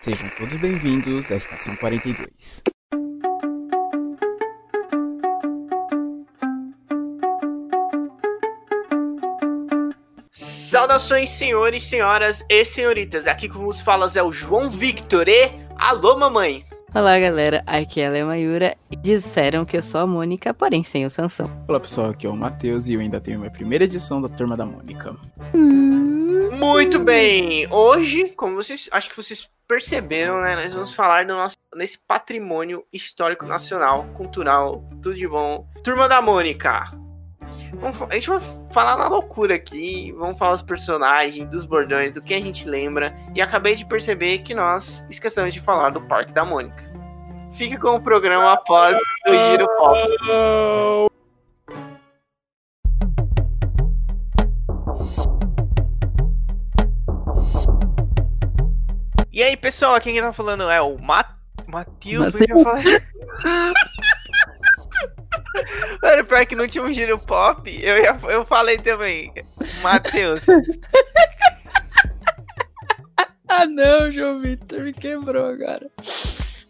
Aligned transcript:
Sejam 0.00 0.30
todos 0.38 0.56
bem-vindos 0.58 1.28
à 1.32 1.34
Estação 1.34 1.74
42. 1.74 2.62
Saudações, 10.30 11.30
senhores, 11.30 11.84
senhoras 11.84 12.44
e 12.48 12.64
senhoritas. 12.64 13.26
Aqui 13.26 13.48
com 13.48 13.66
os 13.66 13.80
falas 13.80 14.14
é 14.14 14.22
o 14.22 14.32
João 14.32 14.70
Victor 14.70 15.28
e 15.28 15.50
alô, 15.76 16.16
mamãe. 16.16 16.62
Olá, 16.94 17.18
galera. 17.18 17.64
Aqui 17.66 18.00
é 18.00 18.06
a 18.06 18.24
Mayura 18.24 18.76
e 18.88 18.94
disseram 18.94 19.64
que 19.64 19.76
eu 19.76 19.82
sou 19.82 20.02
a 20.02 20.06
Mônica, 20.06 20.54
porém 20.54 20.84
sem 20.84 21.06
o 21.06 21.10
Sansão. 21.10 21.50
Olá, 21.66 21.80
pessoal. 21.80 22.10
Aqui 22.10 22.24
é 22.24 22.30
o 22.30 22.36
Matheus 22.36 22.86
e 22.86 22.94
eu 22.94 23.00
ainda 23.00 23.20
tenho 23.20 23.40
minha 23.40 23.50
primeira 23.50 23.84
edição 23.84 24.22
da 24.22 24.28
Turma 24.28 24.56
da 24.56 24.64
Mônica. 24.64 25.16
Muito 26.56 27.00
bem. 27.00 27.66
Hoje, 27.72 28.32
como 28.36 28.54
vocês, 28.54 28.88
acho 28.92 29.10
que 29.10 29.16
vocês 29.16 29.48
perceberam, 29.68 30.40
né? 30.40 30.56
Nós 30.56 30.72
vamos 30.72 30.94
falar 30.94 31.26
do 31.26 31.34
nosso 31.34 31.56
nesse 31.76 31.98
patrimônio 31.98 32.84
histórico 32.92 33.44
nacional, 33.44 34.06
cultural, 34.14 34.82
tudo 35.02 35.14
de 35.14 35.28
bom. 35.28 35.68
Turma 35.84 36.08
da 36.08 36.22
Mônica. 36.22 36.90
Vamos, 37.74 38.00
a 38.02 38.14
gente 38.14 38.28
vai 38.28 38.40
falar 38.72 38.96
na 38.96 39.08
loucura 39.08 39.54
aqui, 39.54 40.12
vamos 40.12 40.38
falar 40.38 40.52
dos 40.52 40.62
personagens, 40.62 41.48
dos 41.50 41.64
bordões, 41.64 42.12
do 42.12 42.22
que 42.22 42.34
a 42.34 42.38
gente 42.38 42.68
lembra. 42.68 43.14
E 43.34 43.42
acabei 43.42 43.74
de 43.74 43.84
perceber 43.84 44.38
que 44.38 44.54
nós 44.54 45.06
esquecemos 45.10 45.52
de 45.52 45.60
falar 45.60 45.90
do 45.90 46.00
Parque 46.02 46.32
da 46.32 46.44
Mônica. 46.44 46.88
Fique 47.52 47.76
com 47.76 47.94
o 47.94 48.02
programa 48.02 48.52
após 48.52 48.98
o 49.26 49.32
Giro 49.32 49.66
Pop. 49.78 51.07
Aí, 59.48 59.56
pessoal, 59.56 59.94
aqui 59.94 60.12
quem 60.12 60.20
tá 60.20 60.30
falando 60.32 60.70
é 60.70 60.80
o 60.80 60.98
Mat 60.98 61.28
Matheus. 61.66 62.32
Mateus. 62.32 62.54
Mano, 66.02 66.24
pior 66.24 66.46
que 66.46 66.54
no 66.54 66.62
último 66.62 66.92
giro 66.92 67.18
pop, 67.18 67.68
eu, 67.82 67.98
ia, 67.98 68.16
eu 68.28 68.44
falei 68.44 68.78
também. 68.78 69.32
Matheus. 69.82 70.40
ah 73.48 73.66
não, 73.66 74.12
João 74.12 74.40
Vitor, 74.40 74.80
me 74.80 74.92
quebrou 74.92 75.46
agora. 75.46 75.90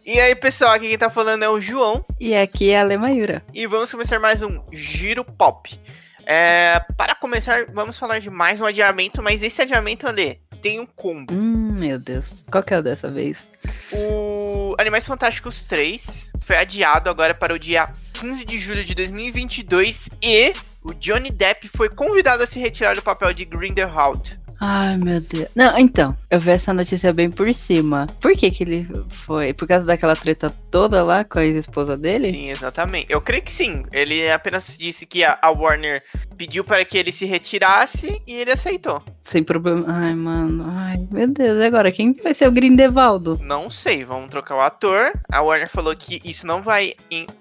E 0.06 0.18
aí, 0.20 0.34
pessoal, 0.34 0.72
aqui 0.72 0.88
quem 0.88 0.98
tá 0.98 1.10
falando 1.10 1.42
é 1.42 1.48
o 1.48 1.60
João. 1.60 2.04
E 2.18 2.34
aqui 2.34 2.70
é 2.70 2.80
a 2.80 2.84
Lemayura. 2.84 3.42
E 3.52 3.66
vamos 3.66 3.90
começar 3.90 4.18
mais 4.18 4.40
um 4.40 4.62
Giro 4.72 5.22
Pop. 5.24 5.78
É, 6.26 6.80
para 6.96 7.14
começar, 7.14 7.66
vamos 7.72 7.98
falar 7.98 8.20
de 8.20 8.30
mais 8.30 8.60
um 8.60 8.64
adiamento, 8.64 9.22
mas 9.22 9.42
esse 9.42 9.60
adiamento, 9.62 10.06
Ale, 10.06 10.40
tem 10.60 10.80
um 10.80 10.86
combo. 10.86 11.32
Hum, 11.32 11.72
meu 11.72 11.98
Deus. 11.98 12.44
Qual 12.50 12.62
que 12.62 12.74
é 12.74 12.78
o 12.78 12.82
dessa 12.82 13.10
vez? 13.10 13.50
O 13.92 14.74
Animais 14.78 15.06
Fantásticos 15.06 15.62
3 15.62 16.30
foi 16.40 16.56
adiado 16.56 17.10
agora 17.10 17.34
para 17.34 17.54
o 17.54 17.58
dia 17.58 17.88
15 18.14 18.44
de 18.44 18.58
julho 18.58 18.84
de 18.84 18.94
2022 18.94 20.08
e 20.22 20.52
o 20.82 20.92
Johnny 20.94 21.30
Depp 21.30 21.68
foi 21.68 21.88
convidado 21.88 22.42
a 22.42 22.46
se 22.46 22.58
retirar 22.58 22.94
do 22.94 23.02
papel 23.02 23.32
de 23.32 23.44
Grindelwald. 23.44 24.38
Ai, 24.60 24.96
meu 24.96 25.20
Deus. 25.20 25.48
Não, 25.54 25.78
então, 25.78 26.16
eu 26.28 26.40
vi 26.40 26.50
essa 26.50 26.74
notícia 26.74 27.12
bem 27.12 27.30
por 27.30 27.52
cima. 27.54 28.08
Por 28.20 28.32
que 28.36 28.50
que 28.50 28.64
ele 28.64 28.88
foi? 29.08 29.54
Por 29.54 29.68
causa 29.68 29.86
daquela 29.86 30.16
treta 30.16 30.52
toda 30.70 31.02
lá 31.02 31.24
com 31.24 31.38
a 31.38 31.44
ex-esposa 31.44 31.96
dele? 31.96 32.30
Sim, 32.30 32.50
exatamente. 32.50 33.12
Eu 33.12 33.20
creio 33.20 33.42
que 33.42 33.52
sim. 33.52 33.84
Ele 33.92 34.30
apenas 34.30 34.76
disse 34.76 35.06
que 35.06 35.24
a, 35.24 35.38
a 35.40 35.50
Warner 35.50 36.02
pediu 36.36 36.64
para 36.64 36.84
que 36.84 36.96
ele 36.96 37.12
se 37.12 37.24
retirasse 37.24 38.22
e 38.26 38.34
ele 38.34 38.52
aceitou. 38.52 39.02
Sem 39.22 39.42
problema. 39.42 39.84
Ai, 39.88 40.14
mano. 40.14 40.64
Ai, 40.66 41.06
meu 41.10 41.28
Deus. 41.28 41.58
E 41.58 41.64
agora, 41.64 41.92
quem 41.92 42.14
vai 42.14 42.32
ser 42.32 42.48
o 42.48 42.52
Grindelwaldo? 42.52 43.38
Não 43.42 43.68
sei. 43.68 44.04
Vamos 44.04 44.30
trocar 44.30 44.56
o 44.56 44.60
ator. 44.60 45.12
A 45.30 45.42
Warner 45.42 45.68
falou 45.68 45.94
que 45.94 46.20
isso 46.24 46.46
não 46.46 46.62
vai, 46.62 46.94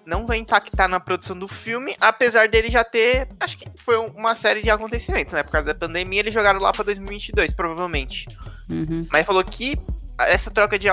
não 0.06 0.26
vai 0.26 0.38
impactar 0.38 0.88
na 0.88 1.00
produção 1.00 1.38
do 1.38 1.48
filme, 1.48 1.96
apesar 2.00 2.50
dele 2.50 2.70
já 2.70 2.84
ter. 2.84 3.28
Acho 3.40 3.58
que 3.58 3.70
foi 3.78 3.96
uma 3.98 4.36
série 4.36 4.62
de 4.62 4.70
acontecimentos, 4.70 5.34
né? 5.34 5.44
Por 5.44 5.52
causa 5.52 5.68
da 5.68 5.76
pandemia, 5.76 6.20
eles 6.20 6.34
jogaram 6.34 6.60
lá 6.60 6.74
pra 6.74 6.84
2022, 6.84 7.54
provavelmente. 7.54 8.26
Uhum. 8.70 9.06
Mas 9.12 9.26
falou 9.26 9.44
que 9.44 9.76
essa 10.20 10.50
troca 10.50 10.80
de 10.80 10.88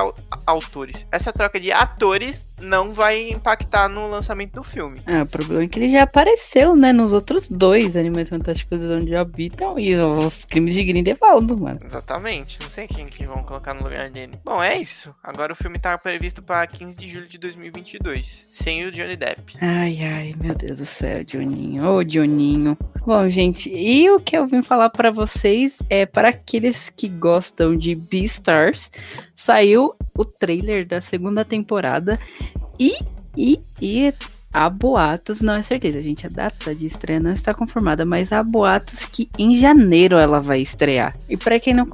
autores, 0.47 1.07
essa 1.11 1.33
troca 1.33 1.59
de 1.59 1.73
atores 1.73 2.55
não 2.61 2.93
vai 2.93 3.31
impactar 3.31 3.89
no 3.89 4.09
lançamento 4.09 4.55
do 4.55 4.65
filme. 4.65 5.03
É, 5.07 5.23
o 5.23 5.27
problema 5.27 5.65
é 5.65 5.69
que 5.69 5.79
ele 5.79 5.91
já 5.91 6.03
apareceu, 6.03 6.77
né, 6.77 6.93
nos 6.93 7.13
outros 7.13 7.49
dois 7.49 7.97
Animais 7.97 8.29
Fantásticos 8.29 8.85
onde 8.91 9.15
habitam 9.15 9.79
e 9.79 9.95
os 9.97 10.45
crimes 10.45 10.75
de 10.75 10.85
Grindelwald, 10.85 11.55
mano. 11.55 11.79
Exatamente. 11.85 12.59
Não 12.63 12.71
sei 12.71 12.87
quem 12.87 13.07
que 13.07 13.27
vão 13.27 13.43
colocar 13.43 13.75
no 13.75 13.83
lugar 13.83 14.11
dele. 14.11 14.39
Bom, 14.45 14.63
é 14.63 14.79
isso. 14.79 15.15
Agora 15.23 15.53
o 15.53 15.57
filme 15.57 15.79
tá 15.79 15.97
previsto 15.99 16.43
para 16.43 16.67
15 16.67 16.97
de 16.97 17.09
julho 17.09 17.29
de 17.29 17.39
2022, 17.39 18.47
sem 18.53 18.85
o 18.87 18.93
Johnny 18.93 19.17
Depp. 19.17 19.59
Ai, 19.61 19.99
ai, 20.03 20.33
meu 20.41 20.55
Deus 20.55 20.79
do 20.79 20.87
céu, 20.87 21.25
Johninho. 21.25 21.85
Ô, 21.85 21.97
oh, 21.97 22.05
Johninho. 22.05 22.77
Bom, 23.07 23.29
gente, 23.29 23.71
e 23.71 24.09
o 24.11 24.19
que 24.19 24.37
eu 24.37 24.47
vim 24.47 24.63
falar 24.63 24.89
para 24.89 25.11
vocês 25.11 25.79
é 25.91 26.07
para 26.07 26.31
aqueles 26.31 26.89
que 26.89 27.07
gostam 27.09 27.77
de 27.77 27.95
Beastars, 27.95 28.91
saiu 29.35 29.95
o 30.17 30.25
trailer 30.25 30.87
da 30.87 31.01
segunda 31.01 31.45
temporada 31.45 32.19
e, 32.79 32.95
e, 33.37 33.61
e 33.81 34.13
há 34.53 34.71
boatos, 34.71 35.41
não 35.41 35.55
é 35.55 35.63
certeza, 35.63 36.01
gente, 36.01 36.27
a 36.27 36.31
data 36.31 36.73
de 36.73 36.87
estreia 36.87 37.19
não 37.19 37.33
está 37.33 37.53
confirmada, 37.53 38.05
mas 38.05 38.33
há 38.33 38.41
boatos 38.41 39.05
que 39.05 39.29
em 39.37 39.57
janeiro 39.57 40.17
ela 40.17 40.41
vai 40.41 40.61
estrear. 40.61 41.13
E 41.29 41.37
para 41.37 41.59
quem 41.59 41.75
não 41.75 41.89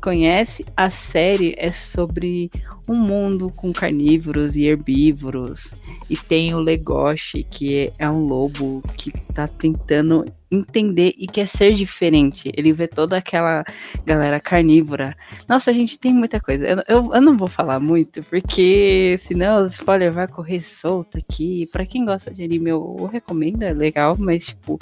conhece, 0.00 0.64
a 0.74 0.88
série 0.88 1.54
é 1.58 1.70
sobre 1.70 2.50
um 2.88 2.94
mundo 2.94 3.52
com 3.54 3.70
carnívoros 3.72 4.56
e 4.56 4.64
herbívoros. 4.64 5.74
E 6.08 6.16
tem 6.16 6.54
o 6.54 6.60
Legoshi, 6.60 7.44
que 7.44 7.92
é 7.98 8.08
um 8.08 8.22
lobo 8.22 8.82
que 8.96 9.12
tá 9.34 9.46
tentando 9.46 10.24
entender 10.50 11.14
e 11.18 11.26
quer 11.26 11.46
ser 11.46 11.72
diferente. 11.74 12.50
Ele 12.54 12.72
vê 12.72 12.88
toda 12.88 13.16
aquela 13.16 13.64
galera 14.04 14.40
carnívora. 14.40 15.16
Nossa, 15.48 15.70
a 15.70 15.74
gente 15.74 15.98
tem 15.98 16.12
muita 16.12 16.40
coisa. 16.40 16.66
Eu, 16.66 16.76
eu, 16.88 17.14
eu 17.14 17.20
não 17.20 17.36
vou 17.36 17.48
falar 17.48 17.80
muito, 17.80 18.22
porque 18.24 19.18
senão 19.18 19.62
o 19.62 19.66
spoiler 19.66 20.12
vai 20.12 20.26
correr 20.26 20.62
solto 20.62 21.18
aqui. 21.18 21.66
Para 21.72 21.86
quem 21.86 22.04
gosta 22.04 22.32
de 22.32 22.42
anime, 22.42 22.70
eu, 22.70 22.96
eu 22.98 23.06
recomendo, 23.06 23.62
é 23.62 23.72
legal, 23.72 24.16
mas 24.18 24.46
tipo. 24.46 24.78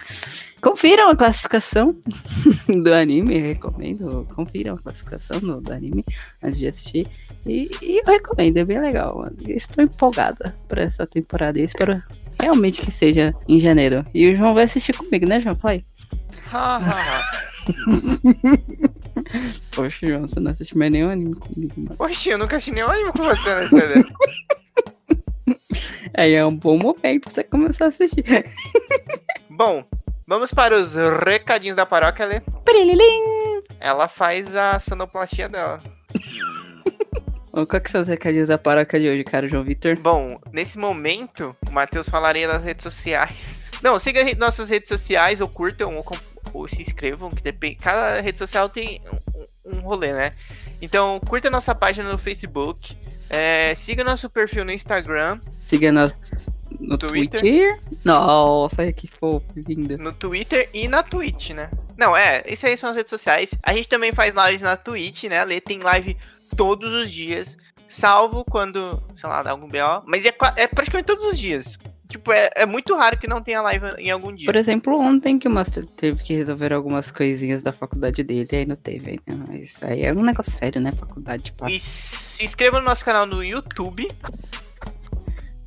Confiram 0.66 1.10
a 1.10 1.16
classificação 1.16 1.94
do 2.82 2.92
anime, 2.92 3.38
recomendo. 3.38 4.26
Confiram 4.34 4.74
a 4.74 4.76
classificação 4.76 5.38
do, 5.38 5.60
do 5.60 5.72
anime 5.72 6.04
antes 6.42 6.58
de 6.58 6.66
assistir. 6.66 7.06
E, 7.46 7.70
e, 7.80 7.98
eu 7.98 8.04
recomendo, 8.04 8.56
é 8.56 8.64
bem 8.64 8.80
legal, 8.80 9.16
mano. 9.16 9.36
Estou 9.46 9.84
empolgada 9.84 10.52
para 10.66 10.82
essa 10.82 11.06
temporada 11.06 11.60
e 11.60 11.62
espero 11.62 11.92
realmente 12.42 12.80
que 12.80 12.90
seja 12.90 13.32
em 13.46 13.60
janeiro. 13.60 14.04
E 14.12 14.28
o 14.28 14.34
João 14.34 14.54
vai 14.54 14.64
assistir 14.64 14.92
comigo, 14.92 15.24
né, 15.24 15.38
João? 15.38 15.54
Fala 15.54 15.74
aí. 15.74 15.84
Poxa, 19.70 20.04
João, 20.04 20.22
você 20.22 20.40
não 20.40 20.50
assiste 20.50 20.76
mais 20.76 20.90
nenhum 20.90 21.10
anime 21.10 21.36
comigo, 21.36 21.74
mano. 21.76 21.96
Poxa, 21.96 22.30
eu 22.30 22.38
nunca 22.38 22.56
assisti 22.56 22.74
nenhum 22.74 22.90
anime 22.90 23.12
com 23.12 23.22
você, 23.22 23.54
né? 23.54 23.68
Aí 26.12 26.32
é 26.32 26.44
um 26.44 26.56
bom 26.56 26.76
momento 26.76 27.22
pra 27.22 27.34
você 27.34 27.44
começar 27.44 27.84
a 27.84 27.88
assistir. 27.88 28.24
Bom, 29.48 29.84
vamos 30.26 30.52
para 30.52 30.76
os 30.76 30.94
recadinhos 30.94 31.76
da 31.76 31.86
paróquia, 31.86 32.26
Lê. 32.26 32.42
Ela 33.80 34.08
faz 34.08 34.54
a 34.54 34.78
sonoplastia 34.78 35.48
dela. 35.48 35.82
Qual 37.52 37.80
que 37.80 37.90
são 37.90 38.02
os 38.02 38.08
recadinhos 38.08 38.48
da 38.48 38.58
paróquia 38.58 39.00
de 39.00 39.08
hoje, 39.08 39.24
cara, 39.24 39.48
João 39.48 39.64
Vitor? 39.64 39.96
Bom, 39.96 40.38
nesse 40.52 40.76
momento, 40.76 41.56
o 41.66 41.70
Matheus 41.70 42.08
falaria 42.08 42.46
das 42.46 42.64
redes 42.64 42.82
sociais. 42.82 43.66
Não, 43.82 43.98
siga 43.98 44.22
nossas 44.36 44.68
redes 44.68 44.88
sociais, 44.88 45.40
ou 45.40 45.48
curtam, 45.48 45.96
ou, 45.96 46.04
ou 46.52 46.68
se 46.68 46.82
inscrevam, 46.82 47.30
que 47.30 47.42
depende. 47.42 47.76
Cada 47.76 48.20
rede 48.20 48.36
social 48.36 48.68
tem 48.68 49.00
um, 49.64 49.76
um 49.76 49.80
rolê, 49.80 50.12
né? 50.12 50.30
Então, 50.82 51.18
curta 51.26 51.48
nossa 51.48 51.74
página 51.74 52.10
no 52.10 52.18
Facebook. 52.18 52.94
É, 53.30 53.74
siga 53.74 54.04
nosso 54.04 54.28
perfil 54.28 54.64
no 54.64 54.72
Instagram. 54.72 55.40
Siga 55.58 55.90
nosso 55.90 56.14
no 56.80 56.98
Twitter. 56.98 57.40
Twitter. 57.40 57.80
Nossa, 58.04 58.92
que 58.92 59.08
fofo, 59.08 59.46
lindo. 59.56 59.98
No 59.98 60.12
Twitter 60.12 60.68
e 60.72 60.88
na 60.88 61.02
Twitch, 61.02 61.50
né? 61.50 61.70
Não, 61.96 62.16
é, 62.16 62.42
isso 62.46 62.66
aí 62.66 62.76
são 62.76 62.90
as 62.90 62.96
redes 62.96 63.10
sociais. 63.10 63.50
A 63.62 63.74
gente 63.74 63.88
também 63.88 64.12
faz 64.12 64.34
lives 64.34 64.62
na 64.62 64.76
Twitch, 64.76 65.24
né? 65.24 65.44
Lê 65.44 65.60
tem 65.60 65.80
live 65.80 66.16
todos 66.56 66.92
os 66.92 67.10
dias, 67.10 67.56
salvo 67.88 68.44
quando, 68.44 69.02
sei 69.12 69.28
lá, 69.28 69.42
dá 69.42 69.50
algum 69.50 69.68
BO. 69.68 70.02
Mas 70.06 70.24
é, 70.24 70.34
é 70.56 70.66
praticamente 70.66 71.06
todos 71.06 71.24
os 71.24 71.38
dias. 71.38 71.78
Tipo, 72.08 72.30
é, 72.30 72.50
é 72.54 72.66
muito 72.66 72.94
raro 72.94 73.18
que 73.18 73.26
não 73.26 73.42
tenha 73.42 73.60
live 73.62 73.86
em 73.98 74.10
algum 74.10 74.34
dia. 74.34 74.46
Por 74.46 74.54
exemplo, 74.54 74.98
ontem 74.98 75.38
que 75.38 75.48
o 75.48 75.50
Master 75.50 75.84
teve 75.84 76.22
que 76.22 76.34
resolver 76.34 76.72
algumas 76.72 77.10
coisinhas 77.10 77.62
da 77.62 77.72
faculdade 77.72 78.22
dele, 78.22 78.48
aí 78.52 78.64
não 78.64 78.76
teve, 78.76 79.20
né? 79.26 79.36
Mas 79.48 79.80
aí 79.82 80.04
é 80.04 80.12
um 80.12 80.22
negócio 80.22 80.52
sério, 80.52 80.80
né? 80.80 80.92
Faculdade, 80.92 81.52
pá. 81.52 81.68
E 81.68 81.80
se 81.80 82.44
inscreva 82.44 82.78
no 82.78 82.84
nosso 82.84 83.04
canal 83.04 83.26
no 83.26 83.42
YouTube. 83.42 84.08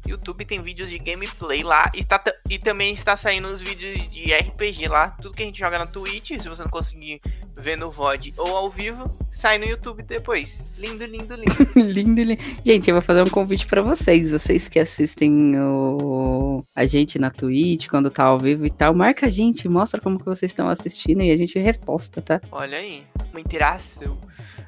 YouTube 0.09 0.45
tem 0.45 0.61
vídeos 0.61 0.89
de 0.89 0.97
gameplay 0.97 1.63
lá 1.63 1.91
e, 1.93 2.03
tá, 2.03 2.21
e 2.49 2.57
também 2.57 2.93
está 2.93 3.15
saindo 3.15 3.47
os 3.47 3.61
vídeos 3.61 4.09
de 4.09 4.33
RPG 4.33 4.87
lá. 4.87 5.09
Tudo 5.11 5.35
que 5.35 5.43
a 5.43 5.45
gente 5.45 5.59
joga 5.59 5.77
na 5.77 5.85
Twitch, 5.85 6.29
se 6.29 6.49
você 6.49 6.63
não 6.63 6.69
conseguir 6.69 7.21
ver 7.59 7.77
no 7.77 7.91
VOD 7.91 8.33
ou 8.37 8.55
ao 8.55 8.69
vivo, 8.69 9.05
sai 9.31 9.57
no 9.57 9.65
YouTube 9.65 10.01
depois. 10.03 10.71
Lindo, 10.77 11.05
lindo, 11.05 11.35
lindo. 11.35 11.53
lindo, 11.75 12.23
lindo. 12.23 12.41
Gente, 12.65 12.89
eu 12.89 12.95
vou 12.95 13.01
fazer 13.01 13.21
um 13.21 13.29
convite 13.29 13.67
para 13.67 13.81
vocês. 13.81 14.31
Vocês 14.31 14.67
que 14.67 14.79
assistem 14.79 15.59
o... 15.59 16.63
a 16.75 16.85
gente 16.85 17.19
na 17.19 17.29
Twitch, 17.29 17.87
quando 17.87 18.09
tá 18.09 18.23
ao 18.23 18.39
vivo 18.39 18.65
e 18.65 18.71
tal, 18.71 18.93
marca 18.93 19.27
a 19.27 19.29
gente, 19.29 19.67
mostra 19.67 19.99
como 20.01 20.19
que 20.19 20.25
vocês 20.25 20.51
estão 20.51 20.69
assistindo 20.69 21.21
e 21.21 21.31
a 21.31 21.37
gente 21.37 21.59
resposta, 21.59 22.21
tá? 22.21 22.41
Olha 22.51 22.77
aí, 22.77 23.03
uma 23.31 23.39
interação. 23.39 24.17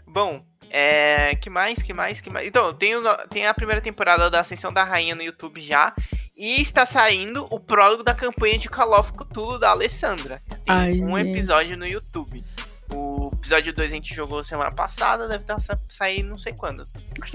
Bom, 0.05 0.43
é, 0.73 1.35
que 1.35 1.49
mais, 1.49 1.81
que 1.81 1.93
mais, 1.93 2.21
que 2.21 2.29
mais? 2.29 2.47
Então, 2.47 2.73
tem, 2.73 2.93
tem 3.29 3.45
a 3.45 3.53
primeira 3.53 3.81
temporada 3.81 4.29
da 4.29 4.39
Ascensão 4.39 4.71
da 4.71 4.83
Rainha 4.83 5.13
no 5.13 5.21
YouTube 5.21 5.59
já. 5.59 5.93
E 6.35 6.61
está 6.61 6.85
saindo 6.85 7.45
o 7.51 7.59
prólogo 7.59 8.03
da 8.03 8.15
campanha 8.15 8.57
de 8.57 8.69
Call 8.69 8.97
of 8.97 9.11
Cthulhu 9.11 9.59
da 9.59 9.71
Alessandra. 9.71 10.41
Tem 10.47 10.59
Ai, 10.67 11.01
um 11.01 11.17
episódio 11.17 11.77
no 11.77 11.85
YouTube. 11.85 12.41
O 12.89 13.31
episódio 13.33 13.73
2 13.73 13.91
a 13.91 13.93
gente 13.93 14.13
jogou 14.13 14.43
semana 14.43 14.71
passada, 14.71 15.27
deve 15.27 15.43
estar 15.43 15.55
tá 15.55 15.77
sair 15.89 16.23
não 16.23 16.37
sei 16.37 16.53
quando. 16.53 16.83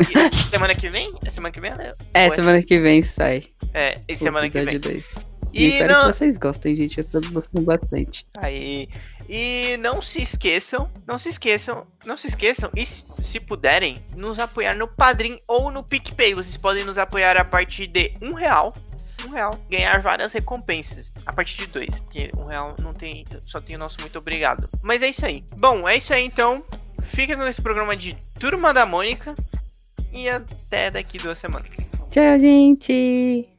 semana 0.50 0.74
que 0.74 0.88
vem? 0.88 1.14
É 1.24 1.30
semana 1.30 1.52
que 1.52 1.60
vem? 1.60 1.74
Né? 1.74 1.94
É, 2.14 2.30
semana 2.30 2.62
que 2.62 2.80
vem 2.80 3.02
sai. 3.02 3.44
É, 3.72 4.00
e 4.08 4.16
semana 4.16 4.48
que 4.48 4.60
vem. 4.60 4.78
2. 4.80 5.18
E, 5.56 5.68
espero 5.70 5.92
não... 5.92 6.00
que 6.02 6.12
vocês 6.12 6.36
gostem, 6.36 6.76
gente. 6.76 6.98
Eu 6.98 7.02
estou 7.02 7.20
gostando 7.30 7.64
bastante. 7.64 8.26
Aí. 8.38 8.88
E 9.28 9.76
não 9.78 10.00
se 10.00 10.22
esqueçam, 10.22 10.88
não 11.06 11.18
se 11.18 11.28
esqueçam, 11.28 11.86
não 12.04 12.16
se 12.16 12.28
esqueçam, 12.28 12.70
e 12.76 12.86
se 12.86 13.40
puderem, 13.40 14.00
nos 14.16 14.38
apoiar 14.38 14.76
no 14.76 14.86
Padrim 14.86 15.40
ou 15.46 15.70
no 15.70 15.82
PicPay. 15.82 16.34
Vocês 16.34 16.56
podem 16.56 16.84
nos 16.84 16.98
apoiar 16.98 17.36
a 17.36 17.44
partir 17.44 17.86
de 17.86 18.12
um 18.22 18.34
real. 18.34 18.76
Um 19.26 19.30
real. 19.30 19.58
Ganhar 19.68 20.00
várias 20.00 20.32
recompensas. 20.32 21.12
A 21.24 21.32
partir 21.32 21.56
de 21.56 21.66
dois. 21.66 21.98
Porque 22.00 22.30
um 22.36 22.44
real 22.44 22.76
não 22.80 22.94
tem. 22.94 23.26
Só 23.40 23.60
tem 23.60 23.76
o 23.76 23.78
nosso 23.78 23.96
muito 24.00 24.18
obrigado. 24.18 24.68
Mas 24.82 25.02
é 25.02 25.08
isso 25.08 25.26
aí. 25.26 25.42
Bom, 25.58 25.88
é 25.88 25.96
isso 25.96 26.12
aí 26.12 26.24
então. 26.24 26.62
Fica 27.02 27.36
nesse 27.36 27.62
programa 27.62 27.96
de 27.96 28.16
Turma 28.38 28.72
da 28.72 28.86
Mônica. 28.86 29.34
E 30.12 30.28
até 30.28 30.90
daqui 30.90 31.18
duas 31.18 31.38
semanas. 31.38 31.70
Tchau, 32.10 32.38
gente! 32.38 33.55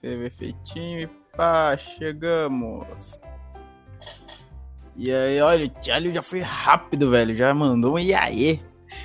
Perfeitinho 0.00 1.00
e 1.00 1.06
pá, 1.36 1.76
chegamos. 1.76 3.18
E 4.96 5.12
aí, 5.12 5.40
olha, 5.40 5.66
o 5.66 5.84
Charlie 5.84 6.12
já 6.12 6.22
foi 6.22 6.40
rápido, 6.40 7.10
velho. 7.10 7.34
Já 7.36 7.54
mandou 7.54 7.94
um 7.94 7.98
e 7.98 8.14
aí. 8.14 8.60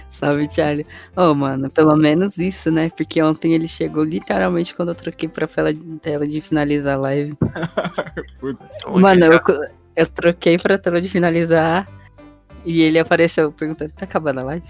Salve, 0.10 0.50
Charlie. 0.50 0.86
Ô, 1.16 1.32
oh, 1.32 1.36
mano, 1.36 1.70
pelo 1.70 1.96
menos 1.96 2.38
isso, 2.38 2.72
né? 2.72 2.90
Porque 2.90 3.22
ontem 3.22 3.54
ele 3.54 3.68
chegou 3.68 4.04
literalmente 4.04 4.74
quando 4.74 4.90
eu 4.90 4.96
troquei 4.96 5.28
pra 5.28 5.48
tela, 5.48 5.72
tela 6.02 6.26
de 6.26 6.40
finalizar 6.42 6.96
a 6.98 7.02
live. 7.02 7.36
Putz, 8.40 8.86
mano, 8.88 9.26
eu, 9.26 9.42
eu 9.96 10.08
troquei 10.08 10.58
pra 10.58 10.78
tela 10.78 11.02
de 11.02 11.10
finalizar 11.10 11.88
e 12.64 12.82
ele 12.82 12.98
apareceu 12.98 13.52
perguntando: 13.52 13.92
tá 13.94 14.06
acabando 14.06 14.40
a 14.40 14.44
live? 14.44 14.68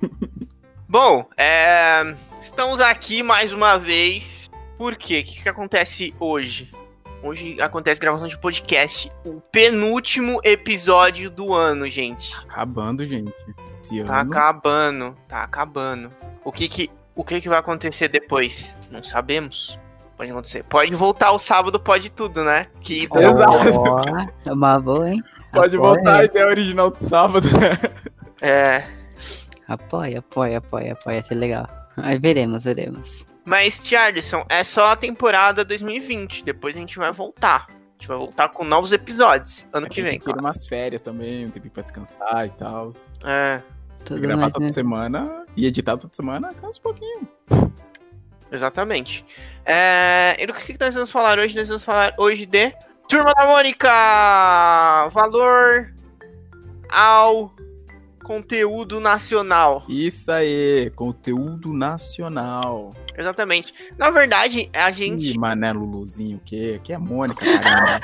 Bom, 0.88 1.28
é... 1.36 2.14
estamos 2.40 2.80
aqui 2.80 3.22
mais 3.22 3.52
uma 3.52 3.78
vez 3.78 4.39
por 4.80 4.96
quê? 4.96 5.20
O 5.20 5.24
que, 5.24 5.42
que 5.42 5.48
acontece 5.50 6.14
hoje? 6.18 6.70
Hoje 7.22 7.60
acontece 7.60 8.00
gravação 8.00 8.26
de 8.26 8.38
podcast. 8.38 9.12
O 9.26 9.38
penúltimo 9.38 10.40
episódio 10.42 11.28
do 11.28 11.52
ano, 11.52 11.86
gente. 11.86 12.34
Acabando, 12.48 13.04
gente. 13.04 13.30
Esse 13.78 14.02
tá 14.02 14.22
ano... 14.22 14.32
acabando, 14.32 15.16
tá 15.28 15.42
acabando. 15.42 16.10
O 16.42 16.50
que 16.50 16.66
que, 16.66 16.90
o 17.14 17.22
que 17.22 17.42
que 17.42 17.48
vai 17.50 17.58
acontecer 17.58 18.08
depois? 18.08 18.74
Não 18.90 19.02
sabemos. 19.02 19.78
Pode 20.16 20.30
acontecer. 20.30 20.64
Pode 20.64 20.94
voltar 20.94 21.32
o 21.32 21.38
sábado, 21.38 21.78
pode 21.78 22.10
tudo, 22.10 22.42
né? 22.42 22.66
Que 22.80 23.06
oh, 23.10 23.18
Exato. 23.18 24.32
É 24.46 24.52
uma 24.54 24.80
boa, 24.80 25.10
hein? 25.10 25.22
Pode 25.52 25.76
apoia. 25.76 25.94
voltar 25.94 26.20
a 26.20 26.24
ideia 26.24 26.46
original 26.46 26.90
do 26.90 26.98
sábado, 26.98 27.46
né? 27.58 27.76
É. 28.40 28.84
Apoia, 29.68 30.20
apoia, 30.20 30.56
apoia, 30.56 30.94
apoia. 30.94 31.22
Ser 31.22 31.34
legal. 31.34 31.68
Aí 31.98 32.18
veremos, 32.18 32.64
veremos. 32.64 33.28
Mas, 33.50 33.80
Charlison, 33.82 34.44
é 34.48 34.62
só 34.62 34.86
a 34.86 34.96
temporada 34.96 35.64
2020. 35.64 36.44
Depois 36.44 36.76
a 36.76 36.78
gente 36.78 36.96
vai 36.96 37.10
voltar. 37.10 37.66
A 37.68 37.72
gente 37.94 38.06
vai 38.06 38.16
voltar 38.16 38.48
com 38.50 38.62
novos 38.62 38.92
episódios 38.92 39.66
ano 39.72 39.88
que 39.88 40.00
vem. 40.00 40.20
Tem 40.20 40.34
umas 40.38 40.68
férias 40.68 41.02
também, 41.02 41.46
um 41.46 41.50
tempo 41.50 41.68
pra 41.68 41.82
descansar 41.82 42.46
e 42.46 42.50
tal. 42.50 42.92
É. 43.24 43.60
Tudo 44.04 44.20
gravar 44.20 44.42
mais, 44.42 44.52
toda 44.52 44.66
né? 44.66 44.72
semana 44.72 45.44
e 45.56 45.66
editar 45.66 45.96
toda 45.96 46.14
semana, 46.14 46.54
cansa 46.54 46.78
um 46.78 46.82
pouquinho. 46.84 47.28
Exatamente. 48.52 49.26
É, 49.66 50.36
e 50.38 50.46
do 50.46 50.52
que 50.52 50.76
nós 50.78 50.94
vamos 50.94 51.10
falar 51.10 51.36
hoje? 51.40 51.56
Nós 51.56 51.66
vamos 51.66 51.82
falar 51.82 52.14
hoje 52.18 52.46
de 52.46 52.72
Turma 53.08 53.34
da 53.34 53.46
Mônica! 53.46 55.08
Valor 55.08 55.92
ao 56.88 57.52
conteúdo 58.22 59.00
nacional. 59.00 59.82
Isso 59.88 60.30
aí, 60.30 60.88
conteúdo 60.94 61.72
nacional. 61.72 62.90
Exatamente. 63.20 63.74
Na 63.98 64.10
verdade, 64.10 64.70
a 64.74 64.90
gente. 64.90 65.32
Ih, 65.32 65.38
mané 65.38 65.72
Luluzinho, 65.72 66.38
o 66.38 66.40
quê? 66.40 66.76
Aqui 66.76 66.94
é 66.94 66.98
Mônica, 66.98 67.44
caramba. 67.60 68.00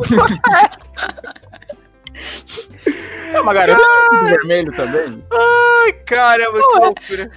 é 3.34 3.40
uma 3.40 3.52
garota 3.52 3.82
de 4.12 4.30
vermelho 4.30 4.72
também? 4.72 5.22
Ai, 5.30 5.92
caramba, 6.04 6.58
que 6.58 6.78
loucura. 6.78 7.30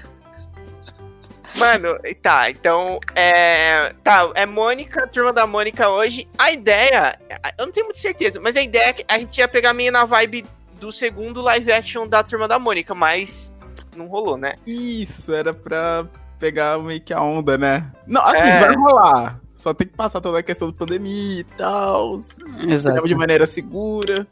Mano, 1.58 2.00
tá, 2.22 2.50
então, 2.50 3.00
é. 3.16 3.94
Tá, 4.02 4.32
é 4.34 4.46
Mônica, 4.46 5.06
turma 5.08 5.34
da 5.34 5.46
Mônica 5.46 5.90
hoje. 5.90 6.28
A 6.38 6.52
ideia, 6.52 7.20
eu 7.60 7.66
não 7.66 7.74
tenho 7.74 7.86
muita 7.86 8.00
certeza, 8.00 8.40
mas 8.40 8.56
a 8.56 8.62
ideia 8.62 8.90
é 8.90 8.94
que 8.94 9.06
a 9.08 9.20
gente 9.20 9.38
ia 9.38 9.48
pegar 9.48 9.74
meio 9.74 9.92
na 9.92 10.06
vibe 10.06 10.46
do 10.80 10.92
segundo 10.92 11.42
live 11.42 11.72
action 11.72 12.08
da 12.08 12.24
turma 12.24 12.48
da 12.48 12.58
Mônica, 12.58 12.96
mas 12.96 13.54
não 13.96 14.08
rolou, 14.08 14.38
né? 14.38 14.56
Isso, 14.66 15.34
era 15.34 15.54
pra 15.54 16.08
pegar 16.44 16.78
meio 16.80 17.00
que 17.00 17.14
a 17.14 17.22
onda, 17.22 17.58
né? 17.58 17.90
Não, 18.06 18.22
assim, 18.22 18.50
é. 18.50 18.60
vai 18.60 18.76
rolar. 18.76 19.40
Só 19.56 19.74
tem 19.74 19.88
que 19.88 19.96
passar 19.96 20.20
toda 20.20 20.40
a 20.40 20.44
questão 20.44 20.70
da 20.70 20.78
pandemia 20.78 21.40
e 21.40 21.44
tal. 21.56 22.20
Exato. 22.68 23.08
De 23.08 23.16
maneira 23.16 23.46
segura. 23.46 24.28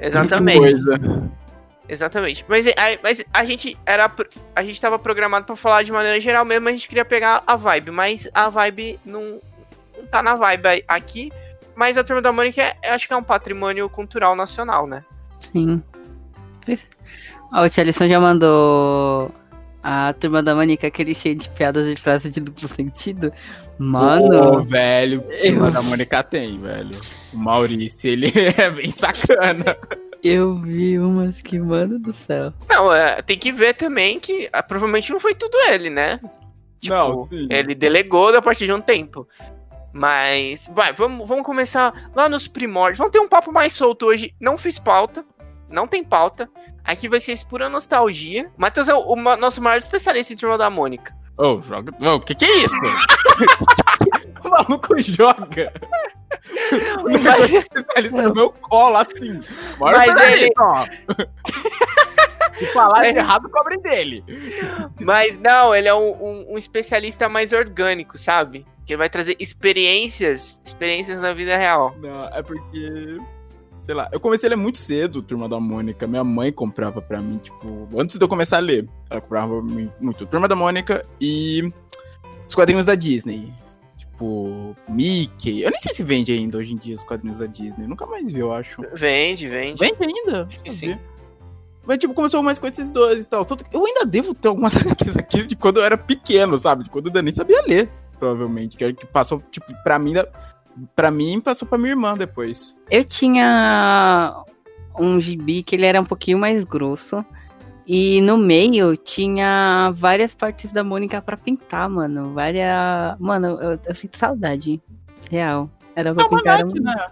Exatamente. 0.00 0.82
Exatamente. 1.88 2.44
Mas 2.48 2.66
a, 2.66 2.72
mas 3.00 3.24
a 3.32 3.44
gente 3.44 3.78
era. 3.86 4.12
A 4.56 4.64
gente 4.64 4.80
tava 4.80 4.98
programado 4.98 5.46
para 5.46 5.54
falar 5.54 5.84
de 5.84 5.92
maneira 5.92 6.18
geral 6.20 6.44
mesmo, 6.44 6.68
a 6.68 6.72
gente 6.72 6.88
queria 6.88 7.04
pegar 7.04 7.44
a 7.46 7.54
vibe, 7.54 7.92
mas 7.92 8.28
a 8.34 8.48
vibe 8.48 8.98
não, 9.06 9.40
não 9.96 10.06
tá 10.10 10.20
na 10.20 10.34
vibe 10.34 10.84
aqui. 10.88 11.30
Mas 11.76 11.96
a 11.96 12.02
Turma 12.02 12.20
da 12.20 12.32
Mônica 12.32 12.60
é, 12.82 12.90
acho 12.90 13.06
que 13.06 13.14
é 13.14 13.16
um 13.16 13.22
patrimônio 13.22 13.88
cultural 13.88 14.34
nacional, 14.34 14.88
né? 14.88 15.04
Sim. 15.38 15.80
Ó, 17.54 17.64
o 17.64 17.70
Tia 17.70 17.84
Alisson 17.84 18.08
já 18.08 18.18
mandou 18.18 19.32
a 19.82 20.12
turma 20.12 20.42
da 20.42 20.54
Manica, 20.54 20.86
aquele 20.86 21.14
cheio 21.14 21.34
de 21.34 21.48
piadas 21.50 21.86
e 21.88 21.96
frases 21.96 22.32
de 22.32 22.40
duplo 22.40 22.68
sentido. 22.68 23.32
Mano. 23.78 24.58
Ô, 24.58 24.62
velho, 24.62 25.24
a 25.32 25.46
turma 25.46 25.70
da 25.70 25.82
Mônica 25.82 26.22
tem, 26.22 26.58
velho. 26.58 26.90
O 27.32 27.38
Maurício, 27.38 28.10
ele 28.10 28.32
é 28.56 28.70
bem 28.70 28.90
sacana. 28.90 29.76
Eu 30.22 30.56
vi 30.56 30.98
umas 30.98 31.40
que, 31.40 31.58
mano 31.60 31.98
do 31.98 32.12
céu. 32.12 32.52
Não, 32.68 32.92
é, 32.92 33.22
tem 33.22 33.38
que 33.38 33.52
ver 33.52 33.74
também 33.74 34.18
que 34.18 34.48
ah, 34.52 34.62
provavelmente 34.62 35.12
não 35.12 35.20
foi 35.20 35.34
tudo 35.34 35.56
ele, 35.70 35.90
né? 35.90 36.20
Tipo, 36.80 36.94
não, 36.94 37.24
sim. 37.24 37.46
Ele 37.48 37.74
delegou 37.74 38.36
a 38.36 38.42
partir 38.42 38.66
de 38.66 38.72
um 38.72 38.80
tempo. 38.80 39.28
Mas, 39.92 40.68
vai, 40.74 40.92
vamos, 40.92 41.26
vamos 41.26 41.44
começar 41.44 42.10
lá 42.14 42.28
nos 42.28 42.48
primórdios. 42.48 42.98
Vamos 42.98 43.12
ter 43.12 43.20
um 43.20 43.28
papo 43.28 43.52
mais 43.52 43.72
solto 43.72 44.06
hoje. 44.06 44.34
Não 44.40 44.58
fiz 44.58 44.78
pauta 44.78 45.24
não 45.68 45.86
tem 45.86 46.02
pauta. 46.02 46.48
Aqui 46.84 47.08
vai 47.08 47.20
ser 47.20 47.38
pura 47.46 47.68
nostalgia. 47.68 48.50
Matheus 48.56 48.88
é 48.88 48.94
o, 48.94 49.12
o, 49.12 49.16
nosso 49.36 49.60
maior 49.60 49.78
especialista 49.78 50.32
em 50.32 50.36
Turma 50.36 50.56
da 50.56 50.70
Mônica. 50.70 51.14
Ô, 51.36 51.54
oh, 51.54 51.60
joga. 51.60 51.92
O 52.00 52.14
oh, 52.14 52.20
que 52.20 52.34
que 52.34 52.44
é 52.44 52.56
isso? 52.58 52.76
o 54.44 54.48
maluco 54.48 55.00
joga. 55.00 55.72
O 57.00 57.22
Mas... 57.22 57.54
especialista 57.54 58.22
no 58.22 58.34
meu 58.34 58.50
colo, 58.50 58.96
assim. 58.96 59.40
Mas 59.78 60.42
ele... 60.42 60.52
ó. 60.58 60.86
Se 62.58 62.66
falar 62.72 63.00
Mas... 63.00 63.16
errado, 63.16 63.48
cobre 63.48 63.76
dele. 63.78 64.24
Mas 65.00 65.38
não, 65.38 65.74
ele 65.74 65.88
é 65.88 65.94
um, 65.94 66.10
um, 66.10 66.54
um 66.54 66.58
especialista 66.58 67.28
mais 67.28 67.52
orgânico, 67.52 68.18
sabe? 68.18 68.66
Que 68.84 68.94
ele 68.94 68.98
vai 68.98 69.10
trazer 69.10 69.36
experiências, 69.38 70.60
experiências 70.64 71.18
na 71.18 71.32
vida 71.32 71.56
real. 71.56 71.94
Não, 71.98 72.24
é 72.28 72.42
porque 72.42 73.20
sei 73.80 73.94
lá, 73.94 74.08
eu 74.12 74.20
comecei 74.20 74.48
a 74.48 74.50
ler 74.50 74.56
muito 74.56 74.78
cedo, 74.78 75.22
Turma 75.22 75.48
da 75.48 75.58
Mônica. 75.58 76.06
Minha 76.06 76.24
mãe 76.24 76.52
comprava 76.52 77.00
pra 77.00 77.20
mim, 77.20 77.38
tipo, 77.38 77.88
antes 77.96 78.16
de 78.16 78.24
eu 78.24 78.28
começar 78.28 78.58
a 78.58 78.60
ler, 78.60 78.88
ela 79.10 79.20
comprava 79.20 79.62
muito 80.00 80.26
Turma 80.26 80.48
da 80.48 80.56
Mônica 80.56 81.04
e 81.20 81.72
os 82.46 82.54
quadrinhos 82.54 82.86
da 82.86 82.94
Disney. 82.94 83.52
Tipo, 83.96 84.76
Mickey. 84.88 85.62
Eu 85.62 85.70
nem 85.70 85.80
sei 85.80 85.94
se 85.94 86.02
vende 86.02 86.32
ainda 86.32 86.58
hoje 86.58 86.72
em 86.72 86.76
dia 86.76 86.94
os 86.94 87.04
quadrinhos 87.04 87.38
da 87.38 87.46
Disney. 87.46 87.86
Nunca 87.86 88.06
mais 88.06 88.32
vi, 88.32 88.40
eu 88.40 88.52
acho. 88.52 88.82
Vende, 88.94 89.48
vende. 89.48 89.78
Vende 89.78 89.96
ainda? 90.00 90.48
Sim, 90.56 90.70
sim. 90.70 90.98
Mas, 91.86 91.98
tipo, 91.98 92.12
começou 92.12 92.42
mais 92.42 92.58
com 92.58 92.66
esses 92.66 92.90
dois 92.90 93.24
e 93.24 93.26
tal. 93.26 93.46
Eu 93.72 93.86
ainda 93.86 94.04
devo 94.04 94.34
ter 94.34 94.48
algumas 94.48 94.76
HQs 94.76 95.16
aqui 95.16 95.46
de 95.46 95.56
quando 95.56 95.78
eu 95.78 95.84
era 95.84 95.96
pequeno, 95.96 96.58
sabe? 96.58 96.84
De 96.84 96.90
quando 96.90 97.14
eu 97.14 97.22
nem 97.22 97.32
sabia 97.32 97.62
ler, 97.66 97.88
provavelmente. 98.18 98.76
Que, 98.76 98.92
que 98.92 99.06
passou, 99.06 99.42
tipo, 99.50 99.72
pra 99.82 99.98
mim, 99.98 100.12
pra 100.94 101.10
mim, 101.10 101.40
passou 101.40 101.66
pra 101.66 101.78
minha 101.78 101.90
irmã 101.90 102.16
depois. 102.16 102.74
Eu 102.90 103.04
tinha 103.04 104.44
um 104.98 105.20
gibi 105.20 105.62
que 105.62 105.76
ele 105.76 105.86
era 105.86 106.00
um 106.00 106.04
pouquinho 106.04 106.38
mais 106.38 106.64
grosso. 106.64 107.24
E 107.86 108.20
no 108.20 108.36
meio 108.36 108.94
tinha 108.98 109.90
várias 109.94 110.34
partes 110.34 110.72
da 110.72 110.84
Mônica 110.84 111.22
para 111.22 111.38
pintar, 111.38 111.88
mano. 111.88 112.34
Várias. 112.34 113.18
Mano, 113.18 113.58
eu, 113.62 113.78
eu, 113.82 113.94
sinto 113.94 114.14
saudade. 114.14 114.82
Real. 115.30 115.70
Era 115.96 116.14
pra 116.14 116.24
é 116.24 116.28
pintar. 116.28 116.60
Almanac, 116.60 116.80
né? 116.80 117.06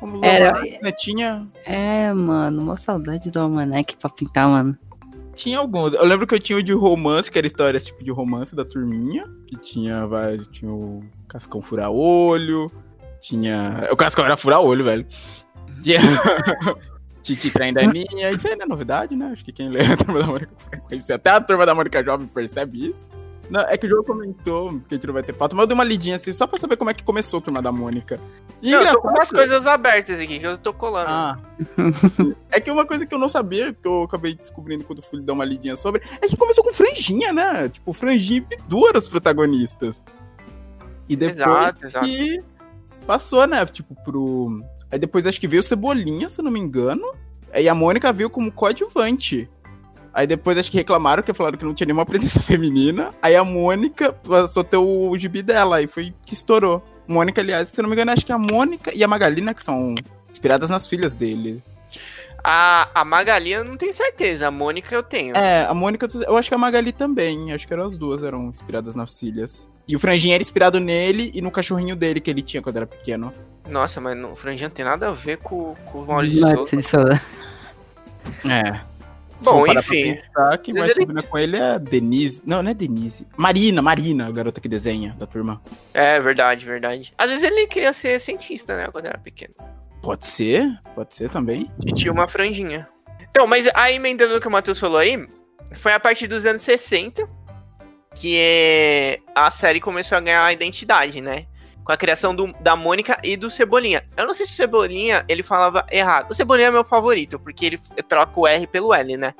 Como 0.00 0.24
Era. 0.24 0.62
Netinha. 0.82 1.46
É, 1.64 2.10
mano, 2.14 2.62
uma 2.62 2.76
saudade 2.76 3.30
do 3.30 3.38
Almanac 3.38 3.98
pra 3.98 4.08
pintar, 4.08 4.48
mano. 4.48 4.78
Tinha 5.34 5.58
alguns. 5.58 5.92
Eu 5.92 6.06
lembro 6.06 6.26
que 6.26 6.34
eu 6.34 6.40
tinha 6.40 6.58
o 6.58 6.62
de 6.62 6.72
romance, 6.72 7.30
que 7.30 7.36
era 7.36 7.46
histórias 7.46 7.84
tipo 7.84 8.02
de 8.02 8.10
romance 8.10 8.56
da 8.56 8.64
turminha. 8.64 9.28
Que 9.46 9.56
tinha, 9.56 10.06
vai, 10.06 10.38
tinha 10.38 10.72
o 10.72 11.02
Cascão 11.28 11.60
Fura-Olho. 11.60 12.70
Tinha. 13.24 13.88
O 13.90 13.96
Cascão 13.96 14.22
era 14.22 14.36
Fura-Olho, 14.36 14.84
velho. 14.84 15.06
Tinha. 15.82 15.98
Titi 17.22 17.50
traindo 17.50 17.80
é 17.80 17.86
minha. 17.86 18.30
Isso 18.30 18.46
aí 18.46 18.54
não 18.54 18.66
é 18.66 18.68
novidade, 18.68 19.16
né? 19.16 19.30
Acho 19.32 19.42
que 19.42 19.50
quem 19.50 19.70
lê 19.70 19.80
a 19.80 19.96
Turma 19.96 20.20
da 20.20 20.26
Mônica 20.26 20.52
conhece. 20.86 21.10
Até 21.10 21.30
a 21.30 21.40
Turma 21.40 21.64
da 21.64 21.74
Mônica 21.74 22.04
Jovem 22.04 22.26
percebe 22.26 22.86
isso. 22.86 23.08
Não, 23.48 23.62
é 23.62 23.78
que 23.78 23.86
o 23.86 23.88
jogo 23.88 24.04
comentou 24.04 24.72
que 24.80 24.94
a 24.94 24.94
gente 24.94 25.06
não 25.06 25.14
vai 25.14 25.22
ter 25.22 25.34
foto, 25.34 25.54
mas 25.54 25.62
eu 25.64 25.66
dei 25.68 25.74
uma 25.74 25.84
lidinha 25.84 26.16
assim, 26.16 26.32
só 26.32 26.46
pra 26.46 26.58
saber 26.58 26.76
como 26.76 26.90
é 26.90 26.94
que 26.94 27.02
começou 27.02 27.38
a 27.38 27.42
Turma 27.42 27.62
da 27.62 27.72
Mônica. 27.72 28.20
E 28.62 28.70
não, 28.70 28.80
eu 28.80 28.92
tô 28.92 29.02
com 29.02 29.08
umas 29.08 29.30
coisas 29.30 29.66
abertas 29.66 30.20
aqui, 30.20 30.38
que 30.38 30.46
eu 30.46 30.58
tô 30.58 30.74
colando. 30.74 31.10
Ah. 31.10 31.38
é 32.50 32.60
que 32.60 32.70
uma 32.70 32.86
coisa 32.86 33.06
que 33.06 33.14
eu 33.14 33.18
não 33.18 33.28
sabia, 33.28 33.72
que 33.72 33.88
eu 33.88 34.02
acabei 34.02 34.34
descobrindo 34.34 34.84
quando 34.84 35.02
fui 35.02 35.22
dar 35.22 35.32
uma 35.32 35.44
lidinha 35.46 35.76
sobre, 35.76 36.02
é 36.20 36.28
que 36.28 36.36
começou 36.36 36.62
com 36.62 36.72
franjinha, 36.72 37.32
né? 37.32 37.70
Tipo, 37.70 37.92
franjinha 37.94 38.38
e 38.38 38.40
Bidu 38.40 38.86
eram 38.88 38.98
os 38.98 39.08
protagonistas. 39.08 40.04
E 41.08 41.16
depois 41.16 41.38
exato, 41.38 41.86
exato. 41.86 42.06
que 42.06 42.42
passou, 43.04 43.46
né? 43.46 43.64
Tipo, 43.66 43.94
pro 44.02 44.64
Aí 44.94 44.98
depois 44.98 45.26
acho 45.26 45.40
que 45.40 45.48
veio 45.48 45.60
Cebolinha, 45.60 46.28
se 46.28 46.40
eu 46.40 46.44
não 46.44 46.52
me 46.52 46.60
engano. 46.60 47.04
Aí 47.52 47.68
a 47.68 47.74
Mônica 47.74 48.12
veio 48.12 48.30
como 48.30 48.52
coadjuvante. 48.52 49.50
Aí 50.12 50.24
depois 50.24 50.56
acho 50.56 50.70
que 50.70 50.76
reclamaram, 50.76 51.20
que 51.20 51.32
falaram 51.32 51.58
que 51.58 51.64
não 51.64 51.74
tinha 51.74 51.86
nenhuma 51.86 52.06
presença 52.06 52.40
feminina. 52.40 53.12
Aí 53.20 53.34
a 53.34 53.42
Mônica 53.42 54.12
passou 54.12 54.60
a 54.60 54.64
ter 54.64 54.76
o 54.76 55.18
gibi 55.18 55.42
dela, 55.42 55.78
aí 55.78 55.88
foi 55.88 56.14
que 56.24 56.34
estourou. 56.34 56.80
Mônica, 57.08 57.40
aliás, 57.40 57.68
se 57.70 57.80
eu 57.80 57.82
não 57.82 57.90
me 57.90 57.96
engano, 57.96 58.12
acho 58.12 58.24
que 58.24 58.30
a 58.30 58.38
Mônica 58.38 58.92
e 58.94 59.02
a 59.02 59.08
Magalina, 59.08 59.52
que 59.52 59.64
são 59.64 59.96
inspiradas 60.30 60.70
nas 60.70 60.86
filhas 60.86 61.16
dele. 61.16 61.60
A, 62.44 62.88
a 63.00 63.04
Magali 63.04 63.50
eu 63.50 63.64
não 63.64 63.76
tenho 63.76 63.92
certeza, 63.92 64.46
a 64.46 64.50
Mônica 64.52 64.94
eu 64.94 65.02
tenho. 65.02 65.36
É, 65.36 65.64
a 65.66 65.74
Mônica, 65.74 66.06
eu 66.24 66.36
acho 66.36 66.48
que 66.48 66.54
a 66.54 66.58
Magali 66.58 66.92
também. 66.92 67.52
Acho 67.52 67.66
que 67.66 67.72
eram 67.72 67.84
as 67.84 67.98
duas, 67.98 68.22
eram 68.22 68.44
inspiradas 68.44 68.94
nas 68.94 69.18
filhas. 69.18 69.68
E 69.86 69.94
o 69.94 69.98
franjinho 69.98 70.34
era 70.34 70.42
inspirado 70.42 70.80
nele 70.80 71.30
e 71.34 71.42
no 71.42 71.50
cachorrinho 71.50 71.94
dele 71.94 72.20
que 72.20 72.30
ele 72.30 72.42
tinha 72.42 72.62
quando 72.62 72.76
era 72.76 72.86
pequeno. 72.86 73.32
Nossa, 73.68 74.00
mas 74.00 74.18
o 74.22 74.34
franjinho 74.34 74.68
não 74.68 74.74
tem 74.74 74.84
nada 74.84 75.08
a 75.08 75.12
ver 75.12 75.38
com, 75.38 75.74
com 75.86 76.02
o 76.02 76.06
Maurício 76.06 76.76
de 76.76 76.82
Souza. 76.82 77.20
É. 78.44 78.80
Bom, 79.42 79.66
enfim. 79.66 80.14
Pensar, 80.14 80.58
quem 80.58 80.74
mais 80.74 80.92
ele... 80.92 81.00
combina 81.00 81.22
com 81.22 81.38
ele 81.38 81.56
é 81.56 81.72
a 81.72 81.78
Denise. 81.78 82.42
Não, 82.46 82.62
não 82.62 82.70
é 82.70 82.74
Denise. 82.74 83.26
Marina, 83.36 83.82
Marina, 83.82 84.26
a 84.26 84.30
garota 84.30 84.60
que 84.60 84.68
desenha 84.68 85.14
da 85.18 85.26
turma. 85.26 85.60
É, 85.92 86.20
verdade, 86.20 86.64
verdade. 86.64 87.12
Às 87.18 87.30
vezes 87.30 87.44
ele 87.44 87.66
queria 87.66 87.92
ser 87.92 88.20
cientista, 88.20 88.76
né, 88.76 88.88
quando 88.90 89.06
era 89.06 89.18
pequeno. 89.18 89.54
Pode 90.02 90.24
ser, 90.24 90.80
pode 90.94 91.14
ser 91.14 91.28
também. 91.28 91.70
E 91.84 91.92
tinha 91.92 92.12
uma 92.12 92.28
franjinha. 92.28 92.88
Então, 93.30 93.46
mas 93.46 93.68
aí 93.74 93.96
emendando 93.96 94.36
o 94.36 94.40
que 94.40 94.48
o 94.48 94.50
Matheus 94.50 94.78
falou 94.78 94.98
aí, 94.98 95.26
foi 95.76 95.92
a 95.92 96.00
partir 96.00 96.26
dos 96.26 96.46
anos 96.46 96.62
60 96.62 97.28
que 98.14 98.36
é... 98.38 99.18
a 99.34 99.50
série 99.50 99.80
começou 99.80 100.16
a 100.16 100.20
ganhar 100.20 100.52
identidade, 100.52 101.20
né? 101.20 101.46
Com 101.84 101.92
a 101.92 101.96
criação 101.96 102.34
do, 102.34 102.52
da 102.60 102.74
Mônica 102.74 103.18
e 103.22 103.36
do 103.36 103.50
Cebolinha. 103.50 104.04
Eu 104.16 104.26
não 104.26 104.34
sei 104.34 104.46
se 104.46 104.52
o 104.52 104.56
Cebolinha 104.56 105.24
ele 105.28 105.42
falava 105.42 105.84
errado. 105.90 106.30
O 106.30 106.34
Cebolinha 106.34 106.68
é 106.68 106.70
meu 106.70 106.84
favorito, 106.84 107.38
porque 107.38 107.66
ele 107.66 107.80
troca 108.08 108.40
o 108.40 108.46
R 108.46 108.66
pelo 108.66 108.94
L, 108.94 109.16
né? 109.16 109.34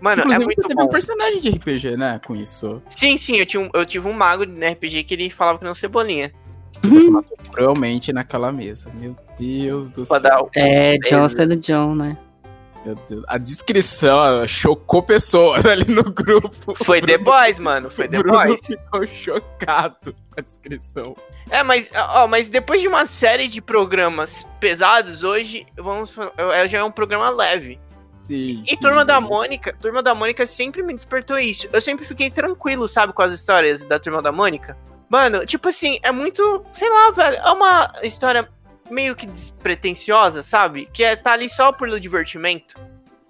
Mano, 0.00 0.22
é 0.22 0.24
Inclusive, 0.24 0.42
é 0.42 0.46
muito 0.46 0.56
você 0.56 0.68
teve 0.68 0.74
bom. 0.74 0.84
um 0.84 0.88
personagem 0.88 1.40
de 1.40 1.50
RPG, 1.50 1.96
né? 1.96 2.20
Com 2.26 2.34
isso. 2.34 2.82
Sim, 2.88 3.16
sim, 3.18 3.36
eu, 3.36 3.46
tinha 3.46 3.60
um, 3.60 3.70
eu 3.74 3.84
tive 3.84 4.08
um 4.08 4.12
mago 4.12 4.46
de 4.46 4.66
RPG 4.66 5.04
que 5.04 5.14
ele 5.14 5.30
falava 5.30 5.58
que 5.58 5.64
não 5.64 5.74
Cebolinha. 5.74 6.32
Você 6.82 7.10
matou 7.10 7.36
cruelmente 7.52 8.12
naquela 8.12 8.50
mesa. 8.50 8.90
Meu 8.94 9.14
Deus 9.38 9.90
do 9.90 10.04
céu. 10.04 10.50
É, 10.56 10.96
John 10.98 11.28
sendo 11.28 11.56
John, 11.56 11.94
né? 11.94 12.16
Meu 12.84 12.94
Deus. 12.94 13.24
A 13.28 13.36
descrição 13.36 14.46
chocou 14.48 15.02
pessoas 15.02 15.66
ali 15.66 15.84
no 15.84 16.04
grupo. 16.04 16.74
Foi 16.84 17.00
The 17.00 17.18
Boys, 17.18 17.58
mano. 17.58 17.90
Foi 17.90 18.08
The 18.08 18.18
Bruno 18.18 18.42
Boys. 18.42 18.60
ficou 18.66 19.06
chocado 19.06 20.12
com 20.12 20.38
a 20.38 20.42
descrição. 20.42 21.14
É, 21.50 21.62
mas, 21.62 21.90
ó, 22.14 22.26
mas 22.26 22.48
depois 22.48 22.80
de 22.80 22.88
uma 22.88 23.06
série 23.06 23.48
de 23.48 23.60
programas 23.60 24.46
pesados, 24.58 25.22
hoje 25.24 25.66
vamos 25.76 26.14
já 26.68 26.78
é 26.78 26.84
um 26.84 26.90
programa 26.90 27.28
leve. 27.30 27.78
Sim. 28.20 28.62
E 28.64 28.70
sim, 28.70 28.76
Turma 28.76 29.00
sim. 29.00 29.06
da 29.06 29.20
Mônica, 29.20 29.72
Turma 29.80 30.02
da 30.02 30.14
Mônica 30.14 30.46
sempre 30.46 30.82
me 30.82 30.94
despertou 30.94 31.38
isso. 31.38 31.68
Eu 31.72 31.80
sempre 31.80 32.04
fiquei 32.04 32.30
tranquilo, 32.30 32.86
sabe, 32.86 33.12
com 33.12 33.22
as 33.22 33.32
histórias 33.32 33.84
da 33.84 33.98
Turma 33.98 34.22
da 34.22 34.30
Mônica. 34.30 34.76
Mano, 35.08 35.44
tipo 35.44 35.68
assim, 35.68 35.98
é 36.02 36.12
muito, 36.12 36.64
sei 36.72 36.88
lá, 36.88 37.10
velho, 37.10 37.36
é 37.36 37.50
uma 37.50 37.92
história 38.02 38.48
meio 38.90 39.14
que 39.14 39.26
despretensiosa, 39.26 40.42
sabe? 40.42 40.88
Que 40.92 41.04
é 41.04 41.16
tá 41.16 41.32
ali 41.32 41.48
só 41.48 41.72
pelo 41.72 41.98
divertimento. 42.00 42.76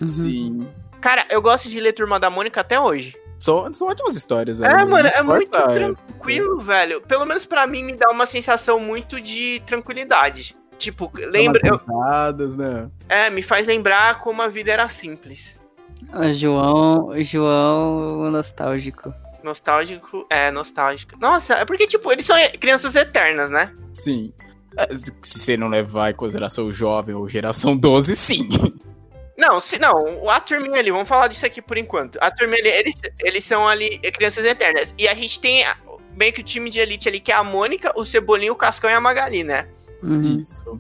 Uhum. 0.01 0.09
Sim. 0.09 0.69
Cara, 1.01 1.27
eu 1.31 1.41
gosto 1.41 1.69
de 1.69 1.81
ler 1.81 1.93
Turma 1.93 2.19
da 2.19 2.31
Mônica 2.31 2.61
até 2.61 2.79
hoje. 2.79 3.17
São, 3.39 3.73
são 3.73 3.89
ótimas 3.89 4.17
histórias. 4.17 4.61
É, 4.61 4.85
mano, 4.85 5.09
é 5.09 5.23
muito 5.23 5.51
tranquilo, 5.51 6.61
velho. 6.61 7.01
Pelo 7.01 7.25
menos 7.25 7.47
para 7.47 7.67
mim 7.67 7.83
me 7.83 7.95
dá 7.95 8.11
uma 8.11 8.27
sensação 8.27 8.79
muito 8.79 9.19
de 9.19 9.63
tranquilidade. 9.65 10.55
Tipo, 10.77 11.11
lembra. 11.15 11.61
Eu, 11.65 12.57
né? 12.57 12.91
É, 13.09 13.31
me 13.31 13.43
faz 13.43 13.67
lembrar 13.67 14.19
como 14.21 14.43
a 14.43 14.49
vida 14.49 14.71
era 14.71 14.89
simples. 14.89 15.59
O 16.13 16.33
João, 16.33 17.09
o 17.09 17.23
João 17.23 18.31
nostálgico. 18.31 19.13
Nostálgico, 19.43 20.27
é, 20.29 20.51
nostálgico. 20.51 21.19
Nossa, 21.19 21.55
é 21.55 21.65
porque, 21.65 21.87
tipo, 21.87 22.13
eles 22.13 22.27
são 22.27 22.37
crianças 22.59 22.95
eternas, 22.95 23.51
né? 23.51 23.73
Sim. 23.93 24.33
Se 24.93 25.13
você 25.23 25.57
não 25.57 25.69
levar 25.69 26.11
em 26.11 26.15
consideração 26.15 26.67
o 26.67 26.73
jovem 26.73 27.15
ou 27.15 27.29
geração 27.29 27.77
12, 27.77 28.15
sim. 28.17 28.49
Não, 29.37 29.59
se 29.59 29.79
não, 29.79 30.29
a 30.29 30.39
turminha 30.39 30.79
ali, 30.79 30.91
vamos 30.91 31.09
falar 31.09 31.27
disso 31.27 31.47
aqui 31.47 31.63
por 31.63 31.79
enquanto. 31.79 32.19
A 32.21 32.31
turminha 32.31 32.61
ali, 32.61 32.69
eles, 32.69 32.95
eles 33.19 33.45
são 33.45 33.67
ali 33.67 33.99
crianças 34.13 34.45
eternas. 34.45 34.95
E 34.99 35.09
a 35.09 35.15
gente 35.15 35.41
tem 35.41 35.65
meio 36.15 36.33
que 36.33 36.43
o 36.43 36.45
time 36.45 36.69
de 36.69 36.79
elite 36.79 37.09
ali, 37.09 37.21
que 37.21 37.33
é 37.33 37.35
a 37.35 37.43
Mônica, 37.43 37.93
o 37.97 38.05
Cebolinho, 38.05 38.53
o 38.53 38.57
Cascão 38.57 38.91
e 38.91 38.93
a 38.93 39.01
Magali, 39.01 39.43
né? 39.43 39.67
Uhum. 40.03 40.39
Isso. 40.39 40.79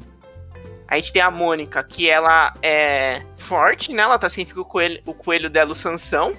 A 0.87 0.97
gente 0.97 1.12
tem 1.12 1.23
a 1.23 1.30
Mônica, 1.30 1.82
que 1.85 2.11
ela 2.11 2.52
é 2.62 3.23
forte, 3.37 3.92
né? 3.92 4.02
Ela 4.02 4.18
tá 4.18 4.28
sempre 4.28 4.54
com 4.54 4.61
o 4.61 4.64
coelho, 4.64 5.00
o 5.06 5.14
coelho 5.14 5.49
dela, 5.49 5.73
o 5.73 5.75
Sansão. 5.75 6.37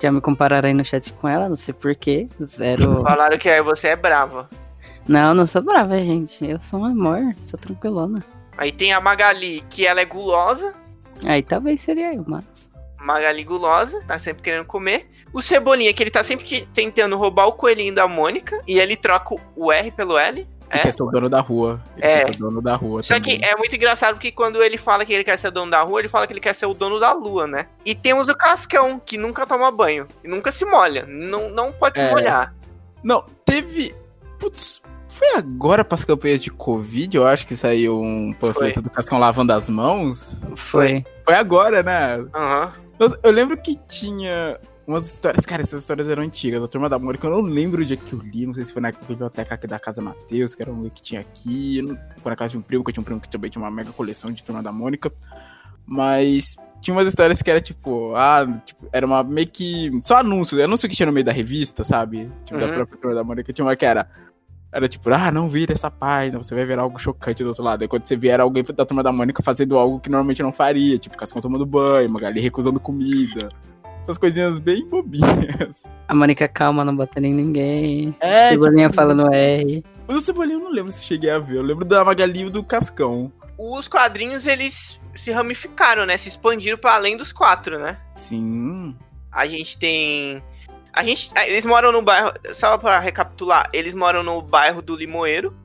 Já 0.00 0.12
me 0.12 0.20
compararam 0.20 0.68
aí 0.68 0.74
no 0.74 0.84
chat 0.84 1.12
com 1.14 1.26
ela, 1.26 1.48
não 1.48 1.56
sei 1.56 1.74
porquê. 1.74 2.28
Zero. 2.40 3.02
Falaram 3.02 3.36
que 3.36 3.62
você 3.62 3.88
é 3.88 3.96
brava. 3.96 4.48
Não, 5.06 5.34
não 5.34 5.46
sou 5.46 5.62
brava, 5.62 6.00
gente. 6.02 6.44
Eu 6.44 6.60
sou 6.62 6.80
um 6.80 6.84
amor, 6.84 7.34
sou 7.38 7.58
tranquilona. 7.58 8.24
Aí 8.56 8.70
tem 8.70 8.92
a 8.92 9.00
Magali, 9.00 9.62
que 9.68 9.86
ela 9.86 10.00
é 10.00 10.04
gulosa. 10.04 10.74
Aí 11.24 11.42
talvez 11.42 11.80
seria 11.80 12.14
eu, 12.14 12.24
mas. 12.26 12.70
Magali 13.00 13.42
gulosa, 13.42 14.00
tá 14.06 14.18
sempre 14.18 14.42
querendo 14.42 14.64
comer. 14.64 15.08
O 15.32 15.42
Cebolinha, 15.42 15.92
que 15.92 16.02
ele 16.02 16.10
tá 16.10 16.22
sempre 16.22 16.66
tentando 16.72 17.16
roubar 17.16 17.46
o 17.46 17.52
coelhinho 17.52 17.94
da 17.94 18.06
Mônica. 18.06 18.62
E 18.66 18.78
ele 18.78 18.94
troca 18.94 19.34
o 19.56 19.72
R 19.72 19.90
pelo 19.90 20.16
L. 20.16 20.40
Ele 20.40 20.48
é. 20.70 20.78
quer 20.78 20.92
ser 20.92 21.02
o 21.02 21.10
dono 21.10 21.28
da 21.28 21.40
rua. 21.40 21.82
Ele 21.96 22.06
é. 22.06 22.18
quer 22.18 22.24
ser 22.24 22.30
o 22.30 22.38
dono 22.38 22.62
da 22.62 22.76
rua. 22.76 23.02
Só 23.02 23.14
também. 23.14 23.38
que 23.38 23.44
é 23.44 23.56
muito 23.56 23.74
engraçado 23.74 24.14
porque 24.14 24.32
quando 24.32 24.62
ele 24.62 24.78
fala 24.78 25.04
que 25.04 25.12
ele 25.12 25.24
quer 25.24 25.38
ser 25.38 25.48
o 25.48 25.50
dono 25.50 25.70
da 25.70 25.82
rua, 25.82 26.00
ele 26.00 26.08
fala 26.08 26.26
que 26.26 26.32
ele 26.32 26.40
quer 26.40 26.54
ser 26.54 26.66
o 26.66 26.74
dono 26.74 26.98
da 26.98 27.12
lua, 27.12 27.46
né? 27.46 27.66
E 27.84 27.94
temos 27.94 28.28
o 28.28 28.34
Cascão, 28.34 28.98
que 28.98 29.18
nunca 29.18 29.46
toma 29.46 29.70
banho. 29.70 30.06
E 30.24 30.28
nunca 30.28 30.50
se 30.50 30.64
molha. 30.64 31.04
Não, 31.06 31.50
não 31.50 31.72
pode 31.72 32.00
é. 32.00 32.06
se 32.06 32.10
molhar. 32.10 32.54
Não, 33.02 33.24
teve. 33.44 33.94
Putz, 34.38 34.80
foi 35.12 35.36
agora 35.36 35.84
para 35.84 35.94
as 35.94 36.04
campanhas 36.04 36.40
de 36.40 36.50
Covid, 36.50 37.18
eu 37.18 37.26
acho 37.26 37.46
que 37.46 37.54
saiu 37.54 38.00
um 38.00 38.32
panfleto 38.32 38.80
do 38.80 38.88
Cascão 38.88 39.18
lavando 39.18 39.52
as 39.52 39.68
mãos. 39.68 40.42
Foi. 40.56 41.04
Foi 41.22 41.34
agora, 41.34 41.82
né? 41.82 42.16
Aham. 42.34 42.72
Uhum. 42.98 43.08
Eu 43.22 43.30
lembro 43.30 43.56
que 43.60 43.78
tinha 43.86 44.58
umas 44.86 45.04
histórias. 45.04 45.44
Cara, 45.44 45.60
essas 45.60 45.80
histórias 45.80 46.08
eram 46.08 46.22
antigas. 46.22 46.62
A 46.62 46.68
Turma 46.68 46.88
da 46.88 46.98
Mônica, 46.98 47.26
eu 47.26 47.30
não 47.30 47.42
lembro 47.42 47.82
o 47.82 47.84
dia 47.84 47.96
que 47.96 48.12
eu 48.12 48.20
li. 48.20 48.46
Não 48.46 48.54
sei 48.54 48.64
se 48.64 48.72
foi 48.72 48.80
na 48.80 48.90
biblioteca 48.90 49.54
aqui 49.54 49.66
da 49.66 49.78
Casa 49.78 50.00
Matheus, 50.00 50.54
que 50.54 50.62
era 50.62 50.72
um 50.72 50.88
que 50.88 51.02
tinha 51.02 51.20
aqui. 51.20 51.82
Foi 52.22 52.30
na 52.30 52.36
casa 52.36 52.52
de 52.52 52.56
um 52.56 52.62
primo, 52.62 52.82
que 52.82 52.88
eu 52.88 52.94
tinha 52.94 53.02
um 53.02 53.04
primo 53.04 53.20
que 53.20 53.28
também 53.28 53.50
tinha 53.50 53.62
uma 53.62 53.70
mega 53.70 53.92
coleção 53.92 54.32
de 54.32 54.42
Turma 54.42 54.62
da 54.62 54.72
Mônica. 54.72 55.12
Mas 55.84 56.56
tinha 56.80 56.94
umas 56.94 57.06
histórias 57.06 57.42
que 57.42 57.50
era 57.50 57.60
tipo, 57.60 58.14
ah, 58.14 58.46
tipo, 58.64 58.88
era 58.92 59.04
uma 59.04 59.22
meio 59.22 59.48
que. 59.48 59.90
Só 60.00 60.18
anúncio, 60.18 60.62
anúncio 60.62 60.88
que 60.88 60.96
tinha 60.96 61.06
no 61.06 61.12
meio 61.12 61.26
da 61.26 61.32
revista, 61.32 61.84
sabe? 61.84 62.30
Tipo, 62.44 62.58
uhum. 62.58 62.66
da 62.66 62.74
própria 62.74 62.98
turma 62.98 63.14
da 63.14 63.24
Mônica. 63.24 63.52
Tinha 63.52 63.64
uma 63.64 63.76
que 63.76 63.84
era. 63.84 64.08
Era 64.72 64.88
tipo, 64.88 65.12
ah, 65.12 65.30
não 65.30 65.48
vira 65.48 65.72
essa 65.72 65.90
página, 65.90 66.38
você 66.38 66.54
vai 66.54 66.64
ver 66.64 66.78
algo 66.78 66.98
chocante 66.98 67.42
do 67.42 67.50
outro 67.50 67.62
lado. 67.62 67.82
Aí 67.82 67.88
quando 67.88 68.06
você 68.06 68.16
vier 68.16 68.40
alguém 68.40 68.64
da 68.64 68.86
turma 68.86 69.02
da 69.02 69.12
Mônica 69.12 69.42
fazendo 69.42 69.76
algo 69.78 70.00
que 70.00 70.08
normalmente 70.08 70.42
não 70.42 70.50
faria, 70.50 70.98
tipo, 70.98 71.16
Cascão 71.16 71.42
tomando 71.42 71.66
banho, 71.66 72.08
Magali 72.08 72.40
recusando 72.40 72.80
comida. 72.80 73.50
Essas 74.02 74.18
coisinhas 74.18 74.58
bem 74.58 74.88
bobinhas. 74.88 75.94
A 76.08 76.14
Mônica 76.14 76.48
calma, 76.48 76.84
não 76.84 76.96
batendo 76.96 77.26
em 77.26 77.34
ninguém. 77.34 78.16
É, 78.18 78.48
Cebolinha 78.48 78.88
tipo, 78.88 78.96
falando 78.96 79.32
R. 79.32 79.84
Mas 80.08 80.16
o 80.16 80.20
Cebolinha 80.20 80.56
eu 80.56 80.60
não 80.64 80.72
lembro 80.72 80.90
se 80.90 81.04
cheguei 81.04 81.30
a 81.30 81.38
ver. 81.38 81.56
Eu 81.56 81.62
lembro 81.62 81.84
da 81.84 82.04
Magali 82.04 82.46
e 82.46 82.50
do 82.50 82.64
Cascão. 82.64 83.30
Os 83.56 83.86
quadrinhos, 83.86 84.44
eles 84.44 84.98
se 85.14 85.30
ramificaram, 85.30 86.04
né? 86.04 86.16
Se 86.16 86.28
expandiram 86.28 86.78
para 86.78 86.94
além 86.94 87.16
dos 87.16 87.30
quatro, 87.30 87.78
né? 87.78 87.98
Sim. 88.16 88.96
A 89.30 89.46
gente 89.46 89.78
tem. 89.78 90.42
A 90.92 91.04
gente. 91.04 91.32
Eles 91.46 91.64
moram 91.64 91.90
no 91.90 92.02
bairro. 92.02 92.32
Só 92.52 92.76
pra 92.76 92.98
recapitular, 92.98 93.68
eles 93.72 93.94
moram 93.94 94.22
no 94.22 94.42
bairro 94.42 94.82
do 94.82 94.94
Limoeiro. 94.94 95.56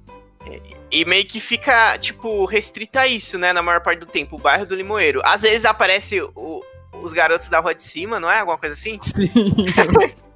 E 0.90 1.04
meio 1.04 1.26
que 1.26 1.42
fica, 1.42 1.98
tipo, 1.98 2.46
restrito 2.46 2.98
a 2.98 3.06
isso, 3.06 3.38
né? 3.38 3.52
Na 3.52 3.62
maior 3.62 3.82
parte 3.82 4.00
do 4.00 4.06
tempo, 4.06 4.38
o 4.38 4.40
bairro 4.40 4.66
do 4.66 4.76
Limoeiro. 4.76 5.22
Às 5.26 5.42
vezes 5.42 5.66
aparece 5.66 6.22
o, 6.22 6.64
os 7.02 7.12
garotos 7.12 7.50
da 7.50 7.60
rua 7.60 7.76
de 7.76 7.84
cima, 7.84 8.20
não 8.20 8.32
é? 8.32 8.40
Alguma 8.40 8.58
coisa 8.58 8.74
assim? 8.74 8.98
Sim. 9.02 9.28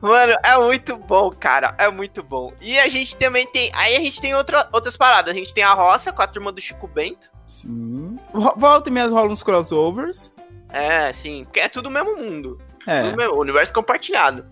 Mano, 0.00 0.36
é 0.44 0.58
muito 0.58 0.96
bom, 0.96 1.30
cara. 1.30 1.74
É 1.78 1.90
muito 1.90 2.22
bom. 2.22 2.52
E 2.60 2.78
a 2.78 2.88
gente 2.88 3.16
também 3.16 3.46
tem. 3.46 3.70
Aí 3.74 3.96
a 3.96 4.00
gente 4.00 4.20
tem 4.20 4.34
outra, 4.34 4.68
outras 4.72 4.96
paradas. 4.96 5.34
A 5.34 5.36
gente 5.36 5.52
tem 5.52 5.64
a 5.64 5.74
roça 5.74 6.12
com 6.12 6.22
a 6.22 6.26
turma 6.26 6.52
do 6.52 6.60
Chico 6.60 6.86
Bento. 6.86 7.30
Sim. 7.46 8.16
Volta 8.56 8.88
e 8.88 8.92
meia 8.92 9.08
rola 9.08 9.32
uns 9.32 9.42
crossovers. 9.42 10.34
É, 10.70 11.12
sim. 11.12 11.44
Porque 11.44 11.60
é 11.60 11.68
tudo 11.68 11.88
o 11.88 11.92
mesmo 11.92 12.16
mundo. 12.16 12.60
É. 12.86 13.14
Mesmo, 13.14 13.34
universo 13.34 13.72
compartilhado. 13.72 14.44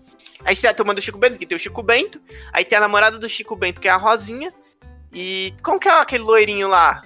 Aí 0.43 0.55
tem 0.55 0.69
a 0.69 0.73
turma 0.73 0.93
do 0.93 1.01
Chico 1.01 1.17
Bento, 1.17 1.39
que 1.39 1.45
tem 1.45 1.55
o 1.55 1.59
Chico 1.59 1.81
Bento. 1.81 2.21
Aí 2.53 2.63
tem 2.63 2.77
a 2.77 2.81
namorada 2.81 3.17
do 3.17 3.27
Chico 3.27 3.55
Bento, 3.55 3.81
que 3.81 3.87
é 3.87 3.91
a 3.91 3.97
Rosinha. 3.97 4.53
E 5.13 5.53
como 5.63 5.79
que 5.79 5.87
é 5.87 5.91
aquele 5.91 6.23
loirinho 6.23 6.67
lá? 6.67 7.01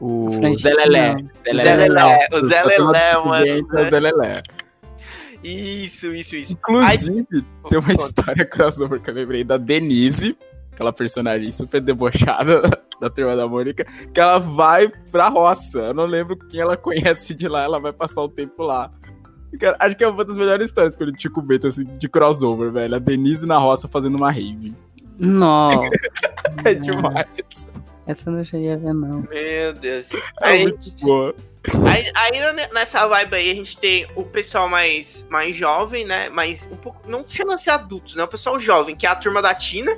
O 0.00 0.30
Zé 0.56 0.72
Lelé. 0.72 1.16
Zé 1.36 1.52
Lelé. 1.52 2.26
O 2.32 2.48
Zé 2.48 2.62
Lelé, 2.64 3.14
mano. 3.18 3.68
O 3.72 3.90
Zé 3.90 4.00
Lelé. 4.00 4.42
Isso, 5.42 6.08
isso, 6.08 6.36
isso. 6.36 6.52
Inclusive, 6.52 7.26
Aí... 7.32 7.44
tem 7.68 7.78
uma 7.78 7.92
história 7.92 8.44
crossover 8.44 9.00
que 9.00 9.10
eu 9.10 9.14
lembrei 9.14 9.42
da 9.42 9.56
Denise, 9.56 10.36
aquela 10.72 10.92
personagem 10.92 11.50
super 11.50 11.80
debochada 11.80 12.62
da 13.00 13.08
turma 13.08 13.34
da 13.34 13.46
Mônica, 13.46 13.86
que 14.12 14.20
ela 14.20 14.38
vai 14.38 14.88
pra 15.10 15.28
roça. 15.28 15.78
Eu 15.78 15.94
não 15.94 16.04
lembro 16.04 16.36
quem 16.36 16.60
ela 16.60 16.76
conhece 16.76 17.34
de 17.34 17.48
lá, 17.48 17.62
ela 17.62 17.80
vai 17.80 17.92
passar 17.92 18.22
o 18.22 18.28
tempo 18.28 18.62
lá. 18.62 18.90
Cara, 19.58 19.76
acho 19.78 19.96
que 19.96 20.04
é 20.04 20.08
uma 20.08 20.24
das 20.24 20.36
melhores 20.36 20.66
histórias 20.66 20.94
que 20.94 21.02
eu 21.02 21.12
Tico 21.12 21.42
Bento, 21.42 21.66
assim, 21.66 21.84
de 21.84 22.08
crossover, 22.08 22.70
velho. 22.70 22.94
A 22.94 22.98
Denise 22.98 23.46
na 23.46 23.58
roça 23.58 23.88
fazendo 23.88 24.16
uma 24.16 24.30
rave. 24.30 24.74
Nossa. 25.18 25.90
é 26.64 26.74
demais. 26.74 27.68
Essa 28.06 28.28
eu 28.28 28.32
não 28.32 28.44
cheguei 28.44 28.72
a 28.72 28.76
ver, 28.76 28.94
não. 28.94 29.24
Meu 29.28 29.72
Deus. 29.74 30.12
É 30.40 30.48
aí, 30.48 30.62
muito 30.62 30.90
boa. 31.00 31.34
Aí, 31.86 32.10
aí, 32.16 32.68
nessa 32.72 33.06
vibe 33.06 33.34
aí 33.34 33.50
a 33.50 33.54
gente 33.54 33.76
tem 33.76 34.06
o 34.16 34.24
pessoal 34.24 34.68
mais, 34.68 35.26
mais 35.28 35.54
jovem, 35.54 36.06
né? 36.06 36.30
Mas 36.30 36.66
um 36.72 36.76
pouco. 36.76 37.08
Não 37.08 37.24
chama-se 37.28 37.68
adultos, 37.68 38.16
né? 38.16 38.24
O 38.24 38.28
pessoal 38.28 38.58
jovem, 38.58 38.96
que 38.96 39.06
é 39.06 39.10
a 39.10 39.14
turma 39.14 39.42
da 39.42 39.54
Tina. 39.54 39.96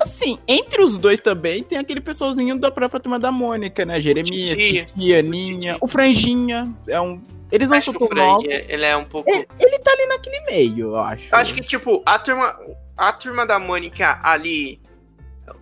Assim, 0.00 0.38
entre 0.48 0.82
os 0.82 0.96
dois 0.96 1.20
também 1.20 1.62
tem 1.62 1.76
aquele 1.76 2.00
pessoalzinho 2.00 2.58
da 2.58 2.70
própria 2.70 2.98
turma 2.98 3.18
da 3.18 3.30
Mônica, 3.30 3.84
né? 3.84 4.00
Jeremias, 4.00 4.58
Titi, 4.58 5.14
Aninha, 5.14 5.76
o 5.80 5.86
Franjinha. 5.86 6.74
É 6.88 6.98
um. 7.00 7.20
Eles 7.50 7.70
não 7.70 7.80
são 7.80 7.94
tão 7.94 8.08
novos. 8.08 8.44
Ele 8.44 8.84
é 8.84 8.96
um 8.96 9.04
pouco. 9.04 9.30
Ele, 9.30 9.46
ele 9.58 9.78
tá 9.78 9.92
ali 9.92 10.06
naquele 10.06 10.40
meio, 10.46 10.88
eu 10.88 10.98
acho. 10.98 11.34
Eu 11.34 11.38
acho 11.38 11.54
que, 11.54 11.62
tipo, 11.62 12.02
a 12.06 12.18
turma. 12.18 12.56
A 12.96 13.12
turma 13.12 13.46
da 13.46 13.58
Mônica 13.58 14.18
ali. 14.22 14.80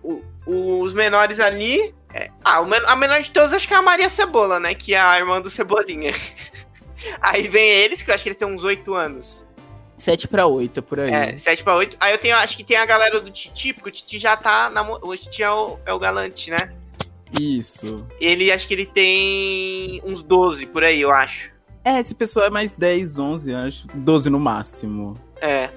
O, 0.03 0.21
os 0.45 0.93
menores 0.93 1.39
ali 1.39 1.93
é, 2.13 2.31
ah, 2.43 2.57
a 2.87 2.95
menor 2.95 3.21
de 3.21 3.29
todos 3.29 3.53
acho 3.53 3.67
que 3.67 3.73
é 3.73 3.77
a 3.77 3.81
Maria 3.81 4.09
Cebola, 4.09 4.59
né? 4.59 4.73
Que 4.73 4.93
é 4.95 4.99
a 4.99 5.17
irmã 5.17 5.39
do 5.41 5.49
Cebolinha. 5.49 6.13
aí 7.21 7.47
vem 7.47 7.69
eles, 7.69 8.01
que 8.01 8.09
eu 8.09 8.15
acho 8.15 8.23
que 8.23 8.29
eles 8.29 8.37
têm 8.37 8.47
uns 8.47 8.63
8 8.63 8.93
anos. 8.95 9.45
7 9.97 10.27
pra 10.27 10.47
8, 10.47 10.81
por 10.81 10.99
aí. 10.99 11.11
É, 11.11 11.37
7 11.37 11.63
pra 11.63 11.75
8. 11.75 11.97
Aí 11.99 12.13
eu 12.13 12.17
tenho, 12.17 12.35
acho 12.35 12.55
que 12.57 12.63
tem 12.63 12.77
a 12.77 12.85
galera 12.85 13.19
do 13.19 13.29
Titi, 13.29 13.73
porque 13.73 13.89
o 13.89 13.91
Titi 13.91 14.17
já 14.17 14.35
tá. 14.35 14.69
Na, 14.69 14.81
o 14.81 15.15
Titi 15.15 15.43
é 15.43 15.51
o, 15.51 15.77
é 15.85 15.93
o 15.93 15.99
galante, 15.99 16.49
né? 16.49 16.73
Isso. 17.39 18.07
Ele, 18.19 18.51
acho 18.51 18.67
que 18.67 18.73
ele 18.73 18.87
tem 18.87 20.01
uns 20.03 20.23
12 20.23 20.65
por 20.65 20.83
aí, 20.83 21.01
eu 21.01 21.11
acho. 21.11 21.51
É, 21.83 21.99
esse 21.99 22.13
pessoal 22.13 22.47
é 22.47 22.49
mais 22.49 22.73
10, 22.73 23.19
11, 23.19 23.55
acho. 23.55 23.87
12 23.93 24.29
no 24.29 24.39
máximo. 24.39 25.19
É. 25.41 25.69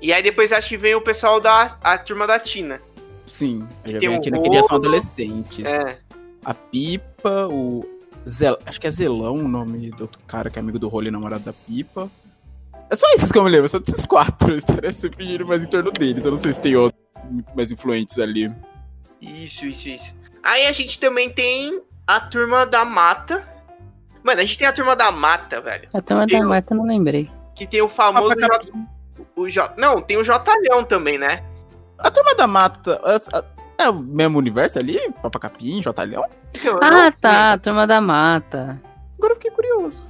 E 0.00 0.12
aí 0.12 0.22
depois 0.22 0.52
acho 0.52 0.68
que 0.68 0.76
vem 0.76 0.94
o 0.94 1.00
pessoal 1.00 1.40
da 1.40 1.76
a 1.82 1.98
turma 1.98 2.26
da 2.26 2.38
Tina. 2.38 2.80
Sim, 3.26 3.66
eu 3.84 3.92
já 3.92 3.98
vi 3.98 4.06
aqui 4.14 4.30
dia 4.30 4.62
são 4.62 4.76
adolescentes. 4.76 5.64
É. 5.64 5.98
A 6.44 6.54
Pipa, 6.54 7.46
o. 7.48 7.84
Zel... 8.26 8.58
Acho 8.66 8.80
que 8.80 8.86
é 8.86 8.90
Zelão 8.90 9.36
o 9.36 9.48
nome 9.48 9.90
do 9.90 10.02
outro 10.02 10.20
cara 10.26 10.50
que 10.50 10.58
é 10.58 10.60
amigo 10.60 10.78
do 10.78 10.88
Rolê, 10.88 11.10
namorado 11.10 11.44
da 11.44 11.52
Pipa. 11.52 12.10
É 12.90 12.96
só 12.96 13.06
esses 13.14 13.30
que 13.30 13.38
eu 13.38 13.44
me 13.44 13.50
lembro, 13.50 13.68
só 13.68 13.78
desses 13.78 14.06
quatro. 14.06 14.52
A 14.52 14.56
história 14.56 14.88
é 14.88 14.92
sempre 14.92 15.26
gira 15.26 15.44
mais 15.44 15.62
em 15.62 15.68
torno 15.68 15.90
deles. 15.90 16.24
Eu 16.24 16.30
não 16.30 16.38
sei 16.38 16.52
se 16.52 16.60
tem 16.60 16.74
outros 16.74 17.00
mais 17.54 17.70
influentes 17.70 18.18
ali. 18.18 18.50
Isso, 19.20 19.66
isso, 19.66 19.88
isso. 19.88 20.14
Aí 20.42 20.66
a 20.66 20.72
gente 20.72 20.98
também 20.98 21.28
tem 21.28 21.82
a 22.06 22.20
turma 22.20 22.64
da 22.64 22.84
mata. 22.84 23.46
Mano, 24.22 24.40
a 24.40 24.44
gente 24.44 24.58
tem 24.58 24.66
a 24.66 24.72
turma 24.72 24.96
da 24.96 25.10
mata, 25.10 25.60
velho. 25.60 25.88
A 25.94 26.00
turma 26.00 26.26
da 26.26 26.42
mata, 26.42 26.74
eu 26.74 26.78
não 26.78 26.84
lembrei. 26.84 27.30
Que 27.54 27.66
tem 27.66 27.82
o 27.82 27.88
famoso. 27.88 28.34
J... 28.34 28.72
O 29.34 29.48
J... 29.48 29.74
Não, 29.76 30.00
tem 30.00 30.16
o 30.16 30.24
Jotalhão 30.24 30.84
também, 30.84 31.18
né? 31.18 31.44
A 31.98 32.10
Turma 32.10 32.34
da 32.34 32.46
Mata 32.46 33.00
é 33.76 33.88
o 33.88 33.94
mesmo 33.94 34.38
universo 34.38 34.78
ali? 34.78 34.98
Papacapim, 35.22 35.82
Jotalhão? 35.82 36.24
Ah, 36.80 37.10
tá. 37.10 37.52
A 37.52 37.58
Turma 37.58 37.86
da 37.86 38.00
Mata. 38.00 38.80
Agora 39.16 39.32
eu 39.32 39.36
fiquei 39.36 39.50
curioso. 39.50 40.04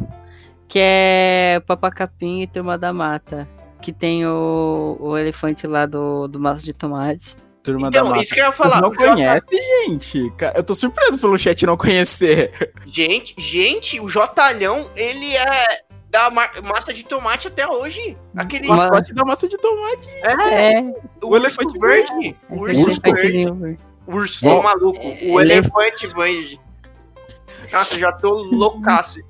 Que 0.67 0.79
é 0.83 1.63
Papacapim 1.67 2.43
e 2.43 2.47
Turma 2.47 2.77
da 2.77 2.93
Mata. 2.93 3.49
Que 3.81 3.93
tem 3.93 4.27
o, 4.27 4.97
o 5.01 5.17
elefante 5.17 5.67
lá 5.67 5.87
do, 5.87 6.29
do 6.29 6.39
maço 6.39 6.65
de 6.65 6.75
tomate. 6.75 7.37
Turma 7.69 7.89
então, 7.89 8.05
da 8.05 8.11
Mata. 8.11 8.23
isso 8.23 8.33
que 8.33 8.41
eu 8.41 8.47
ia 8.47 8.53
falar. 8.53 8.81
Não 8.81 8.91
conhece, 8.91 9.55
gente? 9.85 10.33
Eu 10.55 10.65
tô 10.65 10.75
surpreso 10.75 11.19
pelo 11.19 11.37
chat 11.37 11.67
não 11.67 11.77
conhecer. 11.77 12.73
Gente, 12.87 13.35
gente, 13.37 14.01
o 14.01 14.09
Jotalhão, 14.09 14.91
ele 14.97 15.37
é 15.37 15.83
da 16.09 16.31
massa 16.31 16.95
de 16.95 17.05
tomate 17.05 17.49
até 17.49 17.69
hoje. 17.69 18.17
Aquele 18.35 18.67
mascote 18.67 19.13
da 19.13 19.23
massa 19.23 19.47
de 19.47 19.59
tomate. 19.59 20.09
É. 20.23 20.79
é. 20.79 20.81
O, 21.21 21.29
o 21.29 21.37
elefante 21.37 21.79
verde. 21.79 22.37
É. 22.49 22.55
O 22.55 22.61
urso 22.61 23.01
verde. 23.03 23.79
O 24.07 24.17
urso 24.17 24.49
é. 24.49 24.63
maluco. 24.63 24.99
O 25.31 25.39
elefante 25.39 26.07
verde. 26.07 26.59
Nossa, 27.71 27.97
eu 27.97 28.01
já 28.01 28.13
tô 28.13 28.31
loucaço. 28.31 29.21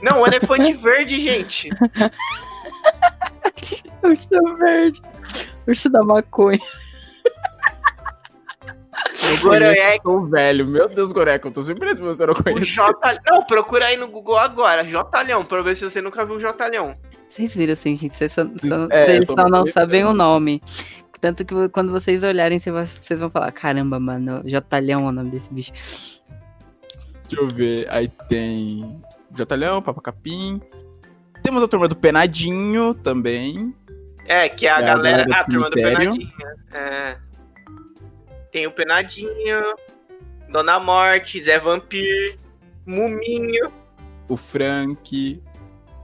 Não, 0.00 0.22
o 0.22 0.26
elefante 0.26 0.70
verde, 0.78 1.18
gente. 1.18 1.68
urso 4.04 4.56
verde. 4.56 5.02
Urso 5.66 5.90
da 5.90 6.04
maconha. 6.04 6.60
Goreca. 9.40 10.02
Sou 10.02 10.26
velho. 10.26 10.66
Meu 10.66 10.88
Deus, 10.88 11.12
Goreca, 11.12 11.48
eu 11.48 11.52
tô 11.52 11.62
surpreso 11.62 11.96
que 11.96 12.02
você 12.02 12.26
não 12.26 12.34
conhece. 12.34 12.66
J... 12.66 13.20
Não, 13.26 13.44
procura 13.44 13.86
aí 13.86 13.96
no 13.96 14.08
Google 14.08 14.38
agora. 14.38 14.84
Jotalhão, 14.84 15.44
pra 15.44 15.62
ver 15.62 15.76
se 15.76 15.84
você 15.84 16.00
nunca 16.00 16.24
viu 16.24 16.36
o 16.36 16.40
Jotalhão. 16.40 16.96
Vocês 17.28 17.54
viram 17.54 17.72
assim, 17.72 17.96
gente? 17.96 18.14
Vocês 18.14 18.32
só, 18.32 18.44
só, 18.44 18.86
é, 18.90 19.04
vocês 19.04 19.26
só 19.26 19.48
não 19.48 19.66
sabem 19.66 20.04
o 20.04 20.12
nome. 20.12 20.62
Tanto 21.20 21.44
que 21.44 21.68
quando 21.70 21.90
vocês 21.90 22.22
olharem, 22.22 22.58
vocês 22.58 23.18
vão 23.18 23.30
falar: 23.30 23.50
caramba, 23.52 23.98
mano, 23.98 24.42
Jotalhão 24.44 25.06
é 25.06 25.08
o 25.08 25.12
nome 25.12 25.30
desse 25.30 25.52
bicho. 25.52 25.72
Deixa 27.28 27.42
eu 27.42 27.48
ver. 27.48 27.88
Aí 27.90 28.08
tem 28.28 29.02
Jotalhão, 29.34 29.82
Papacapim. 29.82 30.60
Temos 31.42 31.62
a 31.62 31.68
turma 31.68 31.88
do 31.88 31.96
Penadinho 31.96 32.94
também. 32.94 33.74
É, 34.26 34.48
que 34.48 34.66
é 34.66 34.70
a, 34.70 34.78
é 34.78 34.82
galera. 34.82 35.22
A, 35.22 35.26
galera 35.26 35.40
a 35.40 35.44
turma 35.44 35.70
do 35.70 35.74
Penadinho. 35.74 36.32
É. 36.72 37.16
Tem 38.56 38.66
o 38.66 38.70
Penadinho, 38.70 39.76
Dona 40.48 40.80
Morte, 40.80 41.38
Zé 41.42 41.58
Vampir, 41.58 42.38
Muminho. 42.86 43.70
O 44.30 44.34
Frank. 44.38 45.42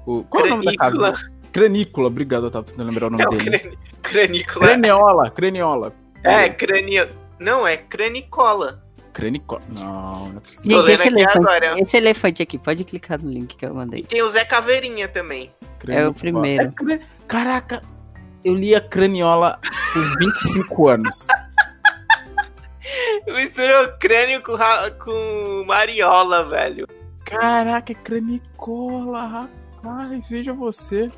O... 0.04 0.22
Qual 0.24 0.42
Cranícula. 0.42 0.44
é 0.44 0.52
o 0.52 0.56
nome 0.56 0.64
da 0.66 0.76
casa? 1.14 1.32
Cranícula, 1.50 2.06
obrigado, 2.08 2.44
eu 2.44 2.50
tava 2.50 2.66
tentando 2.66 2.90
lembrar 2.90 3.06
o 3.06 3.10
nome 3.10 3.24
é 3.24 3.28
dele. 3.38 3.78
Cranícula. 4.02 4.66
Craniola, 4.66 5.30
Craniola. 5.30 5.94
É, 6.22 6.50
crânio. 6.50 7.08
Não, 7.38 7.66
é 7.66 7.78
Cranicola. 7.78 8.84
Cranicola. 9.14 9.62
Não, 9.70 10.28
não 10.28 10.36
é 10.36 10.40
possível. 10.40 10.84
Gente, 10.84 10.92
esse 10.92 11.08
elefante, 11.08 11.82
esse 11.82 11.96
elefante 11.96 12.42
aqui, 12.42 12.58
pode 12.58 12.84
clicar 12.84 13.18
no 13.18 13.30
link 13.30 13.56
que 13.56 13.64
eu 13.64 13.74
mandei. 13.74 14.00
E 14.00 14.04
tem 14.04 14.20
o 14.20 14.28
Zé 14.28 14.44
Caveirinha 14.44 15.08
também. 15.08 15.50
Cranicola. 15.78 16.06
É 16.06 16.10
o 16.10 16.12
primeiro. 16.12 16.74
É, 16.90 17.00
caraca, 17.26 17.80
eu 18.44 18.54
li 18.54 18.74
a 18.74 18.80
Craniola 18.82 19.58
por 19.94 20.18
25 20.18 20.88
anos. 20.88 21.26
Misturou 23.26 23.88
crânio 23.98 24.42
com, 24.42 24.56
com 25.02 25.64
mariola, 25.66 26.48
velho. 26.48 26.86
Caraca, 27.24 27.92
é 27.92 27.94
cranicola, 27.94 29.22
rapaz. 29.26 30.28
Veja 30.28 30.52
você. 30.52 31.10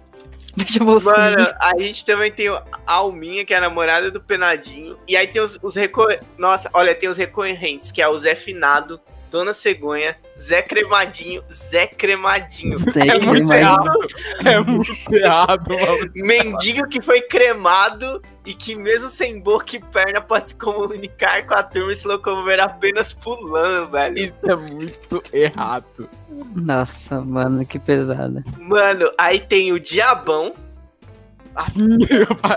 Veja 0.56 0.84
você. 0.84 1.06
Mano, 1.06 1.46
a 1.58 1.78
gente 1.78 2.04
também 2.06 2.30
tem 2.30 2.48
a 2.48 2.62
Alminha, 2.86 3.44
que 3.44 3.52
é 3.52 3.56
a 3.56 3.60
namorada 3.60 4.10
do 4.10 4.20
Penadinho. 4.20 4.96
E 5.08 5.16
aí 5.16 5.26
tem 5.26 5.42
os, 5.42 5.58
os 5.62 5.74
recorrentes. 5.74 6.26
Nossa, 6.38 6.70
olha, 6.72 6.94
tem 6.94 7.08
os 7.08 7.16
recorrentes, 7.16 7.90
que 7.90 8.00
é 8.00 8.08
o 8.08 8.16
Zé 8.18 8.34
Finado, 8.34 9.00
Dona 9.34 9.52
Cegonha, 9.52 10.16
Zé 10.40 10.62
Cremadinho, 10.62 11.42
Zé 11.52 11.88
Cremadinho. 11.88 12.78
Zé 12.78 13.00
É 13.00 13.18
muito 13.18 13.48
Cremadinho. 13.48 13.56
errado. 13.56 13.98
É 14.44 14.60
muito 14.60 15.12
errado, 15.12 15.70
mano. 15.74 16.12
Mendigo 16.14 16.88
que 16.88 17.02
foi 17.02 17.20
cremado 17.22 18.22
e 18.46 18.54
que 18.54 18.76
mesmo 18.76 19.08
sem 19.08 19.40
boca 19.40 19.74
e 19.74 19.80
perna 19.80 20.20
pode 20.20 20.50
se 20.50 20.54
comunicar 20.54 21.44
com 21.48 21.54
a 21.54 21.64
turma 21.64 21.92
e 21.92 21.96
se 21.96 22.06
locomover 22.06 22.60
apenas 22.60 23.12
pulando, 23.12 23.90
velho. 23.90 24.16
Isso 24.18 24.34
é 24.44 24.54
muito 24.54 25.20
errado. 25.32 26.08
Nossa, 26.54 27.20
mano, 27.20 27.66
que 27.66 27.80
pesada. 27.80 28.44
Mano, 28.60 29.10
aí 29.18 29.40
tem 29.40 29.72
o 29.72 29.80
Diabão, 29.80 30.54
Sim, 31.70 31.98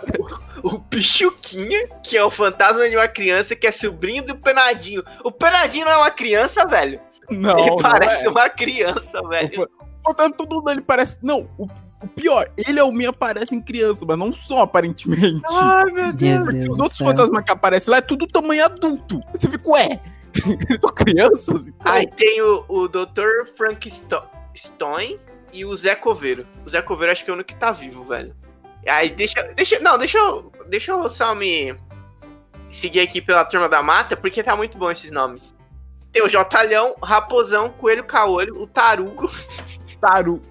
o 0.63 0.79
Pichuquinha, 0.79 1.87
que 2.03 2.17
é 2.17 2.23
o 2.23 2.31
fantasma 2.31 2.89
de 2.89 2.95
uma 2.95 3.07
criança 3.07 3.55
que 3.55 3.67
é 3.67 3.71
sobrinho 3.71 4.23
do 4.25 4.35
Penadinho. 4.35 5.03
O 5.23 5.31
Penadinho 5.31 5.85
não 5.85 5.91
é 5.93 5.97
uma 5.97 6.11
criança, 6.11 6.65
velho. 6.65 6.99
não, 7.29 7.57
ele 7.59 7.69
não 7.69 7.77
parece 7.77 8.25
é. 8.25 8.29
uma 8.29 8.49
criança, 8.49 9.21
velho. 9.27 9.69
Faltando 10.03 10.35
todo 10.35 10.55
mundo, 10.55 10.71
ele 10.71 10.81
parece. 10.81 11.19
Não, 11.21 11.49
o, 11.57 11.67
o 12.01 12.07
pior, 12.07 12.49
ele 12.57 12.79
e 12.79 12.81
o 12.81 12.91
Minha 12.91 13.11
parecem 13.11 13.61
criança, 13.61 14.05
mas 14.07 14.17
não 14.17 14.31
só 14.31 14.61
aparentemente. 14.61 15.41
Ai, 15.51 15.85
meu 15.85 16.13
Deus. 16.13 16.43
Porque 16.43 16.59
Deus 16.59 16.75
os 16.75 16.79
outros 16.79 16.99
fantasmas 16.99 17.43
que 17.43 17.51
aparecem 17.51 17.91
lá 17.91 17.97
é 17.97 18.01
tudo 18.01 18.27
tamanho 18.27 18.63
adulto. 18.65 19.21
Você 19.33 19.47
fica, 19.49 19.69
ué, 19.69 19.99
eles 20.69 20.81
são 20.81 20.89
crianças? 20.91 21.67
Então, 21.67 21.93
Aí 21.93 22.07
tem 22.07 22.41
o, 22.41 22.63
o 22.67 22.87
Dr. 22.87 23.47
Frank 23.55 23.87
Sto- 23.89 24.23
Stone 24.55 25.19
e 25.53 25.65
o 25.65 25.75
Zé 25.75 25.95
Coveiro. 25.95 26.47
O 26.65 26.69
Zé 26.69 26.81
Coveiro 26.81 27.11
acho 27.11 27.23
que 27.23 27.29
é 27.29 27.33
o 27.33 27.35
único 27.35 27.49
que 27.49 27.55
tá 27.55 27.71
vivo, 27.71 28.03
velho. 28.03 28.35
Aí 28.87 29.09
deixa. 29.09 29.41
deixa 29.55 29.79
não, 29.79 29.97
deixa 29.97 30.17
eu. 30.17 30.51
Deixa 30.67 30.91
eu 30.91 31.09
só 31.09 31.33
me 31.35 31.75
seguir 32.69 32.99
aqui 33.01 33.21
pela 33.21 33.45
turma 33.45 33.69
da 33.69 33.81
mata, 33.81 34.15
porque 34.17 34.43
tá 34.43 34.55
muito 34.55 34.77
bom 34.77 34.89
esses 34.91 35.11
nomes. 35.11 35.55
Tem 36.11 36.21
o 36.23 36.29
Jotalhão, 36.29 36.95
Raposão, 37.03 37.69
Coelho 37.69 38.03
Caolho, 38.03 38.61
o 38.61 38.67
Tarugo. 38.67 39.29
tarugo. 40.01 40.43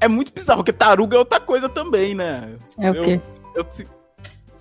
É 0.00 0.06
muito 0.08 0.32
bizarro, 0.32 0.60
porque 0.60 0.72
taruga 0.72 1.16
é 1.16 1.18
outra 1.18 1.40
coisa 1.40 1.68
também, 1.68 2.14
né? 2.14 2.56
É 2.78 2.90
o 2.90 2.94
Eu- 2.94 3.04
quê? 3.04 3.20
Eu, 3.54 3.62
eu, 3.62 3.86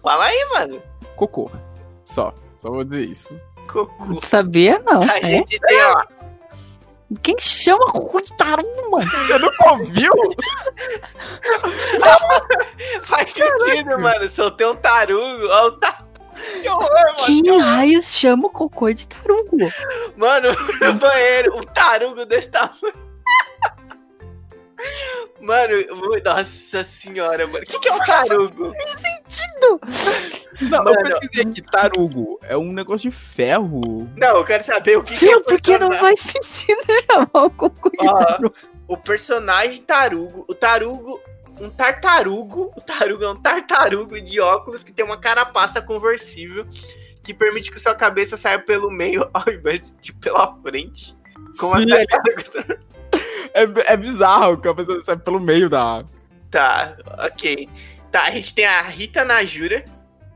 Fala 0.02 0.26
aí, 0.26 0.46
mano. 0.54 0.82
cocô. 1.16 1.52
Só. 2.06 2.34
Só 2.60 2.70
vou 2.72 2.84
dizer 2.84 3.06
isso. 3.06 3.40
Cocô. 3.72 4.06
Não 4.06 4.22
sabia, 4.22 4.80
não. 4.80 5.02
A 5.04 5.18
É? 5.20 5.22
gente 5.22 5.60
tem, 5.60 5.78
ó. 5.86 6.04
Quem 7.24 7.38
chama 7.40 7.86
cocô 7.86 8.20
de 8.20 8.36
tarugo, 8.36 8.92
mano? 8.92 9.08
Você 9.10 9.40
nunca 9.40 9.72
ouviu? 9.72 10.12
Faz 13.04 13.32
sentido, 13.32 13.98
mano. 14.00 14.30
Soltei 14.30 14.68
um 14.68 14.76
tarugo. 14.76 15.48
Ó, 15.48 15.68
o 15.68 15.72
ta... 15.74 16.04
Que 16.62 16.70
horror, 16.70 16.90
mano. 16.90 17.16
Quem 17.26 17.60
raios 17.60 18.14
chama 18.14 18.50
cocô 18.50 18.92
de 18.92 19.08
tarugo? 19.08 19.58
Mano, 20.18 20.50
no 20.82 20.94
banheiro, 20.96 21.58
um 21.58 21.64
tarugo 21.64 22.26
desse 22.26 22.50
tamanho. 22.50 23.08
Mano, 25.40 25.74
nossa 26.24 26.84
senhora, 26.84 27.46
mano. 27.48 27.60
O 27.60 27.62
que, 27.62 27.80
que 27.80 27.90
é 27.90 27.94
um 27.94 28.00
tarugo? 28.00 28.74
Sentido! 28.98 29.80
Não, 30.70 30.84
Mano. 30.84 31.00
eu 31.00 31.04
pesquisei 31.04 31.44
aqui, 31.44 31.62
tarugo. 31.62 32.40
É 32.44 32.58
um 32.58 32.72
negócio 32.74 33.10
de 33.10 33.16
ferro. 33.16 34.10
Não, 34.16 34.38
eu 34.38 34.46
quero 34.46 34.64
saber 34.64 34.98
o 34.98 35.04
que, 35.04 35.16
que 35.16 35.30
é 35.30 35.38
o 35.38 35.42
Porque 35.44 35.78
não 35.78 35.90
personagem. 35.90 36.18
faz 36.18 36.42
sentido 36.42 36.82
chamar 37.06 37.44
o 37.46 37.50
cocô 37.52 37.90
de 37.90 38.08
Ó. 38.08 38.18
tarugo. 38.18 38.56
O 38.88 38.98
personagem 38.98 39.82
tarugo, 39.84 40.46
o 40.48 40.56
tarugo, 40.56 41.22
um 41.60 41.70
tartarugo, 41.70 42.72
o 42.76 42.82
tarugo 42.82 43.24
é 43.24 43.30
um 43.30 43.36
tartarugo 43.36 44.20
de 44.22 44.40
óculos 44.40 44.84
que 44.84 44.92
tem 44.94 45.04
uma 45.06 45.20
carapaça 45.20 45.82
conversível 45.82 46.66
que 47.24 47.34
permite 47.34 47.70
que 47.72 47.80
sua 47.80 47.94
cabeça 47.94 48.38
saia 48.38 48.60
pelo 48.60 48.90
meio 48.90 49.30
ao 49.34 49.52
invés 49.52 49.94
de 50.02 50.14
pela 50.14 50.56
frente. 50.62 51.16
Como 51.60 51.78
Sim, 51.80 51.92
a 51.92 52.00
é, 52.00 52.06
tartaruga. 52.06 52.80
É, 53.54 53.94
é 53.94 53.98
bizarro, 53.98 54.58
que 54.58 54.68
a 54.68 54.74
pessoa 54.74 55.02
sai 55.02 55.18
pelo 55.18 55.40
meio 55.40 55.70
da. 55.70 56.04
Tá, 56.52 56.96
ok. 57.26 57.70
Tá, 58.12 58.24
a 58.24 58.32
gente 58.32 58.54
tem 58.54 58.66
a 58.66 58.82
Rita 58.82 59.26
Najura. 59.26 59.84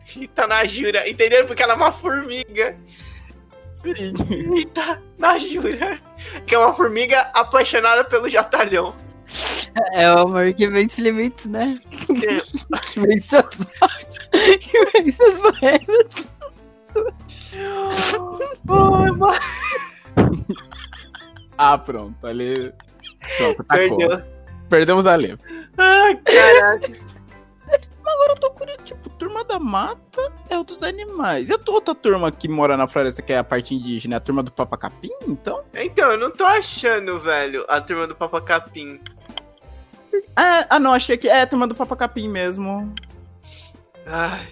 Rita 0.06 0.46
Najura, 0.48 1.10
entenderam? 1.10 1.48
Porque 1.48 1.64
ela 1.64 1.74
é 1.74 1.76
uma 1.76 1.92
formiga. 1.92 2.76
Sim. 3.76 4.14
Rita 4.56 5.02
Najura. 5.18 6.00
Que 6.46 6.56
é 6.56 6.58
uma 6.58 6.74
formiga 6.74 7.22
apaixonada 7.34 8.04
pelo 8.04 8.30
Jatalhão. 8.30 8.94
É 9.94 10.12
o 10.14 10.20
amor 10.20 10.54
que 10.54 10.68
vence 10.68 11.02
limites, 11.02 11.46
né? 11.46 11.80
que 11.90 13.00
vence 13.00 13.38
as... 13.38 13.46
que 14.60 14.86
vence 14.86 15.24
as 15.24 15.40
barreiras. 15.40 16.30
Ah, 21.58 21.78
pronto. 21.78 22.28
Ali. 22.28 22.74
Pronto, 23.38 23.64
tacou. 23.64 23.98
Perdeu. 23.98 24.24
Perdemos 24.70 25.08
a 25.08 25.16
Lê. 25.16 25.38
Ai, 25.78 26.16
caraca. 26.18 26.92
Agora 28.04 28.34
eu 28.34 28.36
tô 28.36 28.52
curioso, 28.52 28.82
tipo, 28.84 29.10
turma 29.12 29.44
da 29.44 29.60
mata 29.60 30.34
é 30.50 30.58
o 30.58 30.64
dos 30.64 30.84
animais. 30.84 31.50
E 31.50 31.54
a 31.54 31.58
tua 31.58 31.76
outra 31.76 31.96
turma 31.96 32.32
que 32.32 32.48
mora 32.48 32.76
na 32.76 32.88
floresta, 32.88 33.22
que 33.22 33.32
é 33.32 33.38
a 33.38 33.44
parte 33.44 33.74
indígena, 33.74 34.16
é 34.16 34.18
a 34.18 34.20
turma 34.20 34.44
do 34.44 34.52
papacapim, 34.52 35.12
então? 35.28 35.64
Então, 35.74 36.12
eu 36.12 36.18
não 36.18 36.32
tô 36.32 36.44
achando, 36.44 37.20
velho, 37.20 37.66
a 37.70 37.80
turma 37.80 38.08
do 38.08 38.16
Papacapim. 38.16 39.00
Ah, 40.36 40.66
ah, 40.70 40.80
não, 40.80 40.94
achei 40.94 41.18
que 41.18 41.30
é 41.30 41.42
a 41.42 41.48
turma 41.48 41.68
do 41.68 41.76
papacapim 41.76 42.28
mesmo. 42.28 42.94
Ai. 44.06 44.48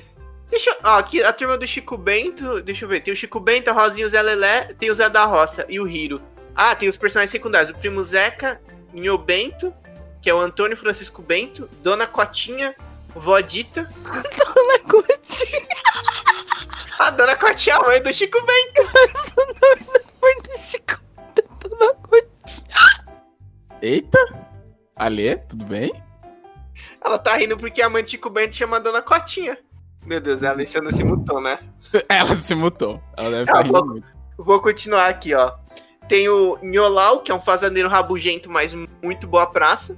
Deixa 0.50 0.70
eu. 0.70 0.78
Ó, 0.84 0.98
aqui 0.98 1.22
a 1.24 1.32
turma 1.34 1.58
do 1.58 1.68
Chico 1.68 1.98
Bento. 1.98 2.62
Deixa 2.62 2.86
eu 2.86 2.90
ver. 2.90 3.02
Tem 3.02 3.14
o 3.14 3.18
Chico 3.18 3.40
Bento, 3.40 3.70
a 3.70 3.74
Rosinha, 3.74 4.06
o 4.06 4.10
Zé 4.10 4.22
Lelé, 4.22 4.74
tem 4.80 4.90
o 4.90 4.96
Zé 4.96 5.10
da 5.10 5.26
Roça 5.26 5.66
e 5.70 5.80
o 5.80 5.88
Hiro. 5.88 6.22
Ah, 6.62 6.76
tem 6.76 6.90
os 6.90 6.98
personagens 6.98 7.32
secundários. 7.32 7.72
O 7.72 7.80
primo 7.80 8.04
Zeca, 8.04 8.60
Nho 8.94 9.18
Bento, 9.18 9.74
que 10.22 10.30
é 10.30 10.34
o 10.34 10.40
Antônio 10.42 10.76
Francisco 10.76 11.22
Bento, 11.22 11.70
Dona 11.82 12.06
Cotinha, 12.06 12.76
Vó 13.16 13.40
Dita. 13.40 13.90
Na 14.04 14.80
curtinha, 14.92 15.68
A 17.00 17.10
Dona 17.12 17.38
Cotinha, 17.38 17.78
a 17.78 17.84
mãe 17.88 18.04
do 18.04 18.12
Chico 18.14 18.38
Bento. 18.46 18.92
muito 20.22 20.58
chico. 20.60 21.00
Tô 21.60 21.70
na 21.78 21.94
curtinha. 21.94 22.68
Eita! 23.82 24.18
Alê, 24.98 25.38
tudo 25.38 25.64
bem? 25.66 25.92
Ela 27.04 27.18
tá 27.18 27.38
rindo 27.38 27.58
porque 27.58 27.82
a 27.82 27.90
mãe 27.90 28.04
do 28.04 28.10
Chico 28.10 28.30
Bento 28.30 28.54
chama 28.56 28.78
a 28.78 28.80
Dona 28.82 29.02
Cotinha. 29.02 29.58
Meu 30.06 30.20
Deus, 30.20 30.44
a 30.44 30.50
Alessandra 30.50 30.92
se 30.92 31.04
mutou, 31.06 31.40
né? 31.42 31.58
Ela 32.10 32.36
se 32.36 32.54
mutou. 32.54 33.02
Ela 33.18 33.30
deve 33.30 33.44
estar 33.44 33.62
rindo 33.62 33.74
falou- 33.74 33.88
muito. 33.88 34.08
Vou 34.38 34.62
continuar 34.62 35.08
aqui, 35.08 35.34
ó. 35.34 35.54
Tem 36.10 36.28
o 36.28 36.58
Nholau, 36.62 37.22
que 37.22 37.32
é 37.32 37.36
um 37.36 37.40
fazendeiro 37.40 37.88
rabugento, 37.88 38.50
mas 38.50 38.74
muito 39.04 39.28
boa 39.28 39.46
praça. 39.48 39.96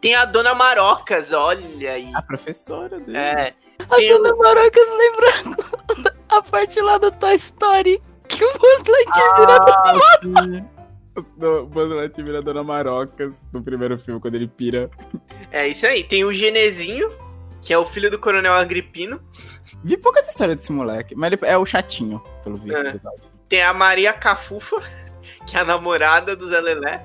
Tem 0.00 0.14
a 0.14 0.24
Dona 0.26 0.54
Marocas, 0.54 1.32
olha 1.32 1.92
aí. 1.92 2.08
A 2.14 2.22
professora 2.22 3.00
dele. 3.00 3.16
É. 3.16 3.54
A 3.90 3.96
Tem 3.96 4.12
o- 4.12 4.18
dona 4.18 4.36
Marocas 4.36 4.86
lembra 4.96 6.14
a 6.28 6.42
parte 6.42 6.80
lá 6.80 6.98
do 6.98 7.10
Toy 7.10 7.34
Story. 7.36 8.00
Que 8.28 8.44
o 8.44 8.52
Buzz 8.58 8.84
Lightyear 8.86 9.36
vira 9.40 9.58
Ah, 9.64 10.42
sim. 10.44 10.66
O 11.46 11.66
Buzz 11.66 11.88
Lightyear 11.88 12.26
vira 12.26 12.38
a 12.38 12.42
Dona 12.42 12.62
Marocas 12.62 13.36
no 13.52 13.62
primeiro 13.62 13.96
filme, 13.98 14.20
quando 14.20 14.34
ele 14.34 14.46
pira. 14.48 14.90
É 15.50 15.66
isso 15.66 15.86
aí. 15.86 16.04
Tem 16.04 16.24
o 16.24 16.32
Genezinho, 16.32 17.08
que 17.62 17.72
é 17.72 17.78
o 17.78 17.84
filho 17.84 18.10
do 18.10 18.18
Coronel 18.18 18.52
Agripino. 18.52 19.20
Vi 19.82 19.96
poucas 19.96 20.28
histórias 20.28 20.56
desse 20.56 20.72
moleque, 20.72 21.14
mas 21.14 21.32
ele 21.32 21.40
é 21.44 21.56
o 21.56 21.64
chatinho, 21.64 22.22
pelo 22.44 22.56
visto. 22.56 22.86
É. 22.96 23.00
Tem 23.48 23.62
a 23.62 23.72
Maria 23.72 24.12
Cafufa, 24.12 24.82
que 25.46 25.56
é 25.56 25.60
a 25.60 25.64
namorada 25.64 26.34
do 26.36 26.48
Zé 26.48 26.60
Lelé. 26.60 27.04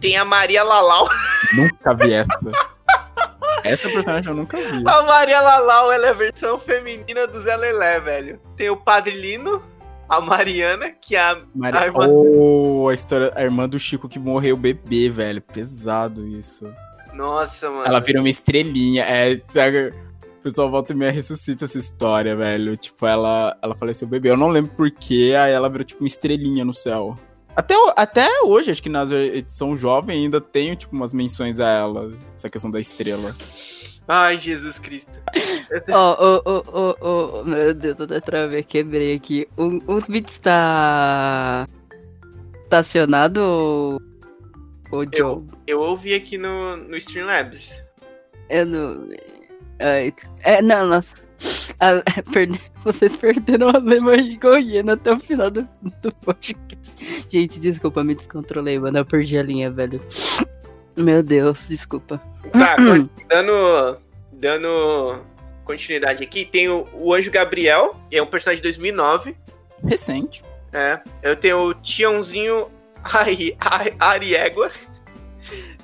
Tem 0.00 0.16
a 0.16 0.24
Maria 0.24 0.62
Lalau. 0.62 1.08
Nunca 1.54 1.94
vi 1.94 2.12
essa. 2.12 2.50
Essa 3.64 3.88
personagem 3.90 4.30
eu 4.30 4.36
nunca 4.36 4.56
vi. 4.56 4.82
A 4.86 5.02
Maria 5.02 5.40
Lalau, 5.40 5.90
ela 5.90 6.06
é 6.06 6.10
a 6.10 6.14
versão 6.14 6.58
feminina 6.58 7.26
do 7.26 7.40
Zé 7.40 7.56
Lelé, 7.56 7.98
velho. 8.00 8.40
Tem 8.56 8.68
o 8.70 8.76
Padre 8.76 9.12
Lino, 9.18 9.62
a 10.08 10.20
Mariana, 10.20 10.90
que 10.90 11.16
é 11.16 11.20
a 11.20 11.38
Maria... 11.54 11.80
a 11.80 11.86
irmã- 11.86 12.06
Oh, 12.08 12.88
a 12.88 12.94
história, 12.94 13.32
a 13.34 13.42
irmã 13.42 13.68
do 13.68 13.78
Chico 13.78 14.08
que 14.08 14.18
morreu 14.18 14.56
bebê, 14.56 15.08
velho. 15.08 15.40
Pesado 15.42 16.26
isso. 16.28 16.70
Nossa, 17.14 17.70
mano. 17.70 17.86
Ela 17.86 18.00
vira 18.00 18.20
uma 18.20 18.28
estrelinha. 18.28 19.02
É, 19.04 19.40
sabe, 19.48 19.88
o 20.38 20.42
pessoal 20.42 20.70
volta 20.70 20.92
e 20.92 20.96
meia 20.96 21.10
ressuscita 21.10 21.64
essa 21.64 21.78
história, 21.78 22.36
velho. 22.36 22.76
Tipo, 22.76 23.06
ela, 23.06 23.56
ela 23.62 23.74
faleceu 23.74 24.06
bebê. 24.06 24.30
Eu 24.30 24.36
não 24.36 24.48
lembro 24.48 24.70
porquê, 24.76 25.34
aí 25.36 25.52
ela 25.52 25.68
virou 25.70 25.84
tipo 25.84 26.02
uma 26.02 26.06
estrelinha 26.06 26.64
no 26.64 26.74
céu. 26.74 27.14
Até, 27.56 27.74
o- 27.76 27.92
até 27.96 28.42
hoje, 28.42 28.70
acho 28.70 28.82
que 28.82 28.88
na 28.90 29.02
edição 29.04 29.74
jovem 29.76 30.24
ainda 30.24 30.40
tem, 30.40 30.74
tipo, 30.76 30.94
umas 30.94 31.14
menções 31.14 31.58
a 31.58 31.66
ela. 31.68 32.12
Essa 32.34 32.50
questão 32.50 32.70
da 32.70 32.78
estrela. 32.78 33.34
Ai, 34.06 34.38
Jesus 34.38 34.78
Cristo. 34.78 35.10
Ó, 35.90 36.12
ô, 36.12 36.42
ô, 36.44 36.96
ô, 37.00 37.40
ô, 37.40 37.44
meu 37.44 37.74
Deus, 37.74 37.98
eu 37.98 38.04
até 38.04 38.20
travei, 38.20 38.62
quebrei 38.62 39.14
aqui. 39.16 39.48
O, 39.56 39.80
o 39.96 40.00
Beats 40.08 40.38
tá. 40.38 41.66
Tá 42.68 42.78
acionado 42.78 43.40
ou, 43.40 44.00
Ô, 44.92 45.04
Joe. 45.12 45.42
Eu 45.66 45.80
ouvi 45.80 46.14
aqui 46.14 46.38
no, 46.38 46.76
no 46.76 46.96
Streamlabs. 46.96 47.82
Eu 48.48 48.66
não. 48.66 49.08
É, 49.78 50.12
é, 50.42 50.62
não, 50.62 50.86
nossa. 50.86 51.16
Ah, 51.80 52.02
perde... 52.32 52.60
Vocês 52.82 53.16
perderam 53.16 53.68
a 53.68 53.78
Lema 53.78 54.16
e 54.16 54.36
Goiânia 54.36 54.94
até 54.94 55.12
o 55.12 55.20
final 55.20 55.50
do, 55.50 55.68
do 56.02 56.12
podcast. 56.12 57.26
Gente, 57.28 57.60
desculpa, 57.60 58.02
me 58.02 58.14
descontrolei, 58.14 58.78
mano. 58.78 58.98
Eu 58.98 59.04
perdi 59.04 59.38
a 59.38 59.42
linha, 59.42 59.70
velho. 59.70 60.00
Meu 60.96 61.22
Deus, 61.22 61.68
desculpa. 61.68 62.20
Tá, 62.52 62.76
dando, 63.28 63.98
dando 64.32 65.22
continuidade 65.64 66.22
aqui, 66.22 66.44
tem 66.44 66.68
o, 66.68 66.86
o 66.94 67.12
Anjo 67.12 67.30
Gabriel, 67.30 67.94
que 68.08 68.16
é 68.16 68.22
um 68.22 68.26
personagem 68.26 68.62
de 68.62 68.68
2009. 68.68 69.36
Recente. 69.84 70.42
É. 70.72 71.00
Eu 71.22 71.36
tenho 71.36 71.58
o 71.58 71.74
Tiãozinho 71.74 72.70
Ari, 73.02 73.56
Ari, 73.60 73.94
Ariégua. 73.98 74.70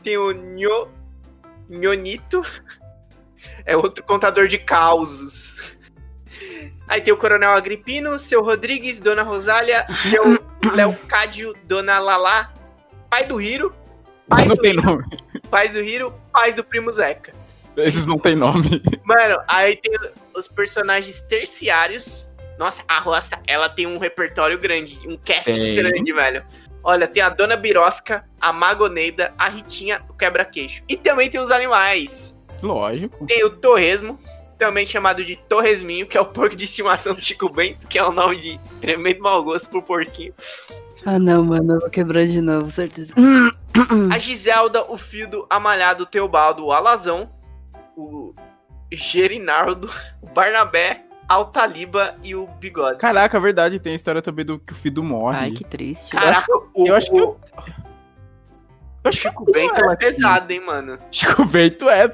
Tem 0.03 0.17
o 0.17 0.33
Nho, 0.33 0.89
Nhonito. 1.69 2.43
É 3.65 3.77
outro 3.77 4.03
contador 4.05 4.47
de 4.47 4.59
causos. 4.59 5.77
Aí 6.89 7.01
tem 7.01 7.13
o 7.13 7.17
Coronel 7.17 7.51
Agripino, 7.53 8.19
seu 8.19 8.43
Rodrigues, 8.43 9.01
Dona 9.01 9.23
Rosália, 9.23 9.87
seu 10.11 10.23
Leocádio, 10.75 11.55
Dona 11.65 11.99
Lala, 11.99 12.53
pai 13.09 13.25
do 13.25 13.41
Hiro. 13.41 13.75
Pai 14.29 14.47
não 14.47 14.55
do 14.57 14.63
tem 14.63 14.73
Hiro, 14.73 14.83
nome. 14.83 15.05
Pais 15.51 15.73
do 15.73 15.81
Hiro, 15.81 16.15
pais 16.33 16.55
do 16.55 16.65
primo 16.65 16.93
Zeca. 16.93 17.33
Esses 17.77 18.07
não 18.07 18.19
tem 18.19 18.35
nome. 18.35 18.83
Mano, 19.05 19.39
aí 19.49 19.77
tem 19.77 19.93
os 20.35 20.49
personagens 20.49 21.21
terciários. 21.23 22.31
Nossa, 22.59 22.83
a 22.87 22.99
roça, 23.01 23.41
ela 23.47 23.69
tem 23.69 23.87
um 23.87 23.99
repertório 23.99 24.59
grande, 24.59 24.99
um 25.09 25.17
casting 25.17 25.53
Tem. 25.53 25.77
grande, 25.77 26.13
velho. 26.13 26.45
Olha, 26.85 27.07
tem 27.07 27.23
a 27.23 27.29
Dona 27.29 27.57
Birosca, 27.57 28.25
a 28.41 28.53
Magoneida, 28.53 29.33
a 29.39 29.49
Ritinha, 29.49 30.03
o 30.09 30.15
Quebra-Queixo. 30.15 30.83
E 30.89 30.97
também 30.97 31.31
tem 31.31 31.41
os 31.41 31.51
animais. 31.51 32.37
Lógico. 32.63 33.27
Tem 33.27 33.45
o 33.45 33.51
Torresmo, 33.51 34.19
também 34.59 34.87
chamado 34.87 35.25
de 35.25 35.37
Torresminho, 35.37 36.07
que 36.07 36.17
é 36.17 36.21
o 36.21 36.27
porco 36.27 36.55
de 36.55 36.65
estimação 36.65 37.15
do 37.15 37.21
Chico 37.21 37.49
Bento, 37.53 37.87
que 37.89 37.99
é 37.99 38.05
o 38.05 38.13
nome 38.13 38.37
de 38.37 38.61
tremendo 38.81 39.21
mau 39.21 39.43
gosto 39.43 39.69
pro 39.69 39.83
porquinho. 39.83 40.33
Ah, 41.05 41.19
não, 41.19 41.45
mano. 41.45 41.75
Eu 41.75 41.81
vou 41.81 41.91
quebrar 41.91 42.25
de 42.25 42.41
novo, 42.41 42.71
certeza. 42.71 43.13
A 44.13 44.19
Giselda, 44.19 44.85
o 44.91 44.97
Fildo, 44.97 45.47
a 45.51 45.59
Malhado, 45.59 46.05
o 46.05 46.07
Teobaldo, 46.07 46.65
o 46.65 46.73
Alazão, 46.73 47.29
o 47.97 48.33
Gerinaldo, 48.93 49.91
o 50.23 50.27
Barnabé, 50.27 51.03
a 51.29 51.35
Altaliba 51.35 52.15
e 52.23 52.35
o 52.37 52.47
Bigode. 52.47 52.99
Caraca, 52.99 53.37
a 53.37 53.41
verdade, 53.41 53.81
tem 53.81 53.95
a 53.95 53.97
história 53.97 54.23
também 54.23 54.45
do 54.45 54.59
que 54.59 54.73
o 54.73 54.77
Fido 54.77 55.03
morre. 55.03 55.39
Ai, 55.39 55.51
que 55.51 55.65
triste. 55.65 56.11
Caraca, 56.11 56.47
o, 56.75 56.87
eu 56.87 56.95
acho 56.95 57.11
que 57.11 57.19
o 57.19 57.21
eu- 57.21 57.41
Eu 59.05 59.09
acho 59.09 59.21
que 59.21 59.29
Chico 59.29 59.45
Bento 59.45 59.81
ela 59.81 59.93
é 59.95 59.97
pesado, 59.97 60.53
hein, 60.53 60.61
mano. 60.61 60.97
Chico 61.11 61.45
Bento 61.45 61.89
é 61.89 62.05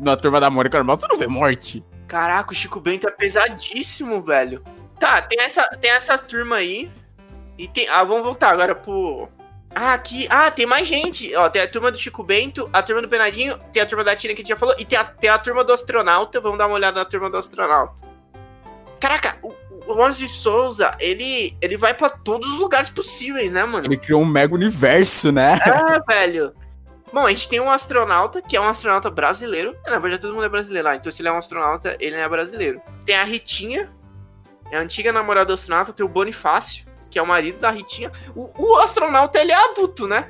Na 0.00 0.16
turma 0.16 0.40
da 0.40 0.48
Mônica 0.48 0.78
normal, 0.78 0.96
tu 0.96 1.08
não 1.08 1.18
vê 1.18 1.26
morte. 1.26 1.84
Caraca, 2.06 2.52
o 2.52 2.54
Chico 2.54 2.80
Bento 2.80 3.08
é 3.08 3.10
pesadíssimo, 3.10 4.22
velho. 4.22 4.62
Tá, 4.98 5.20
tem 5.22 5.40
essa, 5.40 5.62
tem 5.80 5.90
essa 5.90 6.16
turma 6.16 6.56
aí. 6.56 6.90
E 7.58 7.66
tem. 7.66 7.88
Ah, 7.88 8.04
vamos 8.04 8.22
voltar 8.22 8.50
agora 8.50 8.74
pro. 8.74 9.28
Ah, 9.74 9.94
aqui. 9.94 10.26
Ah, 10.30 10.50
tem 10.50 10.66
mais 10.66 10.86
gente. 10.86 11.34
Ó, 11.34 11.48
tem 11.50 11.62
a 11.62 11.68
turma 11.68 11.90
do 11.90 11.98
Chico 11.98 12.22
Bento, 12.22 12.68
a 12.72 12.82
turma 12.82 13.02
do 13.02 13.08
Penadinho, 13.08 13.58
tem 13.72 13.82
a 13.82 13.86
turma 13.86 14.04
da 14.04 14.14
Tina 14.14 14.32
que 14.32 14.40
a 14.40 14.42
gente 14.42 14.48
já 14.48 14.56
falou, 14.56 14.74
e 14.78 14.84
tem 14.84 14.98
a, 14.98 15.04
tem 15.04 15.28
a 15.28 15.38
turma 15.38 15.64
do 15.64 15.72
astronauta. 15.72 16.40
Vamos 16.40 16.58
dar 16.58 16.66
uma 16.66 16.76
olhada 16.76 17.00
na 17.00 17.04
turma 17.04 17.28
do 17.28 17.36
astronauta. 17.36 17.94
Caraca, 19.00 19.36
o, 19.42 19.52
o 19.86 19.94
Lawrence 19.94 20.18
de 20.18 20.28
Souza, 20.28 20.94
ele, 20.98 21.56
ele 21.60 21.76
vai 21.76 21.94
pra 21.94 22.10
todos 22.10 22.52
os 22.52 22.58
lugares 22.58 22.90
possíveis, 22.90 23.52
né, 23.52 23.64
mano? 23.64 23.86
Ele 23.86 23.96
criou 23.96 24.22
um 24.22 24.26
mega 24.26 24.54
universo, 24.54 25.30
né? 25.30 25.58
É, 25.64 26.14
velho. 26.14 26.52
Bom, 27.12 27.24
a 27.24 27.30
gente 27.30 27.48
tem 27.48 27.60
um 27.60 27.70
astronauta, 27.70 28.42
que 28.42 28.56
é 28.56 28.60
um 28.60 28.68
astronauta 28.68 29.10
brasileiro. 29.10 29.76
Na 29.86 29.98
verdade, 29.98 30.22
todo 30.22 30.34
mundo 30.34 30.44
é 30.44 30.48
brasileiro 30.48 30.88
lá. 30.88 30.96
Então, 30.96 31.10
se 31.10 31.22
ele 31.22 31.28
é 31.28 31.32
um 31.32 31.38
astronauta, 31.38 31.96
ele 32.00 32.16
não 32.16 32.22
é 32.22 32.28
brasileiro. 32.28 32.80
Tem 33.04 33.16
a 33.16 33.24
Ritinha, 33.24 33.90
é 34.70 34.76
a 34.76 34.80
antiga 34.80 35.12
namorada 35.12 35.46
do 35.46 35.52
astronauta. 35.52 35.92
Tem 35.92 36.04
o 36.04 36.08
Bonifácio, 36.08 36.84
que 37.08 37.18
é 37.18 37.22
o 37.22 37.26
marido 37.26 37.58
da 37.60 37.70
Ritinha. 37.70 38.10
O, 38.34 38.50
o 38.58 38.76
astronauta, 38.80 39.38
ele 39.38 39.52
é 39.52 39.70
adulto, 39.70 40.08
né? 40.08 40.28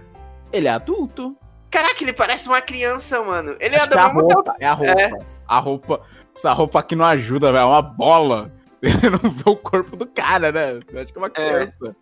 Ele 0.53 0.69
é 0.69 0.71
adulto. 0.71 1.37
Caraca, 1.71 2.03
ele 2.03 2.13
parece 2.13 2.47
uma 2.49 2.61
criança, 2.61 3.21
mano. 3.23 3.57
Ele 3.59 3.75
é 3.75 3.79
Acho 3.79 3.89
que 3.89 3.95
da 3.95 4.03
é 4.03 4.05
a 4.05 4.09
roupa. 4.09 4.55
É 4.61 4.67
a 4.67 4.73
roupa. 4.73 5.27
A 5.49 5.59
roupa. 5.59 6.01
Essa 6.37 6.53
roupa 6.53 6.79
aqui 6.79 6.95
não 6.95 7.05
ajuda, 7.05 7.51
velho. 7.51 7.63
É 7.63 7.67
uma 7.67 7.83
bola. 7.83 8.53
Você 8.91 9.09
não 9.11 9.19
vê 9.31 9.43
o 9.47 9.57
corpo 9.57 9.97
do 9.97 10.07
cara, 10.07 10.51
né? 10.53 10.75
Você 10.75 10.99
acha 10.99 11.07
que 11.13 11.19
é 11.19 11.21
uma 11.21 11.31
criança. 11.31 11.97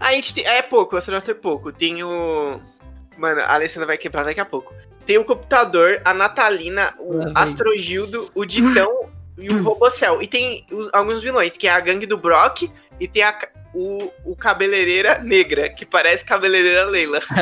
A 0.00 0.12
gente 0.12 0.34
tem. 0.34 0.46
É 0.46 0.62
pouco, 0.62 0.94
o 0.94 0.98
astronauta 0.98 1.30
é 1.30 1.34
pouco. 1.34 1.72
Tem 1.72 2.02
o. 2.02 2.60
Mano, 3.18 3.40
a 3.40 3.54
Alessandra 3.54 3.86
vai 3.86 3.98
quebrar 3.98 4.24
daqui 4.24 4.40
a 4.40 4.44
pouco. 4.44 4.74
Tem 5.06 5.18
o 5.18 5.24
computador, 5.24 6.00
a 6.04 6.12
Natalina, 6.12 6.94
o 6.98 7.18
vem. 7.18 7.32
Astrogildo, 7.34 8.30
o 8.34 8.44
Ditão 8.44 9.08
e 9.38 9.48
o 9.48 9.62
Robocel. 9.62 10.20
E 10.20 10.26
tem 10.26 10.66
os- 10.70 10.90
alguns 10.92 11.22
vilões, 11.22 11.56
que 11.56 11.66
é 11.68 11.70
a 11.70 11.80
gangue 11.80 12.06
do 12.06 12.18
Brock 12.18 12.68
e 13.00 13.06
tem 13.08 13.22
a 13.22 13.36
o, 13.74 14.10
o 14.24 14.34
cabeleireira 14.34 15.18
negra, 15.18 15.68
que 15.68 15.84
parece 15.84 16.24
cabeleireira 16.24 16.84
Leila. 16.86 17.20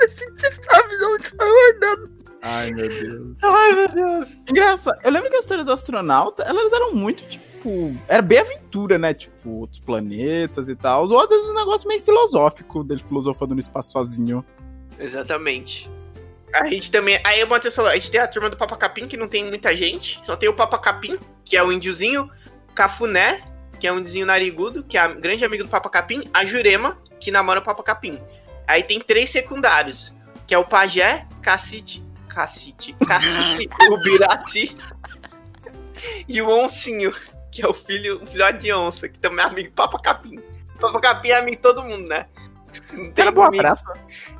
Você 0.00 0.50
sabe 0.52 0.96
de 0.98 1.04
onde 1.04 1.32
tá 1.34 1.44
guardando. 1.44 2.25
Ai, 2.42 2.70
meu 2.70 2.88
Deus. 2.88 3.38
Ai, 3.42 3.72
meu 3.72 3.88
Deus. 3.88 4.42
Engraçado. 4.48 4.98
Eu 5.02 5.10
lembro 5.10 5.30
que 5.30 5.36
as 5.36 5.42
histórias 5.42 5.66
do 5.66 5.72
astronauta, 5.72 6.42
elas 6.42 6.72
eram 6.72 6.94
muito, 6.94 7.24
tipo. 7.26 7.96
Era 8.06 8.22
bem 8.22 8.38
aventura, 8.38 8.98
né? 8.98 9.12
Tipo, 9.12 9.50
outros 9.50 9.80
planetas 9.80 10.68
e 10.68 10.76
tal. 10.76 11.08
Ou 11.08 11.20
às 11.20 11.28
vezes 11.28 11.48
um 11.48 11.54
negócio 11.54 11.88
meio 11.88 12.00
filosófico 12.00 12.84
dele 12.84 13.02
filosofando 13.06 13.54
no 13.54 13.60
espaço 13.60 13.90
sozinho. 13.90 14.44
Exatamente. 14.98 15.90
A 16.52 16.68
gente 16.68 16.90
também. 16.90 17.20
Aí 17.24 17.42
o 17.42 17.48
Matheus 17.48 17.74
falou: 17.74 17.90
a 17.90 17.94
gente 17.94 18.10
tem 18.10 18.20
a 18.20 18.28
turma 18.28 18.48
do 18.48 18.56
Papa 18.56 18.76
Capim, 18.76 19.08
que 19.08 19.16
não 19.16 19.28
tem 19.28 19.44
muita 19.44 19.74
gente. 19.74 20.20
Só 20.24 20.36
tem 20.36 20.48
o 20.48 20.54
Papa 20.54 20.78
Capim, 20.78 21.18
que 21.44 21.56
é 21.56 21.62
o 21.62 21.72
índiozinho. 21.72 22.30
Cafuné, 22.74 23.42
que 23.80 23.86
é 23.86 23.92
um 23.92 23.98
indiozinho 23.98 24.26
narigudo, 24.26 24.84
que 24.84 24.96
é 24.96 25.00
a 25.00 25.08
grande 25.08 25.44
amigo 25.44 25.64
do 25.64 25.70
Papa 25.70 25.88
Capim. 25.88 26.22
A 26.32 26.44
Jurema, 26.44 26.98
que 27.18 27.30
namora 27.30 27.60
o 27.60 27.64
Papa 27.64 27.82
Capim. 27.82 28.20
Aí 28.66 28.82
tem 28.82 29.00
três 29.00 29.30
secundários, 29.30 30.12
que 30.46 30.54
é 30.54 30.58
o 30.58 30.64
Pajé, 30.64 31.26
Cacite. 31.42 32.05
Cacite. 32.36 32.92
Cacite, 33.06 33.68
o 33.90 33.96
Biraci. 34.02 34.76
E 36.28 36.42
o 36.42 36.48
Oncinho, 36.50 37.10
que 37.50 37.62
é 37.64 37.66
o 37.68 37.72
filho, 37.72 38.22
o 38.22 38.26
filhote 38.26 38.58
de 38.58 38.72
onça, 38.72 39.08
que 39.08 39.18
também 39.18 39.44
é 39.44 39.48
amigo 39.48 39.70
do 39.70 39.74
Papa 39.74 39.98
Capim. 39.98 40.38
Papa 40.78 41.00
Capim 41.00 41.28
é 41.30 41.38
amigo 41.38 41.56
de 41.56 41.62
todo 41.62 41.82
mundo, 41.82 42.06
né? 42.06 42.26
Era 43.16 43.32
boa 43.32 43.50
praça. 43.50 43.90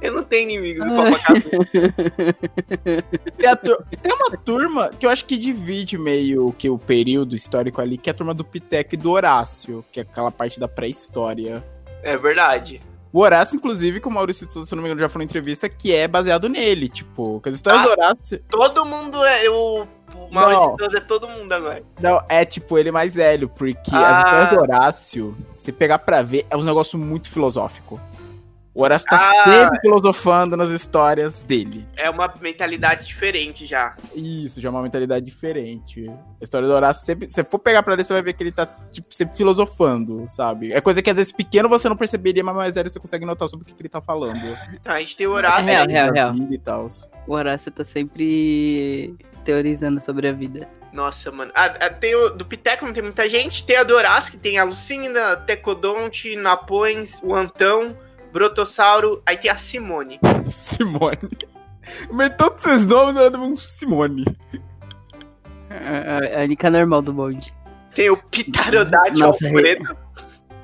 Eu 0.01 0.13
não 0.13 0.23
tenho 0.23 0.51
inimigos 0.51 0.87
do 0.87 0.95
Papa 0.95 1.19
Capim. 1.19 1.51
Tem, 3.39 3.57
tur- 3.57 3.85
tem 4.03 4.13
uma 4.13 4.31
turma 4.37 4.91
que 4.91 5.07
eu 5.07 5.11
acho 5.11 5.25
que 5.25 5.37
divide 5.39 5.97
meio 5.97 6.53
que 6.53 6.69
o 6.69 6.79
período 6.79 7.35
histórico 7.35 7.81
ali, 7.81 7.97
que 7.97 8.11
é 8.11 8.13
a 8.13 8.15
turma 8.15 8.35
do 8.35 8.45
Piteco 8.45 8.95
e 8.95 8.99
do 8.99 9.11
Horácio, 9.11 9.83
que 9.91 9.99
é 10.01 10.03
aquela 10.03 10.31
parte 10.31 10.61
da 10.61 10.69
pré-história. 10.69 11.65
É 12.03 12.17
verdade. 12.19 12.81
O 13.13 13.21
Horácio, 13.21 13.57
inclusive, 13.57 14.01
que 14.01 14.09
o 14.09 14.11
Maurício 14.11 14.51
Souza, 14.51 14.69
se 14.69 14.75
não 14.75 14.83
me 14.83 14.89
engano, 14.89 15.01
já 15.01 15.09
falou 15.09 15.23
em 15.23 15.27
entrevista, 15.27 15.69
que 15.69 15.95
é 15.95 16.07
baseado 16.07 16.49
nele, 16.49 16.89
tipo, 16.89 17.41
que 17.41 17.49
as 17.49 17.55
histórias 17.55 17.83
Ah. 17.83 17.85
do 17.87 17.91
Horácio. 17.93 18.43
Todo 18.51 18.85
mundo 18.85 19.25
é. 19.25 19.49
O, 19.49 19.87
o 20.15 20.29
Maurício 20.35 20.77
Souza 20.79 20.99
é 20.99 21.01
todo 21.01 21.27
mundo 21.29 21.51
agora. 21.53 21.83
Não, 22.01 22.23
é 22.29 22.45
tipo 22.45 22.77
ele 22.77 22.91
mais 22.91 23.15
velho, 23.15 23.49
porque 23.49 23.91
Ah. 23.95 24.11
as 24.13 24.19
histórias 24.25 24.51
do 24.51 24.61
Horácio, 24.61 25.37
se 25.57 25.73
pegar 25.73 25.99
pra 26.01 26.21
ver, 26.21 26.47
é 26.51 26.57
um 26.57 26.63
negócio 26.65 26.99
muito 26.99 27.31
filosófico. 27.31 27.99
O 28.77 28.83
Horácio 28.83 29.09
tá 29.09 29.17
Ah. 29.17 29.45
sempre 29.51 29.81
filosofando 29.81 30.55
nas 30.55 30.69
histórias 30.69 31.43
dele. 31.43 31.89
É 31.97 32.11
uma 32.11 32.31
mentalidade 32.43 33.07
diferente 33.07 33.65
já. 33.65 33.95
Isso, 34.15 34.61
já 34.61 34.69
é 34.69 34.71
uma 34.71 34.83
mentalidade 34.83 35.25
diferente. 35.25 36.07
A 36.11 36.45
história 36.45 36.69
do 36.69 36.75
Horácio, 36.75 37.07
sempre, 37.07 37.27
se 37.27 37.33
você 37.33 37.43
for 37.45 37.59
pegar 37.59 37.83
pra 37.83 37.95
ler, 37.95 38.05
você 38.05 38.13
vai 38.13 38.21
ver 38.21 38.35
que 38.35 38.43
ele 38.43 38.53
tá, 38.53 38.67
tipo, 38.93 39.07
sempre 39.11 39.35
filosofando, 39.35 40.27
sabe? 40.29 40.75
É 40.75 40.81
coisa 40.83 41.01
que 41.01 41.09
às 41.09 41.17
vezes 41.17 41.33
pequeno 41.33 41.71
você 41.71 41.89
não 41.89 41.97
perceberia, 41.97 42.45
mas 42.45 42.55
mais 42.55 42.75
velho 42.75 42.91
você 42.91 43.01
consegue 43.01 43.25
notar 43.25 43.49
sobre 43.49 43.65
o 43.65 43.67
que, 43.67 43.75
que 43.75 43.81
ele 43.81 43.89
tá 43.89 44.03
falando. 44.03 44.37
Então, 44.75 44.93
a 44.93 44.99
gente 45.01 45.17
tem 45.17 45.27
o 45.27 45.31
Horácio. 45.33 45.61
É 45.71 45.73
real, 45.73 45.87
real, 45.89 46.13
real. 46.13 46.35
E 46.51 46.59
tal. 46.59 46.87
O 47.27 47.33
Horácio 47.33 47.73
tá 47.73 47.83
sempre 47.83 49.15
teorizando 49.43 50.01
sobre 50.03 50.29
a 50.29 50.33
vida. 50.33 50.69
Nossa, 50.93 51.31
mano. 51.33 51.51
Ah, 51.55 51.75
ah, 51.81 51.91
tem 51.91 52.15
o 52.15 52.31
do 52.31 52.45
Piteco, 52.45 52.85
não 52.85 52.93
tem 52.93 53.03
muita 53.03 53.29
gente. 53.29 53.65
Tem 53.65 53.77
a 53.77 53.83
do 53.85 53.95
Horácio, 53.95 54.31
que 54.33 54.39
tem 54.39 54.59
a 54.59 54.65
Lucinda, 54.65 55.37
Tecodonte, 55.39 56.37
Napões, 56.37 57.21
o 57.23 57.35
Antão, 57.35 57.97
Brotossauro. 58.37 59.23
Aí 59.25 59.39
tem 59.39 59.51
a 59.51 59.57
Simone. 59.57 60.21
Simone. 60.45 61.17
Mas 62.13 62.37
todos 62.37 62.67
esses 62.67 62.87
nomes 62.87 63.15
não 63.33 63.53
um 63.53 63.57
Simone. 63.57 64.27
A, 65.71 66.37
a, 66.37 66.41
a 66.41 66.45
única 66.45 66.69
normal 66.69 67.01
do 67.01 67.15
bonde. 67.15 67.55
Tem 67.95 68.11
o 68.11 68.17
Pitarodátilo 68.19 69.27
Nossa, 69.27 69.47
Alfredo. 69.47 69.97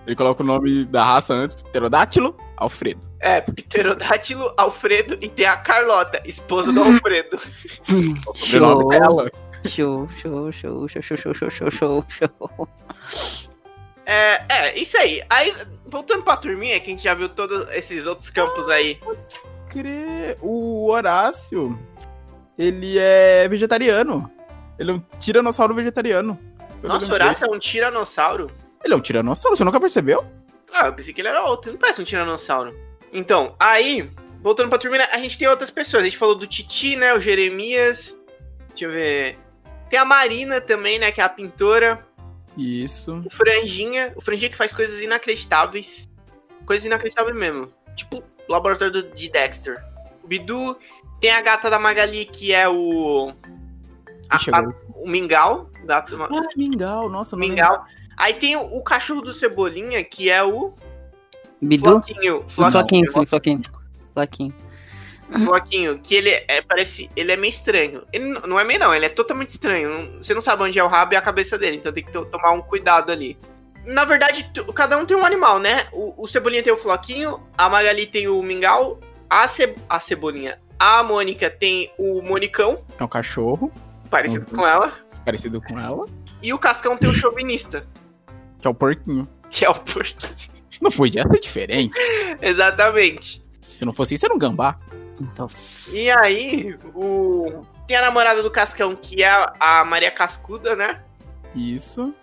Ele 0.07 0.17
coloca 0.17 0.43
o 0.43 0.47
nome 0.47 0.85
da 0.85 1.03
raça 1.03 1.33
antes, 1.33 1.63
Pterodátilo, 1.63 2.37
Alfredo. 2.59 3.01
É, 3.21 3.41
Pterodátilo, 3.41 4.53
Alfredo. 4.59 5.17
E 5.23 5.29
tem 5.29 5.47
a 5.47 5.57
Carlota, 5.57 6.21
esposa 6.27 6.71
do 6.73 6.83
Alfredo. 6.83 7.39
O 8.27 8.35
Show. 8.35 8.89
dela. 8.89 9.31
Show, 9.65 10.09
show, 10.11 10.53
show, 10.53 10.89
show, 10.89 11.03
show, 11.03 11.17
show, 11.17 11.51
show, 11.51 11.71
show, 11.71 12.05
show. 12.09 12.69
É, 14.05 14.43
é, 14.49 14.79
isso 14.79 14.97
aí. 14.97 15.23
Aí, 15.31 15.55
voltando 15.87 16.23
pra 16.23 16.37
turminha, 16.37 16.79
que 16.81 16.91
a 16.91 16.91
gente 16.91 17.05
já 17.05 17.15
viu 17.15 17.29
todos 17.29 17.69
esses 17.71 18.07
outros 18.07 18.31
campos 18.31 18.69
aí. 18.69 18.99
Crer. 19.69 20.37
O 20.41 20.91
Horácio, 20.91 21.79
ele 22.59 22.99
é 22.99 23.49
vegetariano. 23.49 24.31
Ele 24.79 24.91
é 24.91 24.95
um 24.95 25.03
tiranossauro 25.19 25.75
vegetariano. 25.75 26.39
Nossa, 26.83 27.09
o 27.09 27.13
Horácio 27.13 27.47
é 27.47 27.51
um 27.55 27.59
tiranossauro? 27.59 28.51
Ele 28.85 28.95
é 28.95 28.97
um 28.97 29.01
tiranossauro, 29.01 29.57
você 29.57 29.65
nunca 29.65 29.81
percebeu? 29.81 30.25
Ah, 30.73 30.87
eu 30.87 30.93
pensei 30.93 31.15
que 31.15 31.21
ele 31.21 31.29
era 31.29 31.45
outro. 31.45 31.69
Ele 31.69 31.75
não 31.75 31.81
parece 31.81 32.01
um 32.01 32.05
tiranossauro. 32.05 32.77
Então, 33.13 33.55
aí, 33.61 34.11
voltando 34.41 34.69
pra 34.69 34.79
turminha, 34.79 35.09
a 35.13 35.19
gente 35.19 35.39
tem 35.39 35.47
outras 35.47 35.71
pessoas. 35.71 36.03
A 36.03 36.05
gente 36.05 36.19
falou 36.19 36.35
do 36.35 36.47
Titi, 36.47 36.97
né? 36.97 37.15
O 37.15 37.21
Jeremias. 37.21 38.19
Deixa 38.71 38.87
eu 38.87 38.91
ver. 38.91 39.39
Tem 39.89 39.99
a 39.99 40.05
Marina 40.05 40.61
também, 40.61 40.99
né? 40.99 41.13
Que 41.13 41.21
é 41.21 41.25
a 41.25 41.29
pintora. 41.29 42.05
Isso. 42.57 43.23
O 43.25 43.31
Franjinha. 43.31 44.13
O 44.17 44.21
Franjinha 44.21 44.51
que 44.51 44.57
faz 44.57 44.73
coisas 44.73 45.01
inacreditáveis. 45.01 46.09
Coisas 46.67 46.85
inacreditáveis 46.85 47.37
mesmo. 47.37 47.73
Tipo, 47.97 48.23
o 48.49 48.53
laboratório 48.53 49.11
de 49.15 49.29
Dexter. 49.29 49.83
O 50.23 50.29
Bidu. 50.29 50.77
Tem 51.21 51.31
a 51.31 51.41
gata 51.41 51.71
da 51.71 51.79
Magali, 51.79 52.27
que 52.27 52.53
é 52.53 52.69
o. 52.69 53.33
A, 54.29 54.37
a, 54.37 54.63
o 54.97 55.09
Mingau. 55.09 55.71
Gato, 55.85 56.17
ah, 56.23 56.29
Mingau, 56.57 57.09
nossa, 57.09 57.37
Mingau. 57.37 57.85
Aí 58.17 58.35
tem 58.35 58.57
o, 58.57 58.77
o, 58.77 58.83
cachorro 58.83 59.21
do 59.21 59.33
Cebolinha, 59.33 60.03
que 60.05 60.31
é 60.31 60.43
o. 60.43 60.75
Bidu? 61.61 61.85
Floquinho. 61.85 62.45
Floquinho, 62.49 63.11
Floquinho. 63.11 63.27
Floquinho. 63.27 63.61
Floquinho. 64.15 64.55
Floquinho, 65.39 65.99
que 65.99 66.15
ele 66.15 66.31
é, 66.31 66.61
parece. 66.63 67.09
Ele 67.17 67.33
é 67.33 67.37
meio 67.37 67.51
estranho. 67.51 68.03
Ele 68.13 68.25
não 68.47 68.59
é 68.59 68.65
meio, 68.65 68.81
não, 68.81 68.95
ele 68.95 69.07
é 69.07 69.09
totalmente 69.09 69.51
estranho. 69.51 70.19
Você 70.23 70.35
não 70.35 70.43
sabe 70.43 70.63
onde 70.63 70.79
é 70.79 70.85
o 70.85 70.89
rabo 70.89 71.15
e 71.15 71.17
a 71.17 71.23
cabeça 71.23 71.59
dele, 71.59 71.77
então 71.77 71.93
tem 71.93 72.05
que 72.05 72.13
tomar 72.13 72.53
um 72.53 72.61
cuidado 72.61 73.11
ali. 73.11 73.39
Na 73.85 74.05
verdade, 74.05 74.51
cada 74.75 74.97
um 74.97 75.05
tem 75.05 75.17
um 75.17 75.25
animal, 75.25 75.59
né? 75.59 75.87
O, 75.93 76.15
o 76.23 76.29
Cebolinha 76.29 76.63
tem 76.63 76.73
o 76.73 76.77
Floquinho, 76.77 77.43
a 77.59 77.69
Magali 77.69 78.07
tem 78.07 78.29
o 78.29 78.41
Mingau, 78.43 79.01
a, 79.29 79.49
Ce, 79.49 79.75
a 79.89 79.99
Cebolinha. 79.99 80.59
A 80.79 81.03
Mônica 81.03 81.49
tem 81.49 81.93
o 81.99 82.23
Monicão. 82.23 82.85
É 82.99 83.05
um 83.05 83.09
cachorro. 83.09 83.73
Parecido 84.11 84.47
uhum. 84.51 84.59
com 84.59 84.67
ela. 84.67 84.93
Parecido 85.25 85.61
com 85.63 85.79
ela. 85.79 86.07
E 86.43 86.53
o 86.53 86.59
Cascão 86.59 86.97
tem 86.97 87.09
o 87.09 87.15
Chauvinista. 87.15 87.87
Que 88.61 88.67
é 88.67 88.71
o 88.71 88.75
porquinho. 88.75 89.29
Que 89.49 89.65
é 89.65 89.71
o 89.71 89.75
porquinho. 89.75 90.53
Não 90.81 90.91
podia 90.91 91.27
ser 91.29 91.39
diferente. 91.39 91.99
Exatamente. 92.43 93.43
Se 93.77 93.85
não 93.85 93.93
fosse 93.93 94.15
isso, 94.15 94.27
era 94.27 94.35
um 94.35 94.39
gambá. 94.39 94.79
Então... 95.23 95.47
E 95.93 96.11
aí, 96.11 96.77
o... 96.95 97.65
tem 97.87 97.97
a 97.97 98.03
namorada 98.03 98.43
do 98.43 98.51
Cascão, 98.51 98.97
que 98.97 99.23
é 99.23 99.47
a 99.61 99.85
Maria 99.85 100.11
Cascuda, 100.11 100.75
né? 100.75 101.03
Isso. 101.55 102.15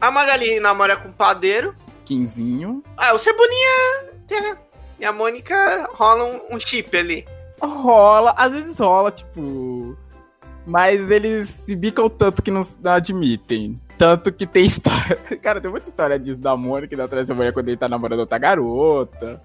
A 0.00 0.10
Magali 0.10 0.58
namora 0.60 0.96
com 0.96 1.08
o 1.08 1.12
padeiro. 1.12 1.74
Quinzinho. 2.04 2.82
Ah, 2.96 3.12
o 3.12 3.18
Cebolinha 3.18 4.10
e 4.98 5.04
a 5.04 5.12
Mônica 5.12 5.88
rola 5.92 6.24
um, 6.24 6.56
um 6.56 6.60
chip 6.60 6.96
ali. 6.96 7.26
Rola, 7.62 8.34
às 8.36 8.52
vezes 8.52 8.78
rola, 8.78 9.10
tipo. 9.10 9.96
Mas 10.66 11.10
eles 11.10 11.48
se 11.48 11.76
bicam 11.76 12.08
tanto 12.08 12.42
que 12.42 12.50
não, 12.50 12.60
não 12.82 12.92
admitem. 12.92 13.80
Tanto 13.98 14.32
que 14.32 14.46
tem 14.46 14.64
história. 14.66 15.16
Cara, 15.42 15.60
tem 15.60 15.70
muita 15.70 15.86
história 15.86 16.18
disso 16.18 16.40
da 16.40 16.56
Mônica 16.56 16.96
da 16.96 17.34
Mulher 17.34 17.52
quando 17.52 17.68
ele 17.68 17.76
tá 17.76 17.88
namorando 17.88 18.20
outra 18.20 18.38
garota. 18.38 19.42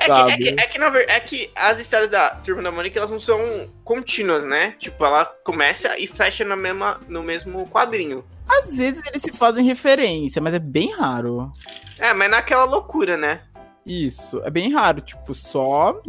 É 0.00 0.06
que, 0.06 0.32
é, 0.32 0.36
que, 0.36 0.60
é, 0.62 0.66
que, 0.66 0.78
na, 0.78 0.98
é 0.98 1.20
que 1.20 1.50
as 1.54 1.78
histórias 1.78 2.08
da 2.08 2.30
Turma 2.36 2.62
da 2.62 2.72
Mônica 2.72 2.98
elas 2.98 3.10
não 3.10 3.20
são 3.20 3.38
contínuas, 3.84 4.44
né? 4.44 4.74
Tipo, 4.78 5.04
ela 5.04 5.26
começa 5.44 5.98
e 5.98 6.06
fecha 6.06 6.42
na 6.42 6.56
mesma, 6.56 6.98
no 7.06 7.22
mesmo 7.22 7.68
quadrinho. 7.68 8.24
Às 8.48 8.78
vezes 8.78 9.06
eles 9.06 9.20
se 9.20 9.32
fazem 9.32 9.64
referência, 9.64 10.40
mas 10.40 10.54
é 10.54 10.58
bem 10.58 10.96
raro. 10.96 11.52
É, 11.98 12.14
mas 12.14 12.30
naquela 12.30 12.64
loucura, 12.64 13.18
né? 13.18 13.42
Isso, 13.84 14.40
é 14.42 14.50
bem 14.50 14.72
raro, 14.72 15.02
tipo, 15.02 15.34
só. 15.34 16.00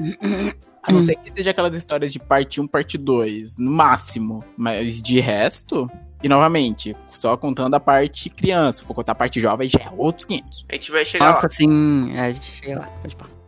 A 0.81 0.91
não 0.91 1.01
ser 1.01 1.15
que 1.17 1.31
seja 1.31 1.51
aquelas 1.51 1.75
histórias 1.75 2.11
de 2.11 2.19
parte 2.19 2.59
1, 2.59 2.67
parte 2.67 2.97
2, 2.97 3.59
no 3.59 3.69
máximo. 3.69 4.43
Mas 4.57 5.01
de 5.01 5.19
resto, 5.19 5.89
e 6.23 6.29
novamente, 6.29 6.95
só 7.09 7.35
contando 7.35 7.75
a 7.75 7.79
parte 7.79 8.29
criança. 8.29 8.79
Se 8.79 8.85
for 8.85 8.93
contar 8.93 9.11
a 9.11 9.15
parte 9.15 9.39
jovem, 9.39 9.67
já 9.67 9.79
é 9.79 9.91
outros 9.95 10.25
500. 10.25 10.65
A 10.69 10.73
gente 10.73 10.91
vai 10.91 11.05
chegar 11.05 11.25
Nossa, 11.25 11.47
lá. 11.47 11.49
sim, 11.49 12.17
a 12.17 12.31
gente 12.31 12.45
chega 12.45 12.79
lá. 12.79 12.87
Pode 13.01 13.15
falar. 13.15 13.40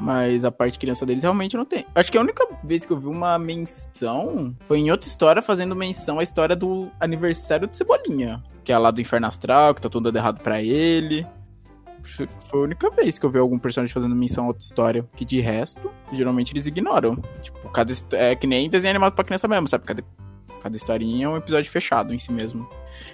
Mas 0.00 0.44
a 0.44 0.50
parte 0.50 0.78
criança 0.78 1.04
deles 1.04 1.22
realmente 1.22 1.56
não 1.56 1.64
tem. 1.64 1.84
Acho 1.94 2.10
que 2.10 2.16
a 2.16 2.20
única 2.20 2.46
vez 2.62 2.84
que 2.84 2.92
eu 2.92 2.98
vi 2.98 3.06
uma 3.06 3.38
menção 3.38 4.56
foi 4.64 4.78
em 4.78 4.90
outra 4.90 5.08
história 5.08 5.42
fazendo 5.42 5.74
menção 5.74 6.20
à 6.20 6.22
história 6.22 6.54
do 6.54 6.88
aniversário 7.00 7.66
de 7.66 7.76
Cebolinha. 7.76 8.42
Que 8.62 8.72
é 8.72 8.78
lá 8.78 8.90
do 8.90 9.00
Inferno 9.00 9.26
Astral, 9.26 9.74
que 9.74 9.80
tá 9.80 9.88
tudo 9.88 10.04
dando 10.04 10.16
errado 10.16 10.40
pra 10.40 10.62
ele. 10.62 11.26
Foi 12.02 12.28
a 12.60 12.62
única 12.62 12.88
vez 12.90 13.18
que 13.18 13.26
eu 13.26 13.30
vi 13.30 13.38
algum 13.38 13.58
personagem 13.58 13.92
fazendo 13.92 14.14
menção 14.14 14.44
a 14.44 14.48
outra 14.48 14.62
história. 14.62 15.08
Que 15.16 15.24
de 15.24 15.40
resto, 15.40 15.90
geralmente 16.12 16.52
eles 16.52 16.66
ignoram. 16.66 17.16
Tipo, 17.42 17.68
cada 17.70 17.92
é 18.12 18.36
que 18.36 18.46
nem 18.46 18.70
desenho 18.70 18.90
animado 18.90 19.14
pra 19.14 19.24
criança 19.24 19.48
mesmo, 19.48 19.66
sabe? 19.66 19.84
Cada, 19.84 20.04
cada 20.62 20.76
historinha 20.76 21.26
é 21.26 21.28
um 21.28 21.36
episódio 21.36 21.70
fechado 21.70 22.14
em 22.14 22.18
si 22.18 22.30
mesmo. 22.30 22.68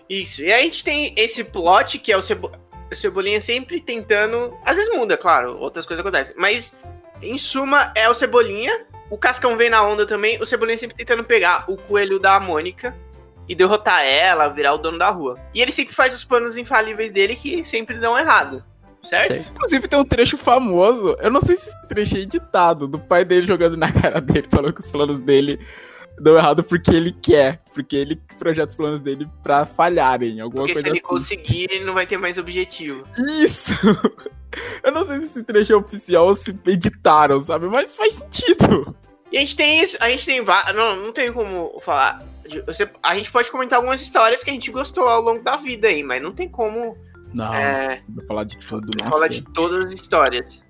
Isso. 0.08 0.42
E 0.42 0.52
a 0.52 0.58
gente 0.58 0.84
tem 0.84 1.14
esse 1.16 1.42
plot 1.42 1.98
que 1.98 2.12
é 2.12 2.16
o 2.16 2.22
Cebolinha 2.22 2.63
o 2.94 3.00
Cebolinha 3.00 3.40
sempre 3.40 3.80
tentando. 3.80 4.56
Às 4.64 4.76
vezes 4.76 4.94
muda, 4.96 5.16
claro, 5.16 5.58
outras 5.58 5.86
coisas 5.86 6.04
acontecem. 6.04 6.34
Mas, 6.38 6.74
em 7.22 7.38
suma, 7.38 7.92
é 7.96 8.08
o 8.08 8.14
Cebolinha. 8.14 8.84
O 9.10 9.18
Cascão 9.18 9.56
vem 9.56 9.70
na 9.70 9.82
onda 9.86 10.06
também. 10.06 10.40
O 10.42 10.46
Cebolinha 10.46 10.78
sempre 10.78 10.96
tentando 10.96 11.24
pegar 11.24 11.64
o 11.68 11.76
coelho 11.76 12.18
da 12.18 12.40
Mônica 12.40 12.96
e 13.48 13.54
derrotar 13.54 14.04
ela, 14.04 14.48
virar 14.48 14.74
o 14.74 14.78
dono 14.78 14.98
da 14.98 15.10
rua. 15.10 15.38
E 15.52 15.60
ele 15.60 15.72
sempre 15.72 15.94
faz 15.94 16.14
os 16.14 16.24
planos 16.24 16.56
infalíveis 16.56 17.12
dele 17.12 17.36
que 17.36 17.64
sempre 17.64 17.98
dão 17.98 18.18
errado. 18.18 18.64
Certo? 19.02 19.34
Sim. 19.34 19.50
Inclusive 19.50 19.88
tem 19.88 19.98
um 19.98 20.04
trecho 20.04 20.38
famoso, 20.38 21.14
eu 21.20 21.30
não 21.30 21.42
sei 21.42 21.56
se 21.56 21.68
esse 21.68 21.88
trecho 21.88 22.16
é 22.16 22.20
editado, 22.20 22.88
do 22.88 22.98
pai 22.98 23.22
dele 23.22 23.46
jogando 23.46 23.76
na 23.76 23.92
cara 23.92 24.18
dele, 24.18 24.48
falando 24.50 24.72
que 24.72 24.80
os 24.80 24.86
planos 24.86 25.20
dele 25.20 25.60
deu 26.18 26.36
errado 26.36 26.62
porque 26.62 26.90
ele 26.90 27.12
quer, 27.12 27.58
porque 27.72 27.96
ele 27.96 28.20
projeta 28.38 28.70
os 28.70 28.76
planos 28.76 29.00
dele 29.00 29.28
pra 29.42 29.66
falharem, 29.66 30.40
alguma 30.40 30.66
porque 30.66 30.74
coisa 30.74 30.88
assim. 30.88 31.00
se 31.00 31.06
ele 31.06 31.06
assim. 31.06 31.08
conseguir, 31.08 31.68
ele 31.70 31.84
não 31.84 31.94
vai 31.94 32.06
ter 32.06 32.18
mais 32.18 32.38
objetivo. 32.38 33.06
Isso! 33.18 33.72
Eu 34.84 34.92
não 34.92 35.04
sei 35.06 35.18
se 35.20 35.26
esse 35.26 35.42
trecho 35.42 35.72
é 35.72 35.76
oficial 35.76 36.26
ou 36.26 36.34
se 36.34 36.56
editaram, 36.66 37.40
sabe? 37.40 37.66
Mas 37.66 37.96
faz 37.96 38.14
sentido. 38.14 38.94
E 39.32 39.36
a 39.36 39.40
gente 39.40 39.56
tem 39.56 39.80
isso, 39.82 39.96
a 40.00 40.08
gente 40.08 40.24
tem 40.24 40.44
não, 40.74 40.96
não 40.96 41.12
tem 41.12 41.32
como 41.32 41.80
falar. 41.80 42.22
A 43.02 43.14
gente 43.16 43.32
pode 43.32 43.50
comentar 43.50 43.78
algumas 43.78 44.00
histórias 44.00 44.44
que 44.44 44.50
a 44.50 44.52
gente 44.52 44.70
gostou 44.70 45.08
ao 45.08 45.20
longo 45.20 45.42
da 45.42 45.56
vida 45.56 45.88
aí, 45.88 46.04
mas 46.04 46.22
não 46.22 46.30
tem 46.30 46.48
como. 46.48 46.96
Não, 47.32 47.52
é, 47.52 47.98
falar 48.28 48.44
de 48.44 48.56
tudo, 48.58 48.92
nossa. 48.96 49.10
Falar 49.10 49.28
de 49.28 49.42
todas 49.42 49.86
as 49.86 49.92
histórias. 49.92 50.62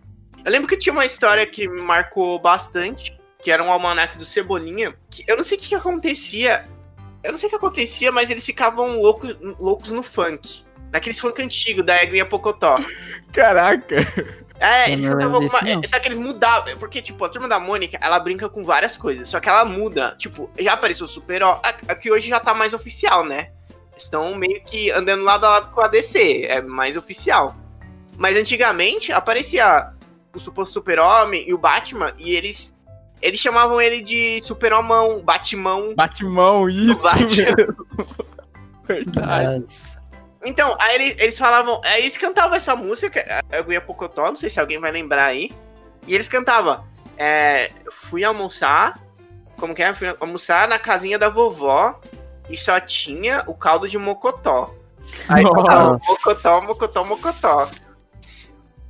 Eu 0.45 0.51
lembro 0.51 0.67
que 0.67 0.79
tinha 0.79 0.93
uma 0.93 1.05
história 1.05 1.47
que 1.47 1.69
me 1.69 1.81
marcou 1.83 2.39
bastante, 2.39 3.15
que 3.45 3.51
era 3.51 3.63
um 3.63 3.71
almanac 3.71 4.17
do 4.17 4.25
Cebolinha, 4.25 4.97
que 5.11 5.23
eu 5.29 5.37
não 5.37 5.45
sei 5.45 5.59
o 5.59 5.61
que, 5.61 5.69
que 5.69 5.75
acontecia. 5.75 6.67
Eu 7.23 7.31
não 7.31 7.39
sei 7.39 7.47
o 7.47 7.51
que 7.51 7.57
acontecia, 7.57 8.11
mas 8.11 8.31
eles 8.31 8.45
ficavam 8.45 8.99
loucos, 9.03 9.37
loucos 9.61 9.91
no 9.91 10.03
funk. 10.03 10.65
Naqueles 10.91 11.21
funk 11.21 11.43
antigo 11.43 11.83
da 11.83 12.03
Eguinha 12.03 12.25
Pocotó. 12.25 12.79
Caraca! 13.35 13.97
É, 14.59 14.91
eles 14.91 15.07
cantavam 15.07 15.43
alguma. 15.43 15.61
Só 15.87 15.99
que 15.99 16.09
eles 16.09 16.17
mudavam. 16.17 16.75
Porque, 16.79 17.03
tipo, 17.03 17.23
a 17.23 17.29
turma 17.29 17.47
da 17.47 17.59
Mônica, 17.59 17.99
ela 18.01 18.19
brinca 18.19 18.49
com 18.49 18.65
várias 18.65 18.97
coisas. 18.97 19.29
Só 19.29 19.39
que 19.41 19.49
ela 19.49 19.65
muda. 19.65 20.15
Tipo, 20.17 20.51
já 20.59 20.73
apareceu 20.73 21.05
o 21.05 21.09
Super 21.09 21.43
Ó. 21.43 21.61
Aqui 21.87 22.11
hoje 22.11 22.31
já 22.31 22.41
tá 22.41 22.55
mais 22.55 22.73
oficial, 22.73 23.27
né? 23.27 23.51
Estão 23.95 24.35
meio 24.35 24.63
que 24.65 24.91
andando 24.91 25.23
lado 25.23 25.45
a 25.45 25.51
lado 25.51 25.71
com 25.71 25.83
a 25.83 25.89
DC. 25.89 26.47
É 26.47 26.63
mais 26.63 26.97
oficial. 26.97 27.55
Mas 28.17 28.39
antigamente 28.39 29.13
aparecia 29.13 29.91
o 30.33 30.41
suposto 30.41 30.73
Super-Homem 30.73 31.47
e 31.47 31.53
o 31.53 31.59
Batman. 31.59 32.15
E 32.17 32.35
eles 32.35 32.74
eles 33.25 33.41
chamavam 33.41 33.81
ele 33.81 34.03
de 34.03 34.39
Super-Homão, 34.43 35.23
Batimão. 35.23 35.95
Batimão, 35.95 36.69
isso 36.69 37.03
mesmo. 37.17 37.87
Verdade. 38.85 39.65
Então, 40.45 40.77
aí 40.79 40.95
eles, 40.97 41.17
eles 41.19 41.39
falavam. 41.39 41.81
Aí 41.87 42.03
eles 42.03 42.19
cantavam 42.19 42.55
essa 42.55 42.77
música, 42.77 43.43
a 43.51 43.63
Guia 43.63 43.81
Pocotó, 43.81 44.27
não 44.27 44.37
sei 44.37 44.51
se 44.51 44.61
alguém 44.61 44.79
vai 44.79 44.91
lembrar 44.91 45.25
aí. 45.25 45.51
E 46.07 46.15
eles 46.15 46.29
cantavam. 46.29 46.85
É, 47.17 47.71
fui 47.91 48.23
almoçar. 48.23 49.01
Como 49.57 49.75
que 49.75 49.83
é? 49.83 49.95
Fui 49.95 50.15
almoçar 50.21 50.69
na 50.69 50.79
casinha 50.79 51.19
da 51.19 51.31
vovó 51.31 51.99
e 52.51 52.59
só 52.59 52.79
tinha 52.79 53.43
o 53.47 53.55
caldo 53.55 53.89
de 53.89 53.97
mocotó. 53.97 54.75
Aí 55.31 55.43
cantava 55.43 55.99
mocotó, 56.07 56.61
mocotó, 56.61 57.05
mocotó. 57.07 57.69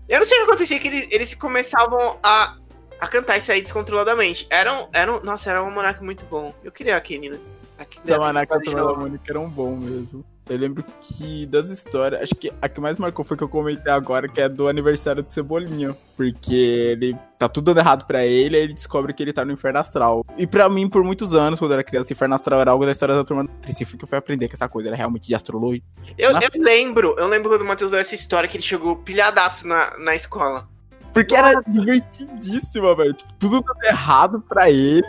Eu 0.09 0.19
não 0.19 0.27
sei 0.27 0.39
o 0.39 0.41
que 0.41 0.51
acontecia, 0.51 0.81
que 0.81 0.89
eles, 0.89 1.09
eles 1.13 1.35
começavam 1.35 2.19
a 2.21 2.57
a 3.05 3.09
cantar 3.09 3.37
isso 3.37 3.53
aí 3.53 3.61
descontroladamente. 3.61 4.47
Era 4.51 4.73
um, 4.73 4.89
era 4.93 5.13
um, 5.13 5.21
nossa, 5.23 5.51
era 5.51 5.63
um 5.63 5.67
almanac 5.67 6.03
muito 6.03 6.25
bom. 6.27 6.55
Eu 6.65 6.73
queria 6.73 6.97
aquele. 6.97 7.41
aquele 7.79 8.05
Os 8.05 8.11
almanacs 8.11 8.73
da 8.73 8.95
Mônica 8.95 9.25
eram 9.29 9.49
bom 9.49 9.77
mesmo. 9.77 10.25
Eu 10.49 10.59
lembro 10.59 10.85
que 11.01 11.47
das 11.47 11.71
histórias, 11.71 12.21
acho 12.21 12.35
que 12.35 12.53
a 12.61 12.69
que 12.69 12.79
mais 12.79 12.99
marcou 12.99 13.25
foi 13.25 13.35
que 13.35 13.43
eu 13.43 13.49
comentei 13.49 13.91
agora, 13.91 14.29
que 14.29 14.43
é 14.43 14.49
do 14.49 14.69
aniversário 14.69 15.23
de 15.23 15.33
Cebolinha. 15.33 15.97
Porque 16.15 16.55
ele 16.55 17.17
tá 17.39 17.49
tudo 17.49 17.65
dando 17.67 17.79
errado 17.79 18.05
pra 18.07 18.25
ele, 18.25 18.55
aí 18.55 18.63
ele 18.63 18.75
descobre 18.75 19.15
que 19.15 19.23
ele 19.23 19.33
tá 19.33 19.43
no 19.43 19.53
inferno 19.53 19.79
astral. 19.79 20.25
E 20.37 20.47
pra 20.47 20.69
mim, 20.69 20.87
por 20.89 21.03
muitos 21.03 21.35
anos, 21.35 21.59
quando 21.59 21.71
eu 21.71 21.77
era 21.77 21.85
criança, 21.85 22.13
inferno 22.13 22.35
astral 22.35 22.61
era 22.61 22.71
algo 22.71 22.85
da 22.85 22.93
história 22.93 23.15
da 23.15 23.25
turma 23.25 23.45
do 23.45 23.51
que 23.51 24.05
eu 24.05 24.09
fui 24.09 24.19
aprender 24.19 24.47
que 24.47 24.55
essa 24.55 24.69
coisa 24.69 24.91
era 24.91 24.97
realmente 24.97 25.29
de 25.29 25.35
astrologia. 25.35 25.83
Eu, 26.19 26.33
eu 26.33 26.63
lembro, 26.63 27.15
eu 27.19 27.27
lembro 27.27 27.49
quando 27.49 27.63
o 27.63 27.65
Matheus 27.65 27.91
deu 27.91 28.01
essa 28.01 28.15
história 28.15 28.49
que 28.49 28.59
ele 28.59 28.65
chegou 28.65 28.97
pilhadaço 28.97 29.67
na, 29.67 29.97
na 29.99 30.15
escola. 30.15 30.69
Porque 31.15 31.35
era 31.35 31.61
divertidíssima, 31.67 32.95
velho. 32.97 33.15
Tipo, 33.15 33.33
tudo 33.35 33.63
dando 33.63 33.85
errado 33.85 34.45
pra 34.49 34.69
ele. 34.69 35.07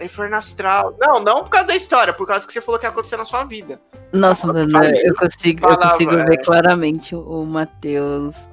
Inferno 0.00 0.36
Astral. 0.36 0.96
Não, 0.98 1.22
não 1.22 1.44
por 1.44 1.50
causa 1.50 1.68
da 1.68 1.76
história, 1.76 2.12
por 2.12 2.26
causa 2.26 2.46
que 2.46 2.52
você 2.52 2.60
falou 2.60 2.80
que 2.80 2.86
ia 2.86 2.90
acontecer 2.90 3.16
na 3.18 3.24
sua 3.24 3.44
vida. 3.44 3.80
Nossa, 4.12 4.46
mano, 4.46 4.60
eu 4.60 5.14
consigo, 5.14 5.66
eu 5.66 5.78
consigo 5.78 6.10
ver 6.10 6.38
claramente 6.42 7.14
o 7.14 7.44
Matheus 7.44 8.48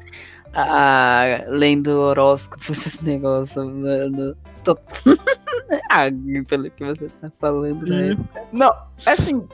ah, 0.54 1.44
lendo 1.48 1.90
horóscopo, 1.90 2.64
esses 2.72 3.02
negócios, 3.02 3.66
mano. 3.66 4.36
Tô... 4.64 4.78
ah, 5.90 6.06
pelo 6.48 6.70
que 6.70 6.86
você 6.86 7.08
tá 7.08 7.32
falando, 7.40 7.86
né? 7.86 8.16
Não, 8.52 8.72
é 9.06 9.12
assim. 9.12 9.48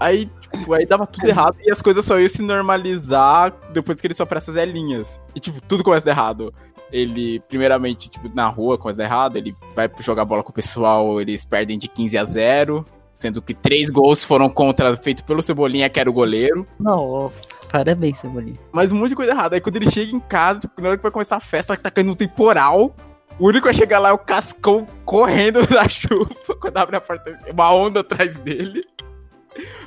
Aí, 0.00 0.30
tipo, 0.50 0.72
aí 0.72 0.86
dava 0.86 1.06
tudo 1.06 1.28
errado 1.28 1.56
e 1.60 1.70
as 1.70 1.82
coisas 1.82 2.04
só 2.06 2.18
iam 2.18 2.28
se 2.28 2.40
normalizar 2.40 3.52
depois 3.70 4.00
que 4.00 4.06
ele 4.06 4.14
só 4.14 4.24
para 4.24 4.38
essas 4.38 4.56
linhas. 4.66 5.20
E, 5.34 5.40
tipo, 5.40 5.60
tudo 5.60 5.84
começa 5.84 6.08
errado 6.08 6.54
ele, 6.92 7.40
primeiramente, 7.40 8.10
tipo, 8.10 8.30
na 8.34 8.48
rua, 8.48 8.78
coisa 8.78 9.02
errada, 9.02 9.38
ele 9.38 9.54
vai 9.74 9.90
jogar 10.00 10.24
bola 10.24 10.42
com 10.42 10.50
o 10.50 10.54
pessoal, 10.54 11.20
eles 11.20 11.44
perdem 11.44 11.78
de 11.78 11.88
15 11.88 12.18
a 12.18 12.24
0, 12.24 12.84
sendo 13.14 13.40
que 13.42 13.54
três 13.54 13.90
gols 13.90 14.24
foram 14.24 14.48
contra, 14.48 14.96
feito 14.96 15.24
pelo 15.24 15.42
Cebolinha, 15.42 15.88
que 15.88 16.00
era 16.00 16.10
o 16.10 16.12
goleiro. 16.12 16.66
Nossa, 16.78 17.48
parabéns, 17.70 18.18
Cebolinha. 18.18 18.58
Mas 18.72 18.92
um 18.92 18.96
monte 18.96 19.10
de 19.10 19.16
coisa 19.16 19.32
errada. 19.32 19.56
Aí 19.56 19.60
quando 19.60 19.76
ele 19.76 19.90
chega 19.90 20.14
em 20.14 20.20
casa, 20.20 20.60
tipo, 20.60 20.80
na 20.80 20.88
hora 20.88 20.96
que 20.96 21.02
vai 21.02 21.12
começar 21.12 21.36
a 21.36 21.40
festa, 21.40 21.76
tá 21.76 21.90
caindo 21.90 22.10
um 22.10 22.14
temporal, 22.14 22.94
o 23.38 23.48
único 23.48 23.68
a 23.68 23.72
chegar 23.72 23.98
lá 23.98 24.10
é 24.10 24.12
o 24.12 24.18
Cascão 24.18 24.86
correndo 25.04 25.64
da 25.68 25.88
chuva, 25.88 26.56
quando 26.60 26.76
abre 26.76 26.96
a 26.96 27.00
porta, 27.00 27.38
uma 27.50 27.72
onda 27.72 28.00
atrás 28.00 28.36
dele. 28.36 28.84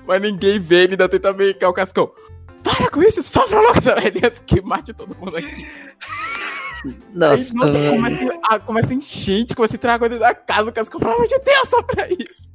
Mas 0.05 0.21
ninguém 0.21 0.59
vê, 0.59 0.83
ele 0.83 0.93
ainda 0.93 1.09
tenta 1.09 1.31
brincar 1.33 1.69
o 1.69 1.73
Cascão. 1.73 2.11
Para 2.63 2.89
com 2.89 3.03
isso, 3.03 3.21
sofra 3.21 3.59
logo, 3.59 3.77
antes 4.25 4.41
que 4.45 4.61
mate 4.61 4.93
todo 4.93 5.15
mundo 5.15 5.35
aqui. 5.35 5.67
Nossa. 7.11 7.43
Aí, 7.43 7.53
nossa 7.53 7.89
começa, 7.89 8.39
a, 8.49 8.59
começa 8.59 8.91
a 8.91 8.95
enchente, 8.95 9.55
começa 9.55 9.75
a 9.75 9.77
entrar 9.77 9.93
água 9.93 10.09
dentro 10.09 10.23
da 10.23 10.33
casa, 10.33 10.69
o 10.69 10.73
Cascão 10.73 10.99
fala, 10.99 11.25
de 11.25 11.39
Deus, 11.39 11.69
só 11.69 11.81
pra 11.83 12.07
isso. 12.09 12.53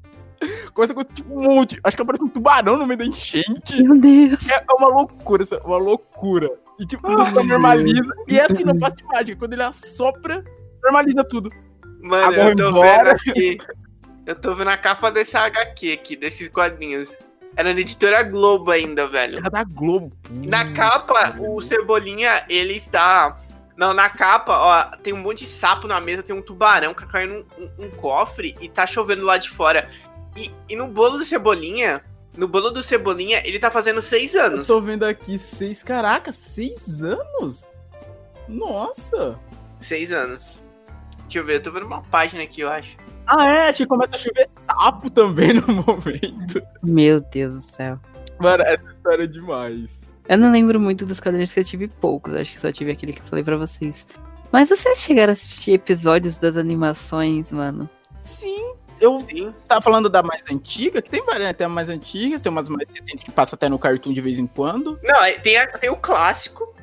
Começa 0.72 0.92
a 0.92 0.94
acontecer 0.94 1.16
tipo 1.16 1.34
um 1.34 1.42
monte. 1.42 1.80
Acho 1.82 1.96
que 1.96 2.02
aparece 2.02 2.24
um 2.24 2.28
tubarão 2.28 2.78
no 2.78 2.86
meio 2.86 2.98
da 2.98 3.04
enchente. 3.04 3.82
Meu 3.82 3.98
Deus. 3.98 4.48
É 4.48 4.64
uma 4.72 4.88
loucura, 4.88 5.44
uma 5.64 5.78
loucura. 5.78 6.50
E 6.78 6.86
tipo, 6.86 7.08
tudo 7.08 7.30
só 7.30 7.42
normaliza. 7.42 8.14
E 8.28 8.38
é 8.38 8.44
assim, 8.44 8.64
não 8.64 8.78
passa 8.78 8.96
de 8.96 9.04
mágica. 9.04 9.36
Quando 9.38 9.54
ele 9.54 9.62
assopra, 9.62 10.44
normaliza 10.82 11.24
tudo. 11.24 11.50
Mano, 12.00 12.26
Agora 12.26 12.50
eu 12.50 12.56
tô 12.56 12.68
embora. 12.68 13.16
vendo 13.16 13.32
aqui. 13.32 13.58
Eu 14.26 14.34
tô 14.36 14.54
vendo 14.54 14.68
a 14.68 14.76
capa 14.76 15.10
desse 15.10 15.36
HQ 15.36 15.92
aqui, 15.92 16.14
desses 16.14 16.48
quadrinhos. 16.48 17.16
Era 17.56 17.74
na 17.74 17.80
editora 17.80 18.22
Globo 18.22 18.70
ainda, 18.70 19.08
velho. 19.08 19.38
Era 19.38 19.50
da 19.50 19.64
Globo. 19.64 20.10
Na 20.30 20.72
capa, 20.74 21.34
o 21.40 21.60
Cebolinha, 21.60 22.44
ele 22.48 22.74
está 22.74 23.36
não, 23.78 23.94
na 23.94 24.10
capa, 24.10 24.52
ó, 24.52 24.96
tem 24.96 25.12
um 25.12 25.22
monte 25.22 25.44
de 25.44 25.46
sapo 25.46 25.86
na 25.86 26.00
mesa, 26.00 26.20
tem 26.20 26.34
um 26.34 26.42
tubarão 26.42 26.92
que 26.92 27.06
caindo 27.06 27.46
num 27.56 27.70
um, 27.78 27.86
um 27.86 27.90
cofre 27.90 28.56
e 28.60 28.68
tá 28.68 28.84
chovendo 28.84 29.24
lá 29.24 29.38
de 29.38 29.48
fora. 29.48 29.88
E, 30.36 30.52
e 30.68 30.74
no 30.74 30.88
bolo 30.88 31.16
do 31.16 31.24
Cebolinha, 31.24 32.02
no 32.36 32.48
bolo 32.48 32.72
do 32.72 32.82
Cebolinha, 32.82 33.40
ele 33.44 33.56
tá 33.56 33.70
fazendo 33.70 34.02
seis 34.02 34.34
anos. 34.34 34.68
Eu 34.68 34.74
tô 34.74 34.80
vendo 34.80 35.04
aqui 35.04 35.38
seis. 35.38 35.84
Caraca, 35.84 36.32
seis 36.32 37.00
anos? 37.04 37.68
Nossa! 38.48 39.38
Seis 39.80 40.10
anos. 40.10 40.60
Deixa 41.20 41.38
eu 41.38 41.44
ver, 41.44 41.58
eu 41.58 41.62
tô 41.62 41.70
vendo 41.70 41.86
uma 41.86 42.02
página 42.02 42.42
aqui, 42.42 42.62
eu 42.62 42.68
acho. 42.68 42.96
Ah, 43.28 43.48
é, 43.48 43.68
acho 43.68 43.78
que 43.78 43.86
começa 43.86 44.16
a 44.16 44.18
chover 44.18 44.48
sapo 44.48 45.08
também 45.08 45.52
no 45.62 45.68
momento. 45.68 46.60
Meu 46.82 47.20
Deus 47.20 47.54
do 47.54 47.60
céu. 47.60 48.00
Mano, 48.40 48.64
essa 48.64 48.88
história 48.88 49.22
é 49.22 49.28
demais. 49.28 50.07
Eu 50.28 50.36
não 50.36 50.52
lembro 50.52 50.78
muito 50.78 51.06
dos 51.06 51.20
quadrinhos 51.20 51.52
que 51.52 51.60
eu 51.60 51.64
tive 51.64 51.88
poucos, 51.88 52.34
acho 52.34 52.52
que 52.52 52.60
só 52.60 52.70
tive 52.70 52.92
aquele 52.92 53.14
que 53.14 53.20
eu 53.20 53.26
falei 53.26 53.42
pra 53.42 53.56
vocês. 53.56 54.06
Mas 54.52 54.68
vocês 54.68 54.98
chegaram 54.98 55.30
a 55.30 55.32
assistir 55.32 55.72
episódios 55.72 56.36
das 56.36 56.56
animações, 56.56 57.50
mano? 57.50 57.88
Sim, 58.24 58.74
eu 59.00 59.20
Sim. 59.20 59.54
tava 59.66 59.80
falando 59.80 60.08
da 60.08 60.22
mais 60.22 60.42
antiga, 60.50 61.00
que 61.00 61.08
tem 61.08 61.24
várias, 61.24 61.46
né? 61.46 61.52
tem 61.54 61.66
mais 61.68 61.88
antigas, 61.88 62.40
tem 62.40 62.50
umas 62.50 62.68
mais 62.68 62.90
recentes 62.90 63.24
que 63.24 63.30
passa 63.30 63.54
até 63.54 63.68
no 63.68 63.78
cartoon 63.78 64.12
de 64.12 64.20
vez 64.20 64.38
em 64.38 64.46
quando. 64.46 64.98
Não, 65.02 65.24
é, 65.24 65.32
tem, 65.32 65.56
a, 65.56 65.66
tem 65.66 65.88
o 65.88 65.96
clássico, 65.96 66.74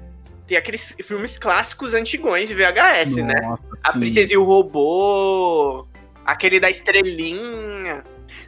tem 0.48 0.58
aqueles 0.58 0.96
filmes 1.04 1.38
clássicos 1.38 1.94
antigões 1.94 2.48
de 2.48 2.56
VHS, 2.56 3.18
né? 3.18 3.42
Nossa, 3.42 3.68
né? 3.68 3.76
Sim. 3.76 3.82
A 3.84 3.94
Princesa 3.94 4.34
e 4.34 4.38
o 4.38 4.44
Robô, 4.44 5.86
aquele 6.26 6.60
da 6.60 6.70
estrelinha. 6.70 8.04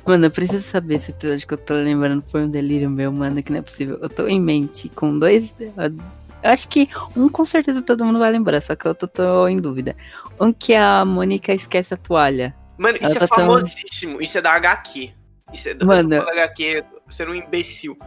Mano, 0.08 0.28
eu 0.28 0.32
preciso 0.32 0.64
saber 0.64 0.96
esse 0.96 1.12
episódio 1.12 1.46
que 1.46 1.54
eu 1.54 1.58
tô 1.58 1.74
lembrando 1.74 2.24
foi 2.30 2.46
um 2.46 2.50
delírio 2.50 2.90
meu, 2.90 3.12
mano, 3.12 3.44
que 3.44 3.52
não 3.52 3.60
é 3.60 3.62
possível. 3.62 3.98
Eu 4.02 4.08
tô 4.08 4.26
em 4.26 4.40
mente 4.40 4.88
com 4.88 5.20
dois. 5.20 5.54
Eu 5.60 6.50
acho 6.50 6.70
que 6.70 6.90
um 7.14 7.28
com 7.28 7.44
certeza 7.44 7.82
todo 7.82 8.06
mundo 8.06 8.18
vai 8.18 8.32
lembrar, 8.32 8.62
só 8.62 8.74
que 8.74 8.86
eu 8.86 8.96
tô, 8.96 9.06
tô 9.06 9.50
em 9.50 9.60
dúvida. 9.60 9.98
Um 10.40 10.54
que 10.54 10.74
a 10.74 11.04
Mônica 11.04 11.54
esquece 11.54 11.94
a 11.94 11.98
toalha. 11.98 12.56
Mano, 12.78 12.98
isso 12.98 13.06
Ela 13.06 13.16
é 13.16 13.20
tá 13.20 13.28
famosíssimo. 13.28 14.14
Tão... 14.14 14.22
Isso 14.22 14.38
é 14.38 14.42
da 14.42 14.54
HQ. 14.54 15.12
Isso 15.54 15.70
é 15.70 15.74
da, 15.74 15.86
Mano, 15.86 16.10
da 16.10 16.32
HQ. 16.32 16.86
Você 17.08 17.24
é 17.24 17.30
um 17.30 17.36
imbecil. 17.36 17.98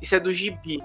Isso 0.00 0.14
é 0.14 0.20
do 0.20 0.32
gibi. 0.32 0.82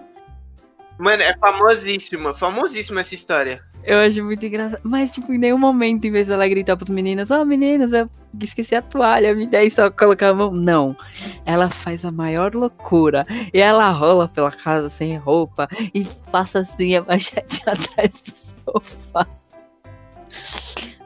Mano, 0.98 1.24
é 1.24 1.38
famosíssima. 1.38 2.34
Famosíssima 2.34 3.00
essa 3.00 3.16
história. 3.16 3.64
Eu 3.86 4.00
acho 4.00 4.24
muito 4.24 4.44
engraçado. 4.46 4.82
Mas, 4.84 5.12
tipo, 5.12 5.32
em 5.32 5.38
nenhum 5.38 5.60
momento, 5.60 6.06
em 6.06 6.12
vez 6.12 6.28
dela 6.28 6.48
gritar 6.48 6.76
pros 6.76 6.90
meninos, 6.90 7.30
ó, 7.30 7.42
oh, 7.42 7.46
meninas, 7.46 7.92
eu 7.92 8.10
esqueci 8.42 8.76
a 8.76 8.82
toalha, 8.82 9.36
me 9.36 9.48
aí 9.56 9.70
só 9.70 9.92
colocar 9.92 10.30
a 10.30 10.34
mão. 10.34 10.52
Não. 10.52 10.98
Ela 11.46 11.70
faz 11.70 12.04
a 12.04 12.12
maior 12.12 12.56
loucura. 12.56 13.26
E 13.54 13.60
ela 13.60 13.90
rola 13.92 14.28
pela 14.28 14.52
casa 14.52 14.90
sem 14.90 15.16
roupa 15.18 15.68
e 15.94 16.04
passa 16.32 16.60
assim, 16.60 16.96
abaixadinha 16.96 17.68
atrás 17.74 18.22
do 18.66 18.72
sofá. 18.72 19.28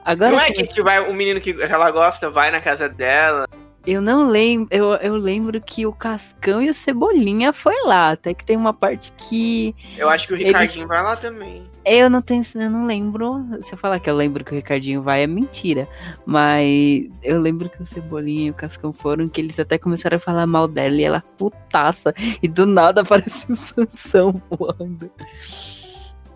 Agora 0.05 0.31
Não 0.31 0.39
é 0.39 0.51
que, 0.51 0.65
que 0.65 0.81
vai, 0.81 1.07
o 1.09 1.13
menino 1.13 1.41
que 1.41 1.55
ela 1.61 1.91
gosta 1.91 2.31
vai 2.31 2.49
na 2.49 2.61
casa 2.61 2.87
dela. 2.87 3.45
Eu 3.89 4.03
não 4.03 4.29
lembro. 4.29 4.67
Eu, 4.69 4.91
eu 4.97 5.15
lembro 5.15 5.59
que 5.59 5.83
o 5.87 5.91
Cascão 5.91 6.61
e 6.61 6.69
o 6.69 6.73
Cebolinha 6.75 7.51
foi 7.51 7.73
lá. 7.85 8.11
Até 8.11 8.35
que 8.35 8.45
tem 8.45 8.55
uma 8.55 8.71
parte 8.71 9.11
que. 9.13 9.75
Eu 9.97 10.07
acho 10.07 10.27
que 10.27 10.33
o 10.35 10.37
Ricardinho 10.37 10.81
ele... 10.83 10.87
vai 10.87 11.01
lá 11.01 11.15
também. 11.15 11.63
Eu 11.83 12.07
não 12.07 12.21
tenho, 12.21 12.43
eu 12.53 12.69
não 12.69 12.85
lembro. 12.85 13.43
Se 13.63 13.73
eu 13.73 13.79
falar 13.79 13.99
que 13.99 14.07
eu 14.07 14.15
lembro 14.15 14.45
que 14.45 14.51
o 14.51 14.55
Ricardinho 14.55 15.01
vai, 15.01 15.23
é 15.23 15.27
mentira. 15.27 15.89
Mas 16.23 17.09
eu 17.23 17.41
lembro 17.41 17.67
que 17.67 17.81
o 17.81 17.85
Cebolinha 17.85 18.49
e 18.49 18.51
o 18.51 18.53
Cascão 18.53 18.93
foram, 18.93 19.27
que 19.27 19.41
eles 19.41 19.59
até 19.59 19.79
começaram 19.79 20.17
a 20.17 20.19
falar 20.19 20.45
mal 20.45 20.67
dela 20.67 20.95
e 20.95 21.03
ela 21.03 21.23
putaça. 21.35 22.13
E 22.43 22.47
do 22.47 22.67
nada 22.67 23.01
aparece 23.01 23.51
o 23.51 23.55
Sansão 23.55 24.39
voando. 24.51 25.09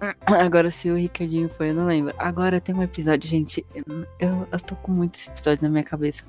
Agora, 0.25 0.69
se 0.71 0.89
o 0.89 0.95
Ricardinho 0.95 1.49
foi, 1.49 1.69
eu 1.69 1.73
não 1.73 1.85
lembro. 1.85 2.13
Agora 2.17 2.59
tem 2.59 2.75
um 2.75 2.83
episódio, 2.83 3.29
gente. 3.29 3.65
Eu, 4.19 4.47
eu 4.51 4.59
tô 4.59 4.75
com 4.75 4.91
muito 4.91 5.15
esse 5.15 5.29
episódio 5.29 5.63
na 5.63 5.69
minha 5.69 5.83
cabeça. 5.83 6.23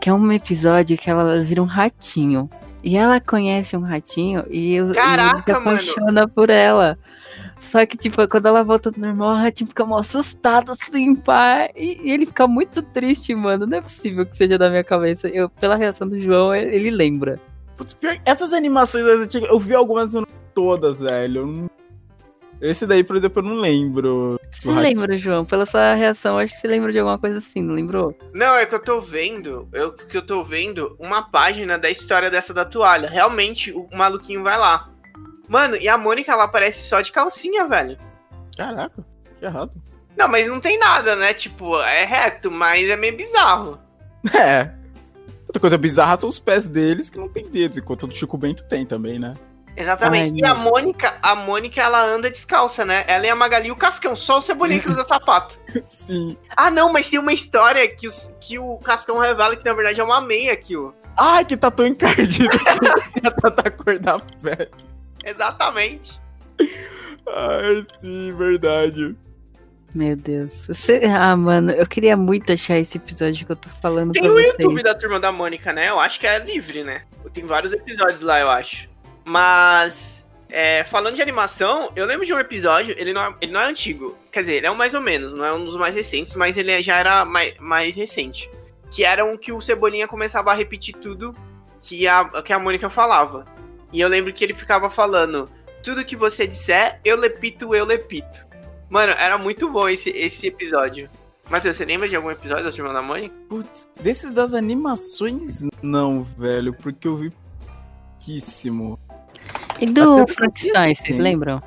Que 0.00 0.10
é 0.10 0.12
um 0.12 0.32
episódio 0.32 0.96
que 0.96 1.10
ela 1.10 1.42
vira 1.42 1.62
um 1.62 1.66
ratinho. 1.66 2.48
E 2.82 2.96
ela 2.96 3.20
conhece 3.20 3.76
um 3.76 3.80
ratinho 3.80 4.44
e, 4.48 4.78
Caraca, 4.94 5.38
ele 5.38 5.44
se 5.44 5.50
apaixona 5.50 6.12
mano. 6.12 6.28
por 6.32 6.48
ela. 6.48 6.96
Só 7.58 7.84
que, 7.84 7.96
tipo, 7.96 8.26
quando 8.28 8.46
ela 8.46 8.62
volta 8.62 8.90
do 8.90 9.00
normal, 9.00 9.30
o 9.30 9.36
ratinho 9.36 9.68
fica 9.68 9.84
mal 9.84 9.98
assustado, 9.98 10.72
assim, 10.72 11.16
pá. 11.16 11.68
E, 11.74 12.00
e, 12.04 12.10
ele 12.12 12.24
fica 12.24 12.46
muito 12.46 12.80
triste, 12.80 13.34
mano. 13.34 13.66
Não 13.66 13.78
é 13.78 13.80
possível 13.80 14.24
que 14.24 14.36
seja 14.36 14.56
da 14.56 14.70
minha 14.70 14.84
cabeça. 14.84 15.28
Eu, 15.28 15.48
pela 15.48 15.74
reação 15.74 16.08
do 16.08 16.20
João, 16.20 16.54
ele, 16.54 16.76
ele 16.76 16.90
lembra. 16.90 17.40
Putz, 17.76 17.96
essas 18.24 18.52
animações 18.52 19.04
eu 19.34 19.58
vi 19.58 19.74
algumas 19.74 20.12
todas, 20.54 21.00
velho. 21.00 21.68
Esse 22.60 22.86
daí, 22.86 23.04
por 23.04 23.16
exemplo, 23.16 23.40
eu 23.40 23.48
não 23.48 23.60
lembro. 23.60 24.38
Você 24.50 24.70
lembra, 24.70 25.16
João? 25.16 25.44
Pela 25.44 25.64
sua 25.64 25.94
reação, 25.94 26.38
acho 26.38 26.54
que 26.54 26.60
você 26.60 26.66
lembra 26.66 26.90
de 26.90 26.98
alguma 26.98 27.18
coisa 27.18 27.38
assim, 27.38 27.62
não 27.62 27.74
lembrou? 27.74 28.16
Não, 28.34 28.54
é 28.56 28.66
que 28.66 28.74
eu 28.74 28.82
tô 28.82 29.00
vendo, 29.00 29.68
eu 29.72 29.92
que 29.92 30.16
eu 30.16 30.26
tô 30.26 30.42
vendo 30.42 30.96
uma 30.98 31.22
página 31.22 31.78
da 31.78 31.88
história 31.88 32.30
dessa 32.30 32.52
da 32.52 32.64
toalha. 32.64 33.08
Realmente, 33.08 33.70
o 33.72 33.86
maluquinho 33.92 34.42
vai 34.42 34.58
lá. 34.58 34.90
Mano, 35.48 35.76
e 35.76 35.88
a 35.88 35.96
Mônica, 35.96 36.32
ela 36.32 36.44
aparece 36.44 36.82
só 36.82 37.00
de 37.00 37.12
calcinha, 37.12 37.66
velho. 37.66 37.96
Caraca, 38.56 39.04
que 39.38 39.44
errado. 39.44 39.72
Não, 40.16 40.26
mas 40.26 40.48
não 40.48 40.58
tem 40.58 40.78
nada, 40.78 41.14
né? 41.14 41.32
Tipo, 41.32 41.80
é 41.80 42.04
reto, 42.04 42.50
mas 42.50 42.88
é 42.88 42.96
meio 42.96 43.16
bizarro. 43.16 43.78
É. 44.34 44.72
Outra 45.46 45.60
coisa 45.60 45.78
bizarra 45.78 46.16
são 46.16 46.28
os 46.28 46.38
pés 46.38 46.66
deles 46.66 47.08
que 47.08 47.18
não 47.18 47.28
tem 47.28 47.48
dedos, 47.48 47.78
enquanto 47.78 48.02
o 48.02 48.06
do 48.08 48.14
Chico 48.14 48.36
Bento 48.36 48.64
tem 48.64 48.84
também, 48.84 49.18
né? 49.18 49.34
Exatamente. 49.78 50.44
Ai, 50.44 50.50
e 50.50 50.52
a 50.52 50.54
Mônica, 50.56 51.16
a 51.22 51.36
Mônica, 51.36 51.80
ela 51.80 52.04
anda 52.04 52.28
descalça, 52.28 52.84
né? 52.84 53.04
Ela 53.06 53.28
é 53.28 53.30
a 53.30 53.36
Magali 53.36 53.68
e 53.68 53.70
o 53.70 53.76
Cascão, 53.76 54.16
só 54.16 54.38
o 54.38 54.42
Cebolinha 54.42 54.80
que 54.80 54.90
usa 54.90 55.04
sapato. 55.04 55.58
Sim. 55.86 56.36
Ah, 56.56 56.68
não, 56.68 56.92
mas 56.92 57.08
tem 57.08 57.20
uma 57.20 57.32
história 57.32 57.88
que, 57.88 58.08
os, 58.08 58.34
que 58.40 58.58
o 58.58 58.76
Cascão 58.78 59.18
revela 59.18 59.54
que 59.54 59.64
na 59.64 59.72
verdade 59.72 60.00
é 60.00 60.04
uma 60.04 60.20
meia 60.20 60.52
aqui, 60.52 60.76
ó. 60.76 60.90
Ai, 61.16 61.44
que 61.44 61.56
tá 61.56 61.70
tão 61.70 61.86
encardido 61.86 62.50
que 63.14 63.20
tá 63.20 63.48
da 63.50 63.70
cor 63.70 63.98
da 63.98 64.18
pele. 64.18 64.70
Exatamente. 65.24 66.20
Ai, 66.60 67.86
sim, 68.00 68.34
verdade. 68.36 69.16
Meu 69.94 70.16
Deus. 70.16 70.66
Você... 70.66 71.00
Ah, 71.04 71.36
mano, 71.36 71.70
eu 71.70 71.86
queria 71.86 72.16
muito 72.16 72.52
achar 72.52 72.78
esse 72.78 72.98
episódio 72.98 73.46
que 73.46 73.52
eu 73.52 73.56
tô 73.56 73.68
falando 73.68 74.12
Tem 74.12 74.22
pra 74.22 74.30
o 74.30 74.34
vocês. 74.34 74.56
YouTube 74.58 74.82
da 74.82 74.94
Turma 74.94 75.20
da 75.20 75.32
Mônica, 75.32 75.72
né? 75.72 75.88
Eu 75.88 75.98
acho 75.98 76.18
que 76.20 76.26
é 76.26 76.38
livre, 76.38 76.82
né? 76.82 77.02
Tem 77.32 77.44
vários 77.44 77.72
episódios 77.72 78.22
lá, 78.22 78.40
eu 78.40 78.48
acho. 78.48 78.87
Mas, 79.28 80.24
é, 80.48 80.84
falando 80.84 81.14
de 81.14 81.20
animação, 81.20 81.92
eu 81.94 82.06
lembro 82.06 82.24
de 82.24 82.32
um 82.32 82.38
episódio, 82.38 82.94
ele 82.98 83.12
não, 83.12 83.22
é, 83.22 83.36
ele 83.42 83.52
não 83.52 83.60
é 83.60 83.66
antigo. 83.66 84.16
Quer 84.32 84.40
dizer, 84.40 84.54
ele 84.54 84.66
é 84.66 84.70
um 84.70 84.74
mais 84.74 84.94
ou 84.94 85.02
menos, 85.02 85.34
não 85.34 85.44
é 85.44 85.52
um 85.52 85.66
dos 85.66 85.76
mais 85.76 85.94
recentes, 85.94 86.34
mas 86.34 86.56
ele 86.56 86.72
é, 86.72 86.80
já 86.80 86.96
era 86.96 87.26
mais, 87.26 87.52
mais 87.58 87.94
recente. 87.94 88.50
Que 88.90 89.04
era 89.04 89.26
um 89.26 89.36
que 89.36 89.52
o 89.52 89.60
Cebolinha 89.60 90.08
começava 90.08 90.50
a 90.50 90.54
repetir 90.54 90.94
tudo 90.96 91.36
que 91.82 92.08
a, 92.08 92.42
que 92.42 92.54
a 92.54 92.58
Mônica 92.58 92.88
falava. 92.88 93.44
E 93.92 94.00
eu 94.00 94.08
lembro 94.08 94.32
que 94.32 94.42
ele 94.42 94.54
ficava 94.54 94.88
falando, 94.88 95.46
tudo 95.82 96.06
que 96.06 96.16
você 96.16 96.46
disser, 96.46 96.98
eu 97.04 97.18
lepito, 97.18 97.74
eu 97.74 97.84
lepito. 97.84 98.46
Mano, 98.88 99.12
era 99.12 99.36
muito 99.36 99.70
bom 99.70 99.86
esse, 99.90 100.08
esse 100.08 100.46
episódio. 100.46 101.10
Matheus, 101.50 101.76
você 101.76 101.84
lembra 101.84 102.08
de 102.08 102.16
algum 102.16 102.30
episódio 102.30 102.64
da 102.64 102.72
Turma 102.72 102.94
da 102.94 103.02
Mônica? 103.02 103.34
Putz, 103.46 103.86
desses 104.00 104.32
das 104.32 104.54
animações, 104.54 105.66
não, 105.82 106.22
velho, 106.22 106.72
porque 106.72 107.06
eu 107.06 107.16
vi 107.16 107.30
pouquíssimo. 108.28 108.98
E 109.80 109.86
do 109.86 110.26
Frankenstein, 110.26 110.94
sim. 110.94 111.04
vocês 111.04 111.18
lembram? 111.18 111.62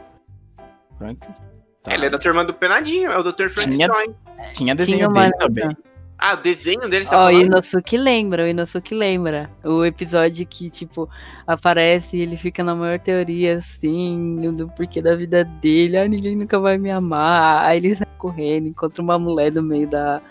Frankenstein. 0.97 1.49
Ele 1.87 2.05
é 2.05 2.09
da 2.09 2.17
turma 2.19 2.45
do 2.45 2.53
Penadinho, 2.53 3.09
é 3.11 3.17
o 3.17 3.23
Dr. 3.23 3.47
Tinha- 3.47 3.87
Frankenstein. 3.87 4.15
Tinha 4.53 4.75
desenho 4.75 4.97
Tinha 4.97 5.09
dele 5.09 5.33
também. 5.37 5.77
Ah, 6.23 6.35
o 6.35 6.37
desenho 6.37 6.87
dele, 6.87 7.03
você 7.03 7.15
Ó, 7.15 7.17
tá 7.17 7.25
o? 7.25 7.31
Inosuke 7.31 7.97
lembra, 7.97 8.43
o 8.43 8.47
Inosuke 8.47 8.93
lembra. 8.93 9.49
O 9.63 9.83
episódio 9.83 10.45
que, 10.45 10.69
tipo, 10.69 11.09
aparece 11.47 12.15
e 12.15 12.21
ele 12.21 12.37
fica 12.37 12.63
na 12.63 12.75
maior 12.75 12.99
teoria, 12.99 13.57
assim, 13.57 14.39
do 14.55 14.67
porquê 14.67 15.01
da 15.01 15.15
vida 15.15 15.43
dele. 15.43 15.97
Ah, 15.97 16.07
ninguém 16.07 16.35
nunca 16.35 16.59
vai 16.59 16.77
me 16.77 16.91
amar. 16.91 17.65
Aí 17.65 17.77
ele 17.77 17.95
sai 17.95 18.05
correndo, 18.19 18.67
encontra 18.67 19.01
uma 19.01 19.17
mulher 19.17 19.51
no 19.51 19.63
meio 19.63 19.87
da, 19.87 20.21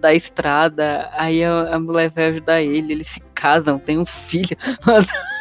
da 0.00 0.12
estrada. 0.12 1.08
Aí 1.12 1.44
a, 1.44 1.76
a 1.76 1.78
mulher 1.78 2.10
vai 2.10 2.26
ajudar 2.26 2.60
ele, 2.60 2.92
eles 2.94 3.06
se 3.06 3.20
casam, 3.32 3.78
tem 3.78 3.98
um 3.98 4.04
filho. 4.06 4.56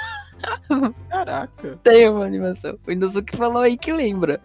Caraca. 1.10 1.80
Tem 1.84 2.10
uma 2.10 2.26
animação. 2.26 2.78
O 2.88 2.92
Inosuke 2.92 3.36
falou 3.36 3.62
aí 3.62 3.78
que 3.78 3.92
lembra. 3.92 4.42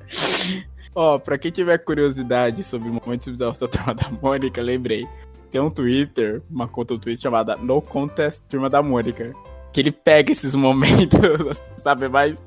Ó, 0.94 1.18
pra 1.18 1.38
quem 1.38 1.50
tiver 1.50 1.78
curiosidade 1.78 2.64
sobre 2.64 2.90
momentos 2.90 3.36
da 3.36 3.52
Turma 3.52 3.94
da 3.94 4.10
Mônica, 4.10 4.60
lembrei. 4.60 5.06
Tem 5.50 5.60
um 5.60 5.70
Twitter, 5.70 6.42
uma 6.50 6.68
conta 6.68 6.94
do 6.94 7.00
Twitter 7.00 7.22
chamada 7.22 7.56
No 7.56 7.80
Contest 7.82 8.46
Turma 8.48 8.70
da 8.70 8.82
Mônica. 8.82 9.32
Que 9.72 9.80
ele 9.80 9.92
pega 9.92 10.32
esses 10.32 10.54
momentos, 10.54 11.18
sabe, 11.76 12.08
mais, 12.08 12.42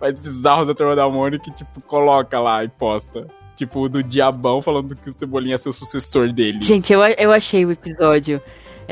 mais 0.00 0.18
bizarros 0.18 0.68
da 0.68 0.74
Turma 0.74 0.94
da 0.94 1.08
Mônica 1.08 1.48
e, 1.48 1.52
tipo, 1.52 1.80
coloca 1.82 2.38
lá 2.40 2.64
e 2.64 2.68
posta. 2.68 3.26
Tipo, 3.56 3.80
o 3.80 3.88
do 3.88 4.02
Diabão 4.02 4.62
falando 4.62 4.96
que 4.96 5.08
o 5.08 5.12
Cebolinha 5.12 5.56
é 5.56 5.58
seu 5.58 5.72
sucessor 5.72 6.32
dele. 6.32 6.60
Gente, 6.62 6.92
eu, 6.92 7.02
eu 7.02 7.32
achei 7.32 7.66
o 7.66 7.72
episódio. 7.72 8.40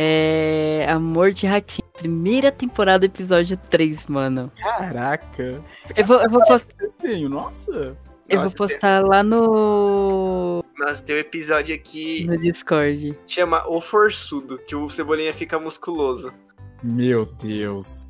É. 0.00 0.86
Amor 0.88 1.32
de 1.32 1.44
Ratinho. 1.46 1.88
Primeira 1.92 2.52
temporada, 2.52 3.04
episódio 3.04 3.56
3, 3.68 4.06
mano. 4.06 4.50
Caraca. 4.56 5.60
Eu 5.96 6.04
vou, 6.04 6.22
eu 6.22 6.30
vou, 6.30 6.40
pos- 6.46 6.68
Desenho, 7.02 7.28
nossa. 7.28 7.96
eu 8.28 8.40
vou 8.40 8.50
postar 8.52 9.04
lá 9.04 9.24
no. 9.24 10.64
Nossa, 10.78 11.02
tem 11.02 11.16
um 11.16 11.18
episódio 11.18 11.74
aqui 11.74 12.24
no 12.26 12.38
Discord. 12.38 13.18
chama 13.26 13.66
O 13.68 13.80
Forçudo, 13.80 14.56
que 14.58 14.76
o 14.76 14.88
Cebolinha 14.88 15.34
fica 15.34 15.58
musculoso. 15.58 16.32
Meu 16.80 17.26
Deus. 17.26 18.04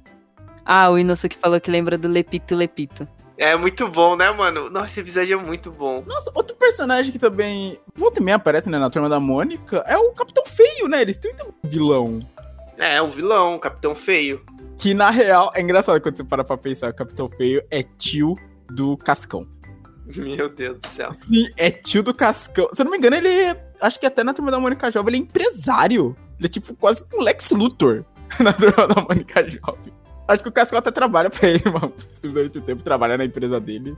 Ah, 0.67 0.91
o 0.91 0.99
Inosuke 0.99 1.39
falou 1.39 1.59
que 1.59 1.71
lembra 1.71 1.97
do 1.97 2.07
Lepito 2.09 2.55
Lepito. 2.55 3.09
É 3.39 3.57
muito 3.57 3.87
bom, 3.87 4.17
né, 4.17 4.29
mano? 4.33 4.69
Nossa, 4.69 4.87
esse 4.87 5.01
episódio 5.01 5.39
é 5.39 5.43
muito 5.43 5.71
bom. 5.71 6.03
Nossa, 6.05 6.33
outro 6.35 6.57
personagem 6.57 7.13
que 7.13 7.21
também 7.21 7.79
volta 7.95 8.19
e 8.21 8.23
meia 8.23 8.35
aparece, 8.35 8.69
né, 8.69 8.79
na 8.79 8.91
Turma 8.91 9.09
da 9.09 9.21
Mônica 9.21 9.77
é 9.87 9.97
o 9.97 10.11
Capitão 10.11 10.45
Feio, 10.45 10.89
né? 10.89 11.01
Eles 11.01 11.17
têm 11.17 11.33
um 11.47 11.69
vilão. 11.69 12.27
É, 12.77 13.01
o 13.01 13.07
vilão, 13.07 13.55
o 13.55 13.61
Capitão 13.61 13.95
Feio. 13.95 14.45
Que 14.77 14.93
na 14.93 15.11
real, 15.11 15.53
é 15.55 15.63
engraçado 15.63 16.01
quando 16.01 16.17
você 16.17 16.25
para 16.25 16.43
pra 16.43 16.57
pensar, 16.57 16.91
o 16.91 16.95
Capitão 16.95 17.29
Feio 17.29 17.63
é 17.71 17.85
tio 17.85 18.37
do 18.71 18.97
Cascão. 18.97 19.47
Meu 20.17 20.49
Deus 20.49 20.79
do 20.81 20.89
céu. 20.89 21.13
Sim, 21.13 21.49
é 21.57 21.71
tio 21.71 22.03
do 22.03 22.13
Cascão. 22.13 22.69
Se 22.73 22.83
eu 22.83 22.85
não 22.85 22.91
me 22.91 22.99
engano, 22.99 23.15
ele 23.17 23.29
é. 23.29 23.73
Acho 23.81 24.01
que 24.01 24.07
até 24.07 24.25
na 24.25 24.35
turma 24.35 24.51
da 24.51 24.59
Mônica 24.59 24.91
Jovem 24.91 25.15
ele 25.15 25.23
é 25.23 25.27
empresário. 25.27 26.17
Ele 26.39 26.47
é 26.47 26.49
tipo 26.49 26.75
quase 26.75 27.05
um 27.15 27.21
Lex 27.21 27.53
Luthor 27.53 28.05
na 28.41 28.53
turma 28.53 28.89
da 28.89 29.01
Mônica 29.01 29.49
Jovem. 29.49 29.93
Acho 30.29 30.43
que 30.43 30.49
o 30.51 30.53
Cascão 30.53 30.79
até 30.79 30.91
trabalha 30.91 31.31
pra 31.31 31.49
ele, 31.49 31.65
mano. 31.73 31.95
Durante 32.21 32.59
o 32.59 32.61
tempo, 32.61 32.83
trabalha 32.83 33.17
na 33.17 33.25
empresa 33.25 33.59
dele. 33.59 33.97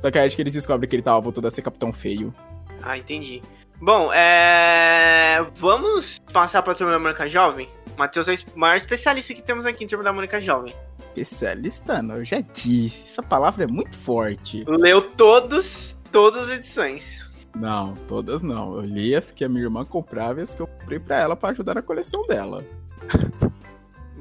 Só 0.00 0.10
que 0.10 0.18
aí 0.18 0.26
acho 0.26 0.34
que 0.34 0.42
eles 0.42 0.54
descobrem 0.54 0.88
que 0.88 0.96
ele 0.96 1.02
tava 1.02 1.20
voltando 1.20 1.46
a 1.46 1.50
ser 1.50 1.60
Capitão 1.60 1.92
Feio. 1.92 2.34
Ah, 2.82 2.96
entendi. 2.96 3.42
Bom, 3.80 4.10
é... 4.12 5.46
Vamos 5.56 6.18
passar 6.32 6.62
pra 6.62 6.74
Turma 6.74 6.92
da 6.92 6.98
Mônica 6.98 7.28
Jovem? 7.28 7.68
Matheus 7.96 8.26
é 8.28 8.34
o 8.54 8.58
maior 8.58 8.76
especialista 8.76 9.34
que 9.34 9.42
temos 9.42 9.66
aqui 9.66 9.84
em 9.84 9.86
Turma 9.86 10.04
da 10.04 10.12
Mônica 10.12 10.40
Jovem. 10.40 10.74
Especialista, 11.14 12.02
não, 12.02 12.16
eu 12.16 12.24
já 12.24 12.40
disse. 12.40 13.10
Essa 13.10 13.22
palavra 13.22 13.64
é 13.64 13.66
muito 13.66 13.96
forte. 13.96 14.64
Leu 14.66 15.02
todos, 15.02 15.96
todas 16.10 16.44
as 16.44 16.50
edições. 16.56 17.20
Não, 17.54 17.94
todas 18.06 18.42
não. 18.42 18.76
Eu 18.76 18.82
li 18.82 19.14
as 19.14 19.30
que 19.30 19.44
a 19.44 19.48
minha 19.48 19.64
irmã 19.64 19.84
comprava 19.84 20.40
e 20.40 20.42
as 20.42 20.54
que 20.54 20.60
eu 20.60 20.66
comprei 20.66 20.98
pra 20.98 21.18
ela 21.18 21.36
pra 21.36 21.50
ajudar 21.50 21.74
na 21.74 21.82
coleção 21.82 22.26
dela. 22.26 22.64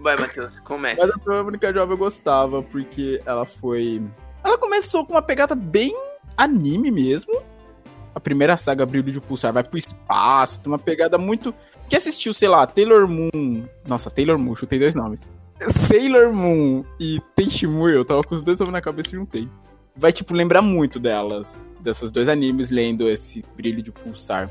Vai, 0.06 0.16
Matheus, 0.18 0.60
comece. 0.60 1.02
Mas 1.02 1.10
a 1.10 1.44
Mônica 1.44 1.74
Jovem 1.74 1.94
eu 1.94 1.98
gostava, 1.98 2.62
porque 2.62 3.20
ela 3.26 3.44
foi. 3.44 4.04
Ela 4.44 4.56
começou 4.56 5.04
com 5.04 5.14
uma 5.14 5.22
pegada 5.22 5.56
bem 5.56 5.96
anime 6.38 6.92
mesmo. 6.92 7.42
A 8.14 8.20
primeira 8.20 8.56
saga 8.56 8.86
Brilho 8.86 9.12
de 9.12 9.20
Pulsar 9.20 9.52
vai 9.52 9.64
pro 9.64 9.80
espaço, 9.80 10.60
tem 10.60 10.72
uma 10.72 10.78
pegada 10.78 11.18
muito. 11.18 11.56
Quem 11.90 11.98
assistiu, 11.98 12.36
sei 12.36 12.48
lá, 12.48 12.68
Taylor 12.68 13.08
Moon. 13.08 13.66
Nossa, 13.88 14.12
Taylor 14.12 14.38
Moon, 14.38 14.56
chutei 14.56 14.78
dois 14.78 14.94
nomes. 14.94 15.20
Sailor 15.72 16.32
Moon 16.32 16.84
e 17.00 17.20
Tenchimuyo, 17.36 17.96
eu 17.96 18.06
tava 18.06 18.22
com 18.24 18.36
os 18.36 18.44
dois 18.44 18.60
nomes 18.60 18.74
na 18.74 18.82
cabeça 18.82 19.10
e 19.10 19.16
juntei. 19.16 19.50
Vai, 19.96 20.14
tipo, 20.14 20.36
lembrar 20.36 20.62
muito 20.62 21.00
delas, 21.00 21.68
desses 21.80 22.12
dois 22.12 22.28
animes, 22.28 22.70
lendo 22.70 23.10
esse 23.10 23.44
Brilho 23.58 23.82
de 23.82 23.92
Pulsar. 23.92 24.48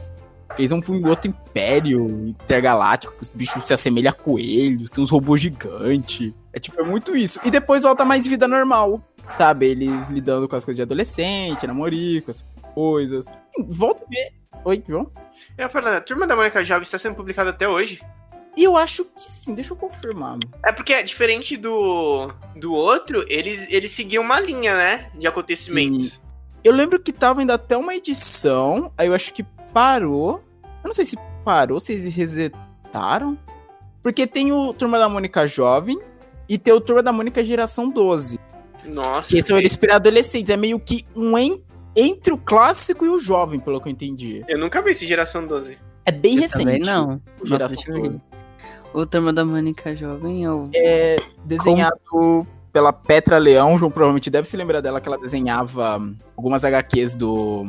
Eles 0.58 0.70
vão 0.70 0.80
pra 0.80 0.92
um 0.92 1.06
outro 1.08 1.28
império 1.28 2.06
intergaláctico, 2.28 3.14
que 3.16 3.22
os 3.22 3.30
bichos 3.30 3.66
se 3.66 3.74
assemelham 3.74 4.10
a 4.10 4.12
coelhos, 4.12 4.90
tem 4.90 5.02
uns 5.02 5.10
robôs 5.10 5.40
gigantes. 5.40 6.32
É 6.52 6.60
tipo, 6.60 6.80
é 6.80 6.84
muito 6.84 7.16
isso. 7.16 7.40
E 7.44 7.50
depois 7.50 7.82
volta 7.82 8.04
mais 8.04 8.26
vida 8.26 8.46
normal, 8.46 9.02
sabe? 9.28 9.66
Eles 9.66 10.08
lidando 10.08 10.48
com 10.48 10.54
as 10.54 10.64
coisas 10.64 10.76
de 10.76 10.82
adolescente, 10.82 11.66
namorico, 11.66 12.30
essas 12.30 12.46
coisas. 12.74 13.26
Volta 13.66 14.04
e 14.10 14.14
vê. 14.14 14.32
Oi, 14.64 14.82
João? 14.88 15.10
É, 15.58 15.68
Fernanda, 15.68 15.98
a 15.98 16.00
Turma 16.00 16.26
da 16.26 16.36
Mônica 16.36 16.62
Jovem 16.62 16.82
está 16.82 16.98
sendo 16.98 17.16
publicada 17.16 17.50
até 17.50 17.68
hoje. 17.68 18.00
Eu 18.56 18.76
acho 18.76 19.04
que 19.04 19.30
sim, 19.30 19.54
deixa 19.54 19.72
eu 19.72 19.76
confirmar. 19.76 20.38
É 20.64 20.72
porque, 20.72 21.02
diferente 21.02 21.56
do, 21.56 22.28
do 22.56 22.72
outro, 22.72 23.24
eles, 23.28 23.66
eles 23.68 23.90
seguiam 23.90 24.22
uma 24.22 24.38
linha, 24.38 24.76
né? 24.76 25.10
De 25.14 25.26
acontecimentos. 25.26 26.20
Eu 26.62 26.72
lembro 26.72 27.00
que 27.00 27.12
tava 27.12 27.40
ainda 27.40 27.54
até 27.54 27.76
uma 27.76 27.94
edição, 27.94 28.92
aí 28.96 29.08
eu 29.08 29.14
acho 29.14 29.34
que 29.34 29.44
parou. 29.74 30.40
Eu 30.82 30.88
não 30.88 30.94
sei 30.94 31.04
se 31.04 31.16
parou, 31.44 31.78
se 31.80 31.92
eles 31.92 32.14
resetaram. 32.14 33.36
Porque 34.02 34.26
tem 34.26 34.52
o 34.52 34.72
Turma 34.72 34.98
da 34.98 35.08
Mônica 35.08 35.46
Jovem 35.46 35.98
e 36.48 36.56
tem 36.58 36.72
o 36.72 36.80
Turma 36.80 37.02
da 37.02 37.12
Mônica 37.12 37.42
Geração 37.42 37.90
12. 37.90 38.38
Nossa. 38.84 39.28
Que 39.28 39.42
são 39.44 39.58
eles 39.58 39.76
para 39.76 39.96
adolescentes. 39.96 40.50
É 40.50 40.56
meio 40.56 40.78
que 40.78 41.04
um 41.16 41.36
en- 41.38 41.62
entre 41.96 42.32
o 42.32 42.38
clássico 42.38 43.04
e 43.04 43.08
o 43.08 43.18
jovem, 43.18 43.58
pelo 43.58 43.80
que 43.80 43.88
eu 43.88 43.92
entendi. 43.92 44.44
Eu 44.46 44.58
nunca 44.58 44.80
vi 44.82 44.90
esse 44.90 45.06
Geração 45.06 45.46
12. 45.46 45.76
É 46.04 46.12
bem 46.12 46.36
Eu 46.36 46.42
recente. 46.42 46.64
Também 46.64 46.80
não. 46.80 47.04
o 47.04 47.08
Nossa, 47.08 47.46
Geração 47.46 47.82
ver. 47.94 48.02
12. 48.10 48.22
O 48.92 49.06
Turma 49.06 49.32
da 49.32 49.44
Mônica 49.44 49.96
Jovem 49.96 50.44
é 50.44 50.50
o. 50.52 50.68
É 50.74 51.16
desenhado 51.44 52.46
pela 52.72 52.92
Petra 52.92 53.38
Leão. 53.38 53.74
O 53.74 53.78
João 53.78 53.90
provavelmente 53.90 54.28
deve 54.30 54.46
se 54.46 54.56
lembrar 54.56 54.80
dela, 54.82 55.00
que 55.00 55.08
ela 55.08 55.18
desenhava 55.18 56.00
algumas 56.36 56.62
HQs 56.64 57.14
do 57.16 57.64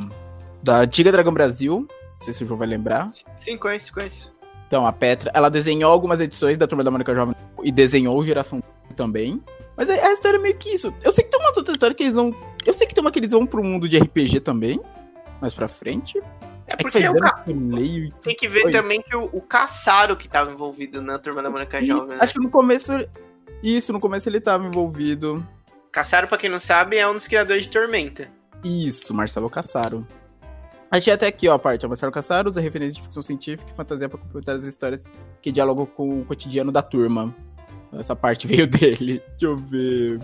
da 0.62 0.80
antiga 0.82 1.12
Dragão 1.12 1.34
Brasil. 1.34 1.88
Não 2.20 2.22
sei 2.22 2.34
se 2.34 2.44
o 2.44 2.48
João 2.48 2.58
vai 2.58 2.68
lembrar. 2.68 3.12
Sim, 3.38 3.58
conheço, 3.58 3.94
conheço. 3.94 4.34
Então, 4.68 4.86
a 4.88 4.92
Petra, 4.92 5.32
ela 5.34 5.50
desenhou 5.50 5.92
algumas 5.92 6.20
edições 6.20 6.58
da 6.58 6.66
Turma 6.68 6.84
da 6.84 6.90
Mônica 6.92 7.14
Jovem 7.14 7.36
e 7.64 7.72
desenhou 7.72 8.24
Geração 8.26 8.62
também. 8.96 9.44
Mas 9.78 9.90
a, 9.90 9.94
a 9.94 10.12
história 10.14 10.38
é 10.38 10.40
meio 10.40 10.56
que 10.58 10.70
isso. 10.74 10.94
Eu 11.04 11.12
sei 11.12 11.24
que 11.24 11.30
tem 11.30 11.40
umas 11.40 11.56
outras 11.58 11.76
histórias 11.76 11.96
que 11.96 12.04
eles 12.04 12.16
vão. 12.16 12.34
Eu 12.66 12.74
sei 12.74 12.88
que 12.88 12.94
tem 12.96 13.02
uma 13.04 13.12
que 13.12 13.20
eles 13.20 13.32
vão 13.32 13.46
pro 13.46 13.64
mundo 13.64 13.88
de 13.88 13.98
RPG 14.00 14.40
também. 14.40 14.80
Mais 15.42 15.54
pra 15.54 15.68
frente. 15.68 16.18
É 16.66 16.74
É 16.74 16.76
que 16.78 16.84
porque 16.84 17.00
faz 17.02 17.14
o 17.14 17.18
Ca- 17.18 17.44
e 17.48 18.10
tem 18.24 18.36
que 18.36 18.48
ver 18.48 18.66
Oi. 18.66 18.72
também 18.72 19.02
que 19.02 19.16
o, 19.16 19.26
o 19.32 19.42
Caçaro 19.42 20.16
que 20.18 20.28
tava 20.28 20.52
envolvido 20.52 21.00
na 21.02 21.20
Turma 21.20 21.44
da 21.44 21.50
Mônica 21.50 21.78
Isso, 21.80 21.88
Jovem, 21.96 22.10
né? 22.16 22.18
Acho 22.22 22.34
que 22.34 22.40
no 22.40 22.50
começo. 22.50 22.92
Isso, 23.62 23.94
no 23.94 24.00
começo 24.00 24.28
ele 24.30 24.40
tava 24.42 24.66
envolvido. 24.66 25.46
Caçaro, 25.92 26.28
pra 26.28 26.38
quem 26.38 26.50
não 26.50 26.60
sabe, 26.60 26.98
é 26.98 27.08
um 27.08 27.14
dos 27.14 27.28
criadores 27.28 27.64
de 27.64 27.70
Tormenta. 27.70 28.28
Isso, 28.64 29.14
Marcelo 29.14 29.50
Cassaro. 29.50 30.08
Achei 30.90 31.12
até 31.12 31.28
aqui, 31.28 31.48
ó, 31.48 31.54
a 31.54 31.60
parte. 31.60 31.86
ó, 31.86 31.90
Marcelo 31.90 32.12
Cassaro 32.12 32.50
usa 32.50 32.62
referências 32.62 32.96
de 32.96 33.02
ficção 33.02 33.22
científica 33.22 33.72
e 33.72 33.76
fantasia 33.76 34.08
pra 34.08 34.20
completar 34.20 34.56
as 34.56 34.66
histórias 34.66 35.10
que 35.42 35.52
dialogam 35.52 35.86
com 35.86 36.22
o 36.22 36.26
cotidiano 36.26 36.72
da 36.72 36.82
turma. 36.82 37.36
Essa 37.94 38.16
parte 38.16 38.46
veio 38.48 38.68
dele. 38.68 39.22
Deixa 39.32 39.46
eu 39.46 39.58
ver. 39.58 40.20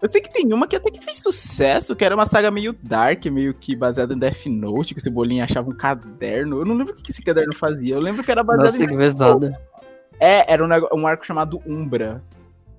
Eu 0.00 0.08
sei 0.08 0.20
que 0.20 0.32
tem 0.32 0.52
uma 0.52 0.66
que 0.66 0.74
até 0.74 0.90
que 0.90 1.00
fez 1.00 1.18
sucesso, 1.18 1.94
que 1.94 2.04
era 2.04 2.14
uma 2.14 2.26
saga 2.26 2.50
meio 2.50 2.72
dark, 2.82 3.24
meio 3.26 3.54
que 3.54 3.76
baseada 3.76 4.12
em 4.12 4.18
Death 4.18 4.46
Note, 4.46 4.94
que 4.94 5.00
o 5.00 5.02
Cebolinha 5.02 5.44
achava 5.44 5.70
um 5.70 5.76
caderno. 5.76 6.58
Eu 6.58 6.64
não 6.64 6.74
lembro 6.74 6.92
o 6.92 6.96
que 6.96 7.12
esse 7.12 7.22
caderno 7.22 7.54
fazia. 7.54 7.94
Eu 7.94 8.00
lembro 8.00 8.24
que 8.24 8.30
era 8.30 8.42
baseado 8.42 8.72
Nossa, 8.72 8.82
em. 8.82 8.88
Que 8.88 8.96
pesado. 8.96 9.52
É, 10.18 10.52
era 10.52 10.64
um, 10.64 11.00
um 11.00 11.06
arco 11.06 11.24
chamado 11.24 11.62
Umbra. 11.64 12.22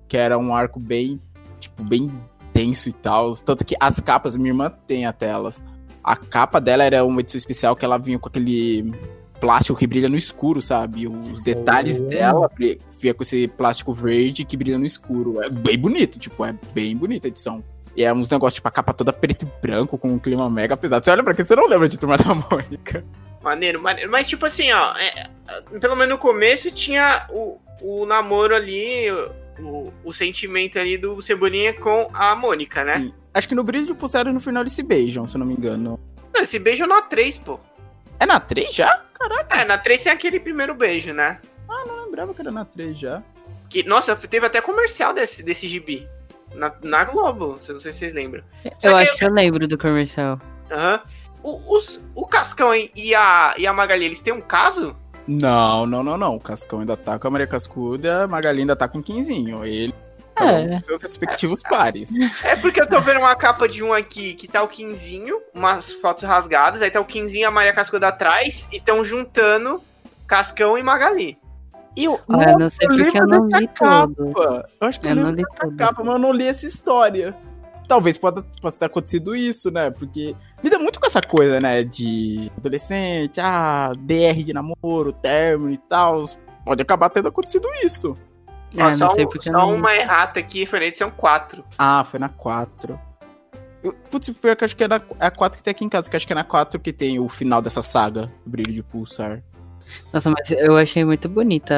Que 0.06 0.18
era 0.18 0.36
um 0.36 0.54
arco 0.54 0.78
bem, 0.78 1.18
tipo, 1.58 1.82
bem 1.82 2.10
tenso 2.52 2.90
e 2.90 2.92
tal. 2.92 3.34
Tanto 3.36 3.64
que 3.64 3.74
as 3.80 4.00
capas, 4.00 4.36
minha 4.36 4.50
irmã 4.50 4.70
tem 4.86 5.06
até 5.06 5.28
elas. 5.30 5.64
A 6.04 6.16
capa 6.16 6.60
dela 6.60 6.84
era 6.84 7.02
uma 7.04 7.22
edição 7.22 7.38
especial 7.38 7.74
que 7.74 7.84
ela 7.84 7.96
vinha 7.96 8.18
com 8.18 8.28
aquele 8.28 8.92
plástico 9.40 9.78
que 9.78 9.86
brilha 9.86 10.08
no 10.08 10.16
escuro, 10.16 10.60
sabe? 10.60 11.08
Os 11.08 11.40
detalhes 11.40 12.00
oh. 12.00 12.04
dela 12.04 12.50
vinha 12.98 13.14
com 13.14 13.22
esse 13.22 13.48
plástico 13.48 13.92
verde 13.92 14.44
que 14.44 14.56
brilha 14.56 14.78
no 14.78 14.84
escuro. 14.84 15.42
É 15.42 15.48
bem 15.48 15.78
bonito, 15.78 16.18
tipo, 16.18 16.44
é 16.44 16.54
bem 16.74 16.94
bonita 16.96 17.26
a 17.26 17.28
edição. 17.28 17.64
E 17.96 18.04
é 18.04 18.12
uns 18.12 18.28
negócios, 18.28 18.54
tipo, 18.54 18.68
a 18.68 18.70
capa 18.70 18.92
toda 18.92 19.12
preto 19.12 19.44
e 19.44 19.66
branco, 19.66 19.96
com 19.96 20.08
um 20.08 20.18
clima 20.18 20.50
mega 20.50 20.76
pesado. 20.76 21.04
Você 21.04 21.10
olha 21.10 21.22
pra 21.22 21.34
que 21.34 21.44
você 21.44 21.54
não 21.54 21.66
lembra 21.66 21.88
de 21.88 21.98
Turma 21.98 22.16
da 22.16 22.34
Mônica. 22.34 23.04
Maneiro, 23.42 23.80
maneiro. 23.80 24.10
Mas, 24.10 24.26
tipo 24.26 24.46
assim, 24.46 24.72
ó, 24.72 24.94
é, 24.96 25.28
pelo 25.78 25.94
menos 25.94 26.14
no 26.14 26.18
começo 26.18 26.70
tinha 26.70 27.26
o, 27.30 27.60
o 27.80 28.04
namoro 28.04 28.54
ali, 28.54 29.10
o, 29.60 29.92
o 30.02 30.12
sentimento 30.12 30.78
ali 30.78 30.96
do 30.96 31.20
Cebolinha 31.22 31.72
com 31.74 32.08
a 32.12 32.34
Mônica, 32.34 32.82
né? 32.82 33.00
Sim. 33.00 33.14
Acho 33.34 33.48
que 33.48 33.54
no 33.54 33.64
Brilho 33.64 33.86
de 33.86 33.94
Pulsar 33.94 34.32
no 34.32 34.38
final 34.38 34.62
eles 34.62 34.72
se 34.72 34.82
beijam, 34.82 35.26
se 35.26 35.36
eu 35.36 35.40
não 35.40 35.46
me 35.46 35.54
engano. 35.54 35.98
Não, 36.32 36.40
eles 36.40 36.50
se 36.50 36.58
beijam 36.58 36.86
na 36.86 37.02
3, 37.02 37.38
pô. 37.38 37.58
É 38.20 38.24
na 38.24 38.38
3 38.38 38.72
já? 38.72 39.04
Caraca. 39.12 39.56
É, 39.56 39.64
na 39.64 39.76
3 39.76 40.04
tem 40.04 40.12
aquele 40.12 40.38
primeiro 40.38 40.72
beijo, 40.72 41.12
né? 41.12 41.40
Ah, 41.68 41.84
não 41.86 42.04
lembrava 42.04 42.32
que 42.32 42.40
era 42.40 42.52
na 42.52 42.64
3 42.64 42.96
já. 42.96 43.22
Que, 43.68 43.82
nossa, 43.82 44.14
teve 44.14 44.46
até 44.46 44.60
comercial 44.60 45.12
desse, 45.12 45.42
desse 45.42 45.66
gibi. 45.66 46.08
Na, 46.54 46.72
na 46.84 47.04
Globo, 47.04 47.54
não 47.54 47.60
sei 47.60 47.92
se 47.92 47.98
vocês 47.98 48.14
lembram. 48.14 48.44
Só 48.78 48.90
eu 48.90 48.96
que 48.96 49.02
acho 49.02 49.12
eu... 49.12 49.16
que 49.18 49.24
eu 49.24 49.32
lembro 49.32 49.66
do 49.66 49.76
comercial. 49.76 50.40
Aham. 50.70 51.00
Uhum. 51.02 51.24
O, 51.44 51.76
os, 51.76 52.02
o 52.14 52.26
Cascão 52.26 52.70
e 52.74 53.14
a, 53.14 53.54
e 53.58 53.66
a 53.66 53.72
Magali, 53.72 54.06
eles 54.06 54.22
têm 54.22 54.32
um 54.32 54.40
caso? 54.40 54.96
Não, 55.26 55.84
não, 55.84 56.02
não, 56.02 56.16
não. 56.16 56.36
O 56.36 56.40
Cascão 56.40 56.80
ainda 56.80 56.96
tá 56.96 57.18
com 57.18 57.28
a 57.28 57.30
Maria 57.30 57.46
Cascuda, 57.46 58.22
a 58.22 58.28
Magali 58.28 58.60
ainda 58.60 58.74
tá 58.74 58.88
com 58.88 58.98
o 58.98 59.02
Quinzinho. 59.02 59.62
Ele 59.62 59.92
é. 60.42 60.80
seus 60.80 61.02
respectivos 61.02 61.62
pares. 61.62 62.18
É 62.44 62.56
porque 62.56 62.80
eu 62.80 62.88
tô 62.88 63.00
vendo 63.00 63.18
uma 63.18 63.36
capa 63.36 63.68
de 63.68 63.82
um 63.82 63.92
aqui 63.92 64.34
que 64.34 64.48
tá 64.48 64.62
o 64.62 64.68
Quinzinho, 64.68 65.40
umas 65.54 65.92
fotos 65.94 66.24
rasgadas, 66.24 66.82
aí 66.82 66.90
tá 66.90 67.00
o 67.00 67.04
Quinzinho 67.04 67.42
e 67.42 67.44
a 67.44 67.50
Maria 67.50 67.72
Cascuda 67.72 68.08
atrás, 68.08 68.68
e 68.72 68.76
estão 68.76 69.04
juntando 69.04 69.82
Cascão 70.26 70.76
e 70.76 70.82
Magali. 70.82 71.38
Eu, 71.96 72.20
ah, 72.28 72.36
nossa, 72.36 72.58
não 72.58 72.70
sei 72.70 72.88
porque 72.88 73.18
eu 73.18 73.26
não 73.26 73.46
li 73.46 73.68
capa. 73.68 74.12
Tudo. 74.16 74.64
Eu 74.80 74.88
acho 74.88 75.00
que 75.00 75.06
eu, 75.06 75.10
eu 75.10 75.16
não 75.16 75.30
li 75.30 75.44
tudo. 75.60 75.76
Capa, 75.76 76.02
mas 76.02 76.14
eu 76.14 76.18
não 76.18 76.32
li 76.32 76.46
essa 76.46 76.66
história. 76.66 77.36
Talvez 77.86 78.16
possa, 78.16 78.42
possa 78.60 78.80
ter 78.80 78.86
acontecido 78.86 79.36
isso, 79.36 79.70
né? 79.70 79.90
Porque 79.90 80.34
lida 80.62 80.78
muito 80.78 80.98
com 80.98 81.06
essa 81.06 81.20
coisa, 81.20 81.60
né? 81.60 81.84
De 81.84 82.50
adolescente, 82.56 83.40
ah, 83.40 83.92
DR 83.96 84.42
de 84.42 84.52
namoro, 84.52 85.12
término 85.12 85.70
e 85.70 85.78
tal. 85.78 86.24
Pode 86.64 86.82
acabar 86.82 87.10
tendo 87.10 87.28
acontecido 87.28 87.68
isso. 87.84 88.16
Ah, 88.78 88.92
só, 88.92 89.14
um, 89.14 89.40
só 89.40 89.52
não... 89.52 89.74
uma 89.74 89.94
errata 89.94 90.40
aqui, 90.40 90.66
foi 90.66 90.80
na 90.80 90.86
edição 90.86 91.10
4. 91.10 91.64
Ah, 91.78 92.04
foi 92.04 92.18
na 92.18 92.28
4. 92.28 92.98
putz, 94.10 94.30
pior 94.30 94.56
que 94.56 94.64
acho 94.64 94.76
que 94.76 94.84
é, 94.84 94.88
na, 94.88 94.96
é 95.20 95.26
a 95.26 95.30
4 95.30 95.58
que 95.58 95.64
tem 95.64 95.70
aqui 95.70 95.84
em 95.84 95.88
casa, 95.88 96.10
que 96.10 96.16
acho 96.16 96.26
que 96.26 96.32
é 96.32 96.36
na 96.36 96.44
4 96.44 96.80
que 96.80 96.92
tem 96.92 97.18
o 97.18 97.28
final 97.28 97.62
dessa 97.62 97.82
saga, 97.82 98.32
Brilho 98.44 98.72
de 98.72 98.82
Pulsar. 98.82 99.42
Nossa, 100.12 100.30
mas 100.30 100.50
eu 100.50 100.76
achei 100.76 101.04
muito 101.04 101.28
bonita 101.28 101.74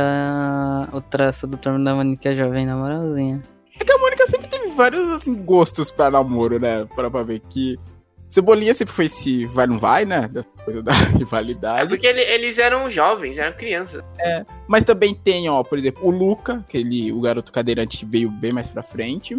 o 0.92 1.01
traço 1.01 1.47
do 1.47 1.57
Turno 1.57 1.84
da 1.84 1.94
Mônica 1.94 2.34
Jovem, 2.34 2.64
na 2.64 2.76
moralzinha. 2.76 3.42
É 3.78 3.84
que 3.84 3.92
a 3.92 3.99
Mônica 3.99 4.26
sempre 4.26 4.49
teve 4.49 4.70
vários, 4.70 5.09
assim, 5.11 5.34
gostos 5.34 5.90
pra 5.90 6.11
namoro, 6.11 6.59
né? 6.59 6.86
Para 6.94 7.11
pra 7.11 7.22
ver 7.22 7.40
que 7.40 7.78
Cebolinha 8.29 8.74
sempre 8.74 8.93
foi 8.93 9.05
esse 9.05 9.47
vai 9.47 9.66
não 9.66 9.79
vai, 9.79 10.05
né? 10.05 10.29
Da 10.29 10.43
coisa 10.64 10.83
da 10.83 10.93
rivalidade. 11.16 11.87
É 11.87 11.89
porque 11.89 12.07
ele, 12.07 12.20
eles 12.20 12.59
eram 12.59 12.91
jovens, 12.91 13.39
eram 13.39 13.57
crianças. 13.57 14.03
É, 14.18 14.45
mas 14.66 14.85
também 14.85 15.14
tem, 15.14 15.49
ó, 15.49 15.62
por 15.62 15.79
exemplo, 15.79 16.07
o 16.07 16.11
Luca, 16.11 16.55
aquele, 16.55 17.12
o 17.12 17.20
garoto 17.20 17.53
cadeirante 17.53 17.99
que 17.99 18.07
veio 18.07 18.31
bem 18.31 18.53
mais 18.53 18.68
pra 18.68 18.83
frente. 18.83 19.37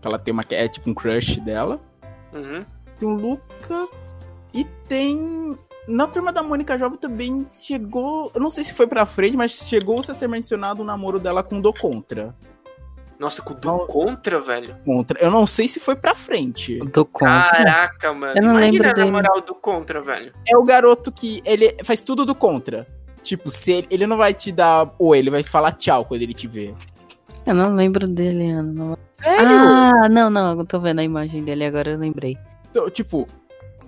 Que 0.00 0.08
ela 0.08 0.18
tem 0.18 0.32
uma, 0.32 0.44
é 0.50 0.68
tipo 0.68 0.88
um 0.88 0.94
crush 0.94 1.40
dela. 1.40 1.80
Uhum. 2.32 2.64
Tem 2.98 3.08
o 3.08 3.12
Luca 3.12 3.88
e 4.54 4.64
tem... 4.88 5.58
Na 5.88 6.06
Turma 6.06 6.32
da 6.32 6.44
Mônica 6.44 6.78
Jovem 6.78 6.96
também 6.96 7.44
chegou... 7.60 8.30
Eu 8.32 8.40
não 8.40 8.50
sei 8.50 8.62
se 8.62 8.72
foi 8.72 8.86
pra 8.86 9.04
frente, 9.04 9.36
mas 9.36 9.50
chegou 9.50 9.98
a 9.98 10.02
ser 10.02 10.28
mencionado 10.28 10.82
o 10.82 10.84
namoro 10.84 11.18
dela 11.18 11.42
com 11.42 11.58
o 11.58 11.60
Do 11.60 11.72
Contra. 11.72 12.34
Nossa, 13.22 13.40
com 13.40 13.54
o 13.54 13.56
do 13.56 13.86
contra, 13.86 14.40
velho. 14.40 14.76
Contra. 14.84 15.16
Eu 15.22 15.30
não 15.30 15.46
sei 15.46 15.68
se 15.68 15.78
foi 15.78 15.94
pra 15.94 16.12
frente. 16.12 16.80
Do 16.80 17.04
contra. 17.04 17.50
Caraca, 17.50 18.12
mano. 18.12 18.32
Eu 18.36 18.42
não 18.42 18.50
Imagina 18.58 18.72
lembro 18.72 18.94
dele. 18.94 19.10
moral 19.12 19.40
do 19.40 19.54
contra, 19.54 20.02
velho. 20.02 20.34
É 20.52 20.56
o 20.56 20.64
garoto 20.64 21.12
que 21.12 21.40
ele 21.44 21.72
faz 21.84 22.02
tudo 22.02 22.26
do 22.26 22.34
contra. 22.34 22.84
Tipo, 23.22 23.48
se 23.48 23.70
ele, 23.70 23.86
ele 23.92 24.06
não 24.08 24.16
vai 24.16 24.34
te 24.34 24.50
dar 24.50 24.92
oi, 24.98 25.20
ele 25.20 25.30
vai 25.30 25.44
falar 25.44 25.70
tchau 25.70 26.04
quando 26.04 26.22
ele 26.22 26.34
te 26.34 26.48
vê. 26.48 26.74
Eu 27.46 27.54
não 27.54 27.76
lembro 27.76 28.08
dele, 28.08 28.50
Ana. 28.50 28.72
Não... 28.72 28.98
Sério? 29.12 29.48
Ah, 29.48 30.08
não, 30.08 30.28
não. 30.28 30.58
Eu 30.58 30.66
tô 30.66 30.80
vendo 30.80 30.98
a 30.98 31.04
imagem 31.04 31.44
dele 31.44 31.64
agora, 31.64 31.92
eu 31.92 31.98
lembrei. 32.00 32.36
Então, 32.72 32.90
tipo, 32.90 33.28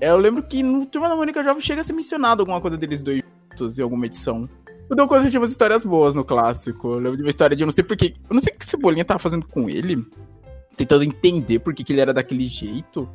eu 0.01 0.17
lembro 0.17 0.45
que 0.45 0.63
no 0.63 0.87
Turma 0.87 1.09
da 1.09 1.17
Mônica 1.17 1.43
Jovem 1.43 1.61
chega 1.61 1.81
a 1.81 1.85
ser 1.85 1.93
mencionado 1.93 2.41
alguma 2.43 2.61
coisa 2.61 2.77
deles 2.77 3.03
dois 3.03 3.21
juntos 3.51 3.81
em 3.81 3.83
alguma 3.83 4.07
edição. 4.07 4.49
O 4.89 4.95
Don 4.95 5.09
Coisa 5.09 5.29
tinha 5.31 5.41
umas 5.41 5.51
histórias 5.51 5.85
boas 5.85 6.15
no 6.15 6.25
clássico. 6.25 6.89
Eu 6.89 6.99
lembro 6.99 7.17
de 7.17 7.23
uma 7.23 7.31
história 7.31 7.57
de 7.57 7.63
eu 7.63 7.67
não 7.67 7.73
sei 7.73 7.85
porquê. 7.85 8.15
Eu 8.29 8.35
não 8.35 8.41
sei 8.41 8.53
o 8.53 8.59
que 8.59 8.65
o 8.65 8.69
Cebolinha 8.69 9.05
tava 9.05 9.19
fazendo 9.19 9.47
com 9.47 9.69
ele. 9.69 10.05
Tentando 10.77 11.05
entender 11.05 11.59
por 11.61 11.73
que, 11.73 11.85
que 11.85 11.93
ele 11.93 12.01
era 12.01 12.13
daquele 12.13 12.45
jeito. 12.45 13.09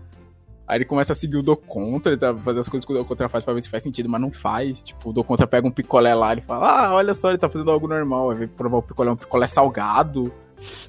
Aí 0.67 0.77
ele 0.77 0.85
começa 0.85 1.13
a 1.13 1.15
seguir 1.15 1.37
o 1.37 1.43
Do 1.43 1.57
Contra, 1.57 2.11
ele 2.11 2.19
tá 2.19 2.35
fazendo 2.35 2.59
as 2.59 2.69
coisas 2.69 2.85
que 2.85 2.93
o 2.93 2.97
Do 2.97 3.05
Contra 3.05 3.27
faz 3.27 3.43
pra 3.43 3.53
ver 3.53 3.61
se 3.61 3.69
faz 3.69 3.81
sentido, 3.81 4.07
mas 4.07 4.21
não 4.21 4.31
faz. 4.31 4.83
Tipo, 4.83 5.09
o 5.09 5.13
Do 5.13 5.23
Contra 5.23 5.47
pega 5.47 5.67
um 5.67 5.71
picolé 5.71 6.13
lá 6.13 6.33
e 6.33 6.41
fala: 6.41 6.89
Ah, 6.89 6.93
olha 6.93 7.13
só, 7.13 7.29
ele 7.29 7.37
tá 7.37 7.49
fazendo 7.49 7.71
algo 7.71 7.87
normal. 7.87 8.31
Aí 8.31 8.37
vem 8.37 8.47
provar 8.47 8.77
o 8.77 8.83
picolé, 8.83 9.11
um 9.11 9.15
picolé 9.15 9.47
salgado. 9.47 10.31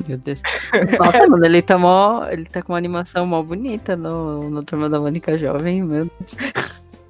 Meu 0.07 0.19
Deus. 0.19 0.43
Nossa, 0.99 1.27
mano, 1.27 1.45
ele 1.45 1.63
tá 1.63 1.79
mó. 1.79 2.27
Ele 2.29 2.45
tá 2.45 2.63
com 2.63 2.73
uma 2.73 2.79
animação 2.79 3.27
mó 3.27 3.43
bonita 3.43 3.97
no, 3.97 4.51
no 4.51 4.63
Turma 4.63 4.89
da 4.89 5.01
Mônica 5.01 5.37
Jovem, 5.39 5.83
meu 5.83 6.05
Deus. 6.05 6.37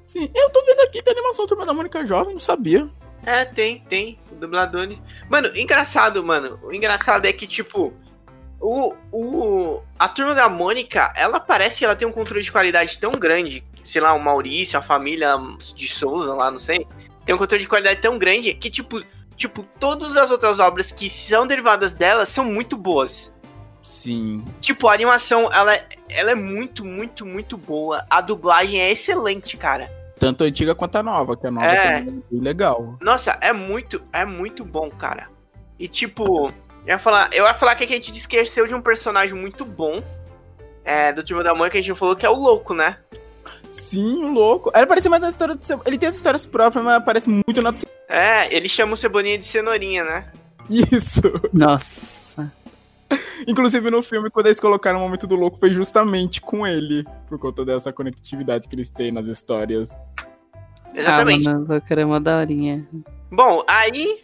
Sim, 0.05 0.29
eu 0.33 0.49
tô 0.49 0.65
vendo 0.65 0.81
aqui, 0.81 1.01
tem 1.01 1.13
animação 1.13 1.47
Turma 1.47 1.65
da 1.65 1.73
Mônica 1.73 2.05
Jovem, 2.05 2.33
não 2.33 2.41
sabia. 2.41 2.87
É, 3.25 3.45
tem, 3.45 3.79
tem. 3.87 4.19
Dubladores. 4.33 5.01
Mano, 5.29 5.55
engraçado, 5.55 6.23
mano. 6.23 6.59
O 6.63 6.73
engraçado 6.73 7.25
é 7.25 7.33
que, 7.33 7.45
tipo, 7.45 7.93
o, 8.59 8.93
o, 9.11 9.81
a 9.97 10.07
turma 10.07 10.33
da 10.33 10.47
Mônica, 10.47 11.11
ela 11.15 11.39
parece 11.39 11.79
que 11.79 11.85
ela 11.85 11.95
tem 11.95 12.07
um 12.07 12.11
controle 12.11 12.43
de 12.43 12.51
qualidade 12.51 12.97
tão 12.97 13.11
grande. 13.11 13.63
Sei 13.83 14.01
lá, 14.01 14.13
o 14.13 14.23
Maurício, 14.23 14.77
a 14.77 14.81
família 14.81 15.35
de 15.75 15.87
Souza 15.87 16.33
lá, 16.33 16.51
não 16.51 16.59
sei. 16.59 16.85
Tem 17.25 17.33
um 17.33 17.37
controle 17.37 17.63
de 17.63 17.69
qualidade 17.69 18.01
tão 18.01 18.17
grande 18.17 18.53
que, 18.53 18.69
tipo, 18.69 19.03
tipo, 19.35 19.63
todas 19.79 20.15
as 20.15 20.29
outras 20.29 20.59
obras 20.59 20.91
que 20.91 21.09
são 21.09 21.47
derivadas 21.47 21.93
dela 21.93 22.25
são 22.25 22.45
muito 22.45 22.77
boas. 22.77 23.33
Sim. 23.81 24.45
Tipo, 24.59 24.87
a 24.87 24.93
animação, 24.93 25.51
ela, 25.51 25.79
ela 26.07 26.31
é 26.31 26.35
muito, 26.35 26.85
muito, 26.85 27.25
muito 27.25 27.57
boa. 27.57 28.05
A 28.09 28.21
dublagem 28.21 28.79
é 28.79 28.91
excelente, 28.91 29.57
cara. 29.57 29.91
Tanto 30.21 30.43
a 30.43 30.47
antiga 30.47 30.75
quanto 30.75 30.97
a 30.97 31.01
nova, 31.01 31.35
que 31.35 31.47
a 31.47 31.49
nova 31.49 31.65
é 31.65 31.99
também 31.99 32.23
é 32.31 32.43
legal. 32.43 32.95
Nossa, 33.01 33.39
é 33.41 33.51
muito, 33.51 33.99
é 34.13 34.23
muito 34.23 34.63
bom, 34.63 34.87
cara. 34.91 35.27
E 35.79 35.87
tipo, 35.87 36.49
eu 36.85 36.89
ia 36.89 36.99
falar, 36.99 37.33
eu 37.33 37.43
ia 37.43 37.55
falar 37.55 37.75
que 37.75 37.83
a 37.83 37.87
gente 37.87 38.15
esqueceu 38.15 38.67
de 38.67 38.75
um 38.75 38.83
personagem 38.83 39.33
muito 39.33 39.65
bom. 39.65 39.99
É, 40.85 41.11
do 41.11 41.23
Turma 41.23 41.43
da 41.43 41.55
Mãe 41.55 41.71
que 41.71 41.79
a 41.79 41.81
gente 41.81 41.97
falou 41.97 42.15
que 42.15 42.23
é 42.23 42.29
o 42.29 42.35
louco, 42.35 42.75
né? 42.75 42.97
Sim, 43.71 44.23
o 44.25 44.27
louco. 44.27 44.71
Ele 44.75 44.83
aparece 44.83 45.09
mais 45.09 45.23
na 45.23 45.29
história 45.29 45.55
do 45.55 45.81
Ele 45.87 45.97
tem 45.97 46.09
as 46.09 46.15
histórias 46.15 46.45
próprias, 46.45 46.85
mas 46.85 46.97
aparece 46.97 47.27
muito 47.27 47.59
na 47.59 47.73
É, 48.07 48.53
ele 48.55 48.69
chama 48.69 48.93
o 48.93 48.97
Cebolinha 48.97 49.39
de 49.39 49.45
cenourinha, 49.47 50.03
né? 50.03 50.31
Isso. 50.69 51.23
Nossa. 51.51 52.20
Inclusive 53.47 53.89
no 53.89 54.01
filme, 54.01 54.29
quando 54.29 54.47
eles 54.47 54.59
colocaram 54.59 54.99
o 54.99 55.01
momento 55.01 55.27
do 55.27 55.35
louco, 55.35 55.57
foi 55.59 55.73
justamente 55.73 56.41
com 56.41 56.65
ele, 56.65 57.03
por 57.27 57.37
conta 57.39 57.65
dessa 57.65 57.91
conectividade 57.91 58.67
que 58.67 58.75
eles 58.75 58.89
têm 58.89 59.11
nas 59.11 59.27
histórias. 59.27 59.99
Exatamente. 60.93 61.47
Ah, 61.47 61.53
mano, 61.53 61.73
eu 61.73 61.81
quero 61.81 62.05
uma 62.05 62.19
daorinha. 62.19 62.87
Bom, 63.31 63.63
aí, 63.65 64.19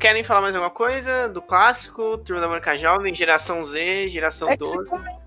querem 0.00 0.24
falar 0.24 0.40
mais 0.40 0.54
alguma 0.54 0.70
coisa 0.70 1.28
do 1.28 1.40
clássico, 1.40 2.18
Turma 2.18 2.40
da 2.40 2.48
Mônica 2.48 2.74
Jovem, 2.76 3.14
Geração 3.14 3.64
Z, 3.64 4.08
Geração 4.08 4.48
é 4.48 4.56
12? 4.56 4.78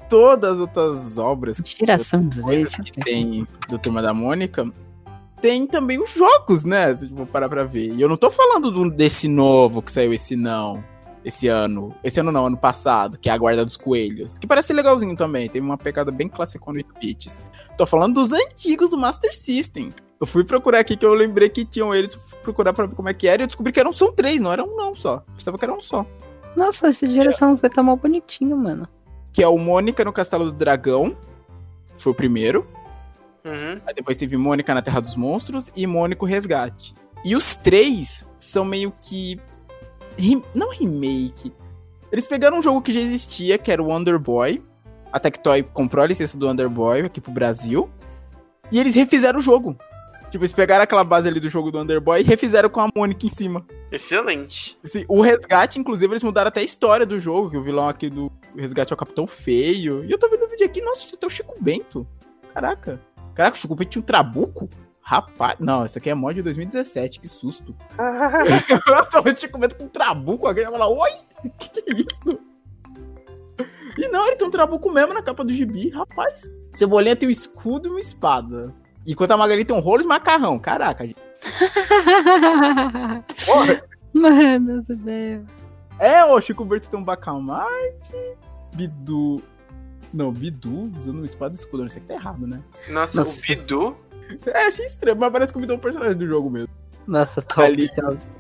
Todas 0.09 0.51
as 0.51 0.59
outras 0.59 1.18
obras 1.18 1.62
Geração 1.64 2.22
Z, 2.22 2.82
que 2.84 2.99
tem 2.99 3.47
do 3.70 3.80
Turma 3.80 4.01
da 4.01 4.14
Mônica, 4.14 4.70
tem 5.41 5.66
também 5.66 5.97
os 5.97 6.14
jogos, 6.14 6.66
né? 6.66 6.93
Se 6.93 7.09
for 7.09 7.26
parar 7.26 7.47
pra 7.47 7.64
ver. 7.64 7.93
E 7.93 8.01
eu 8.01 8.09
não 8.09 8.18
tô 8.18 8.30
falando 8.30 8.70
do, 8.70 8.91
desse 8.91 9.30
novo 9.30 9.82
que 9.82 9.91
saiu 9.91 10.14
esse 10.14 10.36
não 10.36 10.90
esse 11.24 11.47
ano. 11.47 11.93
Esse 12.03 12.19
ano 12.19 12.32
não, 12.32 12.45
ano 12.45 12.57
passado, 12.57 13.17
que 13.17 13.30
é 13.30 13.32
a 13.32 13.38
Guarda 13.38 13.63
dos 13.63 13.78
Coelhos. 13.78 14.38
Que 14.38 14.47
parece 14.47 14.74
legalzinho 14.74 15.15
também. 15.15 15.47
Tem 15.49 15.61
uma 15.61 15.78
pegada 15.78 16.11
bem 16.11 16.28
clássica 16.28 16.72
no 16.72 16.84
Peach. 16.99 17.38
Tô 17.78 17.86
falando 17.86 18.15
dos 18.15 18.32
antigos 18.34 18.89
do 18.89 18.97
Master 18.97 19.36
System. 19.36 19.93
Eu 20.19 20.28
fui 20.28 20.43
procurar 20.43 20.80
aqui 20.80 20.95
que 20.95 21.05
eu 21.05 21.13
lembrei 21.13 21.49
que 21.49 21.65
tinham 21.65 21.93
eles, 21.95 22.13
fui 22.13 22.38
procurar 22.43 22.74
pra 22.74 22.86
ver 22.86 22.95
como 22.95 23.09
é 23.09 23.13
que 23.13 23.28
era, 23.28 23.41
e 23.41 23.43
eu 23.43 23.47
descobri 23.47 23.74
que 23.74 23.80
eram 23.80 23.91
só 23.91 24.11
três, 24.11 24.39
não 24.39 24.53
era 24.53 24.63
um 24.63 24.76
não 24.76 24.93
só. 24.93 25.24
Pensava 25.36 25.57
que 25.57 25.65
era 25.65 25.74
um 25.74 25.82
só. 25.82 26.05
Nossa, 26.55 26.89
essa 26.89 27.09
geração 27.09 27.55
Z 27.57 27.67
tá 27.69 27.82
mal 27.82 27.97
bonitinho, 27.97 28.55
mano. 28.55 28.88
que 29.34 29.41
é 29.41 29.47
o 29.47 29.57
Mônica 29.57 30.05
no 30.05 30.13
Castelo 30.13 30.45
do 30.45 30.51
Dragão. 30.51 31.17
Foi 31.97 32.11
o 32.11 32.15
primeiro. 32.15 32.67
Uhum. 33.43 33.82
Aí 33.88 33.93
depois 33.95 34.15
teve 34.15 34.38
Mônica 34.38 34.72
na 34.74 34.82
Terra 34.82 34.99
dos 34.99 35.15
Monstros 35.15 35.72
e 35.76 35.88
Mônico 35.88 36.26
Resgate. 36.26 36.93
E 37.26 37.36
os 37.36 37.55
três 37.55 38.26
são 38.38 38.65
meio 38.65 38.93
que. 39.01 39.39
Rem... 40.18 40.43
Não 40.53 40.70
remake. 40.70 41.51
Eles 42.12 42.26
pegaram 42.26 42.57
um 42.57 42.62
jogo 42.62 42.82
que 42.82 42.91
já 42.91 42.99
existia, 42.99 43.57
que 43.57 43.72
era 43.72 43.82
o 43.82 43.88
Wonder 43.88 44.20
Boy. 44.20 44.62
A 45.12 45.20
Tectoy 45.20 45.64
comprou 45.64 46.03
a 46.03 46.07
licença 46.07 46.38
do 46.38 46.47
Wonder 46.47 46.70
Boy 46.70 47.01
aqui 47.01 47.22
pro 47.22 47.32
Brasil. 47.32 47.89
E 48.72 48.80
eles 48.80 48.95
refizeram 48.95 49.39
o 49.39 49.41
jogo. 49.41 49.78
Tipo, 50.32 50.45
eles 50.45 50.53
pegaram 50.53 50.84
aquela 50.84 51.03
base 51.03 51.28
ali 51.28 51.41
do 51.41 51.49
jogo 51.49 51.70
do 51.72 51.78
Underboy 51.78 52.22
e 52.22 52.24
refizeram 52.24 52.70
com 52.70 52.80
a 52.80 52.88
Mônica 52.95 53.26
em 53.26 53.30
cima. 53.30 53.66
Excelente. 53.91 54.78
O 55.09 55.22
resgate, 55.22 55.78
inclusive, 55.78 56.14
eles 56.14 56.24
mudaram 56.24 56.47
até 56.47 56.62
a 56.62 56.64
história 56.64 57.05
do 57.05 57.20
jogo, 57.20 57.49
que 57.49 57.57
o 57.57 57.62
vilão 57.64 57.89
aqui 57.89 58.09
do 58.09 58.32
resgate 58.55 58.93
é 58.93 58.95
o 58.95 58.97
Capitão 58.97 59.28
Feio. 59.28 60.05
E 60.05 60.12
eu 60.12 60.18
tô 60.18 60.30
vendo 60.30 60.45
o 60.45 60.49
vídeo 60.49 60.66
aqui, 60.66 60.82
nossa, 60.82 61.05
tem 61.18 61.28
o 61.28 61.30
Chico 61.30 61.53
Bento. 61.59 62.07
Caraca. 62.53 63.01
Caraca, 63.36 63.57
o 63.57 63.59
Chico 63.59 63.76
Bento 63.76 63.89
tinha 63.89 64.01
um 64.01 64.05
trabuco? 64.05 64.70
Rapaz, 65.01 65.55
não, 65.59 65.85
isso 65.85 65.97
aqui 65.97 66.09
é 66.09 66.13
mod 66.13 66.35
de 66.35 66.41
2017, 66.41 67.19
que 67.19 67.27
susto. 67.27 67.75
eu 67.97 69.05
tô 69.09 69.21
vendo 69.21 69.37
o 69.37 69.39
Chico 69.39 69.57
Bento 69.57 69.75
com 69.75 69.85
um 69.85 69.89
trabuco, 69.89 70.47
alguém 70.47 70.63
vai 70.63 70.73
falar, 70.73 70.87
oi, 70.87 71.11
que 71.57 71.69
que 71.69 71.79
é 71.79 71.95
isso? 71.95 72.39
E 73.97 74.07
não, 74.07 74.27
ele 74.27 74.37
tem 74.37 74.47
um 74.47 74.51
trabuco 74.51 74.91
mesmo 74.91 75.13
na 75.13 75.21
capa 75.21 75.43
do 75.43 75.53
gibi, 75.53 75.89
rapaz. 75.89 76.49
Cebolinha 76.71 77.15
tem 77.15 77.27
um 77.27 77.31
escudo 77.31 77.89
e 77.89 77.91
uma 77.91 77.99
espada. 77.99 78.73
Enquanto 79.05 79.31
a 79.31 79.37
Magali 79.37 79.65
tem 79.65 79.75
um 79.75 79.79
rolo 79.79 80.01
de 80.01 80.07
macarrão. 80.07 80.57
Caraca, 80.59 81.05
gente. 81.05 81.17
Porra. 83.45 83.83
Mano, 84.13 84.83
Deus. 84.87 85.45
É, 85.99 86.23
o 86.25 86.39
Chico 86.41 86.65
Berto 86.65 86.89
tem 86.89 86.99
um 86.99 87.03
Bacamarte. 87.03 88.37
Bidu. 88.75 89.41
Não, 90.13 90.31
Bidu 90.31 90.91
usando 90.99 91.17
uma 91.17 91.25
espada 91.25 91.53
e 91.53 91.57
escudo. 91.57 91.83
Não 91.83 91.89
sei 91.89 92.01
que 92.01 92.07
tá 92.07 92.13
errado, 92.13 92.45
né? 92.45 92.61
Nossa, 92.89 93.17
Nossa. 93.17 93.39
o 93.39 93.41
Bidu. 93.41 93.95
É, 94.47 94.67
achei 94.67 94.86
estranho, 94.86 95.17
mas 95.17 95.32
parece 95.32 95.51
que 95.51 95.57
o 95.57 95.61
Bidu 95.61 95.73
é 95.73 95.75
um 95.75 95.79
personagem 95.79 96.17
do 96.17 96.27
jogo 96.27 96.49
mesmo. 96.49 96.69
Nossa, 97.07 97.41
top. 97.41 97.63
Ali, 97.63 97.89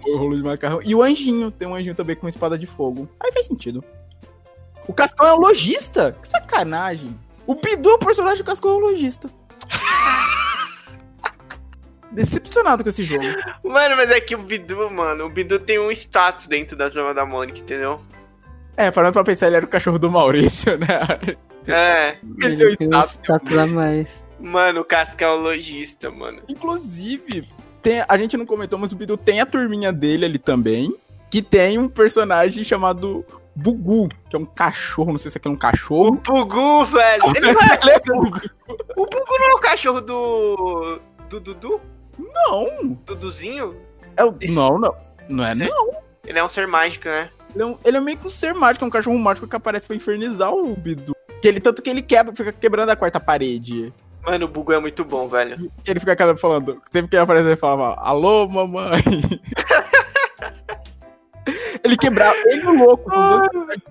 o 0.05 0.17
rolo 0.17 0.35
de 0.35 0.43
macarrão. 0.43 0.79
E 0.83 0.93
o 0.93 1.01
anjinho, 1.01 1.51
tem 1.51 1.67
um 1.67 1.75
anjinho 1.75 1.95
também 1.95 2.15
com 2.15 2.25
uma 2.25 2.29
espada 2.29 2.57
de 2.57 2.67
fogo. 2.67 3.09
Aí 3.19 3.31
faz 3.31 3.47
sentido. 3.47 3.83
O 4.87 4.93
Cascão 4.93 5.27
é 5.27 5.33
o 5.33 5.39
lojista? 5.39 6.15
Que 6.21 6.27
sacanagem. 6.27 7.17
O 7.45 7.55
Bidu 7.55 7.89
é 7.89 7.93
o 7.93 7.99
personagem 7.99 8.37
do 8.37 8.45
Cascão 8.45 8.71
é 8.71 8.73
o 8.75 8.79
lojista 8.79 9.29
decepcionado 12.11 12.83
com 12.83 12.89
esse 12.89 13.03
jogo. 13.03 13.23
Mano, 13.63 13.95
mas 13.95 14.09
é 14.09 14.19
que 14.19 14.35
o 14.35 14.37
Bidu, 14.37 14.91
mano, 14.91 15.25
o 15.25 15.29
Bidu 15.29 15.59
tem 15.59 15.79
um 15.79 15.91
status 15.91 16.45
dentro 16.47 16.75
da 16.75 16.89
Turma 16.89 17.13
da 17.13 17.25
Mônica, 17.25 17.59
entendeu? 17.59 18.01
É, 18.75 18.91
parando 18.91 19.13
pra 19.13 19.23
pensar, 19.23 19.47
ele 19.47 19.57
era 19.57 19.65
o 19.65 19.69
cachorro 19.69 19.99
do 19.99 20.09
Maurício, 20.09 20.77
né? 20.77 20.87
É. 21.67 22.17
Ele, 22.43 22.63
ele 22.63 22.75
tem 22.75 22.87
um 22.87 22.91
status, 22.91 23.15
status 23.15 23.57
a 23.57 23.67
mais. 23.67 24.25
Mano, 24.41 24.81
o 24.81 24.85
Casca 24.85 25.25
é 25.25 25.27
o 25.27 25.37
lojista, 25.37 26.09
mano. 26.09 26.41
Inclusive, 26.49 27.47
tem, 27.81 28.03
a 28.07 28.17
gente 28.17 28.37
não 28.37 28.45
comentou, 28.45 28.77
mas 28.77 28.91
o 28.91 28.95
Bidu 28.95 29.17
tem 29.17 29.41
a 29.41 29.45
turminha 29.45 29.91
dele 29.91 30.25
ali 30.25 30.39
também, 30.39 30.93
que 31.29 31.41
tem 31.41 31.77
um 31.77 31.87
personagem 31.87 32.63
chamado 32.63 33.25
Bugu, 33.55 34.09
que 34.29 34.35
é 34.35 34.39
um 34.39 34.45
cachorro, 34.45 35.11
não 35.11 35.17
sei 35.17 35.31
se 35.31 35.37
aqui 35.37 35.47
é 35.47 35.51
um 35.51 35.55
cachorro. 35.55 36.09
O 36.09 36.11
Bugu, 36.11 36.85
velho. 36.85 37.23
Ele 37.35 37.53
não 37.53 37.61
é... 37.61 37.79
o 38.95 39.05
Bugu 39.05 39.39
não 39.39 39.49
é 39.49 39.53
o 39.53 39.59
cachorro 39.59 40.01
do. 40.01 40.99
do 41.29 41.39
Dudu? 41.39 41.81
Não. 42.17 42.97
Duduzinho? 43.05 43.75
É 44.15 44.23
o... 44.23 44.35
Esse... 44.39 44.53
Não, 44.53 44.77
não. 44.77 44.95
Não 45.29 45.45
é, 45.45 45.55
não. 45.55 45.91
Ele 46.25 46.39
é 46.39 46.43
um 46.43 46.49
ser 46.49 46.67
mágico, 46.67 47.07
né? 47.07 47.29
Ele 47.53 47.63
é, 47.63 47.65
um... 47.65 47.77
ele 47.83 47.97
é 47.97 48.01
meio 48.01 48.17
que 48.17 48.27
um 48.27 48.29
ser 48.29 48.53
mágico, 48.53 48.85
é 48.85 48.87
um 48.87 48.91
cachorro 48.91 49.17
mágico 49.17 49.47
que 49.47 49.55
aparece 49.55 49.87
pra 49.87 49.95
infernizar 49.95 50.53
o 50.53 50.75
Bidu. 50.75 51.15
Que 51.41 51.47
ele, 51.47 51.59
tanto 51.59 51.81
que 51.81 51.89
ele 51.89 52.01
quebra, 52.01 52.35
fica 52.35 52.51
quebrando 52.51 52.89
a 52.89 52.95
quarta 52.95 53.19
parede. 53.19 53.91
Mano, 54.23 54.45
o 54.45 54.49
Bugu 54.49 54.73
é 54.73 54.79
muito 54.79 55.03
bom, 55.03 55.27
velho. 55.27 55.71
Ele 55.85 55.99
fica 55.99 56.37
falando, 56.37 56.79
sempre 56.91 57.09
que 57.09 57.15
ele 57.15 57.23
aparece, 57.23 57.47
ele 57.47 57.57
falava, 57.57 57.99
alô, 57.99 58.47
mamãe. 58.47 59.01
ele 61.83 61.97
quebrava, 61.97 62.35
ele 62.45 62.61
é 62.61 62.71
louco, 62.71 63.09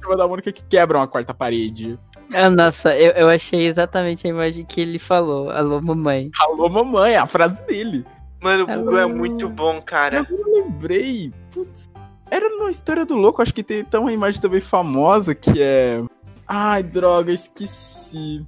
os 0.09 0.17
da 0.17 0.29
Mônica 0.29 0.53
que 0.53 0.65
quebram 0.65 1.03
a 1.03 1.09
quarta 1.09 1.35
parede. 1.35 1.99
Ah, 2.33 2.49
nossa, 2.49 2.97
eu, 2.97 3.11
eu 3.13 3.29
achei 3.29 3.67
exatamente 3.67 4.25
a 4.27 4.31
imagem 4.31 4.65
que 4.65 4.81
ele 4.81 5.01
falou. 5.01 5.51
Alô, 5.51 5.81
mamãe. 5.81 6.31
Alô, 6.41 6.69
mamãe, 6.69 7.17
a 7.17 7.27
frase 7.27 7.67
dele. 7.67 8.05
Mano, 8.41 8.65
o 8.65 8.67
Bugu 8.67 8.97
é 8.97 9.07
muito 9.07 9.49
bom, 9.49 9.83
cara. 9.83 10.27
Eu 10.31 10.65
lembrei. 10.65 11.33
Putz. 11.53 11.89
Era 12.31 12.49
numa 12.49 12.71
história 12.71 13.05
do 13.05 13.17
louco, 13.17 13.43
acho 13.43 13.53
que 13.53 13.65
tem 13.65 13.81
então 13.81 14.03
uma 14.03 14.13
imagem 14.13 14.41
também 14.41 14.61
famosa 14.61 15.35
que 15.35 15.61
é. 15.61 16.01
Ai, 16.47 16.83
droga, 16.83 17.33
esqueci. 17.33 18.47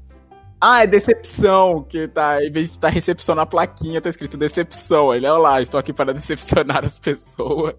Ah, 0.64 0.84
é 0.84 0.86
decepção, 0.86 1.82
que 1.82 2.06
tá, 2.06 2.40
em 2.40 2.48
vez 2.48 2.68
de 2.68 2.74
estar 2.74 2.86
tá 2.86 2.94
recepção 2.94 3.34
na 3.34 3.44
plaquinha, 3.44 4.00
tá 4.00 4.08
escrito 4.08 4.36
decepção. 4.36 5.12
Ele, 5.12 5.26
olha 5.26 5.36
lá, 5.36 5.60
estou 5.60 5.80
aqui 5.80 5.92
para 5.92 6.14
decepcionar 6.14 6.84
as 6.84 6.96
pessoas. 6.96 7.74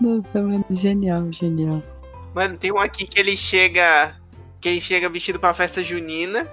Nossa, 0.00 0.40
mano, 0.40 0.64
genial, 0.70 1.30
genial. 1.30 1.82
Mano, 2.34 2.56
tem 2.56 2.72
um 2.72 2.78
aqui 2.78 3.06
que 3.06 3.20
ele 3.20 3.36
chega 3.36 4.16
que 4.58 4.70
ele 4.70 4.80
chega 4.80 5.10
vestido 5.10 5.38
pra 5.38 5.52
festa 5.52 5.84
junina. 5.84 6.48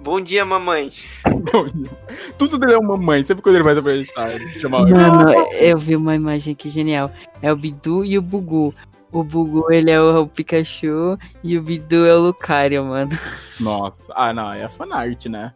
Bom 0.00 0.20
dia, 0.20 0.44
mamãe. 0.44 0.90
Bom 1.52 1.66
dia. 1.66 1.90
Tudo 2.36 2.58
dele 2.58 2.72
é 2.72 2.78
uma 2.78 2.96
mamãe, 2.96 3.22
sempre 3.22 3.42
quando 3.44 3.54
ele 3.54 3.64
vai 3.64 3.78
apresentar, 3.78 4.34
ele 4.34 4.52
chama 4.58 4.80
Mano, 4.80 5.30
eu 5.52 5.78
vi 5.78 5.94
uma 5.94 6.16
imagem 6.16 6.54
aqui 6.54 6.68
genial. 6.68 7.08
É 7.40 7.52
o 7.52 7.56
Bidu 7.56 8.04
e 8.04 8.18
o 8.18 8.22
Bugu. 8.22 8.74
O 9.10 9.24
Bugu, 9.24 9.72
ele 9.72 9.90
é 9.90 10.00
o 10.00 10.26
Pikachu 10.26 11.18
e 11.42 11.56
o 11.56 11.62
Bidu 11.62 12.06
é 12.06 12.14
o 12.14 12.20
Lucario, 12.20 12.84
mano. 12.84 13.10
Nossa. 13.60 14.12
Ah, 14.14 14.32
não, 14.32 14.52
é 14.52 14.68
fanart, 14.68 15.26
né? 15.26 15.52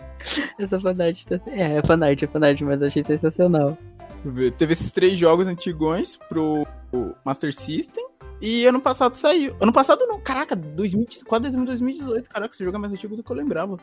Essa 0.59 0.81
fanart 0.81 1.25
tá... 1.25 1.41
É, 1.47 1.77
é 1.77 1.83
fanart, 1.83 2.23
é 2.23 2.27
fanart, 2.27 2.61
mas 2.63 2.81
eu 2.81 2.87
achei 2.87 3.05
sensacional. 3.05 3.77
Teve 4.57 4.73
esses 4.73 4.93
três 4.93 5.19
jogos 5.19 5.47
antigões 5.47 6.17
pro 6.17 6.67
Master 7.25 7.53
System. 7.53 8.07
E 8.41 8.67
ano 8.67 8.81
passado 8.81 9.15
saiu. 9.15 9.55
Ano 9.61 9.73
passado 9.73 10.05
não, 10.07 10.21
caraca, 10.21 10.57
2000, 10.57 11.07
quase 11.27 11.51
2018. 11.51 12.29
Caraca, 12.29 12.55
esse 12.55 12.65
jogo 12.65 12.77
é 12.77 12.81
mais 12.81 12.93
antigo 12.93 13.17
do 13.17 13.23
que 13.23 13.31
eu 13.31 13.37
lembrava. 13.37 13.77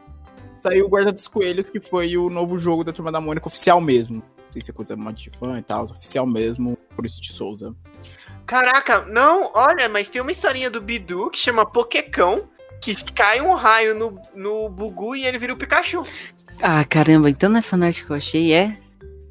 Saiu 0.57 0.86
o 0.86 0.89
Guarda 0.89 1.11
dos 1.11 1.28
Coelhos, 1.28 1.70
que 1.70 1.80
foi 1.80 2.17
o 2.17 2.30
novo 2.30 2.57
jogo 2.57 2.84
da 2.84 2.91
Turma 2.91 3.11
da 3.11 3.22
Mônica 3.22 3.47
oficial 3.47 3.80
mesmo. 3.80 4.17
Não 4.17 4.51
sei 4.51 4.61
se 4.61 4.72
é 4.72 4.74
coisa 4.74 4.97
mod 4.97 5.22
de 5.22 5.30
fã 5.30 5.57
e 5.57 5.61
tal, 5.61 5.86
oficial 5.86 6.26
mesmo, 6.26 6.78
por 6.95 7.05
isso 7.05 7.22
de 7.22 7.32
Souza. 7.32 7.74
Caraca, 8.50 9.02
não, 9.06 9.52
olha, 9.54 9.88
mas 9.88 10.10
tem 10.10 10.20
uma 10.20 10.32
historinha 10.32 10.72
do 10.72 10.82
Bidu 10.82 11.30
que 11.30 11.38
chama 11.38 11.68
Pokécão, 11.68 12.50
que 12.82 12.95
cai 13.14 13.39
um 13.39 13.54
raio 13.54 13.93
no, 13.93 14.20
no 14.34 14.68
Bugu 14.68 15.16
e 15.16 15.24
ele 15.24 15.38
vira 15.38 15.54
o 15.54 15.56
Pikachu. 15.56 16.02
Ah, 16.60 16.84
caramba, 16.84 17.30
então 17.30 17.47
não 17.47 17.60
é 17.60 17.62
fanart 17.62 18.04
que 18.04 18.10
eu 18.10 18.16
achei, 18.16 18.52
é? 18.52 18.76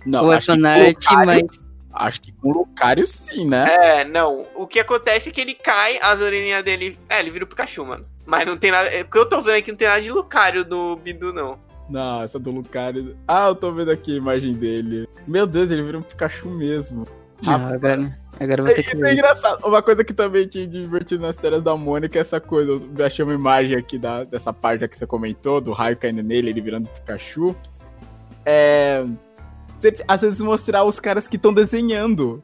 Não, 0.06 0.26
Ou 0.26 0.32
é 0.32 0.40
fanart, 0.40 1.04
mas 1.26 1.66
Acho 1.92 2.20
que 2.20 2.30
com 2.30 2.50
o 2.50 2.58
Lucario 2.58 3.04
sim, 3.08 3.44
né? 3.44 3.66
É, 3.68 4.04
não. 4.04 4.46
O 4.54 4.68
que 4.68 4.78
acontece 4.78 5.30
é 5.30 5.32
que 5.32 5.40
ele 5.40 5.54
cai, 5.54 5.98
as 6.00 6.20
orelhinhas 6.20 6.62
dele. 6.62 6.96
É, 7.08 7.18
ele 7.18 7.32
vira 7.32 7.44
o 7.44 7.48
Pikachu, 7.48 7.84
mano. 7.84 8.06
Mas 8.24 8.46
não 8.46 8.56
tem 8.56 8.70
nada. 8.70 8.88
O 9.00 9.10
que 9.10 9.18
eu 9.18 9.28
tô 9.28 9.42
vendo 9.42 9.56
aqui 9.56 9.72
não 9.72 9.78
tem 9.78 9.88
nada 9.88 10.00
de 10.00 10.12
Lucario 10.12 10.64
do 10.64 10.94
Bidu, 10.94 11.32
não. 11.32 11.58
Não, 11.90 12.22
essa 12.22 12.38
do 12.38 12.52
Lucario. 12.52 13.16
Ah, 13.26 13.48
eu 13.48 13.56
tô 13.56 13.72
vendo 13.72 13.90
aqui 13.90 14.14
a 14.14 14.18
imagem 14.18 14.52
dele. 14.52 15.08
Meu 15.26 15.44
Deus, 15.44 15.72
ele 15.72 15.82
vira 15.82 15.98
um 15.98 16.02
Pikachu 16.02 16.48
mesmo. 16.50 17.04
Ah, 17.46 17.54
agora, 17.54 18.18
agora 18.40 18.62
vou 18.64 18.74
ter 18.74 18.82
que 18.82 18.92
Isso 18.92 19.00
ver. 19.00 19.10
é 19.10 19.12
engraçado. 19.12 19.64
Uma 19.64 19.82
coisa 19.82 20.02
que 20.02 20.12
também 20.12 20.46
tinha 20.46 20.66
divertido 20.66 21.22
nas 21.22 21.36
telas 21.36 21.62
da 21.62 21.76
Mônica 21.76 22.18
é 22.18 22.20
essa 22.20 22.40
coisa. 22.40 22.72
Eu 22.72 23.06
achei 23.06 23.24
uma 23.24 23.34
imagem 23.34 23.76
aqui 23.76 23.98
da, 23.98 24.24
dessa 24.24 24.52
parte 24.52 24.86
que 24.88 24.96
você 24.96 25.06
comentou, 25.06 25.60
do 25.60 25.72
raio 25.72 25.96
caindo 25.96 26.22
nele, 26.22 26.50
ele 26.50 26.60
virando 26.60 26.88
Pikachu. 26.88 27.54
É 28.44 29.04
sempre, 29.78 30.04
às 30.06 30.20
vezes 30.20 30.40
mostrar 30.40 30.84
os 30.84 31.00
caras 31.00 31.26
que 31.26 31.36
estão 31.36 31.54
desenhando. 31.54 32.42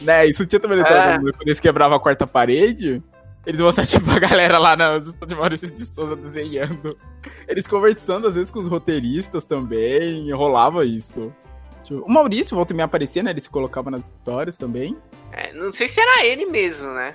Né? 0.00 0.26
Isso 0.26 0.46
tinha 0.46 0.60
também 0.60 0.78
no 0.78 0.84
é. 0.84 1.18
quando 1.18 1.42
eles 1.42 1.58
quebravam 1.58 1.96
a 1.96 2.00
quarta 2.00 2.26
parede. 2.26 3.02
Eles 3.44 3.60
mostravam, 3.60 3.90
tipo, 3.98 4.10
a 4.10 4.18
galera 4.18 4.58
lá 4.58 4.76
na 4.76 4.98
de 4.98 5.34
Maurício 5.34 5.70
de 5.70 5.94
Souza 5.94 6.14
desenhando. 6.14 6.96
Eles 7.48 7.66
conversando, 7.66 8.28
às 8.28 8.34
vezes, 8.34 8.50
com 8.50 8.60
os 8.60 8.68
roteiristas 8.68 9.44
também. 9.44 10.30
Rolava 10.32 10.84
isso. 10.84 11.32
O 11.90 12.10
Maurício, 12.10 12.56
volta 12.56 12.72
e 12.72 12.76
me 12.76 12.82
aparecia, 12.82 13.22
né? 13.22 13.30
Ele 13.30 13.40
se 13.40 13.50
colocava 13.50 13.90
nas 13.90 14.02
histórias 14.02 14.56
também. 14.56 14.96
É, 15.32 15.52
não 15.52 15.72
sei 15.72 15.88
se 15.88 16.00
era 16.00 16.24
ele 16.26 16.46
mesmo, 16.46 16.92
né? 16.92 17.14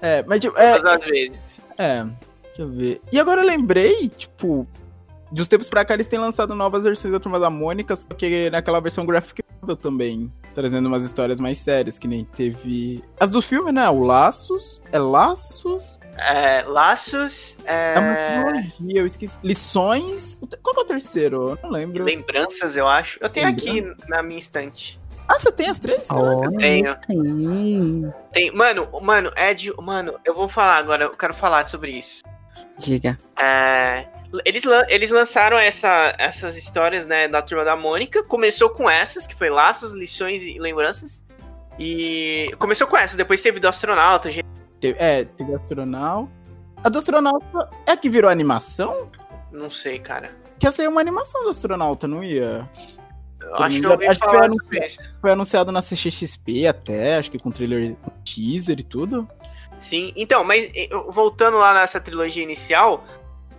É, 0.00 0.22
mas 0.26 0.40
tipo. 0.40 0.56
É, 0.58 0.72
às 0.72 1.04
vezes. 1.04 1.60
É, 1.78 2.04
deixa 2.44 2.62
eu 2.62 2.68
ver. 2.68 3.00
E 3.10 3.18
agora 3.18 3.40
eu 3.40 3.46
lembrei, 3.46 4.08
tipo, 4.08 4.66
de 5.34 5.42
uns 5.42 5.48
tempos 5.48 5.68
pra 5.68 5.84
cá, 5.84 5.94
eles 5.94 6.06
têm 6.06 6.16
lançado 6.16 6.54
novas 6.54 6.84
versões 6.84 7.12
da 7.12 7.18
Turma 7.18 7.40
da 7.40 7.50
Mônica, 7.50 7.96
só 7.96 8.06
que 8.16 8.48
naquela 8.50 8.80
versão 8.80 9.04
graphic 9.04 9.42
novel 9.60 9.74
também. 9.74 10.32
Trazendo 10.54 10.86
umas 10.86 11.02
histórias 11.02 11.40
mais 11.40 11.58
sérias, 11.58 11.98
que 11.98 12.06
nem 12.06 12.24
teve. 12.24 13.02
As 13.18 13.30
do 13.30 13.42
filme, 13.42 13.72
né? 13.72 13.88
O 13.88 14.04
Laços. 14.04 14.80
É 14.92 14.98
Laços? 15.00 15.98
É. 16.16 16.62
Laços. 16.62 17.56
É, 17.64 17.94
é 17.94 17.98
uma 17.98 18.52
trilogia, 18.52 19.00
eu 19.00 19.06
esqueci. 19.06 19.40
Lições. 19.42 20.36
Qual 20.62 20.76
é 20.76 20.80
o 20.80 20.84
terceiro? 20.84 21.50
Eu 21.50 21.58
não 21.64 21.70
lembro. 21.70 22.04
Lembranças, 22.04 22.76
eu 22.76 22.86
acho. 22.86 23.18
Eu 23.20 23.28
tenho 23.28 23.48
aqui 23.48 23.82
na 24.06 24.22
minha 24.22 24.38
estante. 24.38 25.00
Ah, 25.26 25.36
você 25.36 25.50
tem 25.50 25.68
as 25.68 25.80
três? 25.80 26.08
Oh, 26.12 26.44
eu 26.44 26.52
tenho. 26.52 26.96
Tem. 27.08 28.12
tem. 28.32 28.52
Mano, 28.52 28.88
mano, 29.02 29.32
Ed, 29.36 29.72
mano, 29.78 30.14
eu 30.24 30.32
vou 30.32 30.48
falar 30.48 30.76
agora, 30.76 31.04
eu 31.04 31.16
quero 31.16 31.34
falar 31.34 31.66
sobre 31.66 31.90
isso. 31.90 32.22
Diga. 32.78 33.18
É, 33.42 34.06
eles, 34.44 34.64
eles 34.88 35.10
lançaram 35.10 35.58
essa, 35.58 36.14
essas 36.18 36.56
histórias, 36.56 37.06
né, 37.06 37.28
da 37.28 37.42
Turma 37.42 37.64
da 37.64 37.76
Mônica. 37.76 38.22
Começou 38.24 38.70
com 38.70 38.88
essas, 38.88 39.26
que 39.26 39.34
foi 39.34 39.50
Laços, 39.50 39.92
Lições 39.92 40.42
e 40.42 40.58
Lembranças. 40.58 41.24
E 41.78 42.52
começou 42.58 42.86
com 42.86 42.96
essa, 42.96 43.16
depois 43.16 43.42
teve 43.42 43.60
do 43.60 43.68
Astronauta. 43.68 44.30
Gente... 44.30 44.46
É, 44.82 45.24
teve 45.24 45.54
Astronauta. 45.54 46.30
A 46.82 46.88
do 46.88 46.98
Astronauta 46.98 47.70
é 47.86 47.92
a 47.92 47.96
que 47.96 48.08
virou 48.08 48.30
animação? 48.30 49.08
Não 49.50 49.70
sei, 49.70 49.98
cara. 49.98 50.30
Que 50.58 50.66
essa 50.66 50.82
aí 50.82 50.86
é 50.86 50.88
uma 50.88 51.00
animação 51.00 51.42
do 51.42 51.50
Astronauta, 51.50 52.06
não 52.06 52.22
ia? 52.22 52.68
acho 53.52 53.80
que, 53.80 53.86
eu 53.86 54.10
acho 54.10 54.20
que 54.20 54.28
foi, 54.28 54.44
anunciado, 54.44 54.92
foi 55.20 55.32
anunciado 55.32 55.72
na 55.72 55.80
CXXP 55.80 56.66
até, 56.66 57.18
acho 57.18 57.30
que 57.30 57.38
com 57.38 57.50
trailer, 57.50 57.94
com 57.96 58.10
teaser 58.24 58.80
e 58.80 58.82
tudo. 58.82 59.28
Sim, 59.80 60.12
então, 60.16 60.44
mas 60.44 60.70
voltando 61.10 61.58
lá 61.58 61.74
nessa 61.74 62.00
trilogia 62.00 62.42
inicial, 62.42 63.04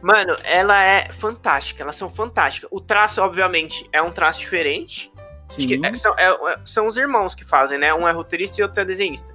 mano, 0.05 0.37
ela 0.43 0.83
é 0.83 1.11
fantástica, 1.11 1.81
elas 1.81 1.95
são 1.95 2.11
fantásticas. 2.11 2.69
O 2.71 2.79
traço, 2.79 3.19
obviamente, 3.23 3.89
é 3.91 3.99
um 3.99 4.11
traço 4.11 4.39
diferente. 4.39 5.11
Sim. 5.49 5.83
É, 5.83 5.95
são, 5.95 6.13
é, 6.15 6.27
é, 6.27 6.59
são 6.63 6.85
os 6.85 6.95
irmãos 6.95 7.33
que 7.33 7.43
fazem, 7.43 7.79
né? 7.79 7.91
Um 7.91 8.07
é 8.07 8.11
roteirista 8.11 8.61
e 8.61 8.63
outro 8.63 8.79
é 8.79 8.85
desenhista. 8.85 9.33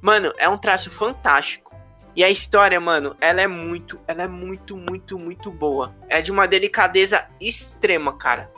Mano, 0.00 0.32
é 0.38 0.48
um 0.48 0.56
traço 0.56 0.90
fantástico. 0.90 1.76
E 2.14 2.24
a 2.24 2.30
história, 2.30 2.80
mano, 2.80 3.14
ela 3.20 3.42
é 3.42 3.46
muito, 3.46 4.00
ela 4.08 4.22
é 4.22 4.26
muito, 4.26 4.74
muito, 4.74 5.18
muito 5.18 5.50
boa. 5.50 5.94
É 6.08 6.22
de 6.22 6.32
uma 6.32 6.48
delicadeza 6.48 7.26
extrema, 7.38 8.16
cara. 8.16 8.50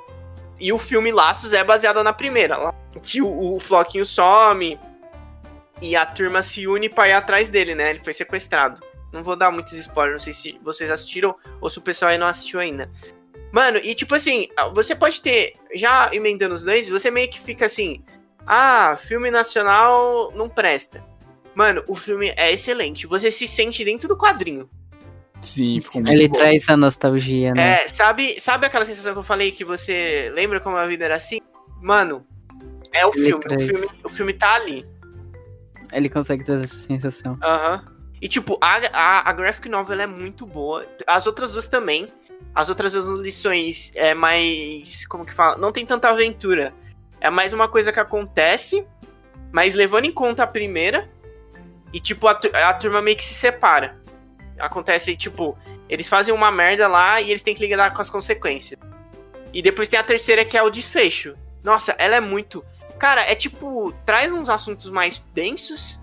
E 0.60 0.72
o 0.72 0.78
filme 0.78 1.10
Laços 1.10 1.52
é 1.52 1.64
baseado 1.64 2.04
na 2.04 2.12
primeira, 2.12 2.72
que 3.02 3.20
o, 3.20 3.54
o 3.54 3.58
Floquinho 3.58 4.06
some 4.06 4.78
e 5.82 5.96
a 5.96 6.06
turma 6.06 6.40
se 6.40 6.68
une 6.68 6.88
pra 6.88 7.08
ir 7.08 7.14
atrás 7.14 7.48
dele, 7.48 7.74
né? 7.74 7.90
Ele 7.90 7.98
foi 7.98 8.12
sequestrado. 8.12 8.80
Não 9.12 9.22
vou 9.22 9.36
dar 9.36 9.50
muitos 9.50 9.72
spoilers, 9.72 10.14
não 10.14 10.24
sei 10.24 10.32
se 10.32 10.60
vocês 10.62 10.90
assistiram 10.90 11.34
ou 11.60 11.70
se 11.70 11.78
o 11.78 11.82
pessoal 11.82 12.10
aí 12.10 12.18
não 12.18 12.26
assistiu 12.26 12.60
ainda. 12.60 12.90
Mano, 13.52 13.78
e 13.78 13.94
tipo 13.94 14.14
assim, 14.14 14.46
você 14.74 14.94
pode 14.94 15.22
ter, 15.22 15.54
já 15.74 16.10
emendando 16.12 16.54
os 16.54 16.62
dois, 16.62 16.88
você 16.88 17.10
meio 17.10 17.30
que 17.30 17.40
fica 17.40 17.64
assim, 17.66 18.04
ah, 18.46 18.96
filme 18.96 19.30
nacional 19.30 20.30
não 20.34 20.48
presta. 20.48 21.02
Mano, 21.54 21.82
o 21.88 21.94
filme 21.94 22.32
é 22.36 22.52
excelente, 22.52 23.06
você 23.06 23.30
se 23.30 23.48
sente 23.48 23.84
dentro 23.84 24.06
do 24.06 24.16
quadrinho. 24.16 24.68
Sim, 25.40 25.80
ficou 25.80 26.02
muito 26.02 26.14
Ele 26.14 26.28
bom. 26.28 26.34
traz 26.34 26.68
a 26.68 26.76
nostalgia, 26.76 27.54
né? 27.54 27.84
É, 27.84 27.88
sabe, 27.88 28.40
sabe 28.40 28.66
aquela 28.66 28.84
sensação 28.84 29.12
que 29.12 29.18
eu 29.18 29.24
falei 29.24 29.52
que 29.52 29.64
você 29.64 30.30
lembra 30.34 30.60
como 30.60 30.76
a 30.76 30.86
vida 30.86 31.04
era 31.04 31.16
assim? 31.16 31.40
Mano, 31.80 32.26
é 32.92 33.06
o 33.06 33.12
filme, 33.12 33.34
o 33.34 33.58
filme, 33.58 33.86
o 34.04 34.08
filme 34.08 34.32
tá 34.34 34.54
ali. 34.54 34.84
Ele 35.92 36.08
consegue 36.08 36.44
trazer 36.44 36.64
essa 36.64 36.76
sensação. 36.76 37.38
Aham. 37.42 37.84
Uhum. 37.86 37.97
E 38.20 38.28
tipo, 38.28 38.58
a, 38.60 38.76
a, 38.92 39.30
a 39.30 39.32
graphic 39.32 39.68
novel 39.68 40.00
é 40.00 40.06
muito 40.06 40.44
boa. 40.44 40.86
As 41.06 41.26
outras 41.26 41.52
duas 41.52 41.68
também. 41.68 42.08
As 42.54 42.68
outras 42.68 42.92
duas 42.92 43.20
lições 43.22 43.92
é 43.94 44.14
mais. 44.14 45.06
Como 45.06 45.24
que 45.24 45.34
fala? 45.34 45.56
Não 45.56 45.70
tem 45.72 45.86
tanta 45.86 46.08
aventura. 46.08 46.72
É 47.20 47.30
mais 47.30 47.52
uma 47.52 47.68
coisa 47.68 47.92
que 47.92 48.00
acontece, 48.00 48.86
mas 49.52 49.74
levando 49.74 50.06
em 50.06 50.12
conta 50.12 50.42
a 50.42 50.46
primeira. 50.46 51.08
E 51.92 52.00
tipo, 52.00 52.26
a, 52.28 52.32
a 52.32 52.74
turma 52.74 53.00
meio 53.00 53.16
que 53.16 53.24
se 53.24 53.34
separa 53.34 53.98
acontece, 54.58 55.16
tipo, 55.16 55.56
eles 55.88 56.08
fazem 56.08 56.34
uma 56.34 56.50
merda 56.50 56.88
lá 56.88 57.20
e 57.20 57.30
eles 57.30 57.42
têm 57.42 57.54
que 57.54 57.66
lidar 57.66 57.94
com 57.94 58.02
as 58.02 58.10
consequências. 58.10 58.78
E 59.52 59.62
depois 59.62 59.88
tem 59.88 59.98
a 59.98 60.02
terceira 60.02 60.44
que 60.44 60.56
é 60.56 60.62
o 60.62 60.70
desfecho. 60.70 61.34
Nossa, 61.62 61.94
ela 61.98 62.16
é 62.16 62.20
muito. 62.20 62.64
Cara, 62.98 63.22
é 63.22 63.34
tipo, 63.34 63.92
traz 64.04 64.32
uns 64.32 64.48
assuntos 64.48 64.90
mais 64.90 65.22
densos, 65.32 66.00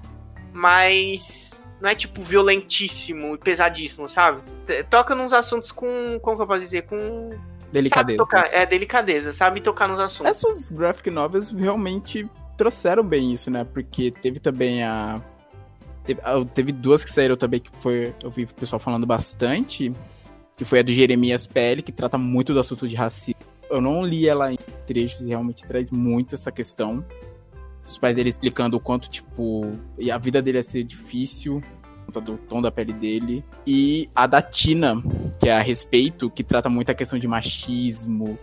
mas 0.54 1.62
não 1.82 1.90
é 1.90 1.96
tipo 1.96 2.22
violentíssimo 2.22 3.36
e 3.36 3.38
pesadíssimo, 3.38 4.08
sabe? 4.08 4.42
Toca 4.90 5.14
nos 5.14 5.34
assuntos 5.34 5.72
com. 5.72 6.20
Como 6.22 6.38
que 6.38 6.44
eu 6.44 6.48
posso 6.48 6.62
dizer? 6.62 6.84
Com. 6.84 7.32
Delicadeza. 7.72 8.18
Tocar, 8.18 8.54
é, 8.54 8.66
delicadeza, 8.66 9.34
sabe 9.34 9.60
tocar 9.60 9.88
nos 9.88 10.00
assuntos. 10.00 10.32
Essas 10.32 10.70
graphic 10.70 11.10
novels 11.10 11.50
realmente 11.50 12.30
trouxeram 12.56 13.04
bem 13.04 13.34
isso, 13.34 13.52
né? 13.52 13.66
Porque 13.66 14.12
teve 14.12 14.40
também 14.40 14.84
a 14.84 15.22
Teve, 16.06 16.22
ah, 16.24 16.46
teve, 16.54 16.72
duas 16.72 17.04
que 17.04 17.12
saíram 17.12 17.36
também 17.36 17.60
que 17.60 17.72
foi. 17.80 18.14
Eu 18.24 18.30
vi 18.30 18.44
o 18.44 18.54
pessoal 18.54 18.80
falando 18.80 19.06
bastante. 19.06 19.92
Que 20.56 20.64
foi 20.64 20.80
a 20.80 20.84
do 20.84 20.92
Jeremias 20.92 21.46
Pele, 21.46 21.82
que 21.82 21.92
trata 21.92 22.18
muito 22.18 22.54
do 22.54 22.60
assunto 22.60 22.88
de 22.88 22.96
racismo. 22.96 23.42
Eu 23.70 23.82
não 23.82 24.06
li 24.06 24.28
ela 24.28 24.54
em 24.54 24.58
trechos 24.86 25.22
e 25.22 25.30
realmente 25.30 25.66
traz 25.66 25.90
muito 25.90 26.36
essa 26.36 26.52
questão. 26.52 27.04
Os 27.86 27.98
pais 27.98 28.16
dele 28.16 28.30
explicando 28.30 28.78
o 28.78 28.80
quanto, 28.80 29.10
tipo, 29.10 29.72
a 30.12 30.18
vida 30.18 30.42
dele 30.42 30.58
ia 30.58 30.64
ser 30.64 30.84
difícil, 30.84 31.62
conta 32.06 32.20
do 32.20 32.38
tom 32.38 32.62
da 32.62 32.72
pele 32.72 32.94
dele. 32.94 33.46
E 33.66 34.10
a 34.16 34.26
da 34.26 34.42
Tina, 34.42 35.02
que 35.40 35.50
é 35.50 35.54
a 35.54 35.62
respeito, 35.62 36.30
que 36.30 36.44
trata 36.44 36.68
muito 36.68 36.90
a 36.90 36.96
questão 36.96 37.20
de 37.20 37.28
machismo, 37.28 38.38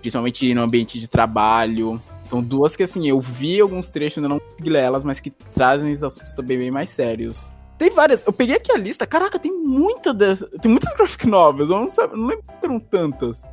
principalmente 0.00 0.52
no 0.52 0.62
ambiente 0.62 0.98
de 0.98 1.08
trabalho. 1.08 2.00
São 2.22 2.42
duas 2.42 2.76
que, 2.76 2.82
assim, 2.82 3.08
eu 3.08 3.20
vi 3.20 3.60
alguns 3.60 3.88
trechos, 3.88 4.18
ainda 4.18 4.28
não 4.28 4.38
consegui 4.38 4.70
ler 4.70 4.82
elas, 4.82 5.02
mas 5.02 5.18
que 5.18 5.30
trazem 5.30 5.92
os 5.92 6.02
assuntos 6.02 6.34
também 6.34 6.58
bem 6.58 6.70
mais 6.70 6.90
sérios. 6.90 7.50
Tem 7.78 7.90
várias. 7.90 8.24
Eu 8.24 8.32
peguei 8.32 8.56
aqui 8.56 8.70
a 8.70 8.78
lista. 8.78 9.06
Caraca, 9.06 9.38
tem 9.38 9.52
muita 9.52 10.14
dessas. 10.14 10.48
Tem 10.60 10.70
muitas 10.70 10.92
graphic 10.94 11.26
novels. 11.26 11.70
Eu 11.70 11.80
não, 11.80 11.90
sabe, 11.90 12.16
não 12.16 12.26
lembro 12.26 12.44
que 12.44 12.66
eram 12.66 12.78
tantas. 12.78 13.44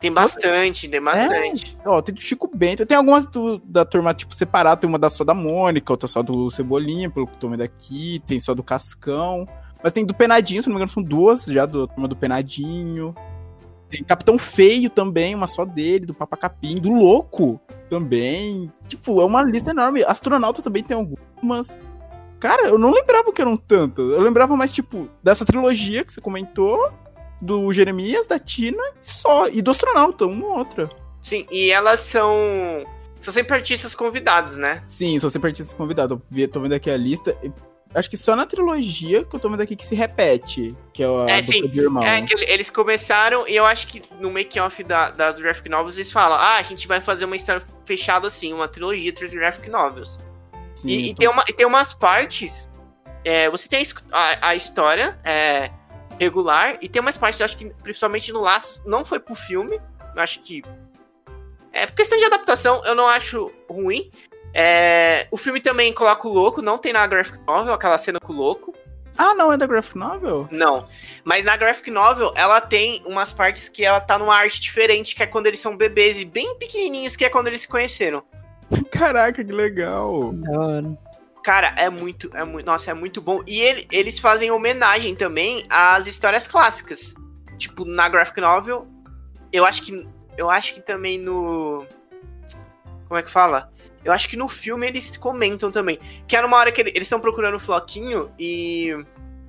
Tem 0.00 0.12
bastante, 0.12 0.88
tem 0.88 1.00
bastante. 1.00 1.76
É, 1.84 1.88
ó, 1.88 2.00
tem 2.00 2.14
do 2.14 2.20
Chico 2.20 2.50
Bento. 2.52 2.86
Tem 2.86 2.96
algumas 2.96 3.26
do, 3.26 3.58
da 3.64 3.84
turma, 3.84 4.14
tipo, 4.14 4.34
separada. 4.34 4.80
Tem 4.80 4.88
uma 4.88 4.98
da 4.98 5.10
só 5.10 5.24
da 5.24 5.34
Mônica, 5.34 5.92
outra 5.92 6.08
só 6.08 6.22
do 6.22 6.50
Cebolinha, 6.50 7.10
pelo 7.10 7.26
que 7.26 7.34
eu 7.34 7.38
tomei 7.38 7.58
daqui. 7.58 8.22
Tem 8.26 8.38
só 8.38 8.54
do 8.54 8.62
Cascão. 8.62 9.46
Mas 9.82 9.92
tem 9.92 10.04
do 10.04 10.14
Penadinho, 10.14 10.62
se 10.62 10.68
não 10.68 10.74
me 10.74 10.78
engano, 10.78 10.92
são 10.92 11.02
duas 11.02 11.46
já 11.46 11.64
da 11.64 11.86
turma 11.86 12.08
do 12.08 12.16
Penadinho. 12.16 13.14
Tem 13.88 14.04
Capitão 14.04 14.36
Feio 14.38 14.90
também, 14.90 15.34
uma 15.34 15.46
só 15.46 15.64
dele, 15.64 16.04
do 16.04 16.12
Papa 16.12 16.36
Capim, 16.36 16.76
do 16.76 16.92
Louco 16.92 17.60
também. 17.88 18.70
Tipo, 18.86 19.20
é 19.20 19.24
uma 19.24 19.42
lista 19.42 19.70
enorme. 19.70 20.04
Astronauta 20.04 20.60
também 20.60 20.82
tem 20.82 20.96
algumas. 20.96 21.78
Cara, 22.38 22.68
eu 22.68 22.78
não 22.78 22.90
lembrava 22.90 23.32
que 23.32 23.40
eram 23.40 23.56
tantas. 23.56 24.04
Eu 24.04 24.20
lembrava 24.20 24.56
mais, 24.56 24.70
tipo, 24.70 25.08
dessa 25.22 25.44
trilogia 25.44 26.04
que 26.04 26.12
você 26.12 26.20
comentou, 26.20 26.92
do 27.40 27.72
Jeremias, 27.72 28.26
da 28.26 28.38
Tina, 28.38 28.82
só. 29.02 29.48
E 29.48 29.62
do 29.62 29.70
Astronauta, 29.70 30.26
uma 30.26 30.46
ou 30.46 30.58
outra. 30.58 30.88
Sim, 31.22 31.46
e 31.50 31.70
elas 31.70 32.00
são. 32.00 32.34
São 33.20 33.34
sempre 33.34 33.54
artistas 33.54 33.94
convidados, 33.94 34.56
né? 34.56 34.82
Sim, 34.86 35.18
são 35.18 35.28
sempre 35.28 35.48
artistas 35.48 35.76
convidados. 35.76 36.18
Eu 36.34 36.48
tô 36.48 36.60
vendo 36.60 36.74
aqui 36.74 36.88
a 36.88 36.96
lista 36.96 37.36
acho 37.94 38.10
que 38.10 38.16
só 38.16 38.36
na 38.36 38.46
trilogia 38.46 39.24
que 39.24 39.34
eu 39.34 39.40
tô 39.40 39.48
vendo 39.48 39.62
aqui 39.62 39.74
que 39.74 39.84
se 39.84 39.94
repete, 39.94 40.76
que 40.92 41.02
é 41.02 41.08
o 41.08 41.28
é, 41.28 41.40
sim. 41.40 41.66
de 41.66 41.80
irmão. 41.80 42.02
É 42.02 42.22
que 42.22 42.34
eles 42.34 42.70
começaram, 42.70 43.46
e 43.48 43.56
eu 43.56 43.64
acho 43.64 43.86
que 43.86 44.02
no 44.20 44.30
make-off 44.30 44.82
da, 44.84 45.10
das 45.10 45.38
graphic 45.38 45.68
novels 45.68 45.96
eles 45.96 46.12
falam, 46.12 46.36
ah, 46.36 46.56
a 46.56 46.62
gente 46.62 46.86
vai 46.86 47.00
fazer 47.00 47.24
uma 47.24 47.36
história 47.36 47.62
fechada 47.84 48.26
assim, 48.26 48.52
uma 48.52 48.68
trilogia, 48.68 49.12
três 49.12 49.32
graphic 49.32 49.70
novels. 49.70 50.18
Sim, 50.74 50.88
e, 50.88 51.10
então... 51.10 51.12
e, 51.12 51.14
tem 51.14 51.28
uma, 51.28 51.44
e 51.48 51.52
tem 51.52 51.66
umas 51.66 51.94
partes, 51.94 52.68
é, 53.24 53.48
você 53.50 53.68
tem 53.68 53.82
a, 54.12 54.48
a 54.50 54.56
história 54.56 55.18
é, 55.24 55.70
regular, 56.18 56.78
e 56.80 56.88
tem 56.88 57.00
umas 57.00 57.16
partes, 57.16 57.40
eu 57.40 57.44
acho 57.44 57.56
que 57.56 57.72
principalmente 57.82 58.32
no 58.32 58.40
Laço, 58.40 58.82
não 58.86 59.04
foi 59.04 59.20
pro 59.20 59.34
filme, 59.34 59.80
eu 60.14 60.22
acho 60.22 60.40
que... 60.40 60.62
É, 61.72 61.86
por 61.86 61.94
questão 61.94 62.18
de 62.18 62.24
adaptação, 62.24 62.84
eu 62.84 62.94
não 62.94 63.06
acho 63.06 63.52
ruim, 63.68 64.10
é, 64.54 65.26
o 65.30 65.36
filme 65.36 65.60
também 65.60 65.92
coloca 65.92 66.26
o 66.26 66.32
louco, 66.32 66.62
não 66.62 66.78
tem 66.78 66.92
na 66.92 67.06
graphic 67.06 67.38
novel 67.46 67.72
aquela 67.72 67.98
cena 67.98 68.18
com 68.18 68.32
o 68.32 68.36
louco. 68.36 68.74
Ah, 69.16 69.34
não 69.34 69.52
é 69.52 69.56
da 69.56 69.66
graphic 69.66 69.98
novel? 69.98 70.48
Não. 70.50 70.86
Mas 71.24 71.44
na 71.44 71.56
graphic 71.56 71.90
novel, 71.90 72.32
ela 72.36 72.60
tem 72.60 73.02
umas 73.04 73.32
partes 73.32 73.68
que 73.68 73.84
ela 73.84 74.00
tá 74.00 74.16
numa 74.16 74.36
arte 74.36 74.60
diferente, 74.60 75.14
que 75.14 75.22
é 75.22 75.26
quando 75.26 75.48
eles 75.48 75.58
são 75.58 75.76
bebês 75.76 76.20
e 76.20 76.24
bem 76.24 76.56
pequenininhos, 76.56 77.16
que 77.16 77.24
é 77.24 77.28
quando 77.28 77.48
eles 77.48 77.62
se 77.62 77.68
conheceram. 77.68 78.22
Caraca, 78.92 79.44
que 79.44 79.52
legal. 79.52 80.32
Cara, 81.42 81.74
é 81.76 81.88
muito, 81.88 82.30
é 82.36 82.44
muito, 82.44 82.66
nossa, 82.66 82.90
é 82.90 82.94
muito 82.94 83.20
bom. 83.20 83.42
E 83.46 83.60
ele, 83.60 83.86
eles 83.92 84.18
fazem 84.18 84.50
homenagem 84.50 85.14
também 85.14 85.62
às 85.70 86.06
histórias 86.06 86.46
clássicas. 86.46 87.14
Tipo, 87.56 87.84
na 87.84 88.08
graphic 88.08 88.40
novel, 88.40 88.86
eu 89.52 89.64
acho 89.64 89.82
que 89.82 90.08
eu 90.36 90.48
acho 90.48 90.74
que 90.74 90.80
também 90.80 91.18
no 91.18 91.84
como 93.08 93.18
é 93.18 93.22
que 93.22 93.30
fala? 93.30 93.72
Eu 94.04 94.12
acho 94.12 94.28
que 94.28 94.36
no 94.36 94.48
filme 94.48 94.86
eles 94.86 95.16
comentam 95.16 95.72
também. 95.72 95.98
Que 96.26 96.36
é 96.36 96.42
numa 96.42 96.56
hora 96.56 96.70
que 96.70 96.80
eles 96.80 97.02
estão 97.02 97.18
procurando 97.18 97.56
o 97.56 97.60
Floquinho 97.60 98.30
e. 98.38 98.92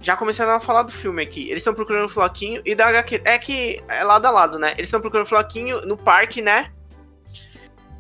Já 0.02 0.16
começando 0.16 0.50
a 0.50 0.62
falar 0.62 0.84
do 0.84 0.94
filme 0.94 1.22
aqui. 1.22 1.50
Eles 1.50 1.60
estão 1.60 1.74
procurando 1.74 2.06
o 2.06 2.10
Floquinho 2.10 2.62
e 2.66 2.74
da 2.74 2.88
HQ. 2.88 3.22
É 3.26 3.38
que 3.38 3.84
é 3.90 4.02
lado 4.02 4.26
a 4.26 4.32
lado, 4.32 4.58
né? 4.58 4.72
Eles 4.72 4.88
estão 4.88 5.02
procurando 5.02 5.26
o 5.26 5.30
Floquinho 5.30 5.82
no 5.82 5.98
parque, 5.98 6.42
né? 6.42 6.72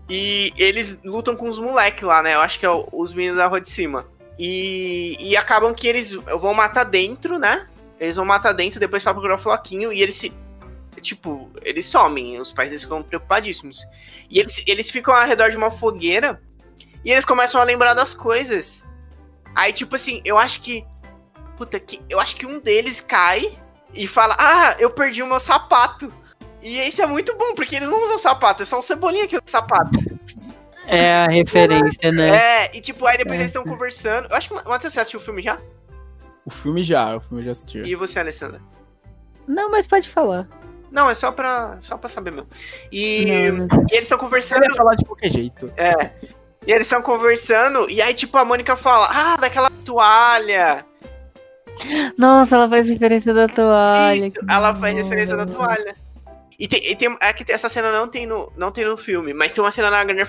E 0.09 0.51
eles 0.57 1.03
lutam 1.03 1.35
com 1.35 1.47
os 1.47 1.59
moleques 1.59 2.03
lá, 2.03 2.23
né? 2.23 2.33
Eu 2.33 2.41
acho 2.41 2.59
que 2.59 2.65
é 2.65 2.69
os 2.91 3.13
meninos 3.13 3.37
da 3.37 3.47
rua 3.47 3.61
de 3.61 3.69
cima. 3.69 4.07
E, 4.39 5.15
e 5.19 5.37
acabam 5.37 5.73
que 5.73 5.87
eles 5.87 6.13
vão 6.13 6.53
matar 6.53 6.85
dentro, 6.85 7.37
né? 7.37 7.67
Eles 7.99 8.15
vão 8.15 8.25
matar 8.25 8.53
dentro, 8.53 8.79
depois 8.79 9.03
pra 9.03 9.13
procurar 9.13 9.35
o 9.35 9.39
Floquinho 9.39 9.93
e 9.93 10.01
eles 10.01 10.15
se. 10.15 10.33
Tipo, 11.01 11.49
eles 11.61 11.85
somem, 11.85 12.39
os 12.39 12.51
pais 12.51 12.69
deles 12.69 12.83
ficam 12.83 13.03
preocupadíssimos. 13.03 13.85
E 14.29 14.39
eles, 14.39 14.63
eles 14.67 14.89
ficam 14.89 15.13
ao 15.13 15.25
redor 15.25 15.49
de 15.49 15.57
uma 15.57 15.71
fogueira 15.71 16.41
e 17.03 17.11
eles 17.11 17.23
começam 17.25 17.61
a 17.61 17.63
lembrar 17.63 17.93
das 17.93 18.13
coisas. 18.13 18.85
Aí, 19.55 19.71
tipo 19.73 19.95
assim, 19.95 20.21
eu 20.25 20.37
acho 20.37 20.61
que. 20.61 20.85
Puta, 21.57 21.79
que, 21.79 22.01
eu 22.09 22.19
acho 22.19 22.35
que 22.35 22.45
um 22.45 22.59
deles 22.59 23.01
cai 23.01 23.57
e 23.93 24.07
fala: 24.07 24.35
Ah, 24.39 24.75
eu 24.79 24.89
perdi 24.89 25.21
o 25.21 25.27
meu 25.27 25.39
sapato. 25.39 26.11
E 26.61 26.79
isso 26.87 27.01
é 27.01 27.05
muito 27.05 27.35
bom, 27.37 27.53
porque 27.55 27.75
eles 27.75 27.87
não 27.87 28.03
usam 28.05 28.17
sapato, 28.17 28.63
é 28.63 28.65
só 28.65 28.79
o 28.79 28.83
Cebolinha 28.83 29.27
que 29.27 29.35
usa 29.35 29.43
sapato. 29.45 29.97
É 30.85 31.17
a 31.17 31.27
referência, 31.27 32.11
né? 32.11 32.29
É, 32.65 32.77
e 32.77 32.81
tipo, 32.81 33.05
aí 33.05 33.17
depois 33.17 33.39
é. 33.39 33.43
eles 33.43 33.51
estão 33.55 33.63
conversando. 33.63 34.27
Eu 34.29 34.35
acho 34.35 34.49
que. 34.49 34.55
Matheus, 34.55 34.93
você 34.93 34.99
assistiu 34.99 35.19
o 35.19 35.23
filme 35.23 35.41
já? 35.41 35.57
O 36.43 36.49
filme 36.49 36.81
já, 36.81 37.15
o 37.15 37.21
filme 37.21 37.43
já 37.43 37.51
assistiu. 37.51 37.85
E 37.85 37.95
você, 37.95 38.19
Alessandra? 38.19 38.59
Não, 39.47 39.69
mas 39.69 39.85
pode 39.85 40.09
falar. 40.09 40.47
Não, 40.91 41.07
é 41.07 41.13
só 41.13 41.31
pra, 41.31 41.77
só 41.81 41.95
pra 41.95 42.09
saber 42.09 42.31
mesmo. 42.31 42.49
E, 42.91 43.51
não, 43.51 43.67
e 43.91 43.93
eles 43.93 44.03
estão 44.03 44.17
conversando. 44.17 44.63
Eu 44.63 44.71
ia 44.71 44.75
falar 44.75 44.95
de 44.95 45.05
qualquer 45.05 45.31
jeito. 45.31 45.71
É. 45.77 46.11
E 46.65 46.71
eles 46.71 46.87
estão 46.87 47.01
conversando, 47.01 47.89
e 47.89 48.01
aí, 48.01 48.13
tipo, 48.13 48.37
a 48.37 48.43
Mônica 48.43 48.75
fala: 48.75 49.07
Ah, 49.11 49.37
daquela 49.37 49.71
toalha. 49.85 50.85
Nossa, 52.17 52.55
ela 52.55 52.67
faz 52.67 52.89
referência 52.89 53.33
da 53.33 53.47
toalha. 53.47 54.27
Isso, 54.27 54.37
ela 54.47 54.75
faz 54.75 54.95
referência 54.95 55.37
da 55.37 55.45
toalha. 55.45 55.95
E 56.59 56.67
tem, 56.67 56.91
e 56.91 56.95
tem 56.95 57.17
é 57.21 57.31
que 57.31 57.49
essa 57.49 57.69
cena 57.69 57.89
não 57.91 58.09
tem, 58.09 58.27
no, 58.27 58.51
não 58.57 58.69
tem 58.69 58.83
no 58.83 58.97
filme, 58.97 59.33
mas 59.33 59.53
tem 59.53 59.63
uma 59.63 59.71
cena 59.71 59.89
na 59.89 60.03
Garner 60.03 60.27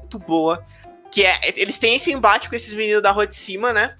muito 0.00 0.18
boa. 0.18 0.64
Que 1.10 1.24
é. 1.24 1.40
Eles 1.56 1.78
têm 1.78 1.96
esse 1.96 2.12
embate 2.12 2.50
com 2.50 2.54
esses 2.54 2.74
meninos 2.74 3.02
da 3.02 3.10
rua 3.10 3.26
de 3.26 3.34
cima, 3.34 3.72
né? 3.72 3.96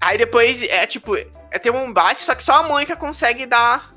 Aí 0.00 0.16
depois 0.16 0.62
é 0.62 0.86
tipo. 0.86 1.16
É 1.16 1.58
ter 1.58 1.70
um 1.70 1.86
embate, 1.86 2.22
só 2.22 2.34
que 2.34 2.44
só 2.44 2.54
a 2.54 2.62
Mônica 2.62 2.94
consegue 2.94 3.44
dar. 3.44 3.92